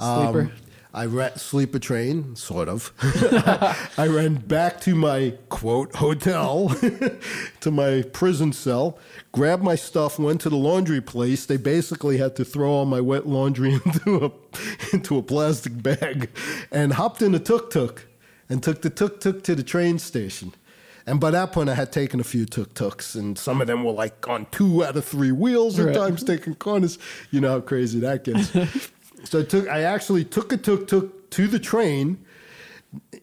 Um, 0.00 0.50
I 0.98 1.06
ran 1.06 1.30
a 1.52 1.78
train, 1.78 2.34
sort 2.34 2.68
of. 2.68 2.92
I 3.96 4.08
ran 4.08 4.34
back 4.34 4.80
to 4.80 4.96
my 4.96 5.34
quote 5.48 5.94
hotel, 5.94 6.70
to 7.60 7.70
my 7.70 8.02
prison 8.12 8.52
cell, 8.52 8.98
grabbed 9.30 9.62
my 9.62 9.76
stuff, 9.76 10.18
went 10.18 10.40
to 10.40 10.50
the 10.50 10.56
laundry 10.56 11.00
place. 11.00 11.46
They 11.46 11.56
basically 11.56 12.16
had 12.18 12.34
to 12.34 12.44
throw 12.44 12.68
all 12.70 12.84
my 12.84 13.00
wet 13.00 13.28
laundry 13.28 13.74
into 13.84 14.24
a 14.24 14.32
into 14.92 15.18
a 15.18 15.22
plastic 15.22 15.80
bag, 15.80 16.30
and 16.72 16.94
hopped 16.94 17.22
in 17.22 17.32
a 17.32 17.38
tuk 17.38 17.70
tuk, 17.70 18.06
and 18.48 18.60
took 18.60 18.82
the 18.82 18.90
tuk 18.90 19.20
tuk 19.20 19.44
to 19.44 19.54
the 19.54 19.62
train 19.62 20.00
station. 20.00 20.52
And 21.06 21.20
by 21.20 21.30
that 21.30 21.52
point, 21.52 21.70
I 21.70 21.74
had 21.74 21.92
taken 21.92 22.18
a 22.18 22.24
few 22.24 22.44
tuk 22.44 22.74
tuks, 22.74 23.14
and 23.14 23.38
some 23.38 23.60
of 23.60 23.68
them 23.68 23.84
were 23.84 23.92
like 23.92 24.28
on 24.28 24.46
two 24.50 24.84
out 24.84 24.96
of 24.96 25.04
three 25.04 25.32
wheels, 25.32 25.78
Right. 25.78 25.94
at 25.94 25.94
times 25.94 26.24
taking 26.24 26.56
corners. 26.56 26.98
You 27.30 27.40
know 27.40 27.52
how 27.52 27.60
crazy 27.60 28.00
that 28.00 28.24
gets. 28.24 28.50
So 29.24 29.40
I 29.40 29.44
took, 29.44 29.68
I 29.68 29.82
actually 29.82 30.24
took 30.24 30.52
a 30.52 30.56
tuk 30.56 30.88
tuk 30.88 31.30
to 31.30 31.46
the 31.46 31.58
train, 31.58 32.24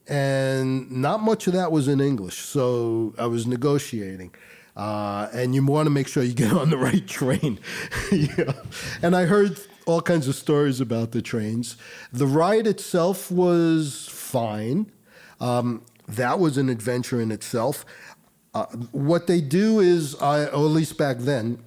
and 0.08 0.92
not 0.92 1.22
much 1.22 1.48
of 1.48 1.54
that 1.54 1.72
was 1.72 1.88
in 1.88 2.00
English. 2.00 2.38
So 2.38 3.14
I 3.18 3.28
was 3.28 3.48
negotiating. 3.48 4.34
Uh, 4.76 5.30
and 5.32 5.56
you 5.56 5.66
want 5.66 5.86
to 5.86 5.90
make 5.90 6.08
sure 6.08 6.22
you 6.22 6.34
get 6.34 6.52
on 6.52 6.70
the 6.70 6.78
right 6.90 7.08
train. 7.08 7.60
yeah. 8.12 8.54
And 9.02 9.16
I 9.16 9.26
heard 9.26 9.60
all 9.86 10.02
kinds 10.02 10.28
of 10.28 10.36
stories 10.36 10.82
about 10.82 11.12
the 11.12 11.22
trains. 11.22 11.78
The 12.12 12.28
ride 12.28 12.68
itself 12.68 13.32
was 13.32 14.08
fine. 14.12 14.92
Um, 15.40 15.84
that 16.08 16.40
was 16.40 16.58
an 16.58 16.70
adventure 16.70 17.22
in 17.22 17.32
itself. 17.32 17.86
Uh, 18.54 18.66
what 18.92 19.28
they 19.28 19.42
do 19.42 19.80
is, 19.80 20.16
I, 20.22 20.46
or 20.46 20.66
at 20.66 20.72
least 20.72 20.98
back 20.98 21.18
then, 21.20 21.60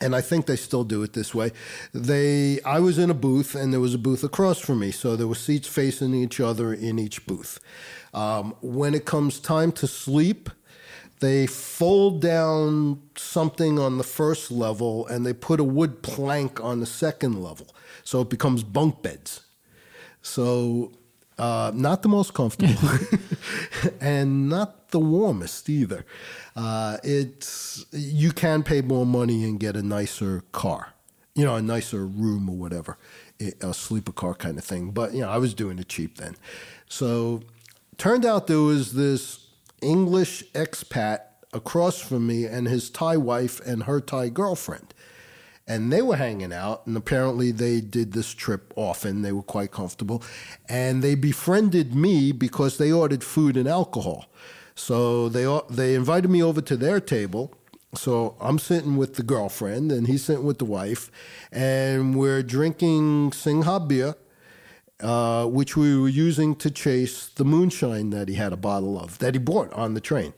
and 0.00 0.14
I 0.14 0.20
think 0.20 0.46
they 0.46 0.56
still 0.56 0.84
do 0.84 1.02
it 1.02 1.12
this 1.12 1.34
way. 1.34 1.52
They, 1.92 2.60
I 2.62 2.80
was 2.80 2.98
in 2.98 3.10
a 3.10 3.14
booth, 3.14 3.54
and 3.54 3.72
there 3.72 3.80
was 3.80 3.94
a 3.94 3.98
booth 3.98 4.24
across 4.24 4.58
from 4.58 4.80
me, 4.80 4.90
so 4.90 5.16
there 5.16 5.28
were 5.28 5.34
seats 5.34 5.68
facing 5.68 6.14
each 6.14 6.40
other 6.40 6.72
in 6.72 6.98
each 6.98 7.26
booth. 7.26 7.60
Um, 8.14 8.54
when 8.60 8.94
it 8.94 9.04
comes 9.04 9.38
time 9.38 9.72
to 9.72 9.86
sleep, 9.86 10.50
they 11.20 11.46
fold 11.46 12.22
down 12.22 13.02
something 13.16 13.78
on 13.78 13.98
the 13.98 14.04
first 14.04 14.50
level, 14.50 15.06
and 15.06 15.26
they 15.26 15.34
put 15.34 15.60
a 15.60 15.64
wood 15.64 16.02
plank 16.02 16.60
on 16.60 16.80
the 16.80 16.86
second 16.86 17.42
level, 17.42 17.74
so 18.02 18.22
it 18.22 18.30
becomes 18.30 18.64
bunk 18.64 19.02
beds. 19.02 19.42
So, 20.22 20.92
uh, 21.40 21.72
not 21.74 22.02
the 22.02 22.08
most 22.08 22.34
comfortable, 22.34 22.76
and 24.00 24.50
not 24.50 24.90
the 24.90 25.00
warmest 25.00 25.70
either. 25.70 26.04
Uh, 26.54 26.98
it's 27.02 27.86
you 27.92 28.30
can 28.30 28.62
pay 28.62 28.82
more 28.82 29.06
money 29.06 29.42
and 29.44 29.58
get 29.58 29.74
a 29.74 29.82
nicer 29.82 30.44
car, 30.52 30.92
you 31.34 31.44
know, 31.46 31.56
a 31.56 31.62
nicer 31.62 32.04
room 32.04 32.50
or 32.50 32.56
whatever, 32.56 32.98
a 33.62 33.72
sleeper 33.72 34.12
car 34.12 34.34
kind 34.34 34.58
of 34.58 34.64
thing. 34.64 34.90
But 34.90 35.14
you 35.14 35.22
know, 35.22 35.30
I 35.30 35.38
was 35.38 35.54
doing 35.54 35.78
it 35.78 35.88
cheap 35.88 36.18
then. 36.18 36.36
So, 36.88 37.40
turned 37.96 38.26
out 38.26 38.46
there 38.46 38.60
was 38.60 38.92
this 38.92 39.46
English 39.80 40.44
expat 40.52 41.20
across 41.54 41.98
from 41.98 42.26
me 42.26 42.44
and 42.44 42.68
his 42.68 42.90
Thai 42.90 43.16
wife 43.16 43.60
and 43.66 43.84
her 43.84 43.98
Thai 44.00 44.28
girlfriend 44.28 44.92
and 45.70 45.92
they 45.92 46.02
were 46.02 46.16
hanging 46.16 46.52
out 46.52 46.84
and 46.84 46.96
apparently 46.96 47.52
they 47.52 47.80
did 47.80 48.10
this 48.12 48.34
trip 48.34 48.72
often. 48.74 49.22
They 49.22 49.30
were 49.30 49.44
quite 49.56 49.70
comfortable. 49.70 50.20
And 50.68 51.00
they 51.00 51.14
befriended 51.14 51.94
me 51.94 52.32
because 52.32 52.76
they 52.76 52.90
ordered 52.90 53.22
food 53.22 53.56
and 53.56 53.68
alcohol. 53.68 54.26
So 54.74 55.28
they 55.28 55.46
they 55.70 55.94
invited 55.94 56.28
me 56.28 56.42
over 56.42 56.60
to 56.60 56.76
their 56.76 56.98
table. 56.98 57.54
So 57.94 58.36
I'm 58.40 58.58
sitting 58.58 58.96
with 58.96 59.14
the 59.14 59.22
girlfriend 59.22 59.92
and 59.92 60.08
he's 60.08 60.24
sitting 60.24 60.44
with 60.44 60.58
the 60.58 60.64
wife 60.64 61.08
and 61.52 62.16
we're 62.16 62.42
drinking 62.42 63.32
Singha 63.32 63.78
beer 63.78 64.16
uh, 65.02 65.46
which 65.46 65.76
we 65.76 65.96
were 65.96 66.08
using 66.08 66.54
to 66.56 66.70
chase 66.70 67.28
the 67.28 67.44
moonshine 67.44 68.10
that 68.10 68.28
he 68.28 68.34
had 68.34 68.52
a 68.52 68.56
bottle 68.56 68.98
of 68.98 69.18
that 69.18 69.34
he 69.34 69.38
bought 69.38 69.72
on 69.72 69.94
the 69.94 70.00
train. 70.00 70.32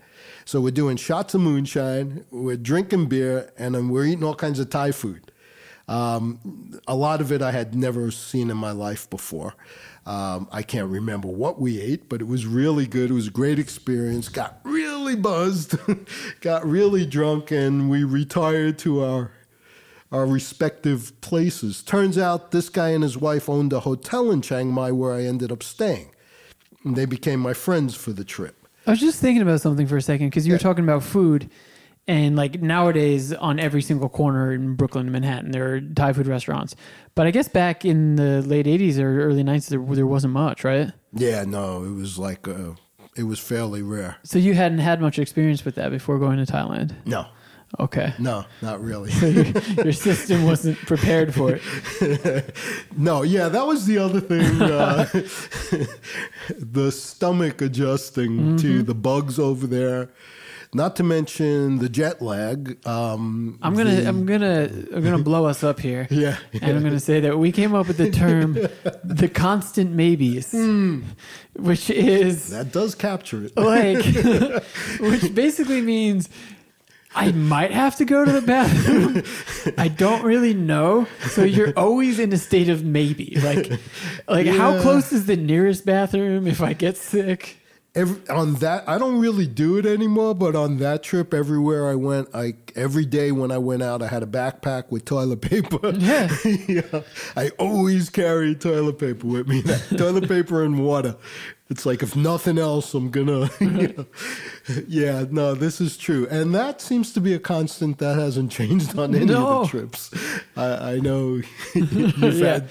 So 0.45 0.61
we're 0.61 0.71
doing 0.71 0.97
shots 0.97 1.35
of 1.35 1.41
moonshine, 1.41 2.25
we're 2.31 2.57
drinking 2.57 3.07
beer, 3.07 3.53
and 3.57 3.91
we're 3.91 4.07
eating 4.07 4.25
all 4.25 4.35
kinds 4.35 4.59
of 4.59 4.71
Thai 4.71 4.93
food. 4.93 5.31
Um, 5.89 6.81
a 6.87 6.95
lot 6.95 7.21
of 7.21 7.33
it 7.33 7.43
I 7.43 7.51
had 7.51 7.75
never 7.75 8.11
seen 8.11 8.51
in 8.51 8.57
my 8.57 8.71
life 8.71 9.11
before. 9.11 9.55
Um, 10.07 10.49
I 10.51 10.63
can't 10.63 10.89
remember 10.89 11.29
what 11.29 11.61
we 11.61 11.81
ate, 11.81 12.09
but 12.09 12.21
it 12.21 12.27
was 12.27 12.47
really 12.47 12.87
good. 12.87 13.11
It 13.11 13.15
was 13.15 13.29
a 13.29 13.33
great 13.33 13.59
experience. 13.59 14.29
Got 14.29 14.61
really 14.65 15.17
buzzed, 15.17 15.77
got 16.41 16.67
really 16.67 17.07
drunk, 17.07 17.51
and 17.51 17.91
we 17.91 18.05
retired 18.05 18.79
to 18.81 19.05
our 19.05 19.33
our 20.11 20.27
respective 20.27 21.19
places. 21.23 21.83
Turns 21.83 22.19
out 22.19 22.51
this 22.51 22.69
guy 22.69 22.91
and 22.91 23.03
his 23.03 23.17
wife 23.17 23.49
owned 23.49 23.73
a 23.73 23.81
hotel 23.81 24.31
in 24.31 24.43
Chiang 24.43 24.69
Mai 24.69 24.93
where 24.93 25.15
I 25.15 25.23
ended 25.25 25.51
up 25.51 25.63
staying. 25.63 26.11
And 26.85 26.97
they 26.97 27.07
became 27.07 27.41
my 27.41 27.55
friends 27.55 27.95
for 27.95 28.13
the 28.13 28.25
trip. 28.25 28.62
I 28.87 28.91
was 28.91 29.01
just 29.01 29.21
thinking 29.21 29.43
about 29.43 29.61
something 29.61 29.87
for 29.87 29.97
a 29.97 30.03
second 30.03 30.29
because 30.29 30.47
you 30.47 30.53
were 30.53 30.59
talking 30.59 30.85
about 30.85 31.03
food, 31.03 31.51
and 32.09 32.35
like 32.35 32.61
nowadays 32.61 33.33
on 33.33 33.61
every 33.61 33.83
single 33.83 34.09
corner 34.09 34.53
in 34.53 34.75
Brooklyn 34.75 35.07
and 35.07 35.13
Manhattan 35.13 35.53
there 35.53 35.75
are 35.75 35.81
Thai 35.81 36.13
food 36.13 36.27
restaurants. 36.27 36.75
But 37.15 37.27
I 37.27 37.31
guess 37.31 37.49
back 37.49 37.85
in 37.85 38.17
the 38.17 38.43
late 38.43 38.67
'80s 38.67 38.99
or 38.99 39.23
early 39.23 39.45
'90s 39.45 39.69
there, 39.69 39.95
there 39.95 40.07
wasn't 40.07 40.33
much, 40.33 40.65
right? 40.65 40.91
Yeah, 41.13 41.45
no, 41.45 41.85
it 41.85 41.93
was 41.93 42.19
like, 42.19 42.49
uh, 42.49 42.73
it 43.17 43.25
was 43.25 43.39
fairly 43.39 43.83
rare. 43.83 44.17
So 44.25 44.39
you 44.39 44.55
hadn't 44.55 44.79
had 44.79 45.01
much 45.01 45.19
experience 45.19 45.65
with 45.65 45.75
that 45.77 45.91
before 45.91 46.19
going 46.19 46.45
to 46.45 46.51
Thailand. 46.51 46.95
No, 47.05 47.27
Okay, 47.81 48.13
no, 48.19 48.45
not 48.61 48.83
really. 48.83 49.11
so 49.11 49.27
your, 49.29 49.45
your 49.85 49.93
system 49.93 50.45
wasn't 50.45 50.77
prepared 50.79 51.35
for 51.35 51.59
it. 51.59 52.55
no, 52.97 53.23
yeah, 53.23 53.49
that 53.49 53.67
was 53.67 53.87
the 53.87 53.99
other 53.99 54.21
thing. 54.21 54.61
Uh, 54.61 55.05
the 56.59 56.93
stomach 56.93 57.61
adjusting 57.63 58.57
to 58.59 58.83
the 58.83 58.95
bugs 58.95 59.39
over 59.39 59.67
there. 59.67 60.11
Not 60.75 60.97
to 60.97 61.03
mention 61.03 61.79
the 61.79 61.89
jet 61.91 62.23
lag. 62.23 62.79
Um, 62.87 63.59
I'm 63.61 63.75
gonna 63.75 63.91
the- 64.01 64.09
I'm 64.09 64.25
gonna 64.25 64.71
I'm 64.95 65.03
gonna 65.05 65.19
blow 65.23 65.45
us 65.45 65.63
up 65.63 65.81
here. 65.81 66.07
Yeah, 66.11 66.39
And 66.63 66.77
I'm 66.77 66.83
gonna 66.83 66.99
say 67.01 67.21
that 67.21 67.39
we 67.39 67.53
came 67.53 67.75
up 67.75 67.89
with 67.89 67.99
the 67.99 68.11
term 68.11 68.55
the 69.05 69.29
constant 69.29 69.93
maybes, 69.93 70.55
which 71.57 71.91
is 71.91 72.49
that 72.51 72.73
does 72.73 72.95
capture 72.95 73.45
it. 73.45 73.57
like 73.57 74.03
which 75.01 75.35
basically 75.35 75.83
means 75.83 76.31
I 77.15 77.33
might 77.33 77.71
have 77.71 77.97
to 77.97 78.05
go 78.05 78.25
to 78.25 78.33
the 78.33 78.43
bathroom. 78.43 79.23
I 79.79 79.89
don't 79.89 80.23
really 80.23 80.55
know. 80.55 81.07
So 81.31 81.45
you're 81.45 81.73
always 81.77 82.19
in 82.19 82.33
a 82.33 82.39
state 82.39 82.69
of 82.69 82.85
maybe. 82.85 83.39
Like 83.43 83.81
like 84.29 84.47
how 84.47 84.81
close 84.81 85.13
is 85.13 85.27
the 85.27 85.37
nearest 85.37 85.85
bathroom 85.85 86.47
if 86.47 86.61
I 86.61 86.73
get 86.73 86.97
sick? 86.97 87.59
Every, 87.95 88.27
on 88.31 88.55
that, 88.55 88.89
I 88.89 88.97
don't 88.97 89.21
really 89.21 89.47
do 89.47 89.77
it 89.77 89.85
anymore. 89.85 90.35
But 90.35 90.57
on 90.57 90.79
that 90.79 91.03
trip, 91.03 91.35
everywhere 91.35 91.91
I 91.91 91.95
went, 91.95 92.29
I 92.35 92.55
every 92.75 93.05
day 93.05 93.33
when 93.33 93.53
I 93.53 93.59
went 93.59 93.83
out, 93.83 94.01
I 94.01 94.09
had 94.09 94.23
a 94.23 94.27
backpack 94.27 94.91
with 94.91 95.05
toilet 95.05 95.43
paper. 95.43 95.79
Yeah. 96.03 96.35
yeah, 96.69 97.03
I 97.37 97.51
always 97.59 98.09
carry 98.09 98.55
toilet 98.55 98.99
paper 98.99 99.27
with 99.27 99.47
me. 99.47 99.63
toilet 99.97 100.27
paper 100.27 100.65
and 100.65 100.83
water. 100.83 101.17
It's 101.73 101.87
like 101.87 102.03
if 102.03 102.15
nothing 102.15 102.59
else, 102.59 102.93
I'm 102.93 103.09
gonna. 103.11 103.49
you 103.61 103.95
know. 103.97 104.07
Yeah, 104.87 105.25
no, 105.31 105.55
this 105.55 105.81
is 105.81 105.97
true, 105.97 106.27
and 106.31 106.55
that 106.55 106.83
seems 106.83 107.15
to 107.15 107.21
be 107.21 107.33
a 107.33 107.39
constant 107.39 107.97
that 107.99 108.19
hasn't 108.19 108.53
changed 108.53 108.97
on 108.99 109.15
any 109.15 109.25
No. 109.25 109.47
of 109.63 109.63
the 109.73 109.79
trips. 109.79 110.11
I, 110.55 110.93
I 110.93 110.99
know 110.99 111.41
you've 111.75 111.93
Yeah. 112.39 112.53
had. 112.53 112.69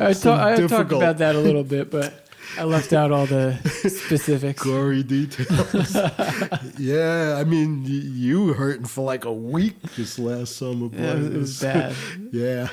I, 0.00 0.12
ta- 0.12 0.46
I 0.46 0.66
talked 0.68 0.92
about 0.92 1.18
that 1.18 1.34
a 1.34 1.40
little 1.40 1.64
bit, 1.64 1.90
but 1.90 2.25
I 2.58 2.64
left 2.64 2.92
out 2.92 3.12
all 3.12 3.26
the 3.26 3.56
specifics. 3.88 4.62
gory 4.62 5.02
details. 5.02 5.94
yeah, 6.78 7.36
I 7.38 7.44
mean, 7.44 7.82
you 7.84 8.44
were 8.46 8.54
hurting 8.54 8.86
for 8.86 9.04
like 9.04 9.24
a 9.24 9.32
week 9.32 9.80
this 9.96 10.18
last 10.18 10.56
summer. 10.56 10.88
Boy. 10.88 10.96
Yeah, 10.98 11.16
it 11.16 11.32
was- 11.32 11.60
bad. 11.60 11.94
Yeah, 12.32 12.68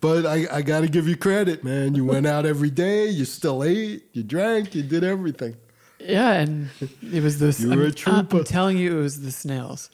but 0.00 0.24
I, 0.24 0.46
I 0.50 0.62
got 0.62 0.80
to 0.80 0.88
give 0.88 1.06
you 1.08 1.16
credit, 1.16 1.62
man. 1.64 1.94
You 1.94 2.04
went 2.04 2.26
out 2.26 2.46
every 2.46 2.70
day. 2.70 3.06
You 3.08 3.24
still 3.24 3.62
ate. 3.64 4.04
You 4.12 4.22
drank. 4.22 4.74
You 4.74 4.82
did 4.82 5.04
everything. 5.04 5.56
Yeah, 5.98 6.32
and 6.32 6.68
it 7.12 7.22
was 7.22 7.38
those. 7.38 7.60
You 7.60 7.76
were 7.76 7.84
a 7.84 7.86
I'm, 7.86 7.92
trooper. 7.94 8.38
I'm 8.38 8.44
telling 8.44 8.78
you, 8.78 8.98
it 8.98 9.02
was 9.02 9.20
the 9.22 9.30
snails. 9.32 9.90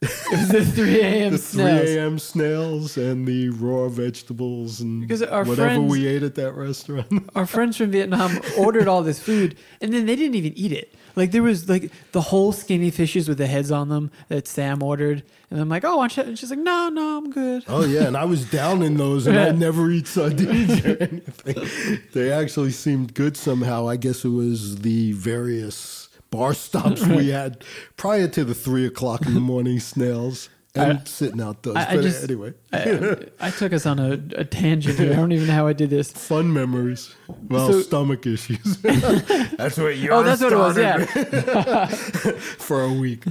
It 0.00 0.30
was 0.30 0.48
the 0.50 0.64
3 0.64 1.00
a.m. 1.00 1.32
the 1.32 1.38
3 1.38 1.60
snails. 1.62 1.88
a.m. 1.90 2.18
snails 2.20 2.96
and 2.96 3.26
the 3.26 3.48
raw 3.50 3.88
vegetables 3.88 4.80
and 4.80 5.00
Because 5.00 5.22
our 5.24 5.42
whatever 5.44 5.68
friends- 5.70 5.90
we 5.90 6.06
ate 6.06 6.22
at 6.22 6.36
that 6.36 6.52
restaurant. 6.52 7.06
Our 7.34 7.46
friends 7.46 7.76
from 7.76 7.90
Vietnam 7.90 8.38
ordered 8.56 8.86
all 8.86 9.02
this 9.02 9.18
food, 9.20 9.56
and 9.80 9.92
then 9.92 10.06
they 10.06 10.14
didn't 10.14 10.36
even 10.36 10.52
eat 10.56 10.70
it. 10.72 10.94
Like 11.16 11.32
there 11.32 11.42
was 11.42 11.68
like 11.68 11.90
the 12.12 12.20
whole 12.20 12.52
skinny 12.52 12.90
fishes 12.92 13.28
with 13.28 13.38
the 13.38 13.48
heads 13.48 13.72
on 13.72 13.88
them 13.88 14.12
that 14.28 14.46
Sam 14.46 14.82
ordered, 14.84 15.24
and 15.50 15.60
I'm 15.60 15.68
like, 15.68 15.84
"Oh, 15.84 15.96
want 15.96 16.16
you-" 16.16 16.22
and 16.22 16.38
she's 16.38 16.50
like, 16.50 16.60
"No, 16.60 16.88
no, 16.90 17.18
I'm 17.18 17.30
good." 17.32 17.64
oh 17.66 17.84
yeah, 17.84 18.06
and 18.06 18.16
I 18.16 18.24
was 18.24 18.48
down 18.48 18.82
in 18.82 18.96
those, 18.98 19.26
and 19.26 19.36
I 19.36 19.50
never 19.66 19.90
eat 19.90 20.06
sardines 20.06 20.84
or 20.84 20.96
anything. 21.00 22.00
They 22.12 22.30
actually 22.30 22.70
seemed 22.70 23.14
good 23.14 23.36
somehow. 23.36 23.88
I 23.88 23.96
guess 23.96 24.24
it 24.24 24.28
was 24.28 24.76
the 24.78 25.10
various 25.12 25.97
bar 26.30 26.54
stops 26.54 27.04
we 27.06 27.28
had 27.30 27.64
prior 27.96 28.28
to 28.28 28.44
the 28.44 28.54
three 28.54 28.86
o'clock 28.86 29.26
in 29.26 29.34
the 29.34 29.40
morning 29.40 29.80
snails 29.80 30.48
and 30.74 30.98
I- 30.98 31.04
sitting 31.04 31.40
outdoors. 31.40 31.76
I- 31.76 31.92
I 31.92 31.96
but 31.96 32.02
just- 32.02 32.22
anyway, 32.24 32.52
I, 32.72 33.16
I 33.40 33.50
took 33.50 33.72
us 33.72 33.86
on 33.86 33.98
a, 33.98 34.12
a 34.36 34.44
tangent 34.44 34.98
here. 34.98 35.12
I 35.12 35.16
don't 35.16 35.32
even 35.32 35.46
know 35.48 35.54
how 35.54 35.66
I 35.66 35.72
did 35.72 35.90
this. 35.90 36.10
fun 36.12 36.52
memories. 36.52 37.14
Well, 37.48 37.72
So- 37.72 37.80
stomach 37.82 38.26
issues. 38.26 38.76
that's 38.82 39.78
what 39.78 39.96
you. 39.96 40.10
Oh, 40.10 40.22
that's 40.22 40.42
what 40.42 40.52
it 40.52 40.56
was. 40.56 40.76
Yeah. 40.78 41.86
for 42.58 42.82
a 42.84 42.92
week. 42.92 43.24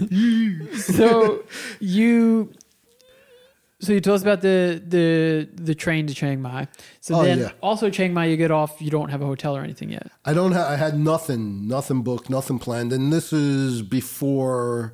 so 0.77 1.43
you 1.79 2.51
so 3.79 3.93
you 3.93 3.99
told 4.01 4.15
us 4.15 4.21
about 4.23 4.41
the 4.41 4.81
the 4.87 5.47
the 5.53 5.75
train 5.75 6.07
to 6.07 6.13
Chiang 6.13 6.41
Mai. 6.41 6.67
So 7.01 7.15
Oh, 7.15 7.23
then 7.23 7.39
yeah. 7.39 7.51
also 7.61 7.89
Chiang 7.89 8.13
Mai, 8.13 8.25
you 8.25 8.37
get 8.37 8.51
off. 8.51 8.81
You 8.81 8.89
don't 8.89 9.09
have 9.09 9.21
a 9.21 9.25
hotel 9.25 9.55
or 9.55 9.61
anything 9.63 9.89
yet. 9.91 10.07
I 10.25 10.33
don't. 10.33 10.51
Ha- 10.53 10.67
I 10.69 10.75
had 10.75 10.99
nothing, 10.99 11.67
nothing 11.67 12.01
booked, 12.01 12.29
nothing 12.29 12.59
planned, 12.59 12.91
and 12.93 13.13
this 13.13 13.31
is 13.31 13.81
before 13.83 14.93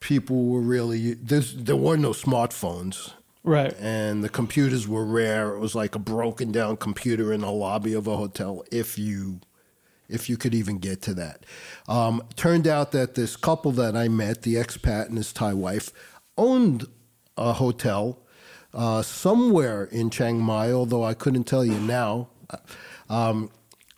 people 0.00 0.46
were 0.46 0.60
really. 0.60 1.14
There's, 1.14 1.54
there 1.54 1.76
were 1.76 1.96
no 1.96 2.10
smartphones, 2.10 3.12
Right. 3.42 3.74
and 3.80 4.22
the 4.22 4.28
computers 4.28 4.86
were 4.88 5.04
rare. 5.04 5.54
It 5.54 5.58
was 5.58 5.74
like 5.74 5.94
a 5.94 5.98
broken 5.98 6.52
down 6.52 6.76
computer 6.76 7.32
in 7.32 7.40
the 7.40 7.50
lobby 7.50 7.94
of 7.94 8.06
a 8.06 8.16
hotel, 8.16 8.64
if 8.70 8.98
you, 8.98 9.40
if 10.08 10.28
you 10.28 10.36
could 10.36 10.54
even 10.54 10.78
get 10.78 11.02
to 11.02 11.14
that. 11.14 11.44
Um, 11.88 12.22
turned 12.36 12.66
out 12.68 12.92
that 12.92 13.14
this 13.14 13.36
couple 13.36 13.72
that 13.72 13.96
I 13.96 14.08
met, 14.08 14.42
the 14.42 14.54
expat 14.54 15.06
and 15.08 15.16
his 15.16 15.32
Thai 15.32 15.54
wife, 15.54 15.90
owned 16.36 16.86
a 17.38 17.54
hotel 17.54 18.18
uh, 18.74 19.02
somewhere 19.02 19.84
in 19.84 20.10
Chiang 20.10 20.40
Mai, 20.40 20.72
although 20.72 21.04
I 21.04 21.14
couldn't 21.14 21.44
tell 21.44 21.64
you 21.64 21.78
now. 21.78 22.28
Um, 23.08 23.50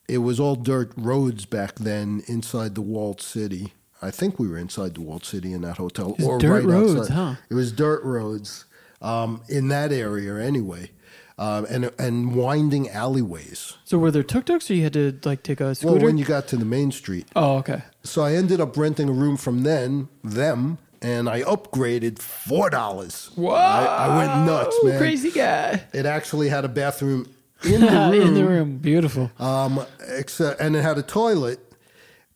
it 0.09 0.19
was 0.19 0.41
all 0.41 0.57
dirt 0.57 0.93
roads 0.97 1.45
back 1.47 1.77
then 1.77 2.23
inside 2.27 2.75
the 2.75 2.83
walled 2.83 3.21
city. 3.21 3.73
I 4.03 4.11
think 4.11 4.39
we 4.39 4.49
were 4.49 4.59
inside 4.59 4.95
the 4.95 5.03
walled 5.03 5.25
city 5.25 5.53
in 5.53 5.63
that 5.63 5.77
hotel, 5.77 6.17
was 6.19 6.41
dirt 6.41 6.65
roads, 6.65 7.09
huh? 7.09 7.37
It 7.49 7.55
was 7.55 7.71
dirt 7.71 8.03
roads 8.03 8.65
um, 9.03 9.43
in 9.49 9.69
that 9.69 9.93
area 9.93 10.37
anyway, 10.37 10.91
um, 11.39 11.67
and 11.67 11.91
and 11.99 12.35
winding 12.35 12.89
alleyways. 12.89 13.77
So 13.85 13.99
were 13.99 14.11
there 14.11 14.23
tuk 14.23 14.47
tuks, 14.47 14.71
or 14.71 14.75
you 14.75 14.83
had 14.83 14.95
to 14.95 15.19
like 15.25 15.43
take 15.43 15.61
a 15.61 15.77
Well, 15.83 15.99
when 15.99 16.19
you 16.19 16.25
got 16.25 16.49
to 16.49 16.57
the 16.57 16.65
main 16.65 16.93
street, 16.93 17.27
oh, 17.37 17.59
okay. 17.59 17.83
so 18.03 18.23
I 18.23 18.35
ended 18.35 18.61
up 18.61 18.77
renting 18.77 19.09
a 19.09 19.13
room 19.13 19.37
from 19.37 19.63
then 19.63 20.09
them, 20.25 20.79
and 21.03 21.29
I 21.29 21.43
upgraded 21.43 22.19
four 22.19 22.71
dollars. 22.71 23.31
Wow. 23.37 23.55
I, 23.55 24.07
I 24.07 24.17
went 24.17 24.47
nuts, 24.47 24.77
man. 24.85 24.99
Crazy 24.99 25.31
guy. 25.31 25.83
It 25.93 26.07
actually 26.07 26.49
had 26.49 26.65
a 26.65 26.69
bathroom 26.69 27.27
in 27.65 27.81
the 27.81 27.87
room. 27.89 28.13
in 28.15 28.35
the 28.35 28.45
room. 28.45 28.77
Beautiful. 28.79 29.31
Um, 29.39 29.85
except, 30.09 30.61
and 30.61 30.77
it 30.77 30.83
had 30.83 30.99
a 30.99 31.03
toilet 31.03 31.61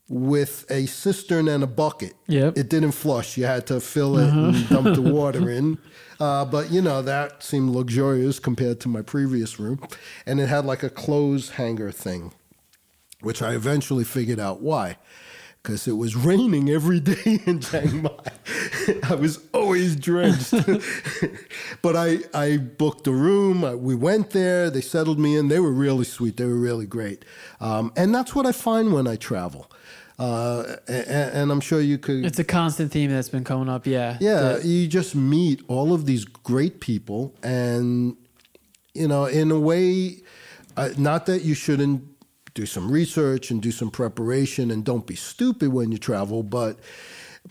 with 0.07 0.65
a 0.69 0.85
cistern 0.85 1.47
and 1.47 1.63
a 1.63 1.67
bucket. 1.67 2.13
Yep. 2.27 2.57
It 2.57 2.69
didn't 2.69 2.91
flush. 2.91 3.37
You 3.37 3.45
had 3.45 3.65
to 3.67 3.79
fill 3.79 4.17
it 4.19 4.29
and 4.29 4.69
dump 4.69 4.95
the 4.95 5.01
water 5.13 5.49
in. 5.49 5.79
Uh, 6.19 6.45
but, 6.45 6.71
you 6.71 6.79
know, 6.81 7.01
that 7.01 7.41
seemed 7.41 7.71
luxurious 7.71 8.39
compared 8.39 8.79
to 8.81 8.87
my 8.87 9.01
previous 9.01 9.59
room. 9.59 9.79
And 10.27 10.39
it 10.39 10.47
had 10.47 10.63
like 10.63 10.83
a 10.83 10.91
clothes 10.91 11.51
hanger 11.51 11.91
thing, 11.91 12.33
which 13.21 13.41
I 13.41 13.53
eventually 13.55 14.03
figured 14.03 14.39
out 14.39 14.61
why. 14.61 14.97
Because 15.65 15.87
it 15.87 15.93
was 15.93 16.15
raining 16.15 16.69
every 16.69 16.99
day 16.99 17.39
in 17.47 17.59
Chiang 17.59 18.03
Mai. 18.03 18.11
I 19.09 19.15
was 19.15 19.39
always 19.51 19.95
drenched. 19.95 20.51
but 21.81 21.95
I, 21.95 22.19
I 22.35 22.57
booked 22.57 23.07
a 23.07 23.11
room. 23.11 23.65
I, 23.65 23.73
we 23.73 23.95
went 23.95 24.29
there. 24.29 24.69
They 24.69 24.81
settled 24.81 25.17
me 25.17 25.35
in. 25.35 25.47
They 25.47 25.59
were 25.59 25.71
really 25.71 26.03
sweet. 26.03 26.37
They 26.37 26.45
were 26.45 26.53
really 26.59 26.85
great. 26.85 27.25
Um, 27.59 27.91
and 27.97 28.13
that's 28.13 28.35
what 28.35 28.45
I 28.45 28.51
find 28.51 28.93
when 28.93 29.07
I 29.07 29.15
travel. 29.15 29.71
Uh, 30.19 30.75
and, 30.87 31.07
and 31.33 31.51
I'm 31.51 31.61
sure 31.61 31.81
you 31.81 31.97
could. 31.97 32.23
It's 32.27 32.37
a 32.37 32.43
constant 32.43 32.91
theme 32.91 33.09
that's 33.09 33.29
been 33.29 33.43
coming 33.43 33.67
up. 33.67 33.87
Yeah. 33.87 34.19
Yeah, 34.21 34.53
The- 34.59 34.67
you 34.67 34.87
just 34.87 35.15
meet 35.15 35.63
all 35.67 35.93
of 35.93 36.05
these 36.05 36.25
great 36.25 36.79
people, 36.79 37.33
and 37.41 38.15
you 38.93 39.07
know, 39.07 39.25
in 39.25 39.49
a 39.49 39.59
way, 39.59 40.17
uh, 40.77 40.89
not 40.95 41.25
that 41.25 41.41
you 41.41 41.55
shouldn't 41.55 42.03
do 42.55 42.65
some 42.65 42.89
research 42.91 43.51
and 43.51 43.61
do 43.61 43.71
some 43.71 43.91
preparation 43.91 44.71
and 44.71 44.83
don't 44.83 45.05
be 45.05 45.15
stupid 45.15 45.71
when 45.71 45.91
you 45.91 45.97
travel, 45.99 46.41
but 46.41 46.79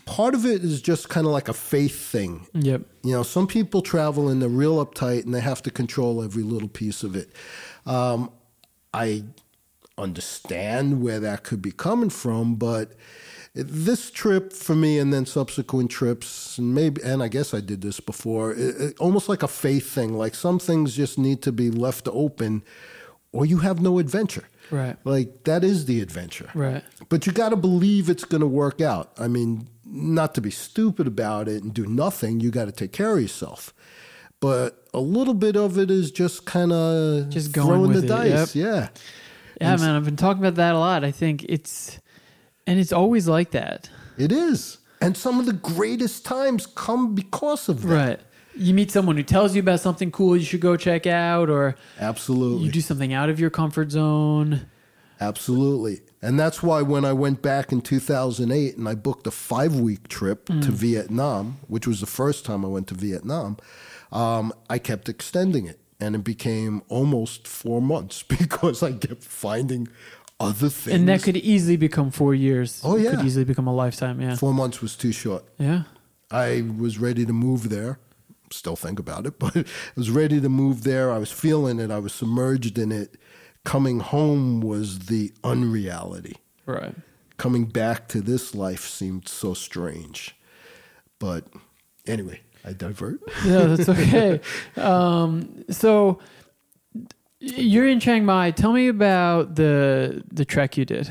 part 0.06 0.34
of 0.34 0.44
it 0.44 0.64
is 0.64 0.82
just 0.82 1.08
kind 1.08 1.26
of 1.26 1.32
like 1.32 1.48
a 1.48 1.52
faith 1.52 1.94
thing. 2.10 2.46
Yep. 2.54 2.82
You 3.04 3.12
know, 3.12 3.22
some 3.22 3.46
people 3.46 3.82
travel 3.82 4.28
and 4.28 4.42
they're 4.42 4.48
real 4.48 4.84
uptight 4.84 5.24
and 5.24 5.32
they 5.34 5.40
have 5.40 5.62
to 5.62 5.70
control 5.70 6.22
every 6.24 6.42
little 6.42 6.68
piece 6.70 7.02
of 7.04 7.14
it. 7.14 7.30
Um, 7.86 8.30
I 8.94 9.24
understand 9.98 11.02
where 11.02 11.20
that 11.20 11.44
could 11.44 11.62
be 11.62 11.70
coming 11.70 12.10
from, 12.10 12.56
but 12.56 12.92
this 13.54 14.10
trip 14.10 14.52
for 14.52 14.74
me 14.74 14.98
and 14.98 15.12
then 15.12 15.26
subsequent 15.26 15.90
trips, 15.90 16.58
and 16.58 16.74
maybe, 16.74 17.00
and 17.02 17.22
I 17.22 17.28
guess 17.28 17.54
I 17.54 17.60
did 17.60 17.82
this 17.82 18.00
before, 18.00 18.52
it, 18.52 18.58
it- 18.80 18.98
almost 18.98 19.28
like 19.28 19.42
a 19.42 19.48
faith 19.48 19.88
thing. 19.92 20.14
Like 20.14 20.34
some 20.34 20.58
things 20.58 20.96
just 20.96 21.18
need 21.18 21.42
to 21.42 21.52
be 21.52 21.70
left 21.70 22.08
open, 22.10 22.62
or 23.32 23.46
you 23.46 23.58
have 23.58 23.80
no 23.80 23.98
adventure. 24.00 24.44
Right. 24.70 24.96
Like 25.04 25.44
that 25.44 25.62
is 25.64 25.84
the 25.86 26.00
adventure. 26.00 26.50
Right. 26.54 26.82
But 27.08 27.26
you 27.26 27.32
got 27.32 27.50
to 27.50 27.56
believe 27.56 28.08
it's 28.08 28.24
going 28.24 28.40
to 28.40 28.46
work 28.46 28.80
out. 28.80 29.12
I 29.18 29.28
mean, 29.28 29.68
not 29.84 30.34
to 30.36 30.40
be 30.40 30.50
stupid 30.50 31.06
about 31.06 31.48
it 31.48 31.62
and 31.62 31.72
do 31.74 31.86
nothing. 31.86 32.40
You 32.40 32.50
got 32.50 32.64
to 32.66 32.72
take 32.72 32.92
care 32.92 33.14
of 33.16 33.20
yourself. 33.22 33.72
But 34.40 34.86
a 34.92 35.00
little 35.00 35.34
bit 35.34 35.56
of 35.56 35.78
it 35.78 35.90
is 35.90 36.10
just 36.10 36.44
kind 36.44 36.72
of 36.72 37.30
Just 37.30 37.52
going 37.52 37.68
throwing 37.68 37.88
with 37.92 38.00
the 38.00 38.04
it, 38.04 38.30
dice. 38.30 38.54
yep. 38.56 38.64
Yeah. 38.66 38.88
Yeah, 39.60 39.72
And- 39.72 39.80
man. 39.80 39.96
I've 39.96 40.04
been 40.04 40.16
talking 40.16 40.42
about 40.42 40.56
that 40.56 40.74
a 40.74 40.78
lot. 40.78 41.04
I 41.04 41.10
think 41.12 41.44
it's, 41.48 41.98
and 42.66 42.78
it's 42.80 42.92
always 42.92 43.28
like 43.28 43.52
that. 43.52 43.88
It 44.18 44.32
is. 44.32 44.78
And 45.00 45.16
some 45.16 45.38
of 45.38 45.46
the 45.46 45.52
greatest 45.52 46.24
times 46.24 46.66
come 46.66 47.14
because 47.14 47.68
of 47.68 47.82
that. 47.82 47.88
Right. 48.08 48.20
You 48.56 48.74
meet 48.74 48.90
someone 48.90 49.16
who 49.16 49.22
tells 49.22 49.54
you 49.54 49.60
about 49.60 49.80
something 49.80 50.10
cool 50.10 50.36
you 50.36 50.44
should 50.44 50.60
go 50.60 50.76
check 50.76 51.06
out, 51.06 51.50
or 51.50 51.76
Absolutely. 51.98 52.66
you 52.66 52.72
do 52.72 52.80
something 52.80 53.12
out 53.12 53.28
of 53.28 53.40
your 53.40 53.50
comfort 53.50 53.90
zone. 53.90 54.66
Absolutely. 55.20 56.00
And 56.22 56.38
that's 56.38 56.62
why 56.62 56.82
when 56.82 57.04
I 57.04 57.12
went 57.12 57.42
back 57.42 57.72
in 57.72 57.80
2008 57.80 58.76
and 58.76 58.88
I 58.88 58.94
booked 58.94 59.26
a 59.26 59.30
five 59.30 59.74
week 59.76 60.08
trip 60.08 60.46
to 60.46 60.70
Vietnam, 60.70 61.58
which 61.68 61.86
was 61.86 62.00
the 62.00 62.06
first 62.06 62.44
time 62.44 62.64
I 62.64 62.68
went 62.68 62.88
to 62.88 62.94
Vietnam, 62.94 63.56
um, 64.12 64.52
I 64.68 64.78
kept 64.78 65.08
extending 65.08 65.66
it. 65.66 65.80
And 66.00 66.14
it 66.16 66.24
became 66.24 66.82
almost 66.88 67.46
four 67.46 67.80
months 67.80 68.22
because 68.38 68.82
I 68.82 68.92
kept 68.92 69.22
finding 69.22 69.88
other 70.40 70.68
things. 70.68 70.96
And 70.96 71.08
that 71.08 71.22
could 71.22 71.36
easily 71.36 71.76
become 71.76 72.10
four 72.10 72.34
years. 72.34 72.80
Oh, 72.84 72.96
It 72.96 73.02
yeah. 73.04 73.10
Could 73.12 73.24
easily 73.24 73.44
become 73.44 73.66
a 73.66 73.74
lifetime. 73.74 74.20
Yeah. 74.20 74.34
four 74.36 74.52
months 74.52 74.82
was 74.82 74.96
too 74.96 75.12
short. 75.12 75.44
Yeah. 75.58 75.84
I 76.30 76.64
was 76.76 76.98
ready 76.98 77.24
to 77.24 77.32
move 77.32 77.68
there. 77.68 77.98
Still 78.50 78.76
think 78.76 78.98
about 78.98 79.26
it, 79.26 79.38
but 79.38 79.56
I 79.56 79.64
was 79.96 80.10
ready 80.10 80.40
to 80.40 80.48
move 80.48 80.84
there. 80.84 81.10
I 81.10 81.18
was 81.18 81.32
feeling 81.32 81.78
it. 81.80 81.90
I 81.90 81.98
was 81.98 82.12
submerged 82.12 82.78
in 82.78 82.92
it. 82.92 83.16
Coming 83.64 84.00
home 84.00 84.60
was 84.60 85.06
the 85.06 85.32
unreality. 85.42 86.36
Right. 86.66 86.94
Coming 87.36 87.64
back 87.64 88.08
to 88.08 88.20
this 88.20 88.54
life 88.54 88.86
seemed 88.86 89.26
so 89.28 89.54
strange. 89.54 90.36
But 91.18 91.46
anyway, 92.06 92.40
I 92.64 92.72
divert. 92.72 93.20
Yeah, 93.44 93.64
that's 93.66 93.88
okay. 93.88 94.40
um, 94.76 95.64
so 95.70 96.18
you're 97.40 97.88
in 97.88 98.00
Chiang 98.00 98.24
Mai. 98.24 98.50
Tell 98.50 98.72
me 98.72 98.88
about 98.88 99.56
the 99.56 100.22
the 100.30 100.44
trek 100.44 100.76
you 100.76 100.84
did. 100.84 101.10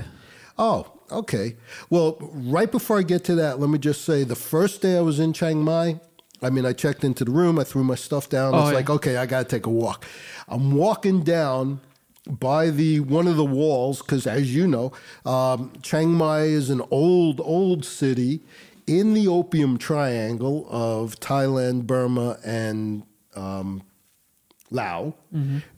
Oh, 0.57 0.91
okay. 1.11 1.57
Well, 1.89 2.17
right 2.21 2.71
before 2.71 2.99
I 2.99 3.03
get 3.03 3.23
to 3.25 3.35
that, 3.35 3.59
let 3.59 3.69
me 3.69 3.77
just 3.77 4.03
say 4.03 4.23
the 4.23 4.35
first 4.35 4.81
day 4.81 4.97
I 4.97 5.01
was 5.01 5.19
in 5.19 5.33
Chiang 5.33 5.63
Mai, 5.63 5.99
I 6.43 6.49
mean, 6.49 6.65
I 6.65 6.73
checked 6.73 7.03
into 7.03 7.23
the 7.25 7.31
room, 7.31 7.57
I 7.57 7.63
threw 7.63 7.83
my 7.83 7.95
stuff 7.95 8.29
down. 8.29 8.53
Oh, 8.53 8.59
it's 8.59 8.69
yeah. 8.69 8.75
like, 8.75 8.89
okay, 8.89 9.17
I 9.17 9.25
got 9.25 9.39
to 9.39 9.45
take 9.45 9.65
a 9.65 9.69
walk. 9.69 10.05
I'm 10.47 10.71
walking 10.73 11.23
down 11.23 11.79
by 12.29 12.69
the 12.69 12.99
one 13.01 13.27
of 13.27 13.35
the 13.37 13.45
walls 13.45 14.01
because, 14.01 14.27
as 14.27 14.53
you 14.55 14.67
know, 14.67 14.91
um, 15.25 15.71
Chiang 15.81 16.13
Mai 16.13 16.41
is 16.41 16.69
an 16.69 16.81
old, 16.91 17.41
old 17.41 17.85
city 17.85 18.41
in 18.87 19.13
the 19.13 19.27
opium 19.27 19.77
triangle 19.77 20.67
of 20.69 21.19
Thailand, 21.19 21.87
Burma, 21.87 22.37
and 22.45 23.03
um, 23.35 23.81
Lao, 24.71 25.15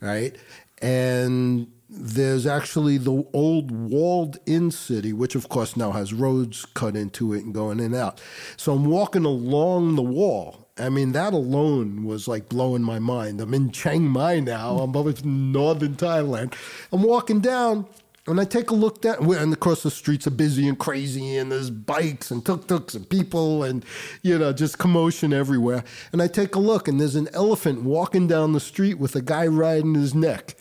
right? 0.02 0.36
And 0.82 1.72
there's 1.98 2.46
actually 2.46 2.98
the 2.98 3.26
old 3.34 3.72
walled 3.72 4.38
in 4.46 4.72
city, 4.72 5.14
which 5.14 5.36
of 5.36 5.50
course 5.50 5.78
now 5.78 5.92
has 5.92 6.14
roads 6.14 6.66
cut 6.74 6.96
into 6.96 7.34
it 7.34 7.44
and 7.44 7.54
going 7.54 7.80
in 7.80 7.88
and 7.88 7.96
out. 7.96 8.22
So 8.58 8.74
I'm 8.74 8.86
walking 8.86 9.26
along 9.26 9.96
the 9.96 10.04
wall. 10.04 10.68
I 10.78 10.90
mean, 10.90 11.14
that 11.14 11.34
alone 11.34 12.04
was 12.04 12.28
like 12.28 12.50
blowing 12.50 12.84
my 12.84 13.00
mind. 13.00 13.40
I'm 13.40 13.54
in 13.54 13.72
Chiang 13.72 14.08
Mai 14.08 14.42
now. 14.42 14.80
I'm 14.80 14.96
over 14.96 15.12
in 15.12 15.52
northern 15.52 15.96
Thailand. 15.96 16.54
I'm 16.92 17.04
walking 17.04 17.40
down 17.40 17.88
and 18.28 18.42
I 18.42 18.46
take 18.46 18.72
a 18.72 18.76
look 18.76 19.02
down, 19.02 19.32
and 19.36 19.54
of 19.54 19.60
course 19.60 19.84
the 19.84 19.92
streets 19.92 20.26
are 20.26 20.32
busy 20.32 20.68
and 20.68 20.80
crazy, 20.80 21.38
and 21.38 21.52
there's 21.52 21.70
bikes 21.70 22.32
and 22.32 22.44
tuk 22.44 22.68
tuks 22.68 22.96
and 22.96 23.08
people, 23.08 23.64
and 23.64 23.86
you 24.24 24.38
know 24.38 24.52
just 24.52 24.80
commotion 24.80 25.32
everywhere. 25.32 25.84
And 26.12 26.22
I 26.22 26.28
take 26.28 26.56
a 26.56 26.60
look, 26.60 26.88
and 26.88 27.00
there's 27.00 27.16
an 27.16 27.30
elephant 27.34 27.84
walking 27.84 28.28
down 28.28 28.54
the 28.54 28.60
street 28.60 28.96
with 28.96 29.16
a 29.16 29.22
guy 29.22 29.46
riding 29.46 29.94
his 29.94 30.16
neck. 30.16 30.56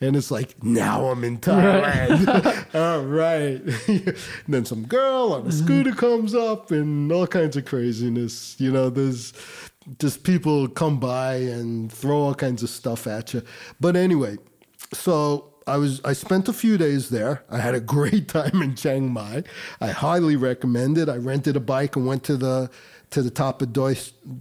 And 0.00 0.16
it's 0.16 0.30
like, 0.30 0.62
now 0.64 1.06
I'm 1.06 1.24
in 1.24 1.38
Thailand. 1.38 2.74
all 2.74 3.04
right. 3.04 3.60
and 3.88 4.54
then 4.54 4.64
some 4.64 4.86
girl 4.86 5.34
on 5.34 5.42
a 5.42 5.44
mm-hmm. 5.44 5.64
scooter 5.64 5.92
comes 5.92 6.34
up 6.34 6.70
and 6.70 7.12
all 7.12 7.26
kinds 7.26 7.56
of 7.56 7.66
craziness. 7.66 8.58
You 8.58 8.72
know, 8.72 8.88
there's 8.88 9.34
just 9.98 10.24
people 10.24 10.68
come 10.68 10.98
by 10.98 11.34
and 11.34 11.92
throw 11.92 12.16
all 12.16 12.34
kinds 12.34 12.62
of 12.62 12.70
stuff 12.70 13.06
at 13.06 13.34
you. 13.34 13.42
But 13.78 13.94
anyway, 13.94 14.38
so 14.92 15.50
I 15.66 15.76
was 15.76 16.00
I 16.04 16.14
spent 16.14 16.48
a 16.48 16.52
few 16.52 16.78
days 16.78 17.10
there. 17.10 17.44
I 17.50 17.58
had 17.58 17.74
a 17.74 17.80
great 17.96 18.28
time 18.28 18.62
in 18.62 18.74
Chiang 18.74 19.12
Mai. 19.12 19.44
I 19.80 19.88
highly 19.88 20.36
recommend 20.36 20.98
it. 20.98 21.08
I 21.08 21.16
rented 21.16 21.56
a 21.56 21.60
bike 21.60 21.96
and 21.96 22.06
went 22.06 22.24
to 22.24 22.36
the 22.36 22.70
to 23.10 23.22
the 23.22 23.30
top 23.30 23.60
of 23.62 23.72
Doi 23.72 23.94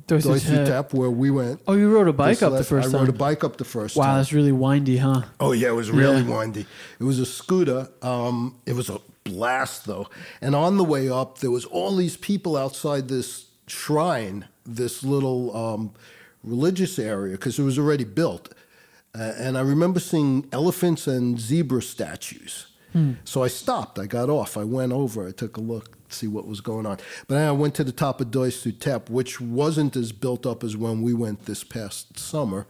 Doi 0.07 0.19
Suthep. 0.19 0.65
Suthep 0.67 0.93
where 0.93 1.09
we 1.09 1.31
went. 1.31 1.61
Oh, 1.67 1.73
you 1.73 1.91
rode 1.91 2.07
a 2.07 2.13
bike 2.13 2.41
up 2.43 2.53
the 2.53 2.63
first 2.63 2.89
I 2.89 2.91
time. 2.91 2.95
I 2.95 2.99
rode 3.05 3.09
a 3.09 3.17
bike 3.17 3.43
up 3.43 3.57
the 3.57 3.65
first 3.65 3.95
Wow, 3.95 4.05
time. 4.05 4.17
that's 4.17 4.31
really 4.33 4.51
windy, 4.51 4.97
huh? 4.97 5.23
Oh 5.39 5.51
yeah, 5.53 5.69
it 5.69 5.75
was 5.75 5.89
really 5.91 6.21
Yeah. 6.21 6.37
windy. 6.37 6.65
It 6.99 7.03
was 7.03 7.19
a 7.19 7.25
scooter. 7.25 7.89
Um, 8.01 8.55
it 8.65 8.73
was 8.73 8.89
a 8.89 8.99
blast 9.23 9.85
though. 9.85 10.07
And 10.41 10.55
on 10.55 10.77
the 10.77 10.83
way 10.83 11.09
up, 11.09 11.39
there 11.39 11.51
was 11.51 11.65
all 11.65 11.95
these 11.95 12.15
people 12.17 12.55
outside 12.55 13.07
this 13.07 13.45
shrine, 13.67 14.45
this 14.65 15.03
little 15.03 15.55
um, 15.55 15.91
religious 16.43 16.99
area, 16.99 17.33
because 17.33 17.57
it 17.59 17.63
was 17.63 17.77
already 17.79 18.03
built. 18.03 18.53
Uh, 19.17 19.33
and 19.37 19.57
I 19.57 19.61
remember 19.61 19.99
seeing 19.99 20.47
elephants 20.51 21.07
and 21.07 21.39
zebra 21.39 21.81
statues. 21.81 22.67
So 23.23 23.43
I 23.43 23.47
stopped. 23.49 23.99
I 23.99 24.07
got 24.07 24.31
off. 24.31 24.57
I 24.57 24.63
went 24.63 24.91
over. 24.93 25.27
I 25.27 25.31
took 25.31 25.57
a 25.57 25.61
look, 25.61 25.95
see 26.13 26.27
what 26.27 26.47
was 26.47 26.61
going 26.61 26.85
on. 26.85 26.97
But 27.27 27.35
then 27.35 27.47
I 27.47 27.51
went 27.51 27.75
to 27.75 27.83
the 27.83 27.91
top 27.91 28.19
of 28.21 28.31
Doi 28.31 28.49
Suthep, 28.49 29.09
which 29.09 29.39
wasn't 29.41 29.95
as 29.95 30.11
built 30.11 30.45
up 30.45 30.63
as 30.63 30.75
when 30.77 31.01
we 31.01 31.13
went 31.13 31.45
this 31.45 31.63
past 31.63 32.17
summer. 32.19 32.67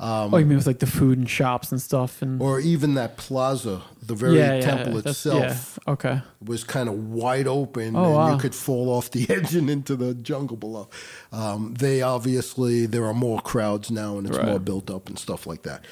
Um, 0.00 0.34
oh, 0.34 0.38
you 0.38 0.44
mean 0.44 0.56
with 0.58 0.66
like 0.66 0.80
the 0.80 0.88
food 0.88 1.18
and 1.18 1.30
shops 1.30 1.70
and 1.70 1.80
stuff 1.80 2.20
and 2.20 2.42
or 2.42 2.58
even 2.58 2.94
that 2.94 3.16
plaza, 3.16 3.82
the 4.02 4.14
very 4.16 4.38
yeah, 4.38 4.54
yeah, 4.56 4.60
temple 4.60 4.94
that's- 4.94 5.14
itself 5.24 5.78
Yeah. 5.86 5.92
Okay. 5.92 6.22
was 6.44 6.64
kind 6.64 6.88
of 6.88 6.96
wide 7.12 7.46
open, 7.46 7.94
Oh, 7.94 8.04
and 8.04 8.14
wow. 8.14 8.32
you 8.32 8.38
could 8.40 8.54
fall 8.56 8.90
off 8.90 9.12
the 9.12 9.24
edge 9.30 9.54
and 9.54 9.70
into 9.70 9.94
the 9.94 10.12
jungle 10.14 10.56
below. 10.56 10.88
Um, 11.32 11.74
they 11.78 12.02
obviously 12.02 12.86
there 12.86 13.04
are 13.04 13.14
more 13.14 13.40
crowds 13.40 13.90
now, 13.90 14.18
and 14.18 14.26
it's 14.26 14.36
Right. 14.36 14.48
more 14.48 14.58
built 14.58 14.90
up 14.90 15.08
and 15.08 15.16
stuff 15.18 15.46
like 15.46 15.62
that. 15.62 15.84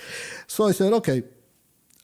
So 0.49 0.66
I 0.66 0.72
said, 0.72 0.93
okay. 0.95 1.22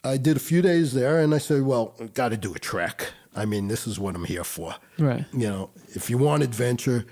I 0.05 0.17
did 0.17 0.37
a 0.37 0.41
few 0.41 0.63
days 0.63 0.93
there, 0.95 1.19
and 1.21 1.35
I 1.35 1.39
said, 1.39 1.63
well, 1.63 1.95
got 2.15 2.29
to 2.29 2.37
do 2.37 2.55
a 2.55 2.59
trek. 2.61 3.13
I 3.37 3.45
mean, 3.45 3.69
this 3.69 3.87
is 3.87 3.99
what 3.99 4.15
I'm 4.17 4.25
here 4.25 4.45
for. 4.45 4.75
Right. 4.99 5.25
You 5.33 5.49
know, 5.49 5.71
if 5.95 6.11
you 6.11 6.19
want 6.19 6.43
adventure. 6.43 7.05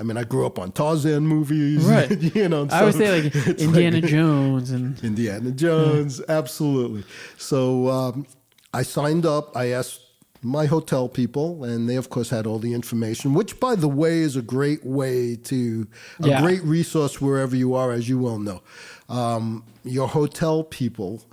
I 0.00 0.04
mean, 0.04 0.16
I 0.16 0.22
grew 0.22 0.46
up 0.46 0.60
on 0.60 0.70
Tarzan 0.70 1.26
movies, 1.26 1.84
Right. 1.84 2.08
you 2.36 2.48
know. 2.48 2.68
I 2.70 2.84
would 2.84 2.94
say 2.94 3.22
like 3.30 3.34
Indiana 3.58 4.00
Jones 4.00 4.70
and 4.70 4.96
Indiana 5.02 5.50
Jones, 5.50 6.20
absolutely. 6.28 7.02
So 7.36 7.88
um, 7.88 8.24
I 8.72 8.82
signed 8.84 9.26
up. 9.26 9.56
I 9.56 9.72
asked 9.72 10.00
my 10.40 10.66
hotel 10.66 11.08
people, 11.08 11.64
and 11.64 11.88
they, 11.88 11.96
of 11.96 12.10
course, 12.10 12.30
had 12.30 12.46
all 12.46 12.60
the 12.60 12.74
information, 12.74 13.34
which, 13.34 13.58
by 13.58 13.74
the 13.74 13.88
way, 13.88 14.20
is 14.20 14.36
a 14.36 14.42
great 14.42 14.86
way 14.86 15.34
to, 15.34 15.88
a 16.22 16.28
Yeah. 16.28 16.42
great 16.42 16.62
resource 16.62 17.20
wherever 17.20 17.56
you 17.56 17.74
are, 17.74 17.90
as 17.90 18.08
you 18.08 18.20
well 18.20 18.38
know. 18.38 18.62
Um, 19.08 19.64
your 19.82 20.06
hotel 20.06 20.62
people 20.62 21.24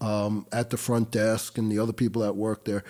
um, 0.00 0.44
at 0.50 0.70
the 0.70 0.76
front 0.76 1.12
desk 1.12 1.56
and 1.56 1.70
the 1.70 1.78
other 1.78 1.92
people 1.92 2.22
that 2.22 2.34
work 2.34 2.64
there 2.64 2.82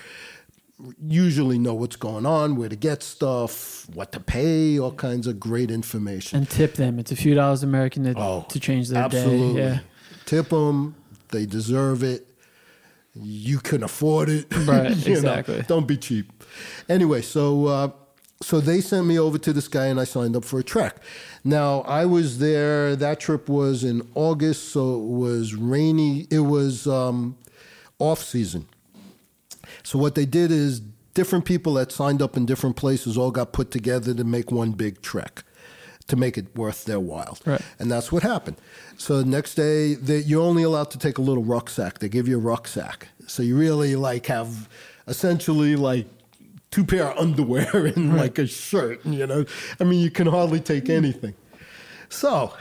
usually 1.07 1.59
know 1.59 1.75
what's 1.75 1.97
going 1.97 2.27
on, 2.27 2.57
where 2.57 2.69
to 2.69 2.77
get 2.77 3.03
stuff, 3.03 3.87
what 3.95 4.13
to 4.13 4.21
pay, 4.21 4.79
all 4.79 4.93
kinds 4.93 5.27
of 5.27 5.39
great 5.39 5.71
information. 5.71 6.39
and 6.39 6.51
tip 6.51 6.75
them. 6.75 6.99
It's 6.99 7.13
a 7.13 7.17
few 7.17 7.35
dollars 7.35 7.63
American 7.63 8.05
to, 8.05 8.15
Oh, 8.17 8.47
to 8.49 8.61
change 8.61 8.89
their 8.89 9.03
Absolutely. 9.03 9.55
day. 9.55 9.69
Yeah. 9.69 9.79
Tip 10.25 10.49
them. 10.49 10.95
They 11.31 11.47
deserve 11.47 12.03
it. 12.03 12.27
You 13.15 13.59
can 13.59 13.83
afford 13.83 14.29
it. 14.29 14.47
Right, 14.67 14.97
You 14.97 15.15
know, 15.15 15.19
exactly. 15.19 15.63
don't 15.69 15.87
be 15.87 15.97
cheap. 15.97 16.33
Anyway, 16.89 17.23
so 17.23 17.67
uh, 17.67 17.89
so 18.41 18.59
they 18.61 18.81
sent 18.81 19.07
me 19.07 19.19
over 19.19 19.39
to 19.39 19.53
this 19.53 19.69
guy, 19.69 19.87
and 19.87 20.01
I 20.01 20.05
signed 20.05 20.35
up 20.35 20.45
for 20.45 20.59
a 20.59 20.65
trek. 20.65 20.97
Now 21.45 21.83
I 21.83 22.07
was 22.07 22.39
there. 22.39 22.97
That 22.97 23.21
trip 23.21 23.49
was 23.49 23.85
in 23.85 24.03
August, 24.15 24.71
so 24.71 24.97
it 24.97 25.07
was 25.07 25.55
rainy. 25.55 26.27
It 26.31 26.41
was 26.41 26.87
um, 26.87 27.37
off 27.99 28.23
season. 28.23 28.67
So 29.83 29.99
what 29.99 30.15
they 30.15 30.27
did 30.27 30.51
is 30.51 30.81
different 31.15 31.45
people 31.45 31.75
that 31.75 31.93
signed 31.93 32.23
up 32.23 32.37
in 32.37 32.47
different 32.47 32.77
places 32.77 33.19
all 33.19 33.31
got 33.31 33.53
put 33.53 33.71
together 33.71 34.15
to 34.15 34.25
make 34.25 34.51
one 34.51 34.73
big 34.73 35.03
trek 35.03 35.45
to 36.09 36.17
make 36.17 36.37
it 36.37 36.55
worth 36.57 36.85
their 36.85 36.99
while. 36.99 37.39
Right. 37.47 37.61
And 37.79 37.91
that's 37.91 38.11
what 38.11 38.23
happened. 38.23 38.57
So 38.97 39.19
the 39.19 39.29
next 39.29 39.55
day, 39.55 39.95
they, 39.95 40.19
you're 40.19 40.43
only 40.43 40.63
allowed 40.65 40.91
to 40.93 40.99
take 40.99 41.19
a 41.19 41.23
little 41.23 41.45
rucksack. 41.45 42.01
They 42.01 42.09
give 42.09 42.27
you 42.27 42.37
a 42.39 42.41
rucksack. 42.41 43.09
So 43.29 43.43
you 43.43 43.57
really 43.57 43.95
like 43.95 44.27
have 44.27 44.69
essentially 45.07 45.77
like 45.77 46.07
two 46.71 46.85
pair 46.85 47.07
of 47.13 47.19
underwear 47.19 47.87
and 47.97 48.17
like 48.17 48.39
a 48.39 48.47
shirt, 48.47 49.05
you 49.07 49.27
know? 49.27 49.45
I 49.79 49.85
mean, 49.85 50.01
you 50.01 50.11
can 50.11 50.27
hardly 50.27 50.61
take 50.61 50.89
anything. 50.89 51.35
So 52.09 52.53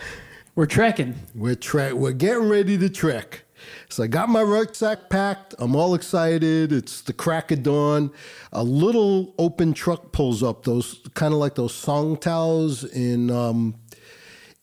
We're 0.55 0.65
trekking. 0.67 1.15
we're 1.33 1.55
tre- 1.55 1.93
we're 1.93 2.11
getting 2.13 2.47
ready 2.49 2.77
to 2.77 2.89
trek. 2.89 3.43
So 3.91 4.03
I 4.03 4.07
got 4.07 4.29
my 4.29 4.41
rucksack 4.41 5.09
packed. 5.09 5.53
I'm 5.59 5.75
all 5.75 5.95
excited. 5.95 6.71
It's 6.71 7.01
the 7.01 7.11
crack 7.11 7.51
of 7.51 7.63
dawn. 7.63 8.11
A 8.53 8.63
little 8.63 9.35
open 9.37 9.73
truck 9.73 10.13
pulls 10.13 10.41
up. 10.41 10.63
Those 10.63 11.01
kind 11.13 11.33
of 11.33 11.39
like 11.41 11.55
those 11.55 11.73
songthaews 11.73 12.89
in 12.93 13.29
um, 13.29 13.75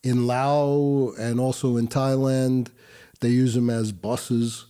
in 0.03 0.25
Laos 0.25 1.17
and 1.19 1.39
also 1.39 1.77
in 1.77 1.87
Thailand. 1.87 2.69
They 3.19 3.29
use 3.29 3.53
them 3.53 3.69
as 3.69 3.91
buses, 3.91 4.65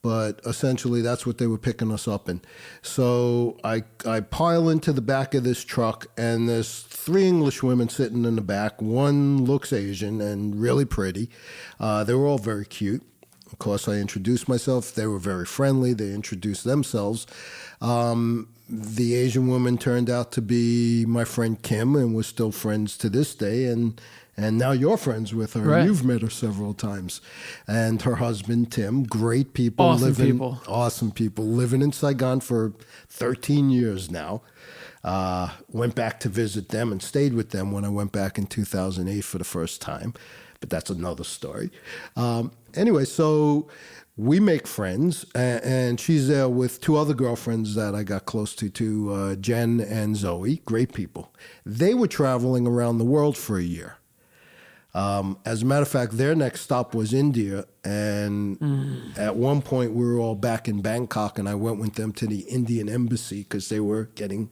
but 0.00 0.40
essentially 0.46 1.02
that's 1.02 1.26
what 1.26 1.38
they 1.38 1.48
were 1.48 1.58
picking 1.58 1.90
us 1.90 2.06
up 2.06 2.28
in. 2.28 2.40
So 2.82 3.58
I 3.64 3.82
I 4.06 4.20
pile 4.20 4.68
into 4.68 4.92
the 4.92 5.00
back 5.00 5.34
of 5.34 5.42
this 5.42 5.64
truck, 5.64 6.06
and 6.16 6.48
there's 6.48 6.82
three 6.82 7.26
English 7.26 7.64
women 7.64 7.88
sitting 7.88 8.24
in 8.24 8.36
the 8.36 8.42
back. 8.42 8.80
One 8.80 9.44
looks 9.44 9.72
Asian 9.72 10.20
and 10.20 10.54
really 10.54 10.84
pretty. 10.84 11.30
Uh, 11.80 12.04
they 12.04 12.14
were 12.14 12.26
all 12.26 12.38
very 12.38 12.64
cute. 12.64 13.02
Course, 13.64 13.88
I 13.88 13.94
introduced 13.94 14.46
myself. 14.46 14.94
They 14.94 15.06
were 15.06 15.18
very 15.18 15.46
friendly. 15.46 15.94
They 15.94 16.12
introduced 16.12 16.64
themselves. 16.64 17.26
Um, 17.80 18.48
the 18.68 19.14
Asian 19.14 19.48
woman 19.48 19.78
turned 19.78 20.10
out 20.10 20.32
to 20.32 20.42
be 20.42 21.06
my 21.06 21.24
friend 21.24 21.60
Kim, 21.62 21.96
and 21.96 22.14
we're 22.14 22.24
still 22.24 22.52
friends 22.52 22.98
to 22.98 23.08
this 23.08 23.34
day. 23.34 23.64
And 23.64 23.98
and 24.36 24.58
now 24.58 24.72
you're 24.72 24.98
friends 24.98 25.32
with 25.32 25.54
her. 25.54 25.62
Right. 25.62 25.86
You've 25.86 26.04
met 26.04 26.20
her 26.20 26.28
several 26.28 26.74
times, 26.74 27.22
and 27.66 28.02
her 28.02 28.16
husband 28.16 28.70
Tim. 28.70 29.04
Great 29.04 29.54
people. 29.54 29.86
Awesome 29.86 30.08
living, 30.08 30.32
people. 30.32 30.60
Awesome 30.68 31.10
people 31.10 31.46
living 31.46 31.80
in 31.80 31.92
Saigon 31.92 32.40
for 32.40 32.74
13 33.08 33.70
years 33.70 34.10
now. 34.10 34.42
Uh, 35.02 35.50
went 35.70 35.94
back 35.94 36.20
to 36.20 36.28
visit 36.28 36.68
them 36.68 36.92
and 36.92 37.02
stayed 37.02 37.32
with 37.32 37.48
them 37.50 37.72
when 37.72 37.84
I 37.86 37.90
went 37.90 38.12
back 38.12 38.36
in 38.36 38.46
2008 38.46 39.22
for 39.22 39.38
the 39.38 39.44
first 39.44 39.80
time, 39.80 40.12
but 40.64 40.70
that's 40.70 40.88
another 40.88 41.24
story. 41.24 41.70
Um, 42.16 42.50
anyway, 42.72 43.04
so 43.04 43.68
we 44.16 44.40
make 44.40 44.66
friends, 44.66 45.26
and, 45.34 45.62
and 45.62 46.00
she's 46.00 46.26
there 46.26 46.48
with 46.48 46.80
two 46.80 46.96
other 46.96 47.12
girlfriends 47.12 47.74
that 47.74 47.94
I 47.94 48.02
got 48.02 48.24
close 48.24 48.54
to, 48.56 48.70
to 48.70 49.12
uh, 49.12 49.34
Jen 49.34 49.80
and 49.80 50.16
Zoe. 50.16 50.62
Great 50.64 50.94
people. 50.94 51.34
They 51.66 51.92
were 51.92 52.06
traveling 52.06 52.66
around 52.66 52.96
the 52.96 53.04
world 53.04 53.36
for 53.36 53.58
a 53.58 53.62
year. 53.62 53.98
Um, 54.94 55.36
as 55.44 55.60
a 55.60 55.66
matter 55.66 55.82
of 55.82 55.88
fact, 55.88 56.16
their 56.16 56.34
next 56.34 56.62
stop 56.62 56.94
was 56.94 57.12
India, 57.12 57.66
and 57.84 58.56
at 59.18 59.36
one 59.36 59.60
point 59.60 59.92
we 59.92 60.06
were 60.06 60.18
all 60.18 60.34
back 60.34 60.66
in 60.66 60.80
Bangkok, 60.80 61.38
and 61.38 61.46
I 61.46 61.56
went 61.56 61.78
with 61.78 61.96
them 61.96 62.10
to 62.12 62.26
the 62.26 62.40
Indian 62.48 62.88
embassy 62.88 63.42
because 63.42 63.68
they 63.68 63.80
were 63.80 64.04
getting 64.14 64.50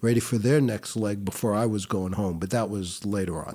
ready 0.00 0.18
for 0.18 0.38
their 0.38 0.60
next 0.60 0.96
leg 0.96 1.24
before 1.24 1.54
I 1.54 1.66
was 1.66 1.86
going 1.86 2.14
home. 2.14 2.40
But 2.40 2.50
that 2.50 2.68
was 2.68 3.04
later 3.06 3.46
on, 3.46 3.54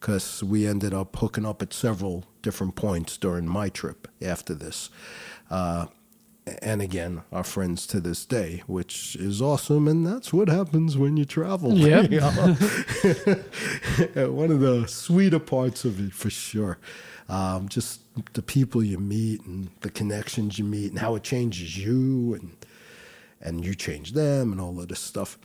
because 0.00 0.42
we 0.42 0.66
ended 0.66 0.94
up 0.94 1.16
hooking 1.16 1.46
up 1.46 1.62
at 1.62 1.72
several 1.72 2.24
different 2.42 2.74
points 2.74 3.16
during 3.16 3.46
my 3.46 3.68
trip 3.68 4.08
after 4.22 4.54
this. 4.54 4.90
Uh, 5.50 5.86
and 6.62 6.80
again, 6.80 7.22
our 7.32 7.42
friends 7.42 7.88
to 7.88 8.00
this 8.00 8.24
day, 8.24 8.62
which 8.68 9.16
is 9.16 9.42
awesome. 9.42 9.88
And 9.88 10.06
that's 10.06 10.32
what 10.32 10.48
happens 10.48 10.96
when 10.96 11.16
you 11.16 11.24
travel. 11.24 11.76
Yep. 11.76 12.10
You 12.10 12.20
know? 12.20 12.54
One 14.32 14.52
of 14.52 14.60
the 14.60 14.86
sweeter 14.86 15.40
parts 15.40 15.84
of 15.84 15.98
it, 15.98 16.12
for 16.12 16.30
sure. 16.30 16.78
Um, 17.28 17.68
just 17.68 18.02
the 18.34 18.42
people 18.42 18.84
you 18.84 18.98
meet 18.98 19.44
and 19.44 19.70
the 19.80 19.90
connections 19.90 20.58
you 20.58 20.64
meet 20.64 20.92
and 20.92 21.00
how 21.00 21.16
it 21.16 21.24
changes 21.24 21.76
you 21.76 22.34
and 22.34 22.56
and 23.40 23.64
you 23.64 23.74
change 23.74 24.12
them 24.12 24.52
and 24.52 24.60
all 24.60 24.80
of 24.80 24.88
this 24.88 25.00
stuff. 25.00 25.38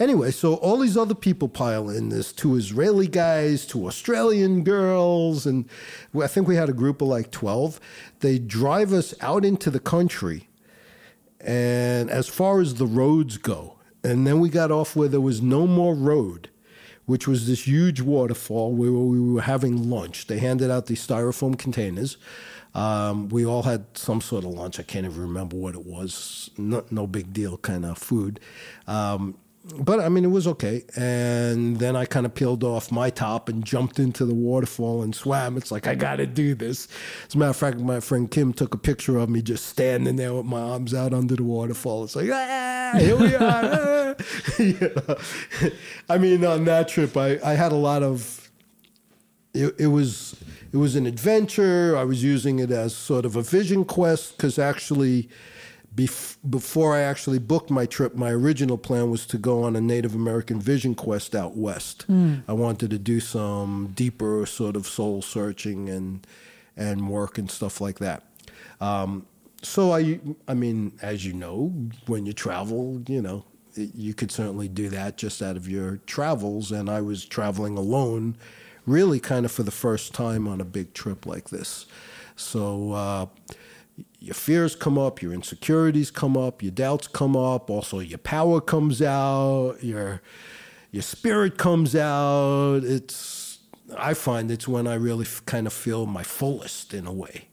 Anyway, 0.00 0.30
so 0.30 0.54
all 0.54 0.78
these 0.78 0.96
other 0.96 1.14
people 1.14 1.46
pile 1.46 1.90
in. 1.90 2.08
There's 2.08 2.32
two 2.32 2.56
Israeli 2.56 3.06
guys, 3.06 3.66
two 3.66 3.86
Australian 3.86 4.64
girls, 4.64 5.44
and 5.44 5.68
I 6.18 6.26
think 6.26 6.48
we 6.48 6.56
had 6.56 6.70
a 6.70 6.72
group 6.72 7.02
of 7.02 7.08
like 7.08 7.30
12. 7.30 7.78
They 8.20 8.38
drive 8.38 8.94
us 8.94 9.12
out 9.20 9.44
into 9.44 9.70
the 9.70 9.78
country, 9.78 10.48
and 11.38 12.08
as 12.08 12.28
far 12.28 12.62
as 12.62 12.76
the 12.76 12.86
roads 12.86 13.36
go, 13.36 13.76
and 14.02 14.26
then 14.26 14.40
we 14.40 14.48
got 14.48 14.70
off 14.70 14.96
where 14.96 15.08
there 15.08 15.20
was 15.20 15.42
no 15.42 15.66
more 15.66 15.94
road, 15.94 16.48
which 17.04 17.28
was 17.28 17.46
this 17.46 17.66
huge 17.66 18.00
waterfall 18.00 18.72
where 18.72 18.92
we 18.92 19.20
were 19.20 19.42
having 19.42 19.90
lunch. 19.90 20.28
They 20.28 20.38
handed 20.38 20.70
out 20.70 20.86
these 20.86 21.06
styrofoam 21.06 21.58
containers. 21.58 22.16
Um, 22.74 23.28
we 23.28 23.44
all 23.44 23.64
had 23.64 23.84
some 23.94 24.22
sort 24.22 24.44
of 24.44 24.52
lunch. 24.52 24.78
I 24.80 24.84
can't 24.84 25.04
even 25.04 25.20
remember 25.20 25.56
what 25.56 25.74
it 25.74 25.84
was. 25.84 26.50
No, 26.56 26.84
no 26.90 27.06
big 27.06 27.32
deal 27.34 27.58
kind 27.58 27.84
of 27.84 27.98
food. 27.98 28.40
Um, 28.86 29.36
but 29.78 30.00
I 30.00 30.08
mean, 30.08 30.24
it 30.24 30.30
was 30.30 30.46
okay. 30.46 30.84
And 30.96 31.78
then 31.78 31.96
I 31.96 32.04
kind 32.04 32.26
of 32.26 32.34
peeled 32.34 32.64
off 32.64 32.90
my 32.90 33.10
top 33.10 33.48
and 33.48 33.64
jumped 33.64 33.98
into 33.98 34.24
the 34.24 34.34
waterfall 34.34 35.02
and 35.02 35.14
swam. 35.14 35.56
It's 35.56 35.70
like, 35.70 35.86
I 35.86 35.94
got 35.94 36.16
to 36.16 36.26
do 36.26 36.54
this. 36.54 36.88
As 37.28 37.34
a 37.34 37.38
matter 37.38 37.50
of 37.50 37.56
fact, 37.56 37.78
my 37.78 38.00
friend 38.00 38.30
Kim 38.30 38.52
took 38.52 38.74
a 38.74 38.78
picture 38.78 39.18
of 39.18 39.28
me 39.28 39.42
just 39.42 39.66
standing 39.66 40.16
there 40.16 40.34
with 40.34 40.46
my 40.46 40.60
arms 40.60 40.94
out 40.94 41.12
under 41.12 41.36
the 41.36 41.44
waterfall. 41.44 42.04
It's 42.04 42.16
like, 42.16 42.30
ah, 42.32 42.94
here 42.98 43.16
we 43.16 43.34
are. 43.34 44.16
I 46.08 46.18
mean, 46.18 46.44
on 46.44 46.64
that 46.64 46.88
trip, 46.88 47.16
I, 47.16 47.38
I 47.44 47.54
had 47.54 47.72
a 47.72 47.76
lot 47.76 48.02
of, 48.02 48.50
it, 49.54 49.74
it 49.78 49.88
was, 49.88 50.36
it 50.72 50.76
was 50.76 50.96
an 50.96 51.06
adventure. 51.06 51.96
I 51.96 52.04
was 52.04 52.22
using 52.22 52.58
it 52.58 52.70
as 52.70 52.94
sort 52.94 53.24
of 53.24 53.36
a 53.36 53.42
vision 53.42 53.84
quest 53.84 54.36
because 54.36 54.58
actually, 54.58 55.28
bef- 55.94 56.36
before 56.48 56.94
I 56.94 57.00
actually 57.00 57.38
booked 57.38 57.70
my 57.70 57.86
trip, 57.86 58.14
my 58.14 58.30
original 58.30 58.78
plan 58.78 59.10
was 59.10 59.26
to 59.26 59.38
go 59.38 59.62
on 59.62 59.76
a 59.76 59.80
Native 59.80 60.14
American 60.14 60.60
vision 60.60 60.94
quest 60.94 61.34
out 61.34 61.56
west. 61.56 62.06
I 62.48 62.52
wanted 62.52 62.90
to 62.90 62.98
do 62.98 63.20
some 63.20 63.92
deeper 63.94 64.46
sort 64.46 64.76
of 64.76 64.86
soul 64.86 65.22
searching 65.22 65.88
and 65.88 66.26
and 66.76 67.08
work 67.08 67.36
and 67.38 67.50
stuff 67.50 67.80
like 67.80 67.98
that. 67.98 68.22
Um, 68.80 69.26
so 69.62 69.92
I, 69.92 70.20
I 70.48 70.54
mean, 70.54 70.92
as 71.02 71.26
you 71.26 71.34
know, 71.34 71.72
when 72.06 72.24
you 72.24 72.32
travel, 72.32 73.02
you 73.06 73.20
know, 73.20 73.44
you 73.74 74.14
could 74.14 74.30
certainly 74.30 74.68
do 74.68 74.88
that 74.88 75.18
just 75.18 75.42
out 75.42 75.56
of 75.56 75.68
your 75.68 75.98
travels. 76.06 76.72
And 76.72 76.88
I 76.88 77.02
was 77.02 77.26
traveling 77.26 77.76
alone, 77.76 78.36
really, 78.86 79.20
kind 79.20 79.44
of 79.44 79.52
for 79.52 79.62
the 79.62 79.70
first 79.70 80.14
time 80.14 80.48
on 80.48 80.60
a 80.60 80.64
big 80.64 80.94
trip 80.94 81.26
like 81.26 81.50
this. 81.50 81.86
So. 82.36 82.92
Uh, 82.92 83.26
your 84.18 84.34
fears 84.34 84.74
come 84.74 84.98
up, 84.98 85.22
your 85.22 85.32
insecurities 85.32 86.10
come 86.10 86.36
up, 86.36 86.62
your 86.62 86.72
doubts 86.72 87.08
come 87.08 87.36
up, 87.36 87.70
also 87.70 87.98
your 87.98 88.18
power 88.18 88.60
comes 88.60 89.02
out, 89.02 89.76
your 89.82 90.22
your 90.90 91.02
spirit 91.02 91.58
comes 91.58 91.94
out. 91.94 92.80
It's 92.82 93.58
I 93.96 94.14
find 94.14 94.50
it's 94.50 94.66
when 94.66 94.86
I 94.86 94.94
really 94.94 95.26
kind 95.46 95.66
of 95.66 95.72
feel 95.72 96.06
my 96.06 96.22
fullest 96.22 96.94
in 96.94 97.06
a 97.06 97.12
way. 97.12 97.49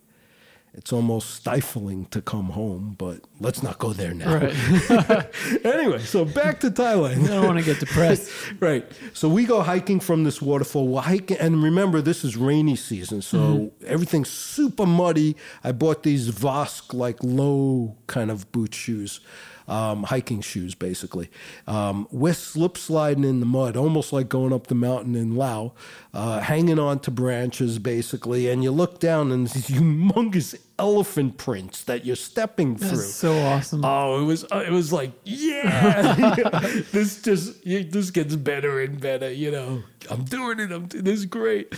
It's 0.78 0.94
almost 0.94 1.32
stifling 1.32 2.06
to 2.12 2.22
come 2.22 2.52
home, 2.52 2.96
but 3.00 3.22
let's 3.40 3.64
not 3.64 3.80
go 3.80 3.94
there 3.94 4.14
now. 4.14 4.36
Right. 4.36 5.26
anyway, 5.66 5.98
so 5.98 6.24
back 6.24 6.60
to 6.60 6.70
Thailand. 6.70 7.24
I 7.24 7.30
don't 7.30 7.48
want 7.48 7.58
to 7.58 7.66
get 7.66 7.80
depressed. 7.80 8.32
right. 8.60 8.86
So 9.14 9.28
we 9.28 9.46
go 9.46 9.64
hiking 9.64 10.00
from 10.00 10.24
this 10.24 10.40
waterfall. 10.40 10.88
We're 10.88 11.02
hiking, 11.02 11.38
and 11.38 11.64
remember, 11.64 12.00
this 12.00 12.24
is 12.24 12.38
rainy 12.38 12.76
season, 12.76 13.24
so 13.24 13.38
mm-hmm. 13.38 13.86
everything's 13.88 14.30
super 14.30 14.86
muddy. 14.86 15.36
I 15.64 15.72
bought 15.72 16.04
these 16.04 16.28
Vasque, 16.28 16.94
like 16.94 17.24
low 17.24 17.98
kind 18.06 18.30
of 18.30 18.52
boot 18.52 18.76
shoes, 18.76 19.20
um, 19.68 20.04
hiking 20.04 20.42
shoes, 20.42 20.76
basically. 20.76 21.30
Um, 21.68 22.08
we're 22.12 22.34
slip 22.34 22.78
sliding 22.78 23.24
in 23.24 23.40
the 23.40 23.46
mud, 23.46 23.76
almost 23.76 24.14
like 24.14 24.30
going 24.30 24.54
up 24.54 24.68
the 24.68 24.76
mountain 24.76 25.16
in 25.16 25.36
Laos, 25.36 25.72
uh, 26.14 26.40
hanging 26.40 26.80
on 26.80 27.00
to 27.00 27.12
branches, 27.12 27.80
basically. 27.80 28.50
And 28.50 28.64
you 28.64 28.72
look 28.72 29.00
down, 29.00 29.32
and 29.32 29.48
these 29.48 29.68
humongous 29.78 30.58
elephant 30.80 31.38
prints 31.38 31.84
that 31.84 32.06
you're 32.06 32.16
stepping 32.16 32.78
through. 32.78 32.90
That's 32.90 33.14
so 33.14 33.38
awesome. 33.40 33.84
Oh, 33.84 34.22
it 34.22 34.26
was 34.26 34.46
uh, 34.46 34.64
it 34.66 34.72
was 34.72 34.94
like 34.94 35.12
yeah, 35.26 36.14
this 36.92 37.22
just 37.22 37.64
this 37.64 38.12
gets 38.12 38.36
better 38.36 38.82
and 38.82 39.00
better. 39.00 39.32
You 39.32 39.52
know, 39.52 39.84
I'm 40.10 40.24
doing 40.24 40.60
it. 40.60 40.72
I'm 40.72 40.88
this 40.88 41.20
is 41.20 41.26
great. 41.26 41.74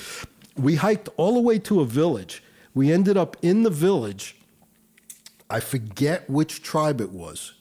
We 0.55 0.75
hiked 0.75 1.09
all 1.17 1.35
the 1.35 1.41
way 1.41 1.57
to 1.59 1.81
a 1.81 1.85
village. 1.85 2.43
We 2.73 2.91
ended 2.91 3.17
up 3.17 3.37
in 3.41 3.63
the 3.63 3.69
village. 3.69 4.35
I 5.49 5.59
forget 5.59 6.29
which 6.29 6.61
tribe 6.61 7.01
it 7.01 7.11
was. 7.11 7.53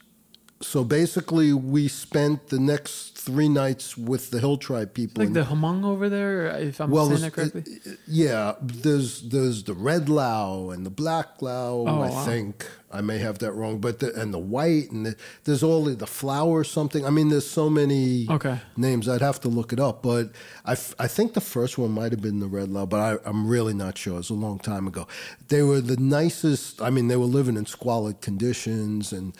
So 0.60 0.82
basically, 0.82 1.52
we 1.52 1.86
spent 1.86 2.48
the 2.48 2.58
next 2.58 3.16
three 3.16 3.48
nights 3.48 3.96
with 3.96 4.30
the 4.32 4.40
hill 4.40 4.56
tribe 4.56 4.92
people. 4.92 5.20
like 5.20 5.28
in- 5.28 5.32
the 5.34 5.42
Hmong 5.44 5.84
over 5.84 6.08
there, 6.08 6.46
if 6.58 6.80
I'm 6.80 6.90
well, 6.90 7.06
saying 7.08 7.20
that 7.20 7.32
correctly. 7.32 7.64
yeah, 8.08 8.54
there's 8.60 9.22
there's 9.22 9.62
the 9.62 9.74
red 9.74 10.06
Lahu 10.06 10.74
and 10.74 10.84
the 10.84 10.90
black 10.90 11.38
Lahu. 11.38 11.88
Oh, 11.88 12.00
I 12.02 12.10
wow. 12.10 12.24
think 12.24 12.66
I 12.90 13.02
may 13.02 13.18
have 13.18 13.38
that 13.38 13.52
wrong, 13.52 13.78
but 13.78 14.00
the, 14.00 14.12
and 14.20 14.34
the 14.34 14.38
white 14.38 14.90
and 14.90 15.06
the, 15.06 15.16
there's 15.44 15.62
all 15.62 15.84
the, 15.84 15.94
the 15.94 16.06
flower 16.08 16.64
something. 16.64 17.06
I 17.06 17.10
mean, 17.10 17.28
there's 17.28 17.48
so 17.48 17.70
many 17.70 18.26
Okay. 18.28 18.58
names. 18.76 19.08
I'd 19.08 19.20
have 19.20 19.40
to 19.42 19.48
look 19.48 19.72
it 19.72 19.78
up, 19.78 20.02
but 20.02 20.30
I, 20.64 20.72
f- 20.72 20.94
I 20.98 21.06
think 21.06 21.34
the 21.34 21.40
first 21.42 21.76
one 21.78 21.92
might 21.92 22.10
have 22.12 22.22
been 22.22 22.40
the 22.40 22.48
red 22.48 22.70
Lahu, 22.70 22.88
but 22.88 22.98
I, 22.98 23.28
I'm 23.28 23.46
really 23.46 23.74
not 23.74 23.96
sure. 23.98 24.14
It 24.14 24.16
was 24.16 24.30
a 24.30 24.34
long 24.34 24.58
time 24.58 24.88
ago. 24.88 25.06
They 25.48 25.62
were 25.62 25.80
the 25.82 25.98
nicest. 25.98 26.80
I 26.82 26.90
mean, 26.90 27.06
they 27.06 27.16
were 27.16 27.26
living 27.26 27.56
in 27.56 27.66
squalid 27.66 28.20
conditions 28.22 29.12
and. 29.12 29.34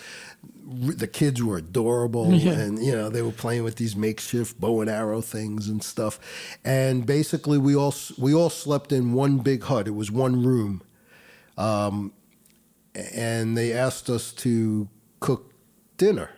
The 0.71 1.07
kids 1.07 1.43
were 1.43 1.57
adorable, 1.57 2.33
Yeah. 2.33 2.53
and 2.53 2.85
you 2.85 2.93
know 2.93 3.09
they 3.09 3.23
were 3.23 3.33
playing 3.33 3.65
with 3.65 3.77
these 3.77 3.97
makeshift 3.97 4.61
bow 4.61 4.81
and 4.83 4.91
arrow 4.91 5.23
things 5.23 5.69
and 5.69 5.83
stuff. 5.83 6.21
And 6.65 7.07
basically, 7.07 7.57
we 7.59 7.75
all 7.75 7.95
we 8.19 8.35
all 8.35 8.51
slept 8.51 8.93
in 8.93 9.13
one 9.15 9.39
big 9.39 9.63
hut. 9.65 9.89
It 9.89 9.95
was 9.95 10.11
one 10.11 10.43
room, 10.45 10.83
um, 11.57 12.13
and 12.95 13.57
they 13.57 13.73
asked 13.73 14.11
us 14.11 14.33
to 14.33 14.89
cook 15.21 15.53
dinner. 15.97 16.31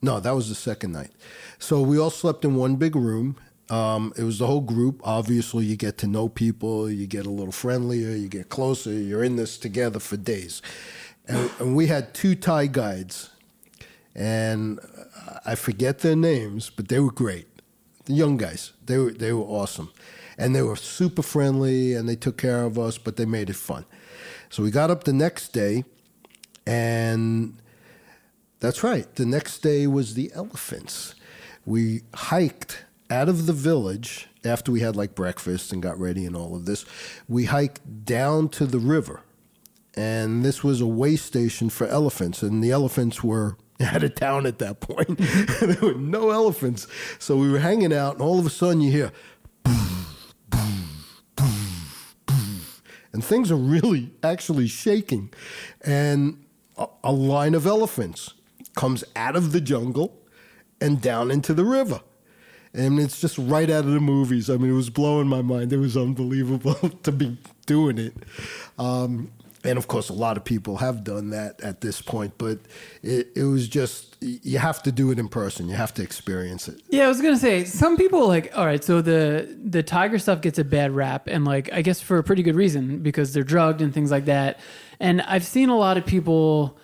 No, 0.00 0.18
that 0.18 0.32
was 0.34 0.48
the 0.48 0.54
second 0.54 0.92
night. 0.92 1.10
So 1.58 1.80
we 1.82 1.98
all 1.98 2.10
slept 2.10 2.44
in 2.44 2.56
one 2.56 2.76
big 2.76 2.96
room. 2.96 3.36
Um, 3.70 4.12
it 4.16 4.24
was 4.24 4.38
the 4.38 4.46
whole 4.46 4.60
group. 4.60 5.00
Obviously, 5.04 5.64
you 5.64 5.76
get 5.76 5.96
to 5.98 6.06
know 6.06 6.28
people, 6.28 6.90
you 6.90 7.06
get 7.06 7.24
a 7.24 7.30
little 7.30 7.52
friendlier, 7.52 8.10
you 8.16 8.28
get 8.28 8.48
closer. 8.48 8.92
You're 8.92 9.22
in 9.24 9.36
this 9.36 9.56
together 9.56 10.00
for 10.00 10.16
days. 10.16 10.60
And, 11.32 11.50
and 11.58 11.76
we 11.76 11.86
had 11.86 12.12
two 12.12 12.34
Thai 12.34 12.66
guides, 12.66 13.30
and 14.14 14.78
I 15.46 15.54
forget 15.54 16.00
their 16.00 16.14
names, 16.14 16.68
but 16.68 16.88
they 16.88 17.00
were 17.00 17.10
great. 17.10 17.48
The 18.04 18.12
young 18.12 18.36
guys, 18.36 18.72
they 18.84 18.98
were 18.98 19.12
they 19.12 19.32
were 19.32 19.44
awesome, 19.44 19.90
and 20.36 20.54
they 20.54 20.60
were 20.60 20.76
super 20.76 21.22
friendly, 21.22 21.94
and 21.94 22.06
they 22.06 22.16
took 22.16 22.36
care 22.36 22.64
of 22.64 22.78
us, 22.78 22.98
but 22.98 23.16
they 23.16 23.24
made 23.24 23.48
it 23.48 23.56
fun. 23.56 23.86
So 24.50 24.62
we 24.62 24.70
got 24.70 24.90
up 24.90 25.04
the 25.04 25.14
next 25.14 25.54
day, 25.54 25.84
and 26.66 27.56
that's 28.60 28.84
right. 28.84 29.12
The 29.14 29.24
next 29.24 29.60
day 29.60 29.86
was 29.86 30.12
the 30.12 30.30
elephants. 30.34 31.14
We 31.64 32.02
hiked 32.14 32.84
out 33.08 33.30
of 33.30 33.46
the 33.46 33.54
village 33.54 34.28
after 34.44 34.70
we 34.70 34.80
had 34.80 34.96
like 34.96 35.14
breakfast 35.14 35.72
and 35.72 35.82
got 35.82 35.98
ready 35.98 36.26
and 36.26 36.36
all 36.36 36.54
of 36.54 36.66
this. 36.66 36.84
We 37.26 37.46
hiked 37.46 38.04
down 38.04 38.50
to 38.50 38.66
the 38.66 38.78
river. 38.78 39.22
And 39.94 40.44
this 40.44 40.64
was 40.64 40.80
a 40.80 40.86
way 40.86 41.16
station 41.16 41.68
for 41.68 41.86
elephants. 41.86 42.42
And 42.42 42.62
the 42.64 42.70
elephants 42.70 43.22
were 43.22 43.56
out 43.80 44.02
of 44.02 44.14
town 44.14 44.46
at 44.46 44.58
that 44.58 44.80
point. 44.80 45.18
there 45.60 45.78
were 45.82 45.94
no 45.94 46.30
elephants. 46.30 46.86
So 47.18 47.36
we 47.36 47.50
were 47.50 47.58
hanging 47.58 47.92
out, 47.92 48.14
and 48.14 48.22
all 48.22 48.38
of 48.38 48.46
a 48.46 48.50
sudden 48.50 48.80
you 48.80 48.90
hear 48.90 49.12
and 53.12 53.22
things 53.22 53.50
are 53.50 53.56
really 53.56 54.10
actually 54.22 54.66
shaking. 54.66 55.30
And 55.82 56.44
a, 56.76 56.86
a 57.04 57.12
line 57.12 57.54
of 57.54 57.66
elephants 57.66 58.34
comes 58.74 59.04
out 59.14 59.36
of 59.36 59.52
the 59.52 59.60
jungle 59.60 60.18
and 60.80 61.00
down 61.00 61.30
into 61.30 61.52
the 61.54 61.64
river. 61.64 62.00
And 62.74 62.98
it's 62.98 63.20
just 63.20 63.36
right 63.36 63.68
out 63.68 63.84
of 63.84 63.92
the 63.92 64.00
movies. 64.00 64.48
I 64.48 64.56
mean, 64.56 64.70
it 64.70 64.74
was 64.74 64.88
blowing 64.88 65.28
my 65.28 65.42
mind. 65.42 65.72
It 65.72 65.76
was 65.76 65.96
unbelievable 65.96 66.74
to 67.02 67.12
be 67.12 67.36
doing 67.66 67.98
it. 67.98 68.14
Um, 68.78 69.30
and 69.64 69.78
of 69.78 69.86
course, 69.88 70.08
a 70.08 70.12
lot 70.12 70.36
of 70.36 70.44
people 70.44 70.76
have 70.78 71.04
done 71.04 71.30
that 71.30 71.60
at 71.62 71.80
this 71.80 72.00
point, 72.02 72.34
but 72.38 72.58
it, 73.02 73.28
it 73.36 73.44
was 73.44 73.68
just, 73.68 74.16
you 74.20 74.58
have 74.58 74.82
to 74.84 74.92
do 74.92 75.10
it 75.10 75.18
in 75.18 75.28
person. 75.28 75.68
You 75.68 75.74
have 75.76 75.94
to 75.94 76.02
experience 76.02 76.68
it. 76.68 76.80
Yeah, 76.90 77.04
I 77.04 77.08
was 77.08 77.20
gonna 77.20 77.36
say 77.36 77.64
some 77.64 77.96
people 77.96 78.26
like. 78.28 78.56
All 78.56 78.66
right, 78.66 78.82
so 78.82 79.00
the 79.02 79.56
the 79.64 79.82
tiger 79.82 80.18
stuff 80.18 80.40
gets 80.40 80.58
a 80.58 80.64
bad 80.64 80.92
rap, 80.92 81.26
and 81.28 81.44
like 81.44 81.72
I 81.72 81.82
guess 81.82 82.00
for 82.00 82.18
a 82.18 82.22
pretty 82.24 82.42
good 82.42 82.56
reason 82.56 82.98
because 83.00 83.32
they're 83.32 83.42
drugged 83.44 83.80
and 83.82 83.92
things 83.94 84.10
like 84.10 84.24
that. 84.26 84.60
And 85.00 85.20
I've 85.22 85.44
seen 85.44 85.68
a 85.68 85.76
lot 85.76 85.96
of 85.96 86.06
people 86.06 86.78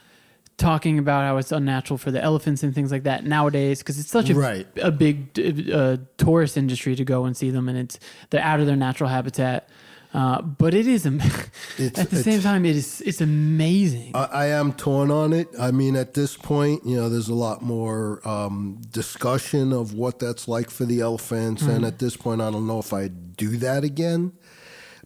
talking 0.56 0.98
about 0.98 1.22
how 1.22 1.36
it's 1.36 1.52
unnatural 1.52 1.96
for 1.98 2.10
the 2.10 2.20
elephants 2.20 2.64
and 2.64 2.74
things 2.74 2.90
like 2.90 3.04
that 3.04 3.24
nowadays 3.24 3.78
because 3.78 3.96
it's 4.00 4.10
such 4.10 4.28
a 4.28 4.34
Right. 4.34 4.66
a 4.82 4.90
big 4.90 5.38
uh, 5.72 5.98
tourist 6.16 6.56
industry 6.56 6.96
to 6.96 7.04
go 7.04 7.24
and 7.26 7.36
see 7.36 7.50
them, 7.50 7.68
and 7.68 7.78
it's 7.78 7.98
they're 8.30 8.42
out 8.42 8.58
of 8.58 8.66
their 8.66 8.74
natural 8.76 9.08
habitat. 9.08 9.68
Uh, 10.14 10.40
but 10.40 10.72
it 10.72 10.86
is 10.86 11.04
am- 11.06 11.20
It's- 11.78 11.98
at 11.98 12.08
the 12.10 12.22
same 12.22 12.40
time 12.40 12.64
it 12.64 12.76
is 12.76 13.02
it's 13.02 13.20
amazing. 13.20 14.12
I, 14.14 14.24
I 14.24 14.46
am 14.46 14.72
torn 14.72 15.10
on 15.10 15.32
it. 15.34 15.48
I 15.60 15.70
mean, 15.70 15.96
at 15.96 16.14
this 16.14 16.34
point, 16.36 16.84
you 16.86 16.96
know, 16.96 17.08
there's 17.10 17.28
a 17.28 17.34
lot 17.34 17.60
more 17.62 18.26
um, 18.26 18.80
discussion 18.90 19.72
of 19.72 19.92
what 19.92 20.18
that's 20.18 20.48
like 20.48 20.70
for 20.70 20.86
the 20.86 21.00
elephants, 21.00 21.62
and 21.62 21.84
at 21.84 21.98
this 21.98 22.16
point, 22.16 22.40
I 22.40 22.50
don't 22.50 22.66
know 22.66 22.78
if 22.78 22.92
I'd 22.92 23.36
do 23.36 23.56
that 23.58 23.84
again. 23.84 24.32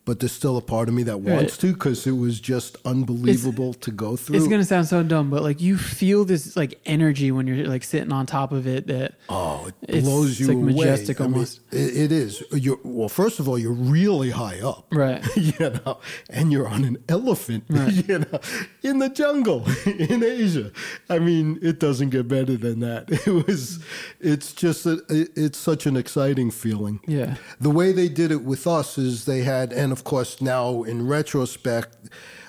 But 0.04 0.18
there's 0.18 0.32
still 0.32 0.56
a 0.56 0.60
part 0.60 0.88
of 0.88 0.94
me 0.96 1.04
that 1.04 1.20
wants 1.20 1.56
to 1.58 1.72
because 1.72 2.08
it 2.08 2.12
was 2.16 2.40
just 2.40 2.76
unbelievable 2.84 3.72
to 3.74 3.90
go 3.92 4.16
through. 4.16 4.36
It's 4.36 4.48
gonna 4.48 4.64
sound 4.64 4.88
so 4.88 5.04
dumb, 5.04 5.30
but 5.30 5.42
like 5.44 5.60
you 5.60 5.78
feel 5.78 6.24
this 6.24 6.56
like 6.56 6.80
energy 6.86 7.30
when 7.30 7.46
you're 7.46 7.68
like 7.68 7.84
sitting 7.84 8.10
on 8.12 8.26
top 8.26 8.50
of 8.50 8.66
it 8.66 8.88
that 8.88 9.14
Oh, 9.28 9.66
it 9.66 9.74
It's- 9.82 10.02
blows 10.02 10.30
it's 10.32 10.40
you 10.40 10.46
like 10.48 10.56
away. 10.56 10.72
majestic 10.72 11.20
I 11.20 11.24
mean, 11.26 11.34
almost. 11.34 11.60
it, 11.70 11.96
it 11.96 12.12
is. 12.12 12.42
You're, 12.52 12.80
well, 12.82 13.08
first 13.08 13.38
of 13.38 13.48
all, 13.48 13.56
you're 13.56 13.70
really 13.72 14.30
high 14.30 14.58
up, 14.60 14.86
Right. 14.90 15.24
you 15.36 15.52
know, 15.86 15.98
and 16.28 16.50
you're 16.50 16.66
on 16.66 16.84
an 16.84 16.98
elephant, 17.08 17.62
you 17.70 18.18
know, 18.18 18.40
in 18.82 18.98
the 18.98 19.08
jungle 19.08 19.64
in 19.86 20.24
Asia. 20.24 20.72
I 21.08 21.20
mean, 21.20 21.60
it 21.62 21.78
doesn't 21.78 22.10
get 22.10 22.26
better 22.26 22.56
than 22.56 22.80
that. 22.80 23.04
It 23.24 23.46
was. 23.46 23.78
It's 24.18 24.52
just. 24.52 24.84
A, 24.84 25.00
it- 25.08 25.30
it's 25.36 25.58
such 25.58 25.86
an 25.86 25.96
exciting 25.96 26.50
feeling. 26.50 26.98
Yeah. 27.06 27.36
The 27.60 27.70
way 27.70 27.92
they 27.92 28.08
did 28.08 28.32
it 28.32 28.42
with 28.42 28.66
us 28.66 28.98
is 28.98 29.26
they 29.26 29.42
had, 29.42 29.72
and 29.72 29.91
of 29.92 30.04
course 30.04 30.40
now 30.40 30.82
in 30.82 31.06
retrospect, 31.06 31.96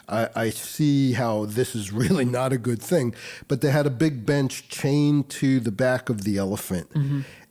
I, 0.07 0.29
I 0.35 0.49
see 0.49 1.13
how 1.13 1.45
this 1.45 1.75
is 1.75 1.91
really 2.03 2.25
not 2.25 2.53
a 2.53 2.57
good 2.57 2.81
thing. 2.81 3.13
But 3.47 3.61
they 3.61 3.71
had 3.71 3.85
a 3.85 3.91
big 3.91 4.25
bench 4.25 4.69
chained 4.69 5.29
to 5.31 5.59
the 5.59 5.71
back 5.71 6.09
of 6.09 6.23
the 6.23 6.37
elephant. 6.37 6.89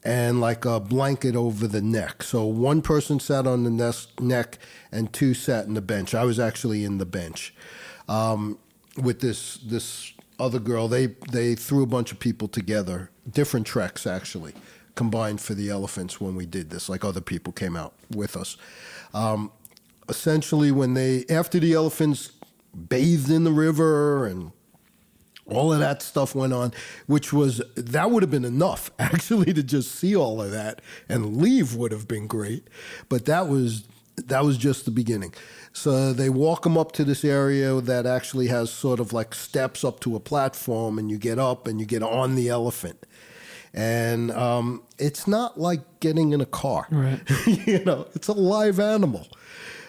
And 0.05 0.41
like 0.41 0.65
a 0.65 0.81
blanket 0.81 1.37
over 1.37 1.69
the 1.69 1.81
neck. 1.81 2.25
So 2.25 2.45
one 2.45 2.83
person 2.83 3.21
sat 3.21 3.47
on 3.47 3.63
the 3.63 3.71
nes- 3.71 4.09
neck 4.21 4.59
and 4.91 5.13
two 5.13 5.33
sat 5.33 5.67
in 5.67 5.75
the 5.75 5.81
bench. 5.81 6.13
I 6.13 6.25
was 6.25 6.41
actually 6.41 6.85
in 6.85 6.99
the 6.99 7.07
bench 7.07 7.55
um, 8.09 8.59
with 9.01 9.21
this 9.21 9.59
this 9.59 10.13
other 10.41 10.59
girl. 10.59 10.89
They 10.89 11.07
they 11.31 11.55
threw 11.55 11.85
a 11.85 11.87
bunch 11.87 12.11
of 12.11 12.19
people 12.19 12.49
together, 12.49 13.11
different 13.31 13.65
treks 13.65 14.05
actually, 14.05 14.55
combined 14.97 15.41
for 15.41 15.55
the 15.55 15.71
elephants 15.71 16.21
when 16.21 16.35
we 16.35 16.47
did 16.47 16.71
this. 16.71 16.89
Like 16.89 17.05
other 17.05 17.21
people 17.21 17.53
came 17.53 17.77
out 17.77 17.95
with 18.11 18.37
us. 18.37 18.57
Um, 19.15 19.53
essentially, 20.13 20.71
when 20.71 20.93
they 20.93 21.25
after 21.31 21.59
the 21.59 21.73
elephants 21.73 22.33
bathed 22.89 23.31
in 23.31 23.45
the 23.45 23.53
river 23.53 24.27
and 24.27 24.53
all 25.47 25.73
of 25.73 25.81
that 25.81 26.03
stuff 26.03 26.35
went 26.35 26.53
on, 26.53 26.73
which 27.07 27.33
was 27.33 27.63
that 27.77 28.11
would 28.11 28.23
have 28.23 28.31
been 28.31 28.45
enough 28.45 28.91
actually 28.99 29.55
to 29.55 29.63
just 29.63 29.95
see 29.95 30.15
all 30.15 30.43
of 30.43 30.51
that 30.51 30.83
and 31.09 31.39
leave 31.39 31.75
would 31.75 31.93
have 31.93 32.07
been 32.07 32.27
great, 32.27 32.69
but 33.09 33.25
that 33.25 33.49
was 33.49 33.85
that 34.17 34.45
was 34.45 34.59
just 34.59 34.85
the 34.85 34.91
beginning. 34.91 35.33
So 35.73 36.13
they 36.13 36.29
walk 36.29 36.65
them 36.65 36.77
up 36.77 36.93
to 36.93 37.05
this 37.05 37.25
area 37.25 37.81
that 37.81 38.05
actually 38.05 38.49
has 38.49 38.71
sort 38.71 39.01
of 39.01 39.15
like 39.15 39.35
steps 39.35 39.85
up 39.85 40.01
to 40.01 40.15
a 40.17 40.21
platform, 40.21 40.99
and 40.99 41.11
you 41.11 41.17
get 41.17 41.39
up 41.39 41.67
and 41.67 41.81
you 41.81 41.87
get 41.87 42.03
on 42.03 42.35
the 42.35 42.49
elephant. 42.49 43.07
And 43.75 44.31
um, 44.33 44.83
it's 44.99 45.27
not 45.27 45.59
like 45.59 45.81
getting 46.01 46.33
in 46.33 46.43
a 46.43 46.47
car. 46.47 46.87
Right. 46.91 47.21
you 47.67 47.83
know, 47.85 48.07
it's 48.15 48.29
a 48.29 48.35
live 48.35 48.79
animal. 48.79 49.27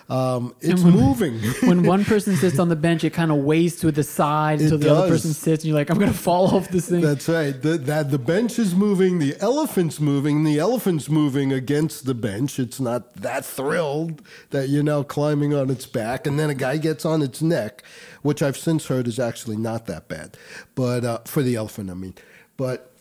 Um, 0.09 0.53
it's 0.59 0.81
when- 0.81 0.93
moving. 0.93 1.39
when 1.63 1.83
one 1.83 2.03
person 2.03 2.35
sits 2.35 2.59
on 2.59 2.69
the 2.69 2.75
bench, 2.75 3.03
it 3.03 3.11
kind 3.11 3.31
of 3.31 3.37
weighs 3.37 3.77
to 3.77 3.91
the 3.91 4.03
side 4.03 4.61
until 4.61 4.77
the 4.77 4.93
other 4.93 5.07
person 5.09 5.33
sits, 5.33 5.63
and 5.63 5.69
you're 5.69 5.77
like, 5.77 5.89
I'm 5.89 5.97
gonna 5.97 6.13
fall 6.13 6.47
off 6.55 6.69
this 6.69 6.89
thing. 6.89 7.01
That's 7.01 7.29
right. 7.29 7.59
The, 7.59 7.77
that 7.77 8.11
the 8.11 8.19
bench 8.19 8.59
is 8.59 8.75
moving, 8.75 9.19
the 9.19 9.35
elephant's 9.39 9.99
moving, 9.99 10.43
the 10.43 10.59
elephant's 10.59 11.09
moving 11.09 11.53
against 11.53 12.05
the 12.05 12.13
bench. 12.13 12.59
It's 12.59 12.79
not 12.79 13.13
that 13.15 13.45
thrilled 13.45 14.21
that 14.49 14.69
you're 14.69 14.83
now 14.83 15.03
climbing 15.03 15.53
on 15.53 15.69
its 15.69 15.85
back, 15.85 16.27
and 16.27 16.37
then 16.37 16.49
a 16.49 16.55
guy 16.55 16.77
gets 16.77 17.05
on 17.05 17.21
its 17.21 17.41
neck, 17.41 17.81
which 18.21 18.43
I've 18.43 18.57
since 18.57 18.87
heard 18.87 19.07
is 19.07 19.19
actually 19.19 19.57
not 19.57 19.85
that 19.85 20.09
bad, 20.09 20.37
but 20.75 21.05
uh, 21.05 21.19
for 21.25 21.41
the 21.43 21.55
elephant, 21.55 21.89
I 21.89 21.93
mean. 21.93 22.15
But 22.57 22.91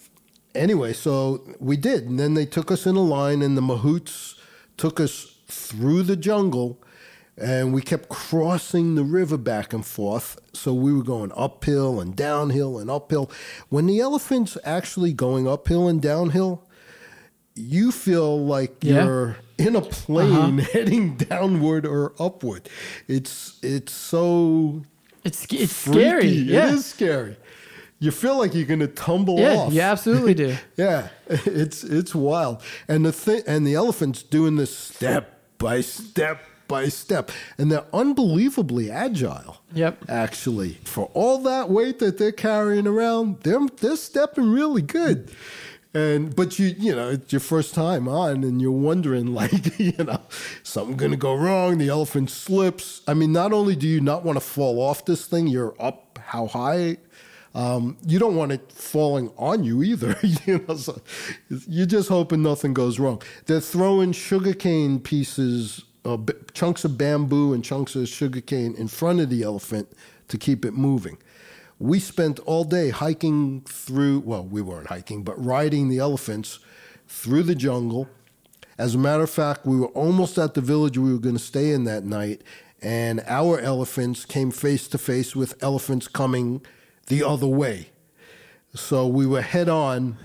anyway, 0.54 0.92
so 0.92 1.44
we 1.58 1.76
did, 1.76 2.04
and 2.04 2.18
then 2.18 2.34
they 2.34 2.46
took 2.46 2.70
us 2.70 2.86
in 2.86 2.94
a 2.96 3.02
line, 3.02 3.42
and 3.42 3.56
the 3.56 3.60
mahouts 3.60 4.36
took 4.76 5.00
us 5.00 5.36
through 5.48 6.04
the 6.04 6.16
jungle. 6.16 6.80
And 7.42 7.74
we 7.74 7.82
kept 7.82 8.08
crossing 8.08 8.94
the 8.94 9.02
river 9.02 9.36
back 9.36 9.72
and 9.72 9.84
forth. 9.84 10.38
So 10.52 10.72
we 10.72 10.92
were 10.92 11.02
going 11.02 11.32
uphill 11.34 12.00
and 12.00 12.14
downhill 12.14 12.78
and 12.78 12.88
uphill. 12.90 13.30
When 13.68 13.86
the 13.86 13.98
elephant's 14.00 14.56
actually 14.64 15.12
going 15.12 15.48
uphill 15.48 15.88
and 15.88 16.00
downhill, 16.00 16.62
you 17.54 17.90
feel 17.92 18.38
like 18.44 18.76
Yeah. 18.82 19.04
you're 19.04 19.36
in 19.58 19.74
a 19.74 19.80
uh-huh. 19.80 19.88
plane 19.90 20.58
heading 20.72 21.16
downward 21.16 21.84
or 21.84 22.12
upward. 22.18 22.68
It's 23.08 23.58
it's 23.62 23.92
so 23.92 24.82
it's 25.24 25.44
it's 25.52 25.72
freaky. 25.72 25.98
scary. 26.00 26.28
Yeah, 26.28 26.68
It 26.68 26.74
is 26.74 26.86
scary. 26.86 27.36
You 27.98 28.10
feel 28.10 28.36
like 28.36 28.52
you're 28.54 28.66
going 28.66 28.80
to 28.80 28.88
tumble 28.88 29.38
yeah, 29.38 29.54
off. 29.54 29.72
you 29.72 29.80
absolutely 29.80 30.34
do. 30.34 30.56
Yeah, 30.76 31.08
it's 31.28 31.84
it's 31.84 32.14
wild, 32.14 32.60
and 32.88 33.04
the 33.06 33.12
thing, 33.12 33.42
and 33.46 33.64
the 33.66 33.74
elephants 33.74 34.22
doing 34.24 34.56
this 34.56 34.76
step 34.76 35.40
by 35.58 35.82
step 35.82 36.42
by 36.72 36.88
step, 36.88 37.30
and 37.58 37.70
they're 37.70 37.84
unbelievably 37.92 38.90
agile. 38.90 39.58
Yep. 39.74 40.06
Actually, 40.08 40.78
for 40.84 41.10
all 41.12 41.36
that 41.42 41.68
weight 41.68 41.98
that 41.98 42.16
they're 42.16 42.32
carrying 42.32 42.86
around, 42.86 43.40
they're 43.42 43.66
they're 43.76 43.96
stepping 43.96 44.50
really 44.50 44.80
good. 44.80 45.30
And 45.92 46.34
but 46.34 46.58
you 46.58 46.74
you 46.78 46.96
know 46.96 47.10
it's 47.10 47.30
your 47.30 47.40
first 47.40 47.74
time 47.74 48.08
on, 48.08 48.42
and 48.42 48.62
you're 48.62 48.70
wondering 48.72 49.34
like 49.40 49.78
you 49.78 49.92
know 49.98 50.22
something 50.62 50.96
gonna 50.96 51.16
go 51.18 51.34
wrong. 51.34 51.76
The 51.76 51.90
elephant 51.90 52.30
slips. 52.30 53.02
I 53.06 53.12
mean, 53.12 53.32
not 53.32 53.52
only 53.52 53.76
do 53.76 53.86
you 53.86 54.00
not 54.00 54.24
want 54.24 54.36
to 54.36 54.44
fall 54.44 54.80
off 54.80 55.04
this 55.04 55.26
thing, 55.26 55.46
you're 55.48 55.76
up 55.78 56.18
how 56.24 56.46
high 56.46 56.96
um, 57.54 57.98
you 58.06 58.18
don't 58.18 58.36
want 58.36 58.52
it 58.52 58.72
falling 58.72 59.30
on 59.36 59.64
you 59.64 59.82
either. 59.82 60.16
you 60.46 60.64
know, 60.66 60.76
so 60.76 61.00
you're 61.68 61.86
just 61.86 62.08
hoping 62.08 62.42
nothing 62.42 62.72
goes 62.72 62.98
wrong. 62.98 63.22
They're 63.46 63.60
throwing 63.60 64.12
sugarcane 64.12 65.00
pieces, 65.00 65.84
uh, 66.04 66.16
b- 66.16 66.34
chunks 66.52 66.84
of 66.84 66.98
bamboo 66.98 67.52
and 67.52 67.64
chunks 67.64 67.94
of 67.94 68.08
sugarcane 68.08 68.74
in 68.76 68.88
front 68.88 69.20
of 69.20 69.30
the 69.30 69.42
elephant 69.42 69.92
to 70.28 70.38
keep 70.38 70.64
it 70.64 70.72
moving. 70.72 71.18
We 71.78 71.98
spent 71.98 72.38
all 72.40 72.64
day 72.64 72.90
hiking 72.90 73.62
through, 73.62 74.20
well, 74.20 74.44
we 74.44 74.62
weren't 74.62 74.88
hiking, 74.88 75.22
but 75.22 75.42
riding 75.42 75.88
the 75.88 75.98
elephants 75.98 76.58
through 77.08 77.44
the 77.44 77.54
jungle. 77.54 78.08
As 78.78 78.94
a 78.94 78.98
matter 78.98 79.22
of 79.22 79.30
fact, 79.30 79.66
we 79.66 79.78
were 79.78 79.88
almost 79.88 80.38
at 80.38 80.54
the 80.54 80.60
village 80.60 80.96
we 80.96 81.12
were 81.12 81.18
going 81.18 81.36
to 81.36 81.42
stay 81.42 81.70
in 81.70 81.84
that 81.84 82.04
night, 82.04 82.42
and 82.80 83.22
our 83.26 83.58
elephants 83.60 84.24
came 84.24 84.50
face 84.50 84.88
to 84.88 84.98
face 84.98 85.36
with 85.36 85.62
elephants 85.62 86.08
coming 86.08 86.62
the 87.06 87.22
other 87.22 87.46
way. 87.46 87.91
So 88.74 89.06
we 89.06 89.26
were 89.26 89.42
head 89.42 89.68
on. 89.68 90.16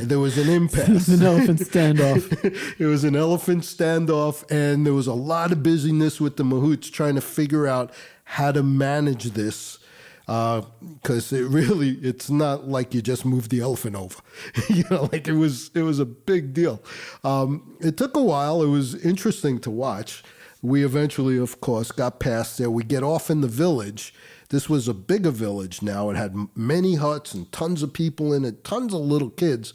There 0.00 0.18
was 0.18 0.36
an 0.36 0.48
impasse. 0.52 0.88
It's 0.88 1.08
an 1.08 1.22
elephant 1.22 1.60
standoff. 1.60 2.76
it 2.78 2.84
was 2.84 3.04
an 3.04 3.16
elephant 3.16 3.62
standoff, 3.62 4.44
and 4.50 4.84
there 4.84 4.92
was 4.92 5.06
a 5.06 5.14
lot 5.14 5.50
of 5.50 5.62
busyness 5.62 6.20
with 6.20 6.36
the 6.36 6.44
mahouts 6.44 6.92
trying 6.92 7.14
to 7.14 7.22
figure 7.22 7.66
out 7.66 7.92
how 8.24 8.52
to 8.52 8.62
manage 8.62 9.30
this. 9.30 9.78
Because 10.26 11.32
it 11.32 11.44
really, 11.44 11.90
it's 12.02 12.28
not 12.28 12.68
like 12.68 12.92
you 12.92 13.00
just 13.00 13.24
move 13.24 13.48
the 13.48 13.60
elephant 13.60 13.96
over. 13.96 14.20
you 14.68 14.84
know, 14.90 15.08
like 15.12 15.26
it 15.28 15.34
was, 15.34 15.70
it 15.74 15.82
was 15.82 15.98
a 15.98 16.04
big 16.04 16.52
deal. 16.52 16.82
Um, 17.24 17.78
it 17.80 17.96
took 17.96 18.16
a 18.16 18.22
while. 18.22 18.60
It 18.62 18.68
was 18.68 18.94
interesting 19.06 19.58
to 19.60 19.70
watch. 19.70 20.22
We 20.60 20.84
eventually, 20.84 21.38
of 21.38 21.60
course, 21.60 21.92
got 21.92 22.18
past 22.18 22.58
there. 22.58 22.68
We 22.68 22.82
get 22.82 23.04
off 23.04 23.30
in 23.30 23.40
the 23.40 23.48
village. 23.48 24.12
This 24.48 24.68
was 24.68 24.88
a 24.88 24.94
bigger 24.94 25.30
village 25.30 25.82
now. 25.82 26.10
It 26.10 26.16
had 26.16 26.34
many 26.54 26.94
huts 26.94 27.34
and 27.34 27.50
tons 27.52 27.82
of 27.82 27.92
people 27.92 28.32
in 28.32 28.44
it, 28.44 28.64
tons 28.64 28.94
of 28.94 29.00
little 29.00 29.30
kids. 29.30 29.74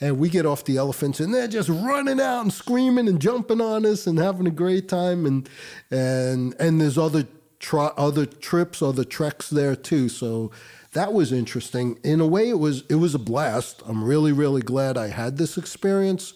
And 0.00 0.18
we 0.18 0.28
get 0.28 0.46
off 0.46 0.64
the 0.64 0.76
elephants, 0.76 1.18
and 1.18 1.34
they're 1.34 1.48
just 1.48 1.68
running 1.68 2.20
out 2.20 2.42
and 2.42 2.52
screaming 2.52 3.08
and 3.08 3.20
jumping 3.20 3.60
on 3.60 3.84
us 3.84 4.06
and 4.06 4.18
having 4.18 4.46
a 4.46 4.50
great 4.50 4.88
time. 4.88 5.26
And 5.26 5.48
and 5.90 6.54
and 6.60 6.80
there's 6.80 6.96
other 6.98 7.26
tri- 7.58 7.92
other 7.96 8.24
trips, 8.24 8.80
other 8.80 9.04
treks 9.04 9.50
there 9.50 9.74
too. 9.74 10.08
So 10.08 10.52
that 10.92 11.12
was 11.12 11.32
interesting. 11.32 11.98
In 12.04 12.20
a 12.20 12.26
way, 12.26 12.48
it 12.48 12.58
was 12.60 12.84
it 12.88 12.96
was 12.96 13.14
a 13.14 13.18
blast. 13.18 13.82
I'm 13.86 14.04
really 14.04 14.32
really 14.32 14.62
glad 14.62 14.96
I 14.96 15.08
had 15.08 15.36
this 15.36 15.58
experience. 15.58 16.34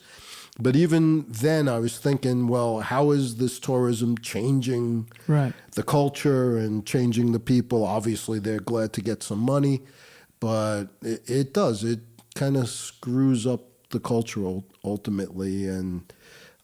But 0.59 0.77
even 0.77 1.25
then, 1.29 1.67
I 1.67 1.79
was 1.79 1.99
thinking, 1.99 2.47
well, 2.47 2.81
how 2.81 3.11
is 3.11 3.37
this 3.37 3.59
tourism 3.59 4.19
changing 4.19 5.09
Right. 5.27 5.55
the 5.75 5.83
culture 5.83 6.59
and 6.59 6.85
changing 6.85 7.33
the 7.33 7.41
people? 7.41 7.85
Obviously, 7.85 8.39
they're 8.39 8.61
glad 8.61 8.93
to 8.95 9.01
get 9.01 9.23
some 9.23 9.39
money, 9.39 9.81
but 10.41 10.85
it, 11.01 11.29
it 11.29 11.55
does. 11.55 11.85
It 11.85 12.01
kind 12.35 12.57
of 12.57 12.69
screws 12.69 13.47
up 13.47 13.63
the 13.91 14.01
culture 14.01 14.61
ultimately 14.85 15.67
and 15.69 16.13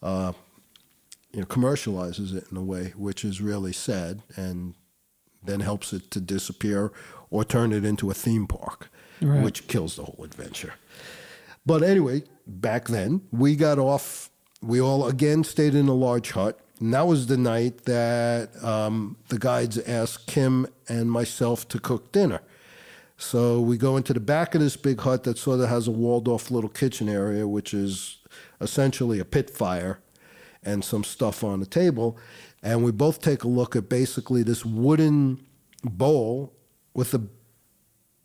uh, 0.03 0.33
you 1.33 1.39
know 1.41 1.45
commercializes 1.47 2.35
it 2.35 2.45
in 2.51 2.57
a 2.57 2.63
way, 2.63 2.93
which 2.95 3.25
is 3.25 3.41
really 3.41 3.73
sad, 3.73 4.21
and 4.35 4.75
then 5.43 5.61
helps 5.61 5.93
it 5.93 6.11
to 6.11 6.19
disappear 6.21 6.91
or 7.31 7.43
turn 7.43 7.71
it 7.73 7.83
into 7.85 8.09
a 8.11 8.13
theme 8.13 8.45
park, 8.47 8.89
Right. 9.21 9.43
which 9.43 9.67
kills 9.67 9.95
the 9.95 10.03
whole 10.03 10.23
adventure. 10.23 10.73
But 11.69 11.83
anyway, 11.83 12.23
back 12.47 12.87
then, 12.87 13.21
we 13.29 13.55
got 13.55 13.77
off. 13.77 14.31
We 14.59 14.81
all 14.81 15.07
again 15.07 15.43
stayed 15.43 15.75
in 15.75 15.87
a 15.87 15.93
large 15.93 16.31
hut. 16.31 16.59
And 16.79 16.95
that 16.95 17.05
was 17.05 17.27
the 17.27 17.37
night 17.37 17.85
that 17.85 18.49
um, 18.63 19.17
the 19.27 19.37
guides 19.37 19.77
asked 19.77 20.25
Kim 20.25 20.65
and 20.87 21.11
myself 21.11 21.67
to 21.67 21.79
cook 21.79 22.11
dinner. 22.11 22.41
So 23.17 23.61
we 23.61 23.77
go 23.77 23.97
into 23.97 24.13
the 24.13 24.19
back 24.19 24.55
of 24.55 24.61
this 24.61 24.75
big 24.77 24.99
hut 25.01 25.25
that 25.25 25.37
sort 25.37 25.59
of 25.59 25.69
has 25.69 25.87
a 25.87 25.91
walled 25.91 26.27
off 26.27 26.49
little 26.49 26.71
kitchen 26.71 27.07
area, 27.07 27.47
which 27.47 27.71
is 27.71 28.17
essentially 28.59 29.19
a 29.19 29.25
pit 29.25 29.51
fire 29.51 29.99
and 30.63 30.83
some 30.83 31.03
stuff 31.03 31.43
on 31.43 31.59
the 31.59 31.67
table. 31.67 32.17
And 32.63 32.83
we 32.83 32.91
both 32.91 33.21
take 33.21 33.43
a 33.43 33.47
look 33.47 33.75
at 33.75 33.87
basically 33.87 34.41
this 34.41 34.65
wooden 34.65 35.45
bowl 35.83 36.51
with 36.95 37.13
a 37.13 37.21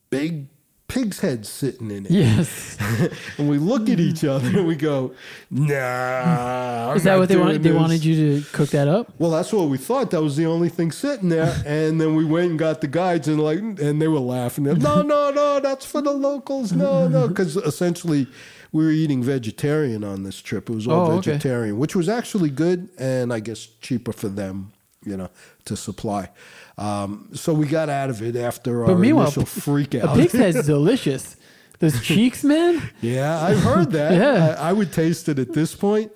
big 0.08 0.48
pig's 0.88 1.20
head 1.20 1.46
sitting 1.46 1.90
in 1.90 2.06
it. 2.06 2.12
Yes. 2.12 2.76
and 3.38 3.48
we 3.48 3.58
look 3.58 3.88
at 3.88 3.98
each 4.00 4.22
other 4.24 4.48
and 4.58 4.66
we 4.66 4.76
go, 4.76 5.12
"Nah." 5.50 6.90
I'm 6.90 6.96
Is 6.96 7.04
that 7.04 7.18
what 7.18 7.28
they 7.28 7.36
wanted? 7.36 7.62
They 7.62 7.72
wanted 7.72 8.04
you 8.04 8.40
to 8.40 8.46
cook 8.52 8.70
that 8.70 8.88
up? 8.88 9.12
Well, 9.18 9.30
that's 9.30 9.52
what 9.52 9.68
we 9.68 9.78
thought. 9.78 10.10
That 10.10 10.22
was 10.22 10.36
the 10.36 10.46
only 10.46 10.68
thing 10.68 10.92
sitting 10.92 11.28
there. 11.28 11.54
And 11.66 12.00
then 12.00 12.14
we 12.14 12.24
went 12.24 12.50
and 12.50 12.58
got 12.58 12.80
the 12.80 12.86
guides 12.86 13.26
and 13.28 13.40
like, 13.40 13.58
and 13.58 14.00
they 14.00 14.08
were 14.08 14.18
laughing. 14.20 14.64
No, 14.64 15.02
no, 15.02 15.30
no, 15.30 15.60
that's 15.60 15.84
for 15.86 16.00
the 16.02 16.12
locals. 16.12 16.72
No, 16.72 17.08
no, 17.08 17.26
because 17.32 17.56
essentially 17.56 18.26
we 18.72 18.84
were 18.84 18.90
eating 18.90 19.22
vegetarian 19.22 20.04
on 20.04 20.22
this 20.24 20.40
trip. 20.40 20.68
It 20.68 20.74
was 20.74 20.86
all 20.86 21.10
Oh, 21.10 21.12
okay. 21.18 21.32
vegetarian, 21.32 21.78
which 21.78 21.96
was 21.96 22.08
actually 22.08 22.50
good 22.50 22.88
and 22.98 23.32
I 23.32 23.40
guess 23.40 23.66
cheaper 23.80 24.12
for 24.12 24.28
them, 24.28 24.72
you 25.04 25.16
know, 25.16 25.30
to 25.64 25.76
supply. 25.76 26.30
Um, 26.76 27.28
so 27.34 27.54
we 27.54 27.66
got 27.66 27.88
out 27.88 28.10
of 28.10 28.20
it 28.22 28.34
after 28.36 28.84
But 28.84 28.94
our 28.94 29.04
initial 29.04 29.44
freak 29.44 29.94
A 29.94 30.08
out. 30.08 30.16
pig's 30.16 30.32
head's 30.32 30.66
delicious. 30.74 31.36
Those 31.78 32.00
cheeks, 32.02 32.42
man. 32.44 32.82
Yeah, 33.00 33.40
I've 33.42 33.60
heard 33.60 33.90
that. 33.92 34.12
Yeah. 34.20 34.56
I, 34.58 34.70
I 34.70 34.72
would 34.72 34.92
taste 34.92 35.28
it 35.28 35.38
at 35.38 35.52
this 35.52 35.74
point. 35.74 36.10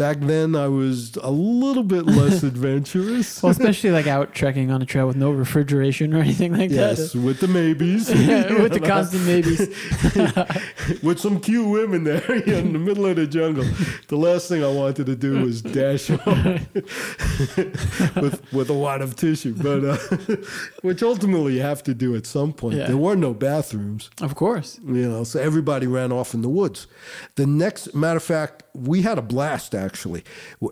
Back 0.00 0.20
then, 0.20 0.54
I 0.54 0.66
was 0.66 1.14
a 1.16 1.30
little 1.30 1.82
bit 1.82 2.06
less 2.06 2.42
adventurous. 2.50 3.42
Well, 3.42 3.52
especially 3.52 3.90
like 3.90 4.06
out 4.06 4.32
trekking 4.32 4.70
on 4.70 4.80
a 4.80 4.86
trail 4.86 5.06
with 5.06 5.16
no 5.16 5.30
refrigeration 5.30 6.14
or 6.14 6.20
anything 6.20 6.56
like 6.56 6.70
yes, 6.70 6.96
that. 6.96 7.02
Yes, 7.02 7.14
with 7.14 7.40
the 7.40 7.48
maybes. 7.48 8.08
Yeah, 8.30 8.62
with 8.62 8.72
the 8.72 8.80
constant 8.80 9.26
maybes. 9.26 9.58
with 11.02 11.20
some 11.20 11.38
cute 11.38 11.68
women 11.68 12.04
there 12.04 12.32
in 12.32 12.72
the 12.72 12.78
middle 12.78 13.04
of 13.04 13.16
the 13.16 13.26
jungle. 13.26 13.64
The 14.08 14.16
last 14.16 14.48
thing 14.48 14.64
I 14.64 14.72
wanted 14.72 15.04
to 15.04 15.16
do 15.16 15.42
was 15.42 15.60
dash 15.60 16.08
on 16.10 16.66
with 18.16 18.52
with 18.52 18.70
a 18.70 18.74
wad 18.74 19.02
of 19.02 19.16
tissue, 19.16 19.54
but 19.54 19.84
uh, 19.84 19.96
which 20.80 21.02
ultimately 21.02 21.56
you 21.56 21.62
have 21.62 21.82
to 21.82 21.92
do 21.92 22.16
at 22.16 22.24
some 22.24 22.54
point. 22.54 22.76
Yeah. 22.76 22.86
There 22.86 22.96
were 22.96 23.16
no 23.16 23.34
bathrooms. 23.34 24.08
Of 24.22 24.34
course. 24.34 24.80
You 24.82 25.10
know, 25.10 25.24
so 25.24 25.40
everybody 25.40 25.86
ran 25.86 26.10
off 26.10 26.32
in 26.32 26.40
the 26.40 26.48
woods. 26.48 26.86
The 27.34 27.46
next 27.46 27.94
matter 27.94 28.16
of 28.16 28.22
fact, 28.22 28.62
we 28.80 29.02
had 29.02 29.18
a 29.18 29.22
blast 29.22 29.74
actually. 29.74 30.24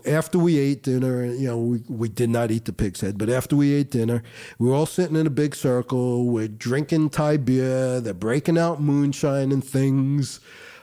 After 0.05 0.39
we 0.39 0.57
ate 0.57 0.83
dinner, 0.83 1.25
you 1.25 1.47
know, 1.47 1.59
we, 1.59 1.83
we 1.87 2.09
did 2.09 2.29
not 2.29 2.51
eat 2.51 2.65
the 2.65 2.73
pig's 2.73 3.01
head, 3.01 3.17
but 3.17 3.29
after 3.29 3.55
we 3.55 3.73
ate 3.73 3.91
dinner, 3.91 4.23
we 4.57 4.67
were 4.67 4.75
all 4.75 4.85
sitting 4.85 5.15
in 5.15 5.27
a 5.27 5.31
big 5.31 5.55
circle. 5.55 6.25
We're 6.25 6.47
drinking 6.47 7.11
Thai 7.11 7.37
beer. 7.37 8.01
They're 8.01 8.13
breaking 8.13 8.57
out 8.57 8.81
moonshine 8.81 9.51
and 9.51 9.63
things 9.63 10.39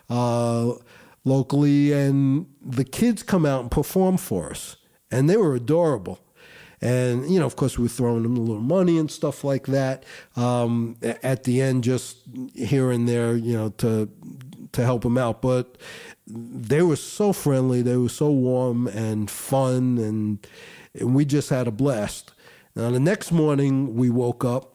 uh, 0.09 0.73
locally, 1.25 1.93
and 1.93 2.47
the 2.65 2.85
kids 2.85 3.23
come 3.23 3.45
out 3.45 3.63
and 3.63 3.71
perform 3.71 4.17
for 4.17 4.51
us, 4.51 4.77
and 5.11 5.29
they 5.29 5.37
were 5.37 5.55
adorable. 5.55 6.21
And 6.81 7.29
you 7.31 7.41
know, 7.41 7.47
of 7.47 7.57
course, 7.57 7.79
we 7.79 7.85
were 7.85 7.89
throwing 7.89 8.23
them 8.23 8.37
a 8.37 8.41
little 8.41 8.63
money 8.63 8.99
and 8.99 9.11
stuff 9.11 9.45
like 9.45 9.67
that. 9.67 10.05
Um, 10.37 10.97
at 11.03 11.45
the 11.45 11.63
end, 11.63 11.85
just 11.85 12.19
here 12.55 12.91
and 12.91 13.09
there, 13.09 13.35
you 13.35 13.55
know, 13.55 13.71
to 13.79 14.11
to 14.73 14.85
help 14.85 15.03
them 15.03 15.19
out. 15.19 15.43
But 15.43 15.79
they 16.27 16.83
were 16.83 16.97
so 16.97 17.33
friendly, 17.33 17.83
they 17.83 17.97
were 17.97 18.09
so 18.09 18.31
warm 18.31 18.89
and 18.89 19.31
fun, 19.31 19.99
and, 19.99 20.47
and 20.95 21.15
we 21.15 21.25
just 21.25 21.51
had 21.51 21.69
a 21.69 21.71
blast. 21.71 22.33
Now, 22.75 22.91
the 22.91 23.01
next 23.01 23.33
morning, 23.33 23.95
we 23.95 24.11
woke 24.11 24.45
up 24.45 24.75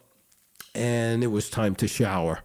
and 0.74 1.24
it 1.24 1.28
was 1.28 1.50
time 1.50 1.76
to 1.76 1.88
shower. 1.88 2.40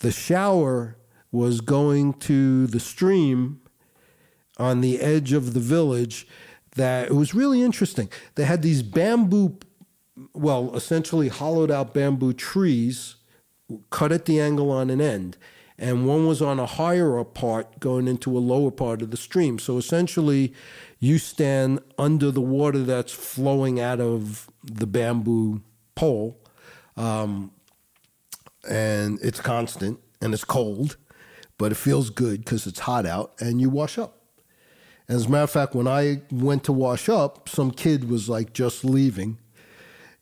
The 0.00 0.10
shower 0.10 0.96
was 1.30 1.60
going 1.60 2.14
to 2.14 2.66
the 2.66 2.80
stream 2.80 3.60
on 4.58 4.80
the 4.80 5.00
edge 5.00 5.32
of 5.32 5.54
the 5.54 5.60
village 5.60 6.26
that 6.76 7.08
it 7.08 7.14
was 7.14 7.34
really 7.34 7.62
interesting. 7.62 8.08
They 8.34 8.44
had 8.44 8.62
these 8.62 8.82
bamboo, 8.82 9.58
well, 10.32 10.74
essentially 10.74 11.28
hollowed 11.28 11.70
out 11.70 11.94
bamboo 11.94 12.32
trees 12.32 13.16
cut 13.90 14.12
at 14.12 14.26
the 14.26 14.40
angle 14.40 14.70
on 14.70 14.90
an 14.90 15.00
end. 15.00 15.36
And 15.76 16.06
one 16.06 16.26
was 16.26 16.40
on 16.40 16.60
a 16.60 16.66
higher 16.66 17.22
part 17.24 17.80
going 17.80 18.06
into 18.06 18.36
a 18.36 18.38
lower 18.38 18.70
part 18.70 19.02
of 19.02 19.10
the 19.10 19.16
stream. 19.16 19.58
So 19.58 19.76
essentially, 19.76 20.52
you 21.00 21.18
stand 21.18 21.80
under 21.98 22.30
the 22.30 22.40
water 22.40 22.82
that's 22.84 23.12
flowing 23.12 23.80
out 23.80 24.00
of 24.00 24.48
the 24.62 24.86
bamboo 24.86 25.62
pole, 25.94 26.38
um, 26.96 27.50
and 28.68 29.18
it's 29.20 29.40
constant 29.40 29.98
and 30.22 30.32
it's 30.32 30.44
cold, 30.44 30.96
but 31.58 31.72
it 31.72 31.76
feels 31.76 32.08
good 32.08 32.44
because 32.44 32.66
it's 32.66 32.80
hot 32.80 33.04
out, 33.04 33.34
and 33.40 33.60
you 33.60 33.68
wash 33.68 33.98
up. 33.98 34.20
As 35.08 35.26
a 35.26 35.28
matter 35.28 35.44
of 35.44 35.50
fact, 35.50 35.74
when 35.74 35.86
I 35.86 36.22
went 36.30 36.64
to 36.64 36.72
wash 36.72 37.08
up, 37.08 37.48
some 37.48 37.70
kid 37.70 38.08
was 38.08 38.28
like 38.28 38.54
just 38.54 38.84
leaving. 38.84 39.38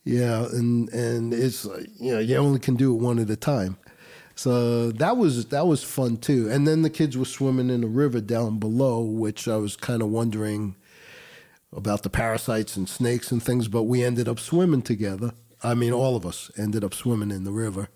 Yeah, 0.04 0.46
and 0.46 0.88
and 0.88 1.32
it's 1.32 1.64
you 2.00 2.12
know 2.12 2.18
you 2.18 2.36
only 2.36 2.58
can 2.58 2.74
do 2.74 2.92
it 2.92 3.00
one 3.00 3.20
at 3.20 3.30
a 3.30 3.36
time. 3.36 3.78
So 4.34 4.90
that 4.92 5.16
was 5.16 5.46
that 5.46 5.66
was 5.66 5.82
fun 5.82 6.16
too. 6.16 6.48
And 6.50 6.66
then 6.66 6.82
the 6.82 6.90
kids 6.90 7.16
were 7.16 7.24
swimming 7.24 7.70
in 7.70 7.82
the 7.82 7.86
river 7.86 8.20
down 8.20 8.58
below, 8.58 9.00
which 9.00 9.46
I 9.46 9.56
was 9.56 9.76
kind 9.76 10.02
of 10.02 10.08
wondering 10.08 10.76
about 11.74 12.02
the 12.02 12.10
parasites 12.10 12.76
and 12.76 12.88
snakes 12.88 13.30
and 13.30 13.42
things. 13.42 13.68
But 13.68 13.84
we 13.84 14.02
ended 14.02 14.28
up 14.28 14.38
swimming 14.38 14.82
together. 14.82 15.32
I 15.62 15.74
mean, 15.74 15.92
all 15.92 16.16
of 16.16 16.26
us 16.26 16.50
ended 16.56 16.82
up 16.82 16.94
swimming 16.94 17.30
in 17.30 17.44
the 17.44 17.52
river. 17.52 17.88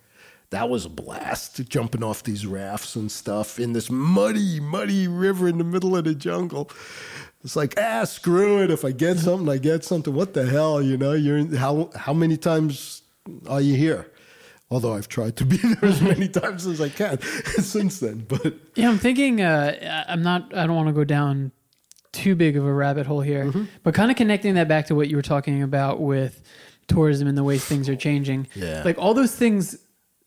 That 0.51 0.69
was 0.69 0.85
a 0.85 0.89
blast, 0.89 1.69
jumping 1.69 2.05
off 2.05 2.23
these 2.23 2.47
rafts 2.47 2.95
and 2.95 3.11
stuff 3.11 3.59
in 3.59 3.73
this 3.73 3.91
muddy, 3.91 4.61
muddy 4.61 5.09
river 5.09 5.49
in 5.49 5.59
the 5.59 5.65
middle 5.65 5.97
of 5.97 6.05
the 6.05 6.15
jungle. 6.15 6.71
It's 7.43 7.57
like, 7.57 7.75
ah, 7.79 8.05
screw 8.05 8.63
it. 8.63 8.71
If 8.71 8.85
I 8.85 8.93
get 8.93 9.19
something, 9.19 9.49
I 9.49 9.59
get 9.59 9.85
something. 9.85 10.15
What 10.15 10.35
the 10.35 10.47
hell, 10.47 10.81
you 10.81 10.97
know? 10.97 11.13
You're 11.13 11.39
in, 11.39 11.55
how 11.55 11.91
how 11.97 12.13
many 12.13 12.37
times 12.37 13.03
are 13.49 13.61
you 13.61 13.75
here? 13.75 14.11
Although 14.71 14.95
I've 14.95 15.09
tried 15.09 15.37
to 15.37 15.45
be 15.45 15.57
there 15.63 15.85
as 15.85 16.03
many 16.03 16.29
times 16.29 16.67
as 16.67 16.81
I 16.81 16.89
can 16.89 17.21
since 17.59 18.01
then, 18.01 18.27
but 18.29 18.55
Yeah, 18.75 18.89
I'm 18.91 18.99
thinking. 18.99 19.41
Uh, 19.41 20.05
I'm 20.09 20.23
not. 20.23 20.55
I 20.57 20.67
don't 20.67 20.75
want 20.77 20.89
to 20.89 20.93
go 20.95 21.05
down 21.05 21.53
too 22.13 22.35
big 22.35 22.57
of 22.57 22.65
a 22.65 22.73
rabbit 22.73 23.07
hole 23.07 23.21
here, 23.21 23.45
Mm-hmm. 23.47 23.65
but 23.83 23.95
kind 23.95 24.11
of 24.11 24.17
connecting 24.17 24.55
that 24.55 24.69
back 24.69 24.87
to 24.87 24.95
what 24.95 25.09
you 25.09 25.17
were 25.17 25.23
talking 25.23 25.63
about 25.63 26.01
with 26.01 26.43
tourism 26.89 27.29
and 27.29 27.37
the 27.37 27.45
ways 27.45 27.65
things 27.65 27.89
are 27.89 27.97
changing. 27.97 28.47
Yeah. 28.55 28.83
like 28.85 28.97
all 28.99 29.13
those 29.15 29.35
things 29.37 29.77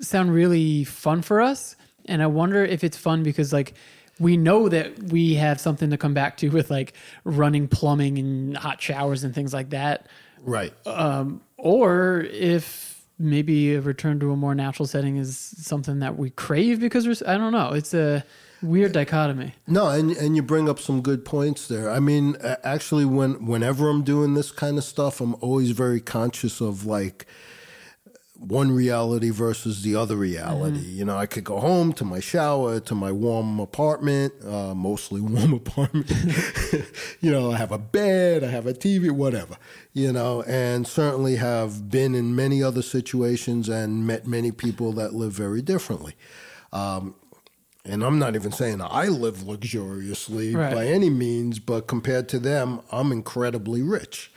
sound 0.01 0.33
really 0.33 0.83
fun 0.85 1.21
for 1.21 1.41
us, 1.41 1.75
and 2.05 2.21
I 2.21 2.27
wonder 2.27 2.63
if 2.63 2.83
it's 2.83 2.95
fun 2.97 3.23
because 3.23 3.51
like 3.51 3.73
we 4.19 4.37
know 4.37 4.69
that 4.69 5.01
we 5.03 5.33
have 5.35 5.59
something 5.59 5.89
to 5.89 5.97
come 5.97 6.13
back 6.13 6.37
to 6.37 6.49
with 6.49 6.69
like 6.69 6.93
running 7.25 7.67
plumbing 7.67 8.17
and 8.19 8.55
hot 8.57 8.81
showers 8.81 9.23
and 9.25 9.33
things 9.35 9.53
like 9.53 9.71
that, 9.71 10.07
right. 10.43 10.71
um, 10.85 11.41
or 11.57 12.21
if 12.31 12.88
maybe 13.19 13.75
a 13.75 13.81
return 13.81 14.19
to 14.21 14.31
a 14.31 14.35
more 14.35 14.55
natural 14.55 14.87
setting 14.87 15.17
is 15.17 15.37
something 15.37 15.99
that 15.99 16.17
we 16.17 16.29
crave 16.31 16.79
because 16.79 17.05
we're 17.05 17.15
I 17.29 17.37
don't 17.37 17.51
know. 17.51 17.73
It's 17.73 17.93
a 17.93 18.23
weird 18.61 18.93
dichotomy. 18.93 19.53
No, 19.67 19.89
and 19.89 20.11
and 20.11 20.35
you 20.35 20.41
bring 20.41 20.69
up 20.69 20.79
some 20.79 21.01
good 21.01 21.25
points 21.25 21.67
there. 21.67 21.89
I 21.89 21.99
mean, 21.99 22.37
actually, 22.63 23.05
when 23.05 23.45
whenever 23.45 23.89
I'm 23.89 24.03
doing 24.03 24.33
this 24.33 24.51
kind 24.51 24.77
of 24.77 24.83
stuff, 24.83 25.21
I'm 25.21 25.35
always 25.41 25.71
very 25.71 25.99
conscious 25.99 26.61
of 26.61 26.85
like 26.85 27.25
one 28.39 28.71
reality 28.71 29.29
versus 29.29 29.81
the 29.83 29.95
other 29.95 30.15
reality. 30.15 30.79
You 30.79 31.03
know, 31.03 31.17
I 31.17 31.25
could 31.25 31.43
go 31.43 31.59
home 31.59 31.91
to 31.93 32.05
my 32.05 32.21
shower, 32.21 32.79
to 32.79 32.95
my 32.95 33.11
warm 33.11 33.59
apartment, 33.59 34.33
uh, 34.45 34.73
mostly 34.73 35.19
warm 35.33 35.53
apartment. 35.53 36.09
you 37.21 37.31
know, 37.31 37.51
I 37.51 37.57
have 37.57 37.71
a 37.73 37.77
bed, 37.77 38.43
I 38.43 38.47
have 38.47 38.65
a 38.65 38.73
TV, 38.73 39.11
whatever. 39.11 39.57
You 39.93 40.13
know, 40.13 40.43
and 40.43 40.87
certainly 40.87 41.35
have 41.35 41.89
been 41.89 42.15
in 42.15 42.35
many 42.35 42.63
other 42.63 42.81
situations 42.81 43.67
and 43.67 44.07
met 44.07 44.25
many 44.25 44.51
people 44.51 44.93
that 44.93 45.13
live 45.13 45.33
very 45.33 45.61
differently. 45.61 46.15
Um, 46.71 47.15
and 47.85 48.03
I'm 48.03 48.19
not 48.19 48.35
even 48.35 48.51
saying 48.51 48.81
I 48.81 49.07
live 49.07 49.43
luxuriously 49.43 50.55
Right. 50.55 50.73
by 50.73 50.85
any 50.87 51.09
means, 51.09 51.59
but 51.59 51.87
compared 51.87 52.29
to 52.29 52.39
them, 52.39 52.81
I'm 52.91 53.11
incredibly 53.11 53.81
rich. 53.81 54.31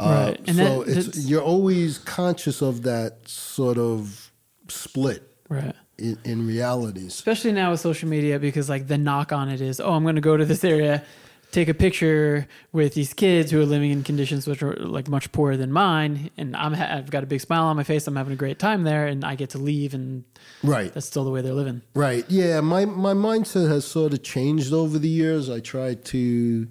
Uh, 0.00 0.08
Right. 0.28 0.40
And 0.48 0.56
so 0.56 0.84
that- 0.84 0.96
it's, 1.08 1.18
you're 1.28 1.42
always 1.42 1.98
conscious 1.98 2.62
of 2.62 2.82
that 2.82 3.28
sort 3.28 3.78
of 3.78 4.30
split 4.68 5.22
Right. 5.48 5.74
in, 5.98 6.16
in 6.24 6.46
realities. 6.46 7.12
especially 7.14 7.52
now 7.52 7.70
with 7.72 7.80
social 7.80 8.08
media 8.08 8.38
because 8.38 8.68
like 8.68 8.86
the 8.86 8.96
knock 8.98 9.32
on 9.32 9.48
it 9.48 9.60
is 9.60 9.80
oh 9.80 9.92
i'm 9.92 10.04
going 10.04 10.14
to 10.14 10.20
go 10.20 10.36
to 10.36 10.44
this 10.44 10.62
area 10.64 11.02
take 11.50 11.68
a 11.68 11.74
picture 11.74 12.46
with 12.72 12.94
these 12.94 13.12
kids 13.12 13.50
who 13.50 13.60
are 13.60 13.66
living 13.66 13.90
in 13.90 14.04
conditions 14.04 14.46
which 14.46 14.62
are 14.62 14.76
like 14.76 15.08
much 15.08 15.32
poorer 15.32 15.56
than 15.56 15.72
mine 15.72 16.30
and 16.36 16.54
i'm 16.56 16.72
ha- 16.72 16.90
i've 16.96 17.10
got 17.10 17.24
a 17.24 17.26
big 17.26 17.40
smile 17.40 17.64
on 17.64 17.74
my 17.76 17.82
face 17.82 18.06
i'm 18.06 18.14
having 18.14 18.32
a 18.32 18.36
great 18.36 18.60
time 18.60 18.84
there 18.84 19.08
and 19.08 19.24
i 19.24 19.34
get 19.34 19.50
to 19.50 19.58
leave 19.58 19.92
and 19.92 20.22
Right. 20.62 20.94
that's 20.94 21.06
still 21.06 21.24
the 21.24 21.30
way 21.30 21.42
they're 21.42 21.52
living 21.52 21.82
Right. 21.94 22.24
Yeah. 22.28 22.60
My 22.60 22.84
my 22.84 23.12
mindset 23.14 23.68
has 23.68 23.84
sort 23.84 24.12
of 24.12 24.22
changed 24.22 24.72
over 24.72 24.98
the 24.98 25.08
years. 25.08 25.50
I 25.50 25.58
try 25.60 25.94
to. 25.94 26.66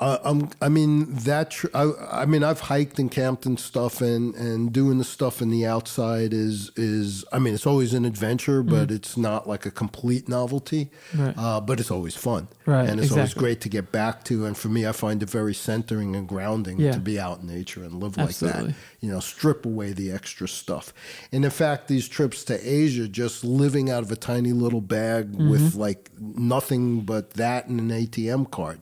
Uh, 0.00 0.18
I'm, 0.24 0.50
I 0.60 0.68
mean 0.68 1.14
that. 1.14 1.52
Tr- 1.52 1.68
I, 1.74 1.90
I 2.10 2.26
mean 2.26 2.42
I've 2.42 2.60
hiked 2.60 2.98
and 2.98 3.10
camped 3.10 3.46
and 3.46 3.58
stuff, 3.58 4.00
and 4.00 4.34
and 4.34 4.72
doing 4.72 4.98
the 4.98 5.04
stuff 5.04 5.40
in 5.40 5.50
the 5.50 5.64
outside 5.66 6.32
is 6.34 6.70
is. 6.76 7.24
I 7.32 7.38
mean 7.38 7.54
it's 7.54 7.66
always 7.66 7.94
an 7.94 8.04
adventure, 8.04 8.62
but 8.62 8.90
it's 8.90 9.16
not 9.16 9.48
like 9.48 9.64
a 9.66 9.70
complete 9.70 10.28
novelty. 10.28 10.90
Right. 11.14 11.34
Uh, 11.38 11.60
but 11.60 11.78
it's 11.80 11.90
always 11.90 12.16
fun. 12.16 12.48
Right, 12.66 12.88
And 12.88 12.98
it's 12.98 13.12
always 13.12 13.34
great 13.34 13.60
to 13.60 13.68
get 13.68 13.92
back 13.92 14.24
to. 14.24 14.46
And 14.46 14.56
for 14.56 14.68
me, 14.68 14.86
I 14.86 14.92
find 14.92 15.22
it 15.22 15.28
very 15.30 15.52
centering 15.54 16.16
and 16.16 16.26
grounding 16.26 16.78
Yeah. 16.80 16.92
to 16.92 16.98
be 17.00 17.20
out 17.20 17.40
in 17.42 17.46
nature 17.46 17.84
and 17.84 17.94
live 18.02 18.16
like 18.16 18.28
Absolutely. 18.28 18.68
that 18.68 18.74
you 19.00 19.10
know, 19.12 19.20
strip 19.20 19.66
away 19.66 19.92
the 19.92 20.10
extra 20.10 20.48
stuff. 20.48 20.94
And 21.30 21.44
in 21.44 21.50
fact, 21.50 21.88
these 21.88 22.08
trips 22.08 22.42
to 22.44 22.54
Asia, 22.68 23.06
just 23.06 23.44
living 23.44 23.90
out 23.90 24.02
of 24.02 24.10
a 24.10 24.16
tiny 24.16 24.52
little 24.52 24.80
bag 24.80 25.32
Mm-hmm. 25.32 25.50
with 25.50 25.74
like 25.74 26.10
nothing 26.18 27.00
but 27.02 27.34
that 27.34 27.66
and 27.66 27.78
an 27.80 27.90
ATM 27.90 28.50
card, 28.50 28.80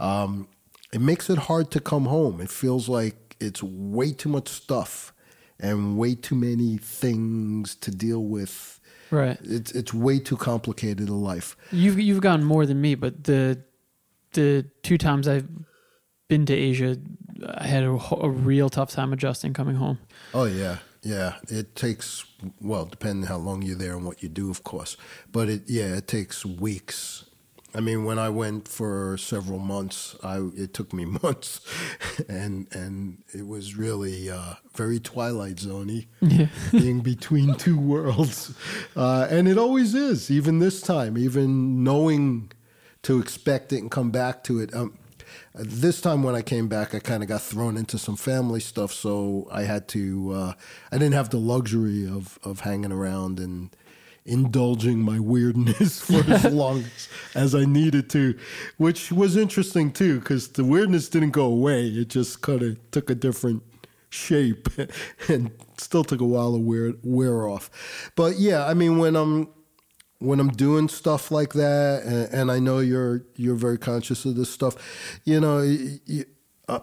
um, 0.00 0.48
it 0.92 1.00
makes 1.00 1.30
it 1.30 1.38
hard 1.38 1.70
to 1.70 1.80
come 1.80 2.06
home. 2.06 2.40
It 2.40 2.50
feels 2.50 2.88
like 2.88 3.36
it's 3.40 3.62
way 3.62 4.12
too 4.12 4.28
much 4.28 4.48
stuff 4.48 5.12
and 5.60 5.96
way 5.96 6.14
too 6.14 6.34
many 6.34 6.78
things 6.78 7.74
to 7.76 7.90
deal 7.90 8.24
with. 8.24 8.80
right 9.10 9.38
It's 9.42 9.70
it's 9.72 9.92
way 9.94 10.18
too 10.20 10.36
complicated 10.36 11.08
a 11.08 11.14
life. 11.14 11.56
you've 11.70 11.98
you've 12.00 12.20
gone 12.22 12.42
more 12.44 12.64
than 12.66 12.80
me 12.80 12.94
but 12.94 13.24
the 13.24 13.58
the 14.32 14.64
two 14.82 14.96
times 14.98 15.26
i've 15.26 15.48
been 16.28 16.46
to 16.46 16.54
asia 16.54 16.96
i 17.64 17.66
had 17.66 17.82
a, 17.82 17.90
a 18.28 18.30
real 18.30 18.68
tough 18.70 18.90
time 18.92 19.12
adjusting 19.12 19.52
coming 19.52 19.76
home 19.76 19.98
Oh 20.32 20.44
yeah, 20.62 20.76
yeah. 21.02 21.32
It 21.48 21.74
takes 21.74 22.24
well, 22.60 22.84
depending 22.86 23.26
how 23.26 23.38
long 23.38 23.62
you're 23.62 23.76
there 23.84 23.96
and 23.96 24.04
what 24.06 24.22
you 24.22 24.28
do, 24.28 24.48
of 24.50 24.62
course. 24.62 24.96
But 25.32 25.48
it 25.48 25.62
yeah, 25.66 25.96
it 26.00 26.06
takes 26.06 26.46
weeks. 26.46 27.24
I 27.74 27.80
mean, 27.80 28.04
when 28.04 28.18
I 28.18 28.28
went 28.30 28.66
for 28.66 29.16
several 29.16 29.58
months, 29.58 30.16
I 30.22 30.38
it 30.56 30.74
took 30.74 30.92
me 30.92 31.04
months, 31.22 31.60
and 32.28 32.66
and 32.72 33.22
it 33.32 33.46
was 33.46 33.76
really 33.76 34.30
uh, 34.30 34.54
very 34.74 34.98
Twilight 34.98 35.56
Zoney, 35.56 36.06
being 36.72 37.00
between 37.00 37.54
two 37.54 37.78
worlds, 37.78 38.54
uh, 38.96 39.28
and 39.30 39.48
it 39.48 39.58
always 39.58 39.94
is. 39.94 40.30
Even 40.30 40.58
this 40.58 40.80
time, 40.80 41.16
even 41.16 41.84
knowing 41.84 42.52
to 43.02 43.18
expect 43.18 43.72
it 43.72 43.78
and 43.78 43.90
come 43.90 44.10
back 44.10 44.44
to 44.44 44.60
it. 44.60 44.74
Um, 44.74 44.96
this 45.54 46.00
time 46.00 46.22
when 46.22 46.34
I 46.34 46.42
came 46.42 46.68
back, 46.68 46.94
I 46.94 46.98
kind 46.98 47.22
of 47.22 47.28
got 47.28 47.42
thrown 47.42 47.76
into 47.76 47.98
some 47.98 48.16
family 48.16 48.60
stuff, 48.60 48.92
so 48.92 49.48
I 49.50 49.62
had 49.62 49.88
to. 49.88 50.32
Uh, 50.32 50.52
I 50.92 50.98
didn't 50.98 51.14
have 51.14 51.30
the 51.30 51.38
luxury 51.38 52.06
of 52.06 52.38
of 52.42 52.60
hanging 52.60 52.92
around 52.92 53.38
and 53.38 53.70
indulging 54.24 54.98
my 54.98 55.18
weirdness 55.18 56.00
for 56.06 56.22
as 56.30 56.44
long 56.52 56.84
as, 57.34 57.54
I 57.54 57.64
needed 57.64 58.10
to, 58.10 58.38
which 58.76 59.10
was 59.10 59.36
interesting 59.36 59.92
too, 59.92 60.20
because 60.20 60.48
the 60.48 60.64
weirdness 60.64 61.08
didn't 61.08 61.30
go 61.30 61.44
away. 61.44 61.86
It 61.86 62.08
just 62.08 62.40
kind 62.42 62.62
of 62.62 62.90
took 62.90 63.10
a 63.10 63.14
different 63.14 63.62
shape, 64.10 64.68
and 65.28 65.50
still 65.78 66.04
took 66.04 66.20
a 66.20 66.24
while 66.24 66.52
to 66.52 66.58
wear 66.58 66.92
wear 67.02 67.48
off. 67.48 67.70
But 68.16 68.38
yeah, 68.38 68.66
I 68.66 68.74
mean 68.74 68.98
when 68.98 69.16
I'm 69.16 69.48
when 70.18 70.38
I'm 70.38 70.50
doing 70.50 70.88
stuff 70.88 71.30
like 71.30 71.54
that, 71.54 72.02
and, 72.04 72.34
and 72.34 72.52
I 72.52 72.58
know 72.58 72.78
you're 72.78 73.24
you're 73.36 73.54
very 73.54 73.78
conscious 73.78 74.24
of 74.24 74.36
this 74.36 74.50
stuff, 74.50 74.76
you 75.24 75.40
know, 75.40 75.62
you, 75.62 76.24
uh, 76.68 76.80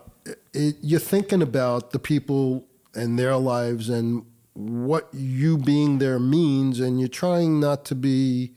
it, 0.53 0.75
you're 0.81 0.99
thinking 0.99 1.41
about 1.41 1.91
the 1.91 1.99
people 1.99 2.65
and 2.93 3.17
their 3.17 3.37
lives 3.37 3.89
and 3.89 4.25
what 4.57 5.07
you 5.13 5.55
being 5.59 5.99
there 5.99 6.17
means, 6.19 6.79
and 6.79 6.99
you're 6.99 7.07
trying 7.09 7.59
not 7.59 7.85
to 7.85 7.95
be. 7.95 8.53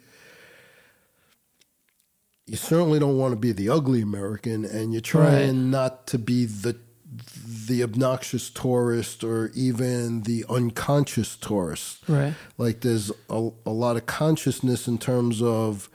You 2.47 2.57
certainly 2.57 2.99
don't 2.99 3.19
want 3.19 3.33
to 3.33 3.37
be 3.39 3.53
the 3.53 3.69
ugly 3.69 4.01
American, 4.01 4.65
and 4.65 4.93
you're 4.93 5.01
trying 5.03 5.47
Right. 5.47 5.55
not 5.55 6.07
to 6.09 6.19
be 6.19 6.47
the 6.47 6.77
the 7.67 7.83
obnoxious 7.83 8.49
tourist 8.51 9.23
or 9.23 9.51
even 9.55 10.23
the 10.23 10.45
unconscious 10.49 11.37
tourist 11.37 11.99
right 12.09 12.35
like 12.57 12.81
there's 12.81 13.11
a, 13.29 13.51
a 13.67 13.71
lot 13.71 13.97
of 13.97 14.07
consciousness 14.07 14.87
in 14.89 14.97
terms 14.97 15.43
of 15.43 15.89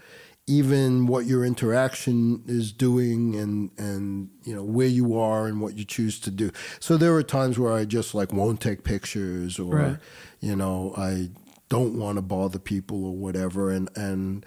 even 0.47 1.07
what 1.07 1.25
your 1.25 1.43
interaction 1.43 2.43
is 2.47 2.71
doing 2.71 3.35
and 3.35 3.71
and 3.77 4.29
you 4.43 4.53
know 4.55 4.63
where 4.63 4.87
you 4.87 5.17
are 5.17 5.47
and 5.47 5.59
what 5.59 5.75
you 5.75 5.83
choose 5.83 6.19
to 6.19 6.29
do 6.29 6.51
so 6.79 6.97
there 6.97 7.15
are 7.15 7.23
times 7.23 7.57
where 7.57 7.73
i 7.73 7.83
just 7.83 8.13
like 8.13 8.31
won't 8.31 8.61
take 8.61 8.83
pictures 8.83 9.57
or 9.57 9.75
Right. 9.75 9.97
you 10.41 10.55
know 10.55 10.93
i 10.95 11.29
don't 11.69 11.97
want 11.97 12.17
to 12.17 12.21
bother 12.21 12.59
people 12.59 13.05
or 13.05 13.15
whatever 13.15 13.71
and 13.71 13.89
and 13.95 14.45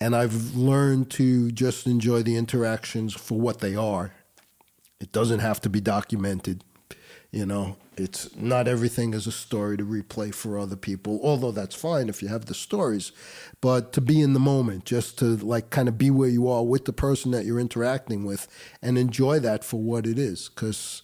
and 0.00 0.16
i've 0.16 0.54
learned 0.56 1.10
to 1.10 1.50
just 1.52 1.86
enjoy 1.86 2.22
the 2.22 2.36
interactions 2.36 3.12
for 3.12 3.38
what 3.38 3.58
they 3.60 3.76
are 3.76 4.12
it 5.02 5.10
doesn't 5.10 5.40
have 5.40 5.60
to 5.62 5.68
be 5.68 5.80
documented. 5.80 6.62
You 7.32 7.44
know, 7.44 7.76
it's 7.96 8.34
not 8.36 8.68
everything 8.68 9.14
is 9.14 9.26
a 9.26 9.32
story 9.32 9.76
to 9.76 9.84
replay 9.84 10.34
for 10.34 10.58
other 10.58 10.76
people, 10.76 11.20
although 11.22 11.52
that's 11.52 11.74
fine 11.74 12.08
if 12.08 12.22
you 12.22 12.28
have 12.28 12.46
the 12.46 12.54
stories. 12.54 13.12
But 13.60 13.92
to 13.94 14.00
be 14.00 14.20
in 14.20 14.32
the 14.32 14.40
moment, 14.40 14.84
just 14.84 15.18
to 15.18 15.36
like 15.36 15.70
kind 15.70 15.88
of 15.88 15.98
be 15.98 16.10
where 16.10 16.28
you 16.28 16.48
are 16.48 16.64
with 16.64 16.84
the 16.84 16.92
person 16.92 17.30
that 17.32 17.44
you're 17.44 17.60
interacting 17.60 18.24
with 18.24 18.48
and 18.80 18.98
enjoy 18.98 19.38
that 19.40 19.64
for 19.64 19.80
what 19.80 20.06
it 20.06 20.18
is. 20.18 20.48
Because 20.48 21.02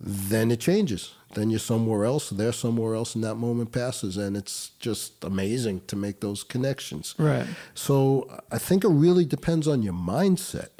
then 0.00 0.50
it 0.50 0.60
changes. 0.60 1.14
Then 1.34 1.50
you're 1.50 1.58
somewhere 1.58 2.04
else, 2.04 2.30
they're 2.30 2.52
somewhere 2.52 2.94
else, 2.94 3.14
and 3.14 3.22
that 3.22 3.34
moment 3.34 3.72
passes. 3.72 4.16
And 4.16 4.36
it's 4.36 4.70
just 4.78 5.22
amazing 5.22 5.82
to 5.88 5.96
make 5.96 6.20
those 6.20 6.42
connections. 6.42 7.14
right 7.18 7.46
So 7.74 8.40
I 8.50 8.58
think 8.58 8.84
it 8.84 8.88
really 8.88 9.26
depends 9.26 9.68
on 9.68 9.82
your 9.82 9.92
mindset. 9.92 10.70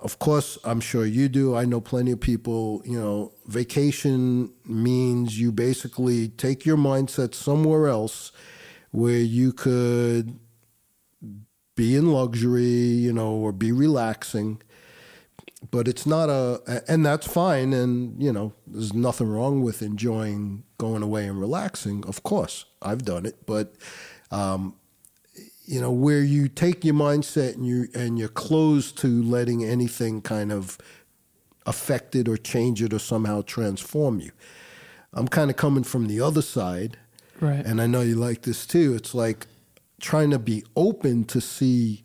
Of 0.00 0.18
course, 0.18 0.58
I'm 0.64 0.80
sure 0.80 1.04
you 1.04 1.28
do. 1.28 1.54
I 1.54 1.64
know 1.64 1.80
plenty 1.80 2.12
of 2.12 2.20
people, 2.20 2.82
you 2.84 2.98
know, 2.98 3.32
vacation 3.46 4.52
means 4.64 5.38
you 5.38 5.52
basically 5.52 6.28
take 6.28 6.64
your 6.64 6.76
mindset 6.76 7.34
somewhere 7.34 7.88
else 7.88 8.32
where 8.90 9.18
you 9.18 9.52
could 9.52 10.38
be 11.74 11.96
in 11.96 12.12
luxury, 12.12 12.62
you 12.62 13.12
know, 13.12 13.32
or 13.32 13.52
be 13.52 13.72
relaxing. 13.72 14.60
But 15.70 15.86
it's 15.86 16.06
not 16.06 16.28
a, 16.28 16.82
and 16.88 17.06
that's 17.06 17.26
fine. 17.26 17.72
And, 17.72 18.20
you 18.22 18.32
know, 18.32 18.52
there's 18.66 18.92
nothing 18.92 19.28
wrong 19.28 19.62
with 19.62 19.80
enjoying 19.80 20.64
going 20.78 21.02
away 21.02 21.26
and 21.26 21.40
relaxing. 21.40 22.04
Of 22.06 22.22
course, 22.22 22.64
I've 22.80 23.04
done 23.04 23.26
it. 23.26 23.46
But, 23.46 23.74
um, 24.30 24.74
you 25.64 25.80
know 25.80 25.92
where 25.92 26.22
you 26.22 26.48
take 26.48 26.84
your 26.84 26.94
mindset 26.94 27.54
and 27.54 27.66
you 27.66 27.88
and 27.94 28.18
you're 28.18 28.28
closed 28.28 28.98
to 28.98 29.22
letting 29.22 29.64
anything 29.64 30.20
kind 30.20 30.52
of 30.52 30.78
affect 31.66 32.16
it 32.16 32.28
or 32.28 32.36
change 32.36 32.82
it 32.82 32.92
or 32.92 32.98
somehow 32.98 33.42
transform 33.42 34.20
you. 34.20 34.32
I'm 35.12 35.28
kind 35.28 35.50
of 35.50 35.56
coming 35.56 35.84
from 35.84 36.06
the 36.08 36.20
other 36.20 36.42
side. 36.42 36.96
Right. 37.40 37.64
And 37.64 37.80
i 37.80 37.86
know 37.86 38.02
you 38.02 38.14
like 38.14 38.42
this 38.42 38.66
too. 38.66 38.94
It's 38.94 39.14
like 39.14 39.46
trying 40.00 40.30
to 40.30 40.38
be 40.38 40.64
open 40.76 41.24
to 41.24 41.40
see 41.40 42.02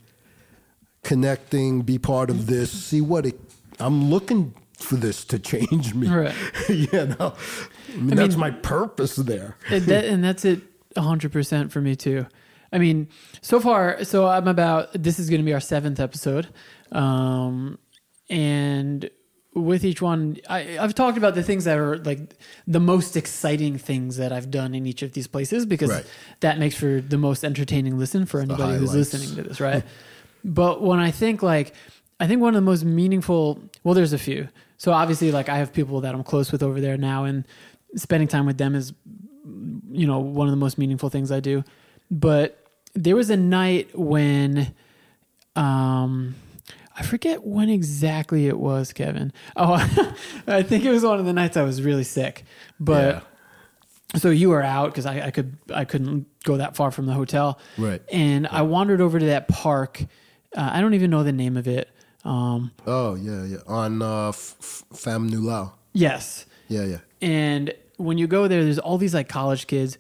connecting 1.04 1.82
be 1.82 1.98
part 1.98 2.30
of 2.30 2.48
this 2.48 2.70
see 2.70 3.00
what 3.00 3.26
it 3.26 3.40
i'm 3.80 4.10
looking 4.10 4.54
for 4.78 4.96
this 4.96 5.24
to 5.26 5.40
change 5.40 5.94
me. 5.96 6.08
Right. 6.08 6.36
you 6.70 6.88
know? 6.92 7.34
I 7.90 7.96
mean, 7.96 8.14
I 8.14 8.16
that's 8.16 8.36
mean- 8.36 8.40
my 8.42 8.52
purpose 8.52 9.16
there. 9.16 9.56
and, 9.70 9.84
that, 9.86 10.06
and 10.06 10.24
that's 10.24 10.46
it 10.46 10.62
100% 10.96 11.72
for 11.72 11.82
me 11.82 11.96
too 11.96 12.28
i 12.72 12.78
mean 12.78 13.08
so 13.42 13.60
far 13.60 14.04
so 14.04 14.28
i'm 14.28 14.48
about 14.48 14.90
this 14.94 15.20
is 15.20 15.30
going 15.30 15.42
to 15.42 15.46
be 15.46 15.54
our 15.54 15.60
seventh 15.60 16.00
episode 16.00 16.48
um, 16.92 17.78
and 18.30 19.10
with 19.54 19.84
each 19.84 20.02
one 20.02 20.38
I, 20.50 20.78
i've 20.80 20.94
talked 20.94 21.18
about 21.18 21.34
the 21.34 21.42
things 21.42 21.64
that 21.64 21.78
are 21.78 21.98
like 21.98 22.36
the 22.68 22.80
most 22.80 23.18
exciting 23.18 23.78
things 23.78 24.18
that 24.18 24.32
i've 24.32 24.52
done 24.52 24.76
in 24.76 24.86
each 24.86 25.02
of 25.02 25.14
these 25.14 25.26
places 25.28 25.66
because 25.66 25.90
Right. 25.90 26.06
that 26.42 26.60
makes 26.60 26.76
for 26.76 27.02
the 27.02 27.18
most 27.18 27.44
entertaining 27.44 27.98
listen 27.98 28.26
for 28.26 28.40
anybody 28.40 28.78
who's 28.78 28.94
listening 28.94 29.36
to 29.36 29.44
this 29.50 29.60
right 29.60 29.84
but 30.44 30.82
when 30.84 31.00
i 31.00 31.10
think 31.10 31.42
like 31.42 31.74
i 32.20 32.28
think 32.28 32.40
one 32.42 32.50
of 32.50 32.56
the 32.56 32.66
most 32.70 32.84
meaningful 32.86 33.60
well 33.84 33.96
there's 33.96 34.14
a 34.14 34.20
few 34.20 34.48
so 34.78 34.92
obviously 34.92 35.32
like 35.32 35.50
i 35.50 35.58
have 35.58 35.74
people 35.74 36.02
that 36.02 36.14
i'm 36.14 36.24
close 36.24 36.52
with 36.52 36.62
over 36.62 36.80
there 36.80 36.98
now 36.98 37.24
and 37.24 37.44
spending 37.96 38.28
time 38.28 38.46
with 38.46 38.58
them 38.60 38.76
is 38.76 38.94
you 39.90 40.06
know 40.06 40.20
one 40.20 40.46
of 40.46 40.52
the 40.52 40.58
most 40.58 40.78
meaningful 40.78 41.10
things 41.10 41.32
I 41.32 41.40
do. 41.40 41.64
But 42.12 42.64
there 42.94 43.16
was 43.16 43.30
a 43.30 43.38
night 43.38 43.90
when, 43.98 44.74
um, 45.56 46.36
I 46.98 47.04
forget 47.04 47.46
when 47.46 47.70
exactly 47.70 48.48
it 48.48 48.58
was, 48.60 48.94
Kevin. 48.94 49.32
Oh, 49.56 49.74
I 50.48 50.64
think 50.64 50.84
it 50.86 50.92
was 50.92 51.04
one 51.04 51.20
of 51.20 51.26
the 51.26 51.34
nights 51.34 51.58
I 51.58 51.64
was 51.64 51.82
really 51.82 52.04
sick. 52.04 52.44
But 52.80 53.24
so 54.16 54.30
you 54.30 54.50
were 54.50 54.64
out 54.64 54.88
because 54.92 55.06
I, 55.06 55.28
I 55.28 55.32
could 55.32 55.58
I 55.74 55.86
couldn't 55.86 56.26
go 56.44 56.58
that 56.58 56.76
far 56.76 56.92
from 56.92 57.06
the 57.06 57.14
hotel. 57.14 57.60
Right. 57.78 58.02
And 58.12 58.48
I 58.48 58.62
wandered 58.64 59.02
over 59.02 59.20
to 59.20 59.26
that 59.28 59.48
park. 59.48 60.02
Uh, 60.56 60.70
I 60.74 60.80
don't 60.82 60.94
even 60.94 61.10
know 61.12 61.24
the 61.24 61.34
name 61.34 61.58
of 61.58 61.68
it. 61.68 61.90
Um, 62.24 62.72
Oh 62.88 63.16
yeah, 63.16 63.44
yeah. 63.46 63.58
On 63.68 64.02
uh, 64.02 64.30
F- 64.30 64.56
Pham 64.94 65.30
Ngu 65.30 65.44
Lao. 65.44 65.74
yes. 65.94 66.46
Yeah, 66.70 66.84
yeah. 66.84 66.98
And 67.22 67.74
when 67.96 68.18
you 68.18 68.28
go 68.28 68.48
there, 68.50 68.62
there's 68.64 68.80
all 68.80 68.98
these 68.98 69.14
like 69.14 69.30
college 69.30 69.68
kids. 69.68 69.98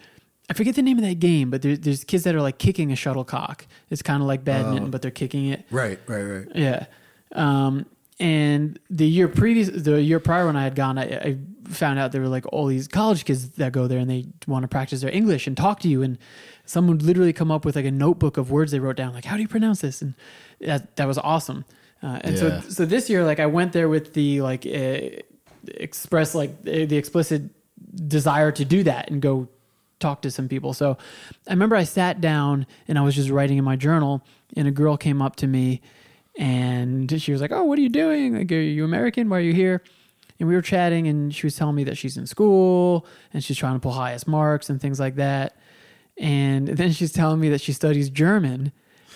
I 0.50 0.54
forget 0.54 0.76
the 0.76 0.82
name 0.82 0.98
of 0.98 1.04
that 1.04 1.20
game, 1.20 1.50
but 1.50 1.62
there, 1.62 1.76
there's 1.76 2.04
kids 2.04 2.24
that 2.24 2.34
are 2.34 2.42
like 2.42 2.58
kicking 2.58 2.92
a 2.92 2.96
shuttlecock. 2.96 3.68
It's 3.90 4.02
kind 4.02 4.22
of 4.22 4.28
like 4.28 4.44
badminton, 4.46 4.92
but 4.92 5.02
they're 5.02 5.12
kicking 5.12 5.48
it. 5.48 5.66
Right, 5.72 6.00
right, 6.08 6.22
right. 6.24 6.48
Yeah. 6.56 6.86
Um, 7.34 7.86
and 8.20 8.80
the 8.90 9.06
year 9.08 9.28
previous, 9.28 9.70
the 9.70 10.02
year 10.02 10.20
prior 10.20 10.46
when 10.48 10.56
I 10.56 10.64
had 10.64 10.74
gone, 10.74 10.98
I, 10.98 11.04
I 11.04 11.38
found 11.66 12.00
out 12.00 12.12
there 12.14 12.22
were 12.22 12.30
like 12.30 12.46
all 12.52 12.66
these 12.66 12.88
college 12.88 13.26
kids 13.26 13.50
that 13.52 13.72
go 13.74 13.88
there 13.88 14.00
and 14.00 14.10
they 14.10 14.26
want 14.48 14.64
to 14.64 14.68
practice 14.68 15.02
their 15.02 15.12
English 15.14 15.46
and 15.48 15.56
talk 15.58 15.82
to 15.82 15.90
you. 15.90 16.02
And 16.02 16.18
someone 16.66 16.98
would 16.98 17.06
literally 17.06 17.34
come 17.34 17.52
up 17.52 17.66
with 17.66 17.76
like 17.76 17.86
a 17.86 17.92
notebook 17.92 18.38
of 18.38 18.50
words 18.50 18.72
they 18.72 18.80
wrote 18.80 18.96
down, 18.96 19.14
like, 19.14 19.26
how 19.26 19.36
do 19.36 19.42
you 19.42 19.48
pronounce 19.48 19.82
this? 19.82 20.02
And 20.02 20.16
that, 20.62 20.96
that 20.96 21.08
was 21.08 21.18
awesome. 21.20 21.66
Uh, 22.02 22.20
and 22.24 22.36
Yeah. 22.36 22.62
so, 22.62 22.70
so 22.70 22.86
this 22.86 23.10
year, 23.10 23.24
like 23.26 23.40
I 23.40 23.46
went 23.48 23.74
there 23.74 23.90
with 23.90 24.14
the 24.14 24.42
like, 24.42 24.66
uh, 24.66 25.22
express 25.76 26.34
like 26.34 26.52
uh, 26.62 26.86
the 26.86 26.96
explicit 26.98 27.44
desire 28.08 28.52
to 28.54 28.64
do 28.66 28.84
that 28.84 29.12
and 29.12 29.22
go 29.22 29.48
talk 30.00 30.22
to 30.24 30.32
some 30.32 30.48
people. 30.48 30.74
So 30.74 30.98
I 31.48 31.52
remember 31.52 31.76
I 31.76 31.84
sat 31.84 32.22
down 32.22 32.66
and 32.88 32.98
I 32.98 33.02
was 33.02 33.16
just 33.16 33.30
writing 33.30 33.58
in 33.58 33.64
my 33.64 33.76
journal, 33.76 34.24
and 34.56 34.68
a 34.68 34.72
girl 34.72 34.98
came 34.98 35.22
up 35.22 35.36
to 35.38 35.48
me 35.48 35.82
and 36.38 37.20
she 37.22 37.32
was 37.32 37.42
like, 37.42 37.52
"Oh, 37.52 37.64
what 37.64 37.80
are 37.80 37.82
you 37.82 37.90
doing? 37.90 38.38
Like, 38.38 38.52
are 38.52 38.56
you 38.60 38.86
American? 38.86 39.30
Why 39.30 39.38
are 39.38 39.42
you 39.42 39.54
here?" 39.54 39.82
And 40.40 40.48
we 40.48 40.54
were 40.56 40.62
chatting, 40.62 41.08
and 41.08 41.34
she 41.34 41.48
was 41.48 41.56
telling 41.56 41.76
me 41.76 41.84
that 41.86 41.98
she's 41.98 42.16
in 42.16 42.28
school 42.28 43.08
and 43.34 43.44
she's 43.44 43.58
trying 43.58 43.74
to 43.74 43.80
pull 43.80 43.92
highest 43.94 44.28
marks 44.28 44.70
and 44.70 44.80
things 44.80 45.00
like 45.00 45.16
that. 45.16 45.56
And 46.20 46.68
then 46.68 46.92
she's 46.92 47.12
telling 47.12 47.40
me 47.40 47.50
that 47.50 47.62
she 47.62 47.74
studies 47.74 48.10
German, 48.10 48.72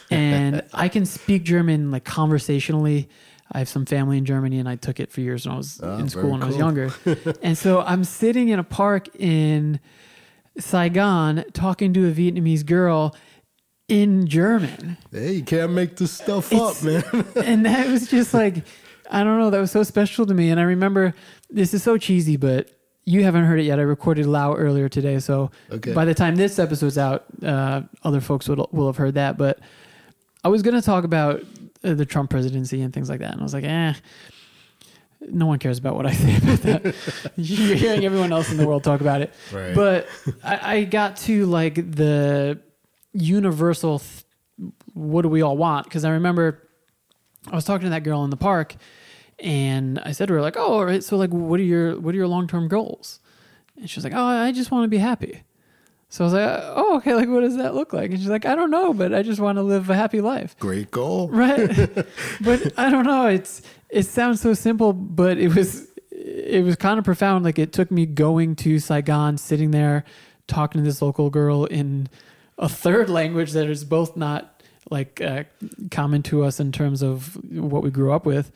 and 0.10 0.64
I 0.74 0.88
can 0.90 1.06
speak 1.06 1.44
German 1.44 1.91
like 1.91 2.03
conversationally. 2.06 3.08
I 3.52 3.60
have 3.60 3.70
some 3.70 3.86
family 3.86 4.18
in 4.18 4.26
Germany, 4.26 4.60
and 4.60 4.68
I 4.70 4.78
took 4.78 4.99
it 4.99 5.12
for 5.12 5.22
years 5.22 5.45
when 5.45 5.53
I 5.53 5.58
was 5.58 5.80
Ah, 5.84 5.98
in 5.98 6.10
school 6.10 6.32
when 6.32 6.41
I 6.41 6.48
was 6.48 6.58
younger. 6.58 6.91
and 7.44 7.58
so 7.58 7.82
I'm 7.82 8.03
sitting 8.03 8.48
in 8.49 8.58
a 8.60 8.64
park 8.64 9.10
in 9.16 9.80
Saigon 10.62 11.44
talking 11.54 11.94
to 11.94 12.08
a 12.08 12.12
Vietnamese 12.12 12.66
girl 12.66 13.16
in 13.88 14.28
German. 14.28 14.98
Hey, 15.12 15.34
you 15.34 15.44
can't 15.44 15.74
make 15.74 15.98
this 15.98 16.12
stuff 16.12 16.52
It's- 16.52 16.78
up, 16.78 16.84
man. 16.84 17.26
and 17.46 17.66
that 17.66 17.88
was 17.90 18.08
just 18.10 18.34
like 18.34 18.64
I 19.14 19.26
don't 19.26 19.40
know, 19.40 19.50
that 19.50 19.60
was 19.60 19.72
so 19.72 19.84
special 19.84 20.26
to 20.26 20.34
me. 20.34 20.50
And 20.52 20.60
I 20.60 20.64
remember 20.64 21.14
this 21.50 21.74
is 21.74 21.84
so 21.84 21.98
cheesy, 21.98 22.38
but 22.38 22.70
you 23.04 23.24
haven't 23.26 23.44
heard 23.44 23.60
it 23.60 23.64
yet. 23.64 23.78
I 23.78 23.82
recorded 23.82 24.26
Lao 24.26 24.56
earlier 24.56 24.88
today, 24.88 25.20
so 25.20 25.52
Okay. 25.70 25.92
by 25.94 26.06
the 26.06 26.14
time 26.14 26.36
this 26.38 26.58
episode's 26.60 26.98
out, 26.98 27.26
uh, 27.44 27.82
other 28.04 28.22
folks 28.22 28.48
will 28.48 28.70
will 28.72 28.88
have 28.88 28.96
heard 28.98 29.16
that. 29.16 29.38
But 29.38 29.60
I 30.46 30.48
was 30.48 30.62
going 30.62 30.76
to 30.76 30.82
talk 30.82 31.04
about 31.04 31.42
uh, 31.84 31.94
the 31.96 32.06
Trump 32.06 32.30
presidency 32.30 32.82
and 32.82 32.94
things 32.94 33.10
like 33.10 33.20
that, 33.20 33.32
and 33.34 33.42
I 33.42 33.44
was 33.44 33.54
like, 33.54 33.66
eh. 33.66 33.94
No 35.22 35.45
one 35.45 35.60
cares 35.60 35.77
about 35.77 35.95
what 35.95 36.06
I 36.06 36.14
say 36.14 36.38
about 36.38 36.61
that. 36.64 37.31
You're 37.38 37.76
hearing 37.76 38.06
everyone 38.06 38.34
else 38.34 38.52
in 38.52 38.57
the 38.57 38.68
world 38.68 38.84
talk 38.84 39.02
about 39.02 39.22
it. 39.22 39.31
Right. 39.52 39.76
But 39.76 40.07
I, 40.43 40.76
I 40.77 40.84
got 40.84 41.18
to 41.18 41.45
like 41.45 41.76
the 41.76 42.60
universal 43.14 43.99
th- 43.99 44.26
what 44.93 45.22
do 45.22 45.30
we 45.30 45.41
all 45.41 45.57
want? 45.57 45.85
Because 45.85 46.06
I 46.06 46.11
remember 46.11 46.68
I 47.52 47.56
was 47.56 47.65
talking 47.65 47.85
to 47.85 47.89
that 47.91 48.03
girl 48.03 48.23
in 48.23 48.30
the 48.30 48.38
park 48.38 48.76
and 49.39 49.99
I 49.99 50.11
said 50.11 50.27
to 50.27 50.34
her, 50.35 50.41
like, 50.41 50.57
oh, 50.57 50.73
all 50.73 50.85
right, 50.85 51.03
so 51.03 51.18
like 51.18 51.31
what 51.31 51.60
are 51.60 51.64
your 51.64 51.99
what 51.99 52.14
are 52.14 52.18
your 52.18 52.27
long 52.27 52.48
term 52.48 52.68
goals? 52.68 53.19
And 53.77 53.89
she 53.89 53.98
was 53.98 54.03
like, 54.03 54.14
Oh, 54.14 54.23
I 54.23 54.52
just 54.52 54.72
want 54.72 54.85
to 54.85 54.88
be 54.88 54.98
happy. 54.98 55.43
So 56.10 56.23
I 56.23 56.26
was 56.26 56.34
like, 56.34 56.61
Oh, 56.76 56.98
okay, 56.98 57.15
like 57.15 57.30
what 57.30 57.41
does 57.41 57.57
that 57.57 57.73
look 57.73 57.93
like? 57.93 58.11
And 58.11 58.19
she's 58.19 58.30
like, 58.30 58.45
I 58.45 58.56
don't 58.56 58.69
know, 58.69 58.93
but 58.93 59.14
I 59.14 59.23
just 59.23 59.39
want 59.39 59.57
to 59.57 59.64
live 59.64 59.89
a 59.89 59.95
happy 59.95 60.22
life. 60.22 60.56
Great 60.60 60.91
goal. 60.91 61.30
Right. 61.30 61.68
but 62.41 62.73
I 62.77 62.89
don't 62.89 63.06
know. 63.06 63.27
It's 63.27 63.61
it 63.92 64.04
sounds 64.04 64.42
so 64.42 64.54
simple, 64.54 64.94
but 64.94 65.38
it 65.38 65.54
was 65.56 65.88
it 66.12 66.64
was 66.64 66.76
kind 66.76 66.98
of 66.98 67.06
profound. 67.06 67.44
Like 67.46 67.60
it 67.60 67.74
took 67.74 67.92
me 67.92 68.06
going 68.06 68.56
to 68.58 68.80
Saigon, 68.80 69.38
sitting 69.38 69.72
there, 69.72 70.04
talking 70.48 70.82
to 70.82 70.86
this 70.86 71.02
local 71.02 71.30
girl 71.30 71.66
in 71.66 72.10
a 72.58 72.70
third 72.70 73.10
language 73.10 73.52
that 73.52 73.70
is 73.70 73.84
both 73.84 74.16
not 74.16 74.62
like 74.90 75.22
uh, 75.22 75.44
common 75.90 76.24
to 76.24 76.44
us 76.44 76.60
in 76.60 76.72
terms 76.72 77.02
of 77.02 77.36
what 77.52 77.84
we 77.84 77.92
grew 77.92 78.12
up 78.12 78.26
with. 78.26 78.52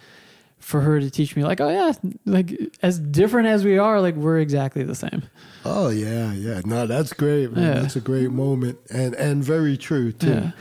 For 0.60 0.82
her 0.82 1.00
to 1.00 1.12
teach 1.12 1.36
me, 1.36 1.44
like, 1.44 1.62
oh 1.62 1.70
yeah, 1.70 1.92
like 2.26 2.52
as 2.82 2.98
different 2.98 3.48
as 3.50 3.64
we 3.64 3.78
are, 3.78 4.02
like 4.02 4.16
we're 4.16 4.40
exactly 4.40 4.82
the 4.82 4.96
same. 4.96 5.22
Oh 5.64 5.90
yeah, 5.90 6.34
yeah. 6.34 6.62
No, 6.66 6.88
that's 6.88 7.14
great, 7.14 7.52
man. 7.52 7.64
Yeah. 7.64 7.82
That's 7.82 7.96
a 7.96 8.02
great 8.02 8.32
moment, 8.32 8.80
and 8.90 9.14
and 9.14 9.44
very 9.44 9.78
true 9.78 10.12
too. 10.12 10.30
Yeah. 10.30 10.52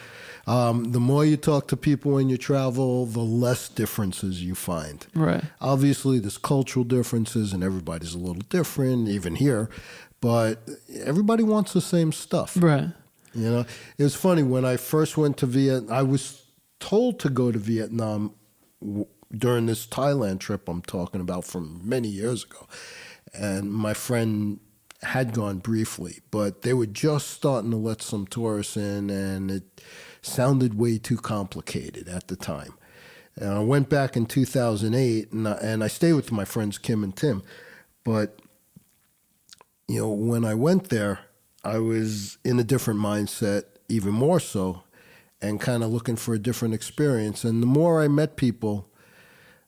Um, 0.47 0.93
the 0.93 1.01
more 1.01 1.25
you 1.25 1.37
talk 1.37 1.69
to 1.69 1.77
people 1.77 2.13
when 2.13 2.29
you 2.29 2.37
travel, 2.37 3.07
the 3.07 3.21
less 3.21 3.69
differences 3.69 4.43
you 4.43 4.55
find. 4.55 5.07
Right. 5.15 5.43
Obviously, 5.61 6.19
there's 6.19 6.39
cultural 6.39 6.85
differences, 6.85 7.53
and 7.53 7.65
everybody's 7.65 8.15
a 8.15 8.19
little 8.19 8.43
different, 8.51 9.09
even 9.09 9.37
here. 9.37 9.71
But 10.21 10.69
everybody 11.03 11.43
wants 11.43 11.73
the 11.73 11.81
same 11.81 12.13
stuff. 12.13 12.57
Right. 12.61 12.89
You 13.35 13.51
know, 13.51 13.65
it 13.99 14.03
was 14.03 14.15
funny 14.15 14.43
when 14.43 14.65
I 14.65 14.77
first 14.77 15.17
went 15.17 15.39
to 15.39 15.47
Vietnam. 15.47 15.93
I 15.95 16.03
was 16.03 16.43
told 16.79 17.19
to 17.21 17.31
go 17.31 17.51
to 17.51 17.59
Vietnam 17.59 18.35
w- 18.81 19.07
during 19.37 19.67
this 19.67 19.87
Thailand 19.87 20.39
trip 20.41 20.69
I'm 20.69 20.83
talking 20.83 21.21
about 21.21 21.45
from 21.45 21.81
many 21.83 22.09
years 22.09 22.45
ago, 22.45 22.67
and 23.33 23.73
my 23.73 23.95
friend 23.95 24.61
had 25.03 25.33
gone 25.35 25.59
briefly, 25.59 26.21
but 26.31 26.63
they 26.63 26.73
were 26.73 26.87
just 26.87 27.31
starting 27.31 27.71
to 27.71 27.77
let 27.77 28.01
some 28.03 28.27
tourists 28.27 28.77
in, 28.77 29.11
and 29.11 29.51
it 29.51 29.83
sounded 30.25 30.79
way 30.79 30.99
too 30.99 31.17
complicated 31.17 32.09
at 32.09 32.29
the 32.29 32.37
time. 32.37 32.75
And 33.37 33.51
I 33.51 33.61
went 33.61 33.89
back 33.89 34.17
in 34.17 34.27
2008, 34.27 35.33
and 35.33 35.49
I, 35.49 35.53
and 35.55 35.83
I 35.83 35.89
stayed 35.89 36.13
with 36.13 36.31
my 36.33 36.45
friends 36.45 36.79
Kim 36.79 37.03
and 37.03 37.17
Tim, 37.17 37.43
but 38.05 38.39
you 39.89 40.01
know, 40.01 40.09
when 40.11 40.45
I 40.45 40.55
went 40.55 40.89
there, 40.89 41.21
I 41.63 41.79
was 41.79 42.39
in 42.45 42.59
a 42.59 42.65
different 42.65 43.01
mindset, 43.01 43.65
even 43.89 44.13
more 44.13 44.41
so, 44.41 44.85
and 45.43 45.61
kind 45.61 45.83
of 45.83 45.91
looking 45.91 46.17
for 46.17 46.35
a 46.35 46.39
different 46.39 46.75
experience. 46.75 47.45
And 47.45 47.63
the 47.63 47.67
more 47.67 48.03
I 48.03 48.09
met 48.09 48.37
people, 48.37 48.89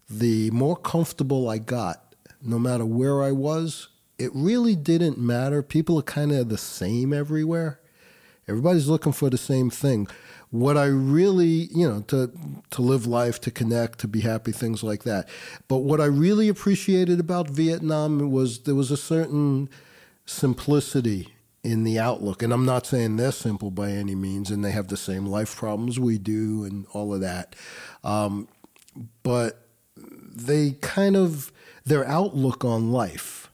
the 0.09 0.51
more 0.53 0.77
comfortable 0.77 1.49
I 1.51 1.59
got, 1.59 2.15
no 2.41 2.59
matter 2.59 2.85
where 2.85 3.23
I 3.23 3.33
was. 3.33 3.89
It 4.19 4.31
really 4.35 4.77
didn't 4.77 5.19
matter. 5.19 5.63
People 5.63 5.99
are 5.99 6.03
kind 6.03 6.33
of 6.33 6.49
the 6.49 6.59
same 6.59 7.13
everywhere. 7.13 7.81
Everybody's 8.49 8.89
looking 8.89 9.13
for 9.13 9.29
the 9.29 9.39
same 9.39 9.71
thing. 9.71 10.07
What 10.51 10.77
I 10.77 10.87
really, 10.87 11.69
you 11.75 11.89
know, 11.89 12.01
to 12.03 12.31
to 12.71 12.83
live 12.83 13.07
life, 13.07 13.41
to 13.43 13.51
connect, 13.51 13.99
to 14.01 14.09
be 14.09 14.21
happy, 14.21 14.53
things 14.53 14.83
like 14.83 15.03
that. 15.03 15.29
But 15.69 15.79
what 15.79 16.01
I 16.01 16.07
really 16.07 16.49
appreciated 16.49 17.21
about 17.21 17.51
Vietnam 17.51 18.31
was 18.31 18.61
there 18.61 18.75
was 18.75 18.91
a 18.91 18.97
certain 18.97 19.69
simplicity 20.25 21.35
in 21.63 21.83
the 21.83 21.99
outlook. 21.99 22.43
And 22.43 22.53
I'm 22.53 22.65
not 22.65 22.87
saying 22.87 23.17
they're 23.17 23.33
simple 23.33 23.73
by 23.73 23.91
any 23.91 24.15
means, 24.15 24.51
and 24.51 24.65
they 24.65 24.71
have 24.71 24.89
the 24.89 24.97
same 24.97 25.27
life 25.27 25.57
problems 25.57 25.99
we 25.99 26.17
do, 26.19 26.65
and 26.65 26.87
all 26.93 27.13
of 27.13 27.21
that. 27.21 27.57
Um, 28.05 28.49
but 29.23 29.67
they 29.97 30.73
kind 30.81 31.17
of 31.17 31.53
their 31.85 32.07
outlook 32.07 32.65
on 32.65 32.93
life 32.93 33.51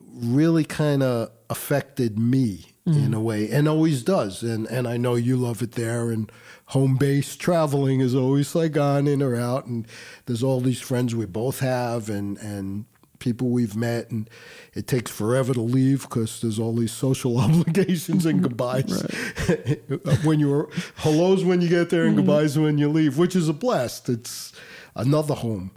really 0.00 0.64
kind 0.64 1.02
of 1.02 1.30
affected 1.50 2.18
me 2.18 2.66
in 2.86 3.14
a 3.14 3.20
way 3.20 3.50
and 3.50 3.66
always 3.68 4.02
does. 4.02 4.42
And 4.42 4.66
and 4.66 4.86
I 4.86 4.96
know 4.96 5.16
you 5.16 5.36
love 5.36 5.62
it 5.62 5.72
there. 5.72 6.10
And 6.10 6.30
home 6.66 6.96
base 6.96 7.36
traveling 7.36 8.00
is 8.00 8.14
always 8.14 8.54
like 8.54 8.76
on 8.76 9.06
in 9.08 9.22
or 9.22 9.34
out. 9.34 9.66
And 9.66 9.86
there's 10.26 10.42
all 10.42 10.60
these 10.60 10.80
friends 10.80 11.14
we 11.14 11.26
both 11.26 11.60
have 11.60 12.08
and 12.08 12.38
and 12.38 12.84
people 13.18 13.48
we've 13.48 13.74
met. 13.74 14.10
And 14.10 14.30
it 14.74 14.86
takes 14.86 15.10
forever 15.10 15.52
to 15.54 15.60
leave 15.60 16.02
because 16.02 16.40
there's 16.40 16.58
all 16.58 16.74
these 16.74 16.92
social 16.92 17.38
obligations 17.46 18.24
and 18.24 18.42
goodbyes. 18.42 19.04
When 20.24 20.40
you're 20.40 20.68
hellos 20.96 21.44
when 21.44 21.60
you 21.60 21.68
get 21.68 21.90
there 21.90 22.04
and 22.04 22.16
goodbyes 22.16 22.58
when 22.58 22.78
you 22.78 22.88
leave 22.88 23.18
which 23.18 23.34
is 23.34 23.48
a 23.48 23.52
blast. 23.52 24.08
It's 24.08 24.52
another 24.94 25.34
home. 25.34 25.72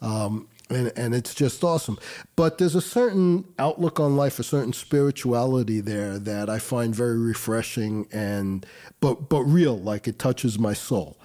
Um, 0.00 0.48
and, 0.70 0.92
and 0.96 1.14
it's 1.14 1.34
just 1.34 1.64
awesome. 1.64 1.98
But 2.36 2.58
there's 2.58 2.74
a 2.74 2.80
certain 2.80 3.44
outlook 3.58 3.98
on 4.00 4.16
life, 4.16 4.38
a 4.38 4.42
certain 4.42 4.72
spirituality 4.72 5.80
there 5.80 6.18
that 6.18 6.50
I 6.50 6.58
find 6.58 6.94
very 6.94 7.18
refreshing 7.18 8.06
and 8.12 8.66
but 9.00 9.28
but 9.28 9.42
real, 9.42 9.78
like 9.78 10.08
it 10.08 10.18
touches 10.18 10.58
my 10.58 10.72
soul. 10.72 11.18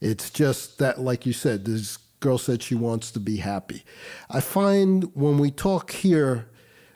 It's 0.00 0.30
just 0.30 0.78
that, 0.78 1.00
like 1.00 1.26
you 1.26 1.32
said, 1.32 1.64
this 1.64 1.98
girl 2.20 2.38
said 2.38 2.62
she 2.62 2.74
wants 2.74 3.10
to 3.12 3.20
be 3.20 3.36
happy. 3.36 3.84
I 4.28 4.40
find 4.40 5.14
when 5.14 5.38
we 5.38 5.50
talk 5.50 5.92
here, 5.92 6.48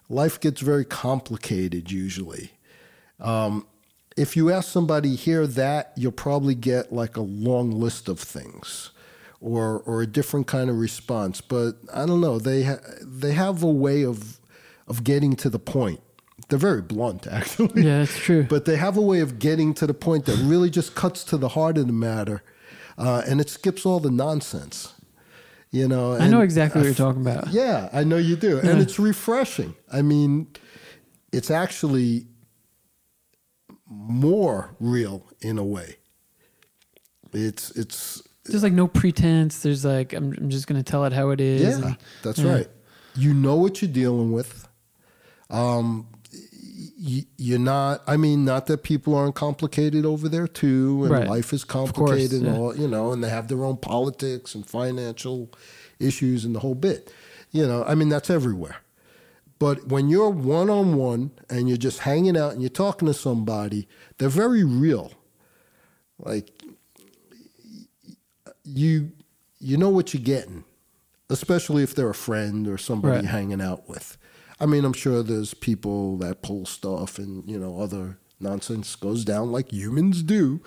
life 0.09 0.41
gets 0.41 0.61
very 0.61 0.85
complicated 0.85 1.91
usually. 1.91 2.53
Um, 3.21 3.67
if 4.17 4.37
you 4.37 4.51
ask 4.51 4.71
somebody 4.71 5.17
here 5.17 5.47
that, 5.47 5.93
you'll 5.97 6.13
probably 6.13 6.55
get 6.55 6.93
like 6.93 7.17
a 7.17 7.23
long 7.23 7.71
list 7.71 8.09
of 8.09 8.21
things 8.21 8.91
or 9.45 9.81
or 9.81 10.01
a 10.01 10.07
different 10.07 10.47
kind 10.47 10.71
of 10.71 10.77
response. 10.79 11.41
But 11.43 11.73
I 11.93 12.07
don't 12.07 12.21
know. 12.23 12.39
They 12.39 12.63
ha- 12.65 12.81
they 13.03 13.33
have 13.33 13.63
a 13.63 13.71
way 13.71 14.03
of 14.05 14.41
of 14.89 15.05
getting 15.05 15.37
to 15.37 15.51
the 15.51 15.59
point. 15.59 16.01
They're 16.49 16.59
very 16.59 16.81
blunt, 16.83 17.27
actually. 17.31 17.83
Yeah, 17.83 17.99
that's 18.01 18.19
true. 18.19 18.45
But 18.49 18.65
they 18.65 18.77
have 18.77 18.97
a 18.97 19.03
way 19.03 19.21
of 19.21 19.39
getting 19.39 19.75
to 19.75 19.87
the 19.87 19.95
point 19.95 20.25
that 20.27 20.37
really 20.39 20.71
just 20.71 20.95
cuts 20.95 21.25
to 21.25 21.37
the 21.37 21.49
heart 21.51 21.77
of 21.79 21.87
the 21.87 21.93
matter, 21.93 22.43
uh, 22.99 23.23
and 23.29 23.41
it 23.41 23.51
skips 23.51 23.85
all 23.87 24.01
the 24.01 24.11
nonsense. 24.11 24.95
You 25.71 25.89
know, 25.89 26.15
I 26.15 26.29
know 26.29 26.41
exactly 26.41 26.81
what 26.81 26.87
you're 26.87 26.95
talking 26.95 27.21
about. 27.23 27.49
Yeah, 27.49 27.89
I 27.93 28.05
know 28.05 28.17
you 28.17 28.37
do, 28.37 28.61
Yeah. 28.63 28.71
and 28.71 28.81
it's 28.81 28.99
refreshing. 28.99 29.75
I 29.93 30.03
mean, 30.03 30.47
it's 31.33 31.51
actually 31.51 32.29
more 33.87 34.75
real 34.81 35.27
in 35.41 35.59
a 35.59 35.65
way. 35.65 35.97
It's 37.33 37.71
it's 37.73 38.23
There's 38.47 38.63
like 38.63 38.73
no 38.73 38.87
pretense. 38.89 39.61
There's 39.61 39.85
like 39.85 40.13
I'm, 40.13 40.33
I'm 40.37 40.51
just 40.51 40.67
gonna 40.67 40.83
tell 40.83 41.05
it 41.05 41.13
how 41.13 41.31
it 41.31 41.41
is. 41.41 41.63
Yeah, 41.79 41.87
and- 41.87 41.97
that's 42.23 42.39
yeah. 42.39 42.53
right. 42.53 42.69
You 43.17 43.33
know 43.33 43.57
what 43.57 43.81
you're 43.81 43.91
dealing 43.91 44.33
with. 44.33 44.69
Um, 45.51 46.09
y- 47.01 47.25
you're 47.37 47.59
not. 47.59 48.03
I 48.07 48.17
mean, 48.17 48.45
not 48.45 48.67
that 48.67 48.83
people 48.83 49.15
aren't 49.15 49.35
complicated 49.35 50.05
over 50.05 50.29
there 50.29 50.49
too, 50.49 51.05
and 51.05 51.11
Right. 51.13 51.29
life 51.29 51.53
is 51.53 51.65
course, 51.65 51.93
complicated, 51.93 52.43
and 52.43 52.47
yeah. 52.55 52.59
all 52.59 52.77
you 52.77 52.89
know, 52.89 53.13
and 53.13 53.23
they 53.23 53.29
have 53.31 53.49
their 53.49 53.65
own 53.65 53.77
politics 53.77 54.55
and 54.55 54.67
financial 54.67 55.51
issues 56.01 56.45
and 56.45 56.55
the 56.55 56.61
whole 56.61 56.75
bit. 56.75 57.13
You 57.53 57.67
know, 57.67 57.85
I 57.85 57.95
mean, 57.95 58.09
that's 58.09 58.31
everywhere. 58.31 58.77
But 59.61 59.87
when 59.87 60.09
you're 60.09 60.31
one 60.31 60.69
on 60.69 60.97
one 60.97 61.31
and 61.49 61.69
you're 61.69 61.79
just 61.79 62.01
hanging 62.01 62.37
out 62.37 62.53
and 62.53 62.61
you're 62.61 62.69
talking 62.69 63.07
to 63.07 63.15
somebody, 63.15 63.87
they're 64.19 64.29
very 64.29 64.65
real. 64.65 65.13
Like 66.19 66.51
you 68.65 69.13
you 69.61 69.77
know 69.77 69.89
what 69.89 70.13
you're 70.13 70.23
getting, 70.23 70.65
especially 71.31 71.83
if 71.83 71.95
they're 71.95 72.11
a 72.11 72.15
friend 72.15 72.67
or 72.69 72.77
somebody 72.79 73.17
Right. 73.17 73.25
hanging 73.25 73.61
out 73.63 73.89
with. 73.89 74.17
I 74.61 74.67
mean, 74.67 74.85
I'm 74.85 74.93
sure 74.93 75.23
there's 75.23 75.55
people 75.55 76.17
that 76.19 76.43
pull 76.43 76.67
stuff 76.67 77.19
and 77.19 77.49
you 77.49 77.59
know 77.59 77.81
other 77.81 78.19
nonsense 78.41 78.95
goes 78.97 79.25
down 79.25 79.51
like 79.53 79.73
humans 79.73 80.23
do. 80.23 80.61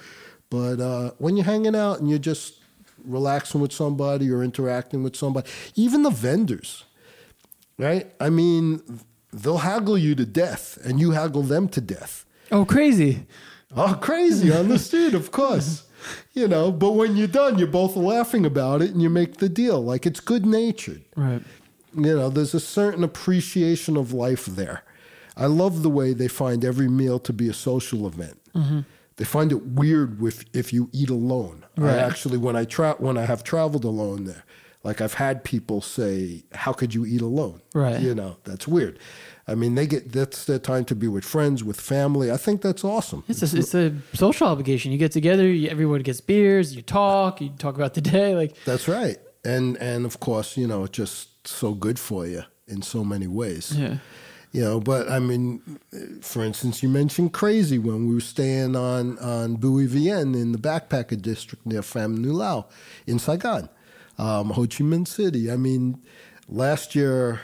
But 0.49 0.80
uh, 0.80 1.11
when 1.18 1.36
you're 1.38 1.45
hanging 1.45 1.76
out 1.76 1.99
and 1.99 2.10
you're 2.10 2.19
just 2.19 2.56
relaxing 3.03 3.61
with 3.61 3.72
somebody 3.74 4.30
or 4.32 4.44
interacting 4.44 5.03
with 5.03 5.15
somebody, 5.15 5.49
even 5.76 6.03
the 6.03 6.10
vendors, 6.10 6.86
right? 7.78 8.07
I 8.19 8.30
mean, 8.30 8.82
they'll 9.34 9.60
haggle 9.60 9.98
you 9.98 10.15
to 10.15 10.26
death, 10.26 10.78
and 10.84 10.99
you 10.99 11.11
haggle 11.11 11.44
them 11.44 11.68
to 11.69 11.82
death. 11.82 12.26
Oh, 12.52 12.65
crazy! 12.65 13.26
Oh, 13.76 13.98
crazy 14.02 14.52
on 14.52 14.69
the 14.69 14.80
street, 14.80 15.14
of 15.14 15.32
course. 15.40 15.84
You 16.34 16.48
know, 16.48 16.72
but 16.72 16.94
when 16.94 17.15
you're 17.15 17.28
done, 17.28 17.57
you're 17.57 17.68
both 17.68 17.95
laughing 17.95 18.45
about 18.45 18.82
it 18.82 18.91
and 18.91 19.02
you 19.02 19.10
make 19.10 19.38
the 19.38 19.49
deal. 19.49 19.84
Like 19.84 20.06
it's 20.06 20.19
good 20.19 20.45
natured. 20.45 21.03
Right. 21.15 21.41
You 21.95 22.15
know, 22.15 22.30
there's 22.30 22.53
a 22.53 22.60
certain 22.60 23.03
appreciation 23.03 23.98
of 23.98 24.14
life 24.14 24.45
there. 24.45 24.84
I 25.36 25.45
love 25.45 25.84
the 25.84 25.90
way 25.90 26.14
they 26.14 26.28
find 26.28 26.65
every 26.65 26.88
meal 26.88 27.19
to 27.19 27.34
be 27.34 27.48
a 27.48 27.53
social 27.53 28.07
event. 28.07 28.40
Mm-hmm. 28.56 28.82
They 29.18 29.26
find 29.26 29.52
it 29.52 29.65
weird 29.65 30.22
if 30.24 30.44
if 30.53 30.72
you 30.72 30.90
eat 30.91 31.10
alone. 31.10 31.65
Right. 31.76 31.95
I 31.95 31.98
actually, 31.98 32.38
when 32.38 32.56
I 32.56 32.65
tra- 32.65 32.95
when 32.99 33.18
I 33.18 33.26
have 33.26 33.44
traveled 33.44 33.84
alone 33.84 34.26
there, 34.26 34.44
like 34.84 35.02
I've 35.02 35.15
had 35.15 35.44
people 35.44 35.82
say, 35.82 36.44
"How 36.53 36.72
could 36.72 36.94
you 36.94 37.06
eat 37.06 37.22
alone?" 37.22 37.61
Right. 37.74 37.99
You 37.99 38.14
know, 38.14 38.38
that's 38.44 38.68
weird. 38.68 38.99
I 39.49 39.56
mean, 39.56 39.76
they 39.76 39.88
get 39.88 40.11
that's 40.11 40.45
their 40.45 40.60
time 40.60 40.84
to 40.86 40.95
be 40.95 41.07
with 41.07 41.24
friends, 41.24 41.64
with 41.64 41.80
family. 41.80 42.32
I 42.32 42.38
think 42.38 42.61
that's 42.61 42.84
awesome. 42.84 43.24
It's 43.30 43.41
a, 43.41 43.57
it's 43.57 43.74
a 43.74 43.95
social 44.14 44.48
obligation. 44.48 44.91
You 44.91 44.98
get 44.98 45.14
together. 45.14 45.48
You, 45.48 45.69
everyone 45.69 46.02
gets 46.02 46.19
beers. 46.19 46.76
You 46.76 46.82
talk. 46.82 47.40
You 47.40 47.49
talk 47.57 47.76
about 47.76 47.94
the 47.94 48.02
day. 48.02 48.36
Like 48.36 48.56
That's 48.65 48.88
right. 48.88 49.18
And 49.45 49.78
and 49.78 50.06
of 50.06 50.19
course, 50.19 50.57
you 50.57 50.68
know, 50.68 50.84
it's 50.84 50.98
just 50.98 51.48
so 51.48 51.74
good 51.74 51.98
for 51.98 52.28
you 52.28 52.44
in 52.68 52.82
so 52.82 53.03
many 53.03 53.28
ways. 53.28 53.74
yeah. 53.78 53.98
You 54.53 54.61
know, 54.64 54.80
but 54.80 55.10
I 55.10 55.19
mean, 55.19 55.61
for 56.22 56.44
instance, 56.44 56.82
you 56.82 56.90
mentioned 56.90 57.34
crazy 57.34 57.78
when 57.78 58.07
we 58.07 58.15
were 58.15 58.22
staying 58.22 58.76
on 58.76 59.18
on 59.19 59.56
Bui 59.56 59.86
Vien 59.86 60.34
in 60.36 60.52
the 60.52 60.57
backpacker 60.57 61.22
district 61.22 61.65
near 61.65 61.82
Pham 61.82 62.18
Ngu 62.18 62.34
Lao 62.34 62.68
in 63.06 63.19
Saigon, 63.19 63.69
um, 64.18 64.49
Ho 64.52 64.61
Chi 64.61 64.84
Minh 64.84 65.07
City. 65.07 65.52
I 65.52 65.57
mean, 65.57 66.02
last 66.48 66.95
year, 66.95 67.41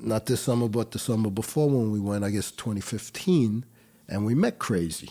not 0.00 0.26
this 0.26 0.40
summer, 0.42 0.68
but 0.68 0.90
the 0.92 0.98
summer 0.98 1.30
before 1.30 1.68
when 1.68 1.90
we 1.90 2.00
went, 2.00 2.24
I 2.24 2.30
guess 2.30 2.50
2015, 2.52 3.64
and 4.08 4.24
we 4.26 4.34
met 4.34 4.58
Crazy. 4.58 5.10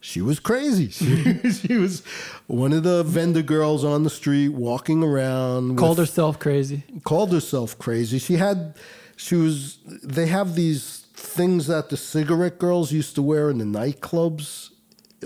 She 0.00 0.20
was 0.20 0.38
crazy. 0.38 0.88
She, 0.90 1.50
she 1.50 1.74
was 1.78 2.02
one 2.46 2.74
of 2.74 2.82
the 2.82 3.02
vendor 3.04 3.40
girls 3.40 3.84
on 3.84 4.02
the 4.04 4.10
street 4.10 4.50
walking 4.50 5.02
around. 5.02 5.68
with- 5.70 5.78
Called 5.78 5.96
herself 5.98 6.38
crazy. 6.38 6.82
called 7.04 7.32
herself 7.32 7.78
crazy. 7.78 8.18
She 8.18 8.34
had, 8.36 8.74
she 9.16 9.34
was. 9.34 9.78
They 10.02 10.26
have 10.26 10.56
these 10.56 11.06
things 11.14 11.68
that 11.68 11.88
the 11.88 11.96
cigarette 11.96 12.58
girls 12.58 12.92
used 12.92 13.14
to 13.14 13.22
wear 13.22 13.48
in 13.48 13.56
the 13.56 13.64
nightclubs 13.64 14.68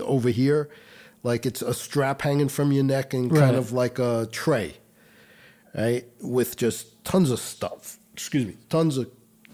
over 0.01 0.29
here, 0.29 0.69
like 1.23 1.45
it's 1.45 1.61
a 1.61 1.73
strap 1.73 2.21
hanging 2.21 2.47
from 2.47 2.71
your 2.71 2.85
neck 2.85 3.13
and 3.13 3.29
Right. 3.29 3.41
kind 3.41 3.57
of 3.57 3.73
like 3.73 3.99
a 3.99 4.29
tray, 4.31 4.77
right, 5.75 6.05
with 6.21 6.55
just 6.55 7.03
tons 7.03 7.31
of 7.31 7.39
stuff. 7.41 7.97
Excuse 8.19 8.45
me, 8.47 8.57
tons 8.67 8.97
of 8.97 9.09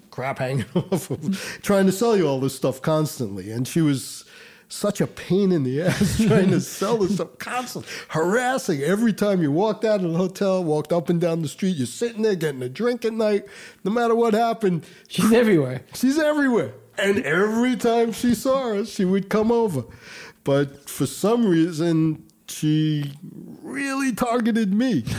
crap 0.09 0.39
hanging 0.39 0.65
off 0.75 1.11
of, 1.11 1.59
trying 1.61 1.85
to 1.85 1.91
sell 1.91 2.17
you 2.17 2.27
all 2.27 2.39
this 2.39 2.55
stuff 2.55 2.81
constantly, 2.81 3.51
and 3.51 3.67
she 3.67 3.81
was. 3.81 4.25
Such 4.67 4.99
a 4.99 5.05
pain 5.05 5.51
in 5.51 5.61
the 5.63 5.81
ass 5.83 6.17
trying 6.17 6.49
to 6.49 6.59
sell 6.59 6.97
this 6.97 7.13
stuff, 7.13 7.37
constantly 7.37 7.89
harassing 8.09 8.81
every 8.81 9.13
time 9.13 9.43
you 9.43 9.51
walked 9.51 9.85
out 9.85 10.03
of 10.03 10.11
the 10.11 10.17
hotel, 10.17 10.63
walked 10.63 10.91
up 10.91 11.07
and 11.07 11.21
down 11.21 11.43
the 11.43 11.47
street. 11.47 11.77
You're 11.77 11.85
sitting 11.85 12.23
there 12.23 12.33
getting 12.33 12.63
a 12.63 12.67
drink 12.67 13.05
at 13.05 13.13
night. 13.13 13.45
No 13.83 13.91
matter 13.91 14.15
what 14.15 14.33
happened, 14.33 14.83
She's 15.07 15.31
everywhere. 15.31 15.83
She's 15.93 16.17
everywhere. 16.17 16.73
And 16.97 17.23
every 17.23 17.75
time 17.75 18.11
she 18.11 18.33
saw 18.33 18.73
us, 18.73 18.89
she 18.89 19.05
would 19.05 19.29
come 19.29 19.51
over. 19.51 19.83
But 20.43 20.89
for 20.89 21.05
some 21.05 21.45
reason, 21.45 22.23
she 22.47 23.11
really 23.61 24.13
targeted 24.13 24.73
me. 24.73 25.05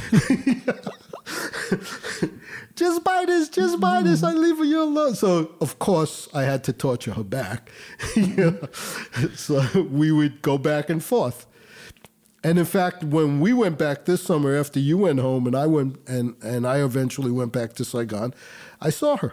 just 2.77 3.03
buy 3.03 3.25
this, 3.27 3.49
just 3.49 3.81
buy 3.81 4.03
this, 4.03 4.23
I 4.23 4.33
leave 4.33 4.59
you 4.59 4.83
alone. 4.83 5.15
So, 5.15 5.53
of 5.61 5.79
course, 5.79 6.29
I 6.35 6.43
had 6.43 6.63
to 6.65 6.73
torture 6.73 7.15
her 7.15 7.25
back. 7.25 7.71
So 9.35 9.65
we 9.91 10.13
would 10.13 10.43
go 10.43 10.59
back 10.59 10.91
and 10.91 11.03
forth. 11.03 11.47
And 12.45 12.59
in 12.59 12.65
fact, 12.65 13.03
when 13.03 13.41
we 13.41 13.53
went 13.53 13.79
back 13.79 14.05
this 14.05 14.23
summer 14.23 14.55
after 14.55 14.79
you 14.79 14.99
went 14.99 15.21
home 15.21 15.47
and 15.47 15.57
I 15.57 15.67
went 15.67 15.99
and, 16.07 16.37
and 16.43 16.67
I 16.67 16.83
eventually 16.83 17.31
went 17.31 17.53
back 17.53 17.73
to 17.75 17.85
Saigon, 17.85 18.35
I 18.81 18.91
saw 18.91 19.17
her. 19.17 19.33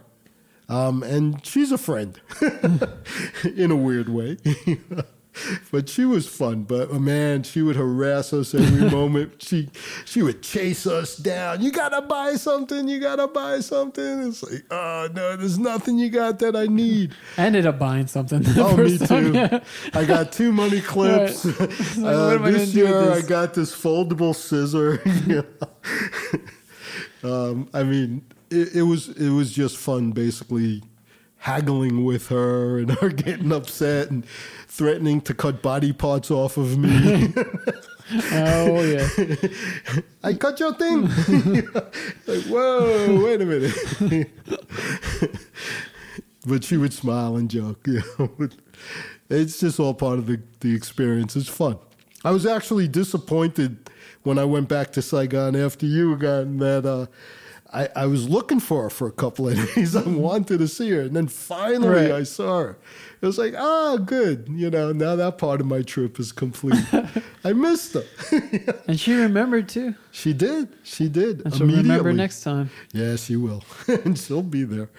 Um, 0.70 1.03
and 1.03 1.45
she's 1.45 1.72
a 1.72 1.78
friend 1.78 2.20
in 3.44 3.70
a 3.70 3.76
weird 3.76 4.10
way. 4.10 4.38
but 5.72 5.90
she 5.90 6.06
was 6.06 6.28
fun. 6.28 6.64
But 6.64 6.90
oh, 6.92 7.00
man, 7.00 7.44
she 7.44 7.62
would 7.62 7.76
harass 7.76 8.34
us 8.34 8.54
every 8.54 8.90
moment. 8.92 9.42
She 9.42 9.70
she 10.06 10.22
would 10.22 10.42
chase 10.42 10.86
us 10.86 11.16
down. 11.16 11.62
You 11.62 11.72
gotta 11.72 12.02
buy 12.02 12.36
something. 12.36 12.88
You 12.88 13.00
gotta 13.00 13.28
buy 13.28 13.60
something. 13.60 14.28
It's 14.28 14.44
like, 14.44 14.66
oh 14.72 15.10
no, 15.14 15.36
there's 15.36 15.60
nothing 15.60 15.98
you 15.98 16.10
got 16.10 16.40
that 16.40 16.56
I 16.56 16.68
need. 16.68 17.14
I 17.38 17.46
ended 17.46 17.66
up 17.66 17.80
buying 17.80 18.08
something. 18.08 18.44
Oh, 18.58 18.78
me 18.78 18.98
too. 18.98 19.34
yeah. 19.34 19.60
I 19.94 20.06
got 20.06 20.32
two 20.32 20.52
money 20.52 20.82
clips. 20.82 21.46
Right. 21.46 21.70
Uh, 21.98 22.28
I 22.28 22.38
gonna 22.38 22.52
this 22.52 22.74
year, 22.74 23.12
I 23.12 23.22
got 23.22 23.54
this 23.54 23.76
foldable 23.76 24.36
scissor. 24.36 25.02
um, 27.24 27.70
I 27.74 27.84
mean, 27.84 28.26
it, 28.50 28.76
it 28.76 28.82
was 28.84 29.10
it 29.10 29.30
was 29.30 29.52
just 29.52 29.78
fun, 29.78 30.12
basically 30.12 30.82
haggling 31.44 32.06
with 32.06 32.30
her 32.30 32.80
and 32.80 32.91
her 32.91 33.10
getting 33.26 33.52
upset 33.52 34.10
and 34.10 34.26
threatening 34.68 35.20
to 35.20 35.34
cut 35.34 35.61
body 35.61 35.91
parts 35.91 36.32
off 36.32 36.57
of 36.57 36.78
me. 36.78 37.34
Oh 38.34 38.82
yeah. 38.84 39.07
I 40.24 40.34
cut 40.34 40.60
your 40.60 40.74
thing. 40.74 41.03
like, 42.28 42.44
whoa, 42.44 43.24
wait 43.24 43.41
a 43.41 43.45
minute. 43.45 44.30
but 46.45 46.65
she 46.65 46.76
would 46.76 46.91
smile 46.91 47.38
and 47.38 47.49
joke. 47.49 47.88
You 47.88 48.03
know? 48.20 48.49
It's 49.30 49.61
just 49.61 49.80
all 49.80 49.94
part 49.94 50.20
of 50.20 50.28
the, 50.28 50.40
the 50.60 50.76
experience. 50.76 51.38
It's 51.38 51.48
fun. 51.48 51.80
I 52.26 52.32
was 52.32 52.45
actually 52.45 52.90
disappointed 52.90 53.90
when 54.24 54.38
I 54.38 54.44
went 54.44 54.68
back 54.68 54.91
to 54.91 55.02
Saigon 55.02 55.56
after 55.56 55.86
you 55.86 56.15
got 56.18 56.57
that. 56.60 56.86
Uh, 56.86 57.06
I, 57.74 57.90
I 57.95 58.06
was 58.06 58.30
looking 58.30 58.60
for 58.60 58.84
her 58.84 58.90
for 58.90 59.08
a 59.08 59.12
couple 59.12 59.48
of 59.50 59.56
days. 59.76 59.95
I 59.95 60.04
wanted 60.08 60.60
to 60.60 60.68
see 60.68 60.90
her. 60.91 61.02
And 61.02 61.16
then 61.16 61.28
finally 61.28 61.88
Right. 61.88 62.12
I 62.12 62.24
saw 62.24 62.60
her. 62.60 62.78
It 63.22 63.26
was 63.26 63.38
like, 63.38 63.56
ah, 63.58 63.98
good. 63.98 64.48
You 64.52 64.70
know, 64.70 64.91
now 64.91 65.16
that 65.16 65.38
part 65.38 65.60
of 65.62 65.66
my 65.68 65.82
trip 65.82 66.20
is 66.20 66.32
complete. 66.32 66.84
I 67.44 67.54
missed 67.54 67.94
her. 67.94 68.04
And 68.88 69.00
she 69.00 69.14
remembered 69.14 69.70
too. 69.70 69.95
She 70.12 70.34
did. 70.34 70.70
She 70.84 71.10
did. 71.10 71.41
And 71.45 71.56
she'll 71.56 71.68
remember 71.68 72.14
next 72.14 72.41
time. 72.44 72.70
Yeah, 72.91 73.16
she 73.16 73.36
will. 73.36 73.64
and 73.88 74.18
she'll 74.20 74.41
be 74.44 74.64
there. 74.66 74.90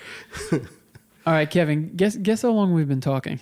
All 0.52 1.32
right, 1.32 1.48
Kevin. 1.50 1.94
Guess 1.96 2.16
guess 2.16 2.42
how 2.42 2.50
long 2.50 2.72
we've 2.74 2.88
been 2.88 3.00
talking. 3.00 3.40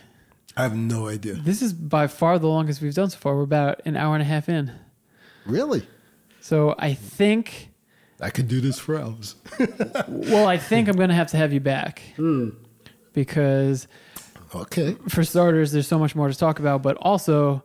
I 0.57 0.63
have 0.65 0.77
no 0.77 1.09
idea. 1.09 1.35
This 1.35 1.63
is 1.63 1.73
by 1.73 2.07
far 2.07 2.39
the 2.39 2.47
longest 2.49 2.83
we've 2.83 2.95
done 2.95 3.09
so 3.11 3.19
far. 3.19 3.35
We're 3.37 3.43
about 3.43 3.81
an 3.87 3.97
hour 3.97 4.15
and 4.15 4.23
a 4.23 4.27
half 4.27 4.49
in. 4.49 4.71
Really? 5.47 5.87
So 6.41 6.75
I 6.79 6.93
think, 6.95 7.71
I 8.23 8.31
could 8.31 8.49
do 8.49 8.61
this 8.61 8.79
for 8.79 8.99
hours. 8.99 9.35
well, 10.09 10.47
I 10.47 10.57
think 10.57 10.89
I'm 10.89 10.97
going 10.97 11.09
to 11.09 11.15
have 11.15 11.29
to 11.33 11.37
have 11.37 11.53
you 11.53 11.61
back 11.61 12.03
because, 13.13 13.89
okay. 14.55 14.97
for 15.09 15.25
starters, 15.25 15.73
there's 15.73 15.89
so 15.89 15.99
much 15.99 16.15
more 16.15 16.29
to 16.29 16.39
talk 16.39 16.61
about. 16.61 16.83
But 16.83 16.97
also, 16.99 17.65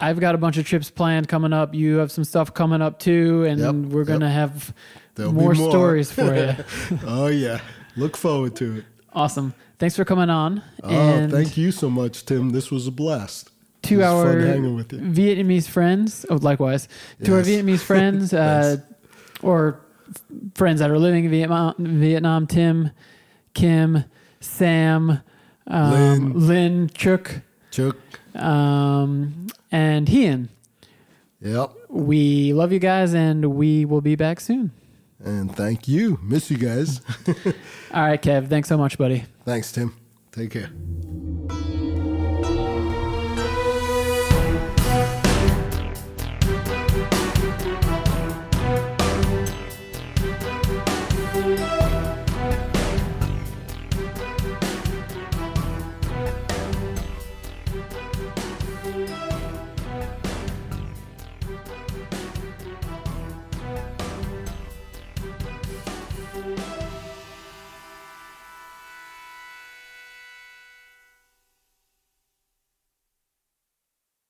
I've 0.00 0.18
got 0.18 0.34
a 0.34 0.38
bunch 0.38 0.56
of 0.56 0.66
trips 0.66 0.90
planned 0.90 1.28
coming 1.28 1.52
up. 1.52 1.74
You 1.74 1.96
have 1.96 2.10
some 2.10 2.24
stuff 2.24 2.54
coming 2.54 2.80
up 2.80 2.98
too, 2.98 3.44
and 3.44 3.60
Yep, 3.60 3.74
we're 3.92 4.04
going 4.04 4.20
to 4.20 4.26
yep. 4.26 4.34
have 4.34 4.74
There'll 5.14 5.32
more, 5.32 5.54
more. 5.54 5.70
stories 5.70 6.10
for 6.10 6.34
you. 6.34 6.56
oh 7.06 7.26
yeah. 7.26 7.60
Look 7.96 8.16
forward 8.16 8.56
to 8.56 8.78
it. 8.78 8.84
awesome. 9.12 9.54
Thanks 9.78 9.96
for 9.96 10.04
coming 10.04 10.30
on. 10.30 10.62
Oh, 10.82 10.88
and 10.88 11.30
thank 11.30 11.56
you 11.56 11.70
so 11.70 11.90
much, 11.90 12.24
Tim. 12.24 12.50
This 12.50 12.70
was 12.70 12.86
a 12.86 12.90
blast. 12.90 13.50
to 13.82 13.94
It 13.94 13.96
was 13.98 14.06
our 14.06 14.32
fun 14.32 14.40
hanging 14.40 14.74
with 14.74 14.92
you. 14.92 15.00
Vietnamese 15.00 15.68
friends. 15.68 16.24
Oh, 16.30 16.36
likewise 16.36 16.88
to 17.24 17.34
our 17.34 17.42
Vietnamese 17.42 17.80
friends 17.80 18.32
uh, 18.32 18.78
or 19.44 19.80
friends 20.54 20.80
that 20.80 20.90
are 20.90 20.98
living 20.98 21.24
in 21.24 21.30
Vietnam. 21.30 21.74
Vietnam. 21.78 22.46
Tim, 22.46 22.90
Kim, 23.54 24.04
Sam, 24.40 25.20
um, 25.66 25.92
Lynn. 25.92 26.46
Lynn, 26.46 26.90
Chook, 26.94 27.40
Chuck. 27.70 27.96
um, 28.34 29.46
and 29.70 30.08
Hian. 30.08 30.48
Yep. 31.40 31.70
We 31.88 32.52
love 32.54 32.72
you 32.72 32.78
guys, 32.78 33.14
and 33.14 33.54
we 33.54 33.84
will 33.84 34.00
be 34.00 34.16
back 34.16 34.40
soon. 34.40 34.72
And 35.22 35.54
thank 35.54 35.86
you. 35.88 36.18
Miss 36.22 36.50
you 36.50 36.56
guys. 36.58 37.00
All 37.92 38.02
right, 38.02 38.20
Kev. 38.20 38.48
Thanks 38.48 38.68
so 38.68 38.76
much, 38.76 38.98
buddy. 38.98 39.24
Thanks, 39.44 39.72
Tim. 39.72 39.94
Take 40.32 40.50
care. 40.50 40.70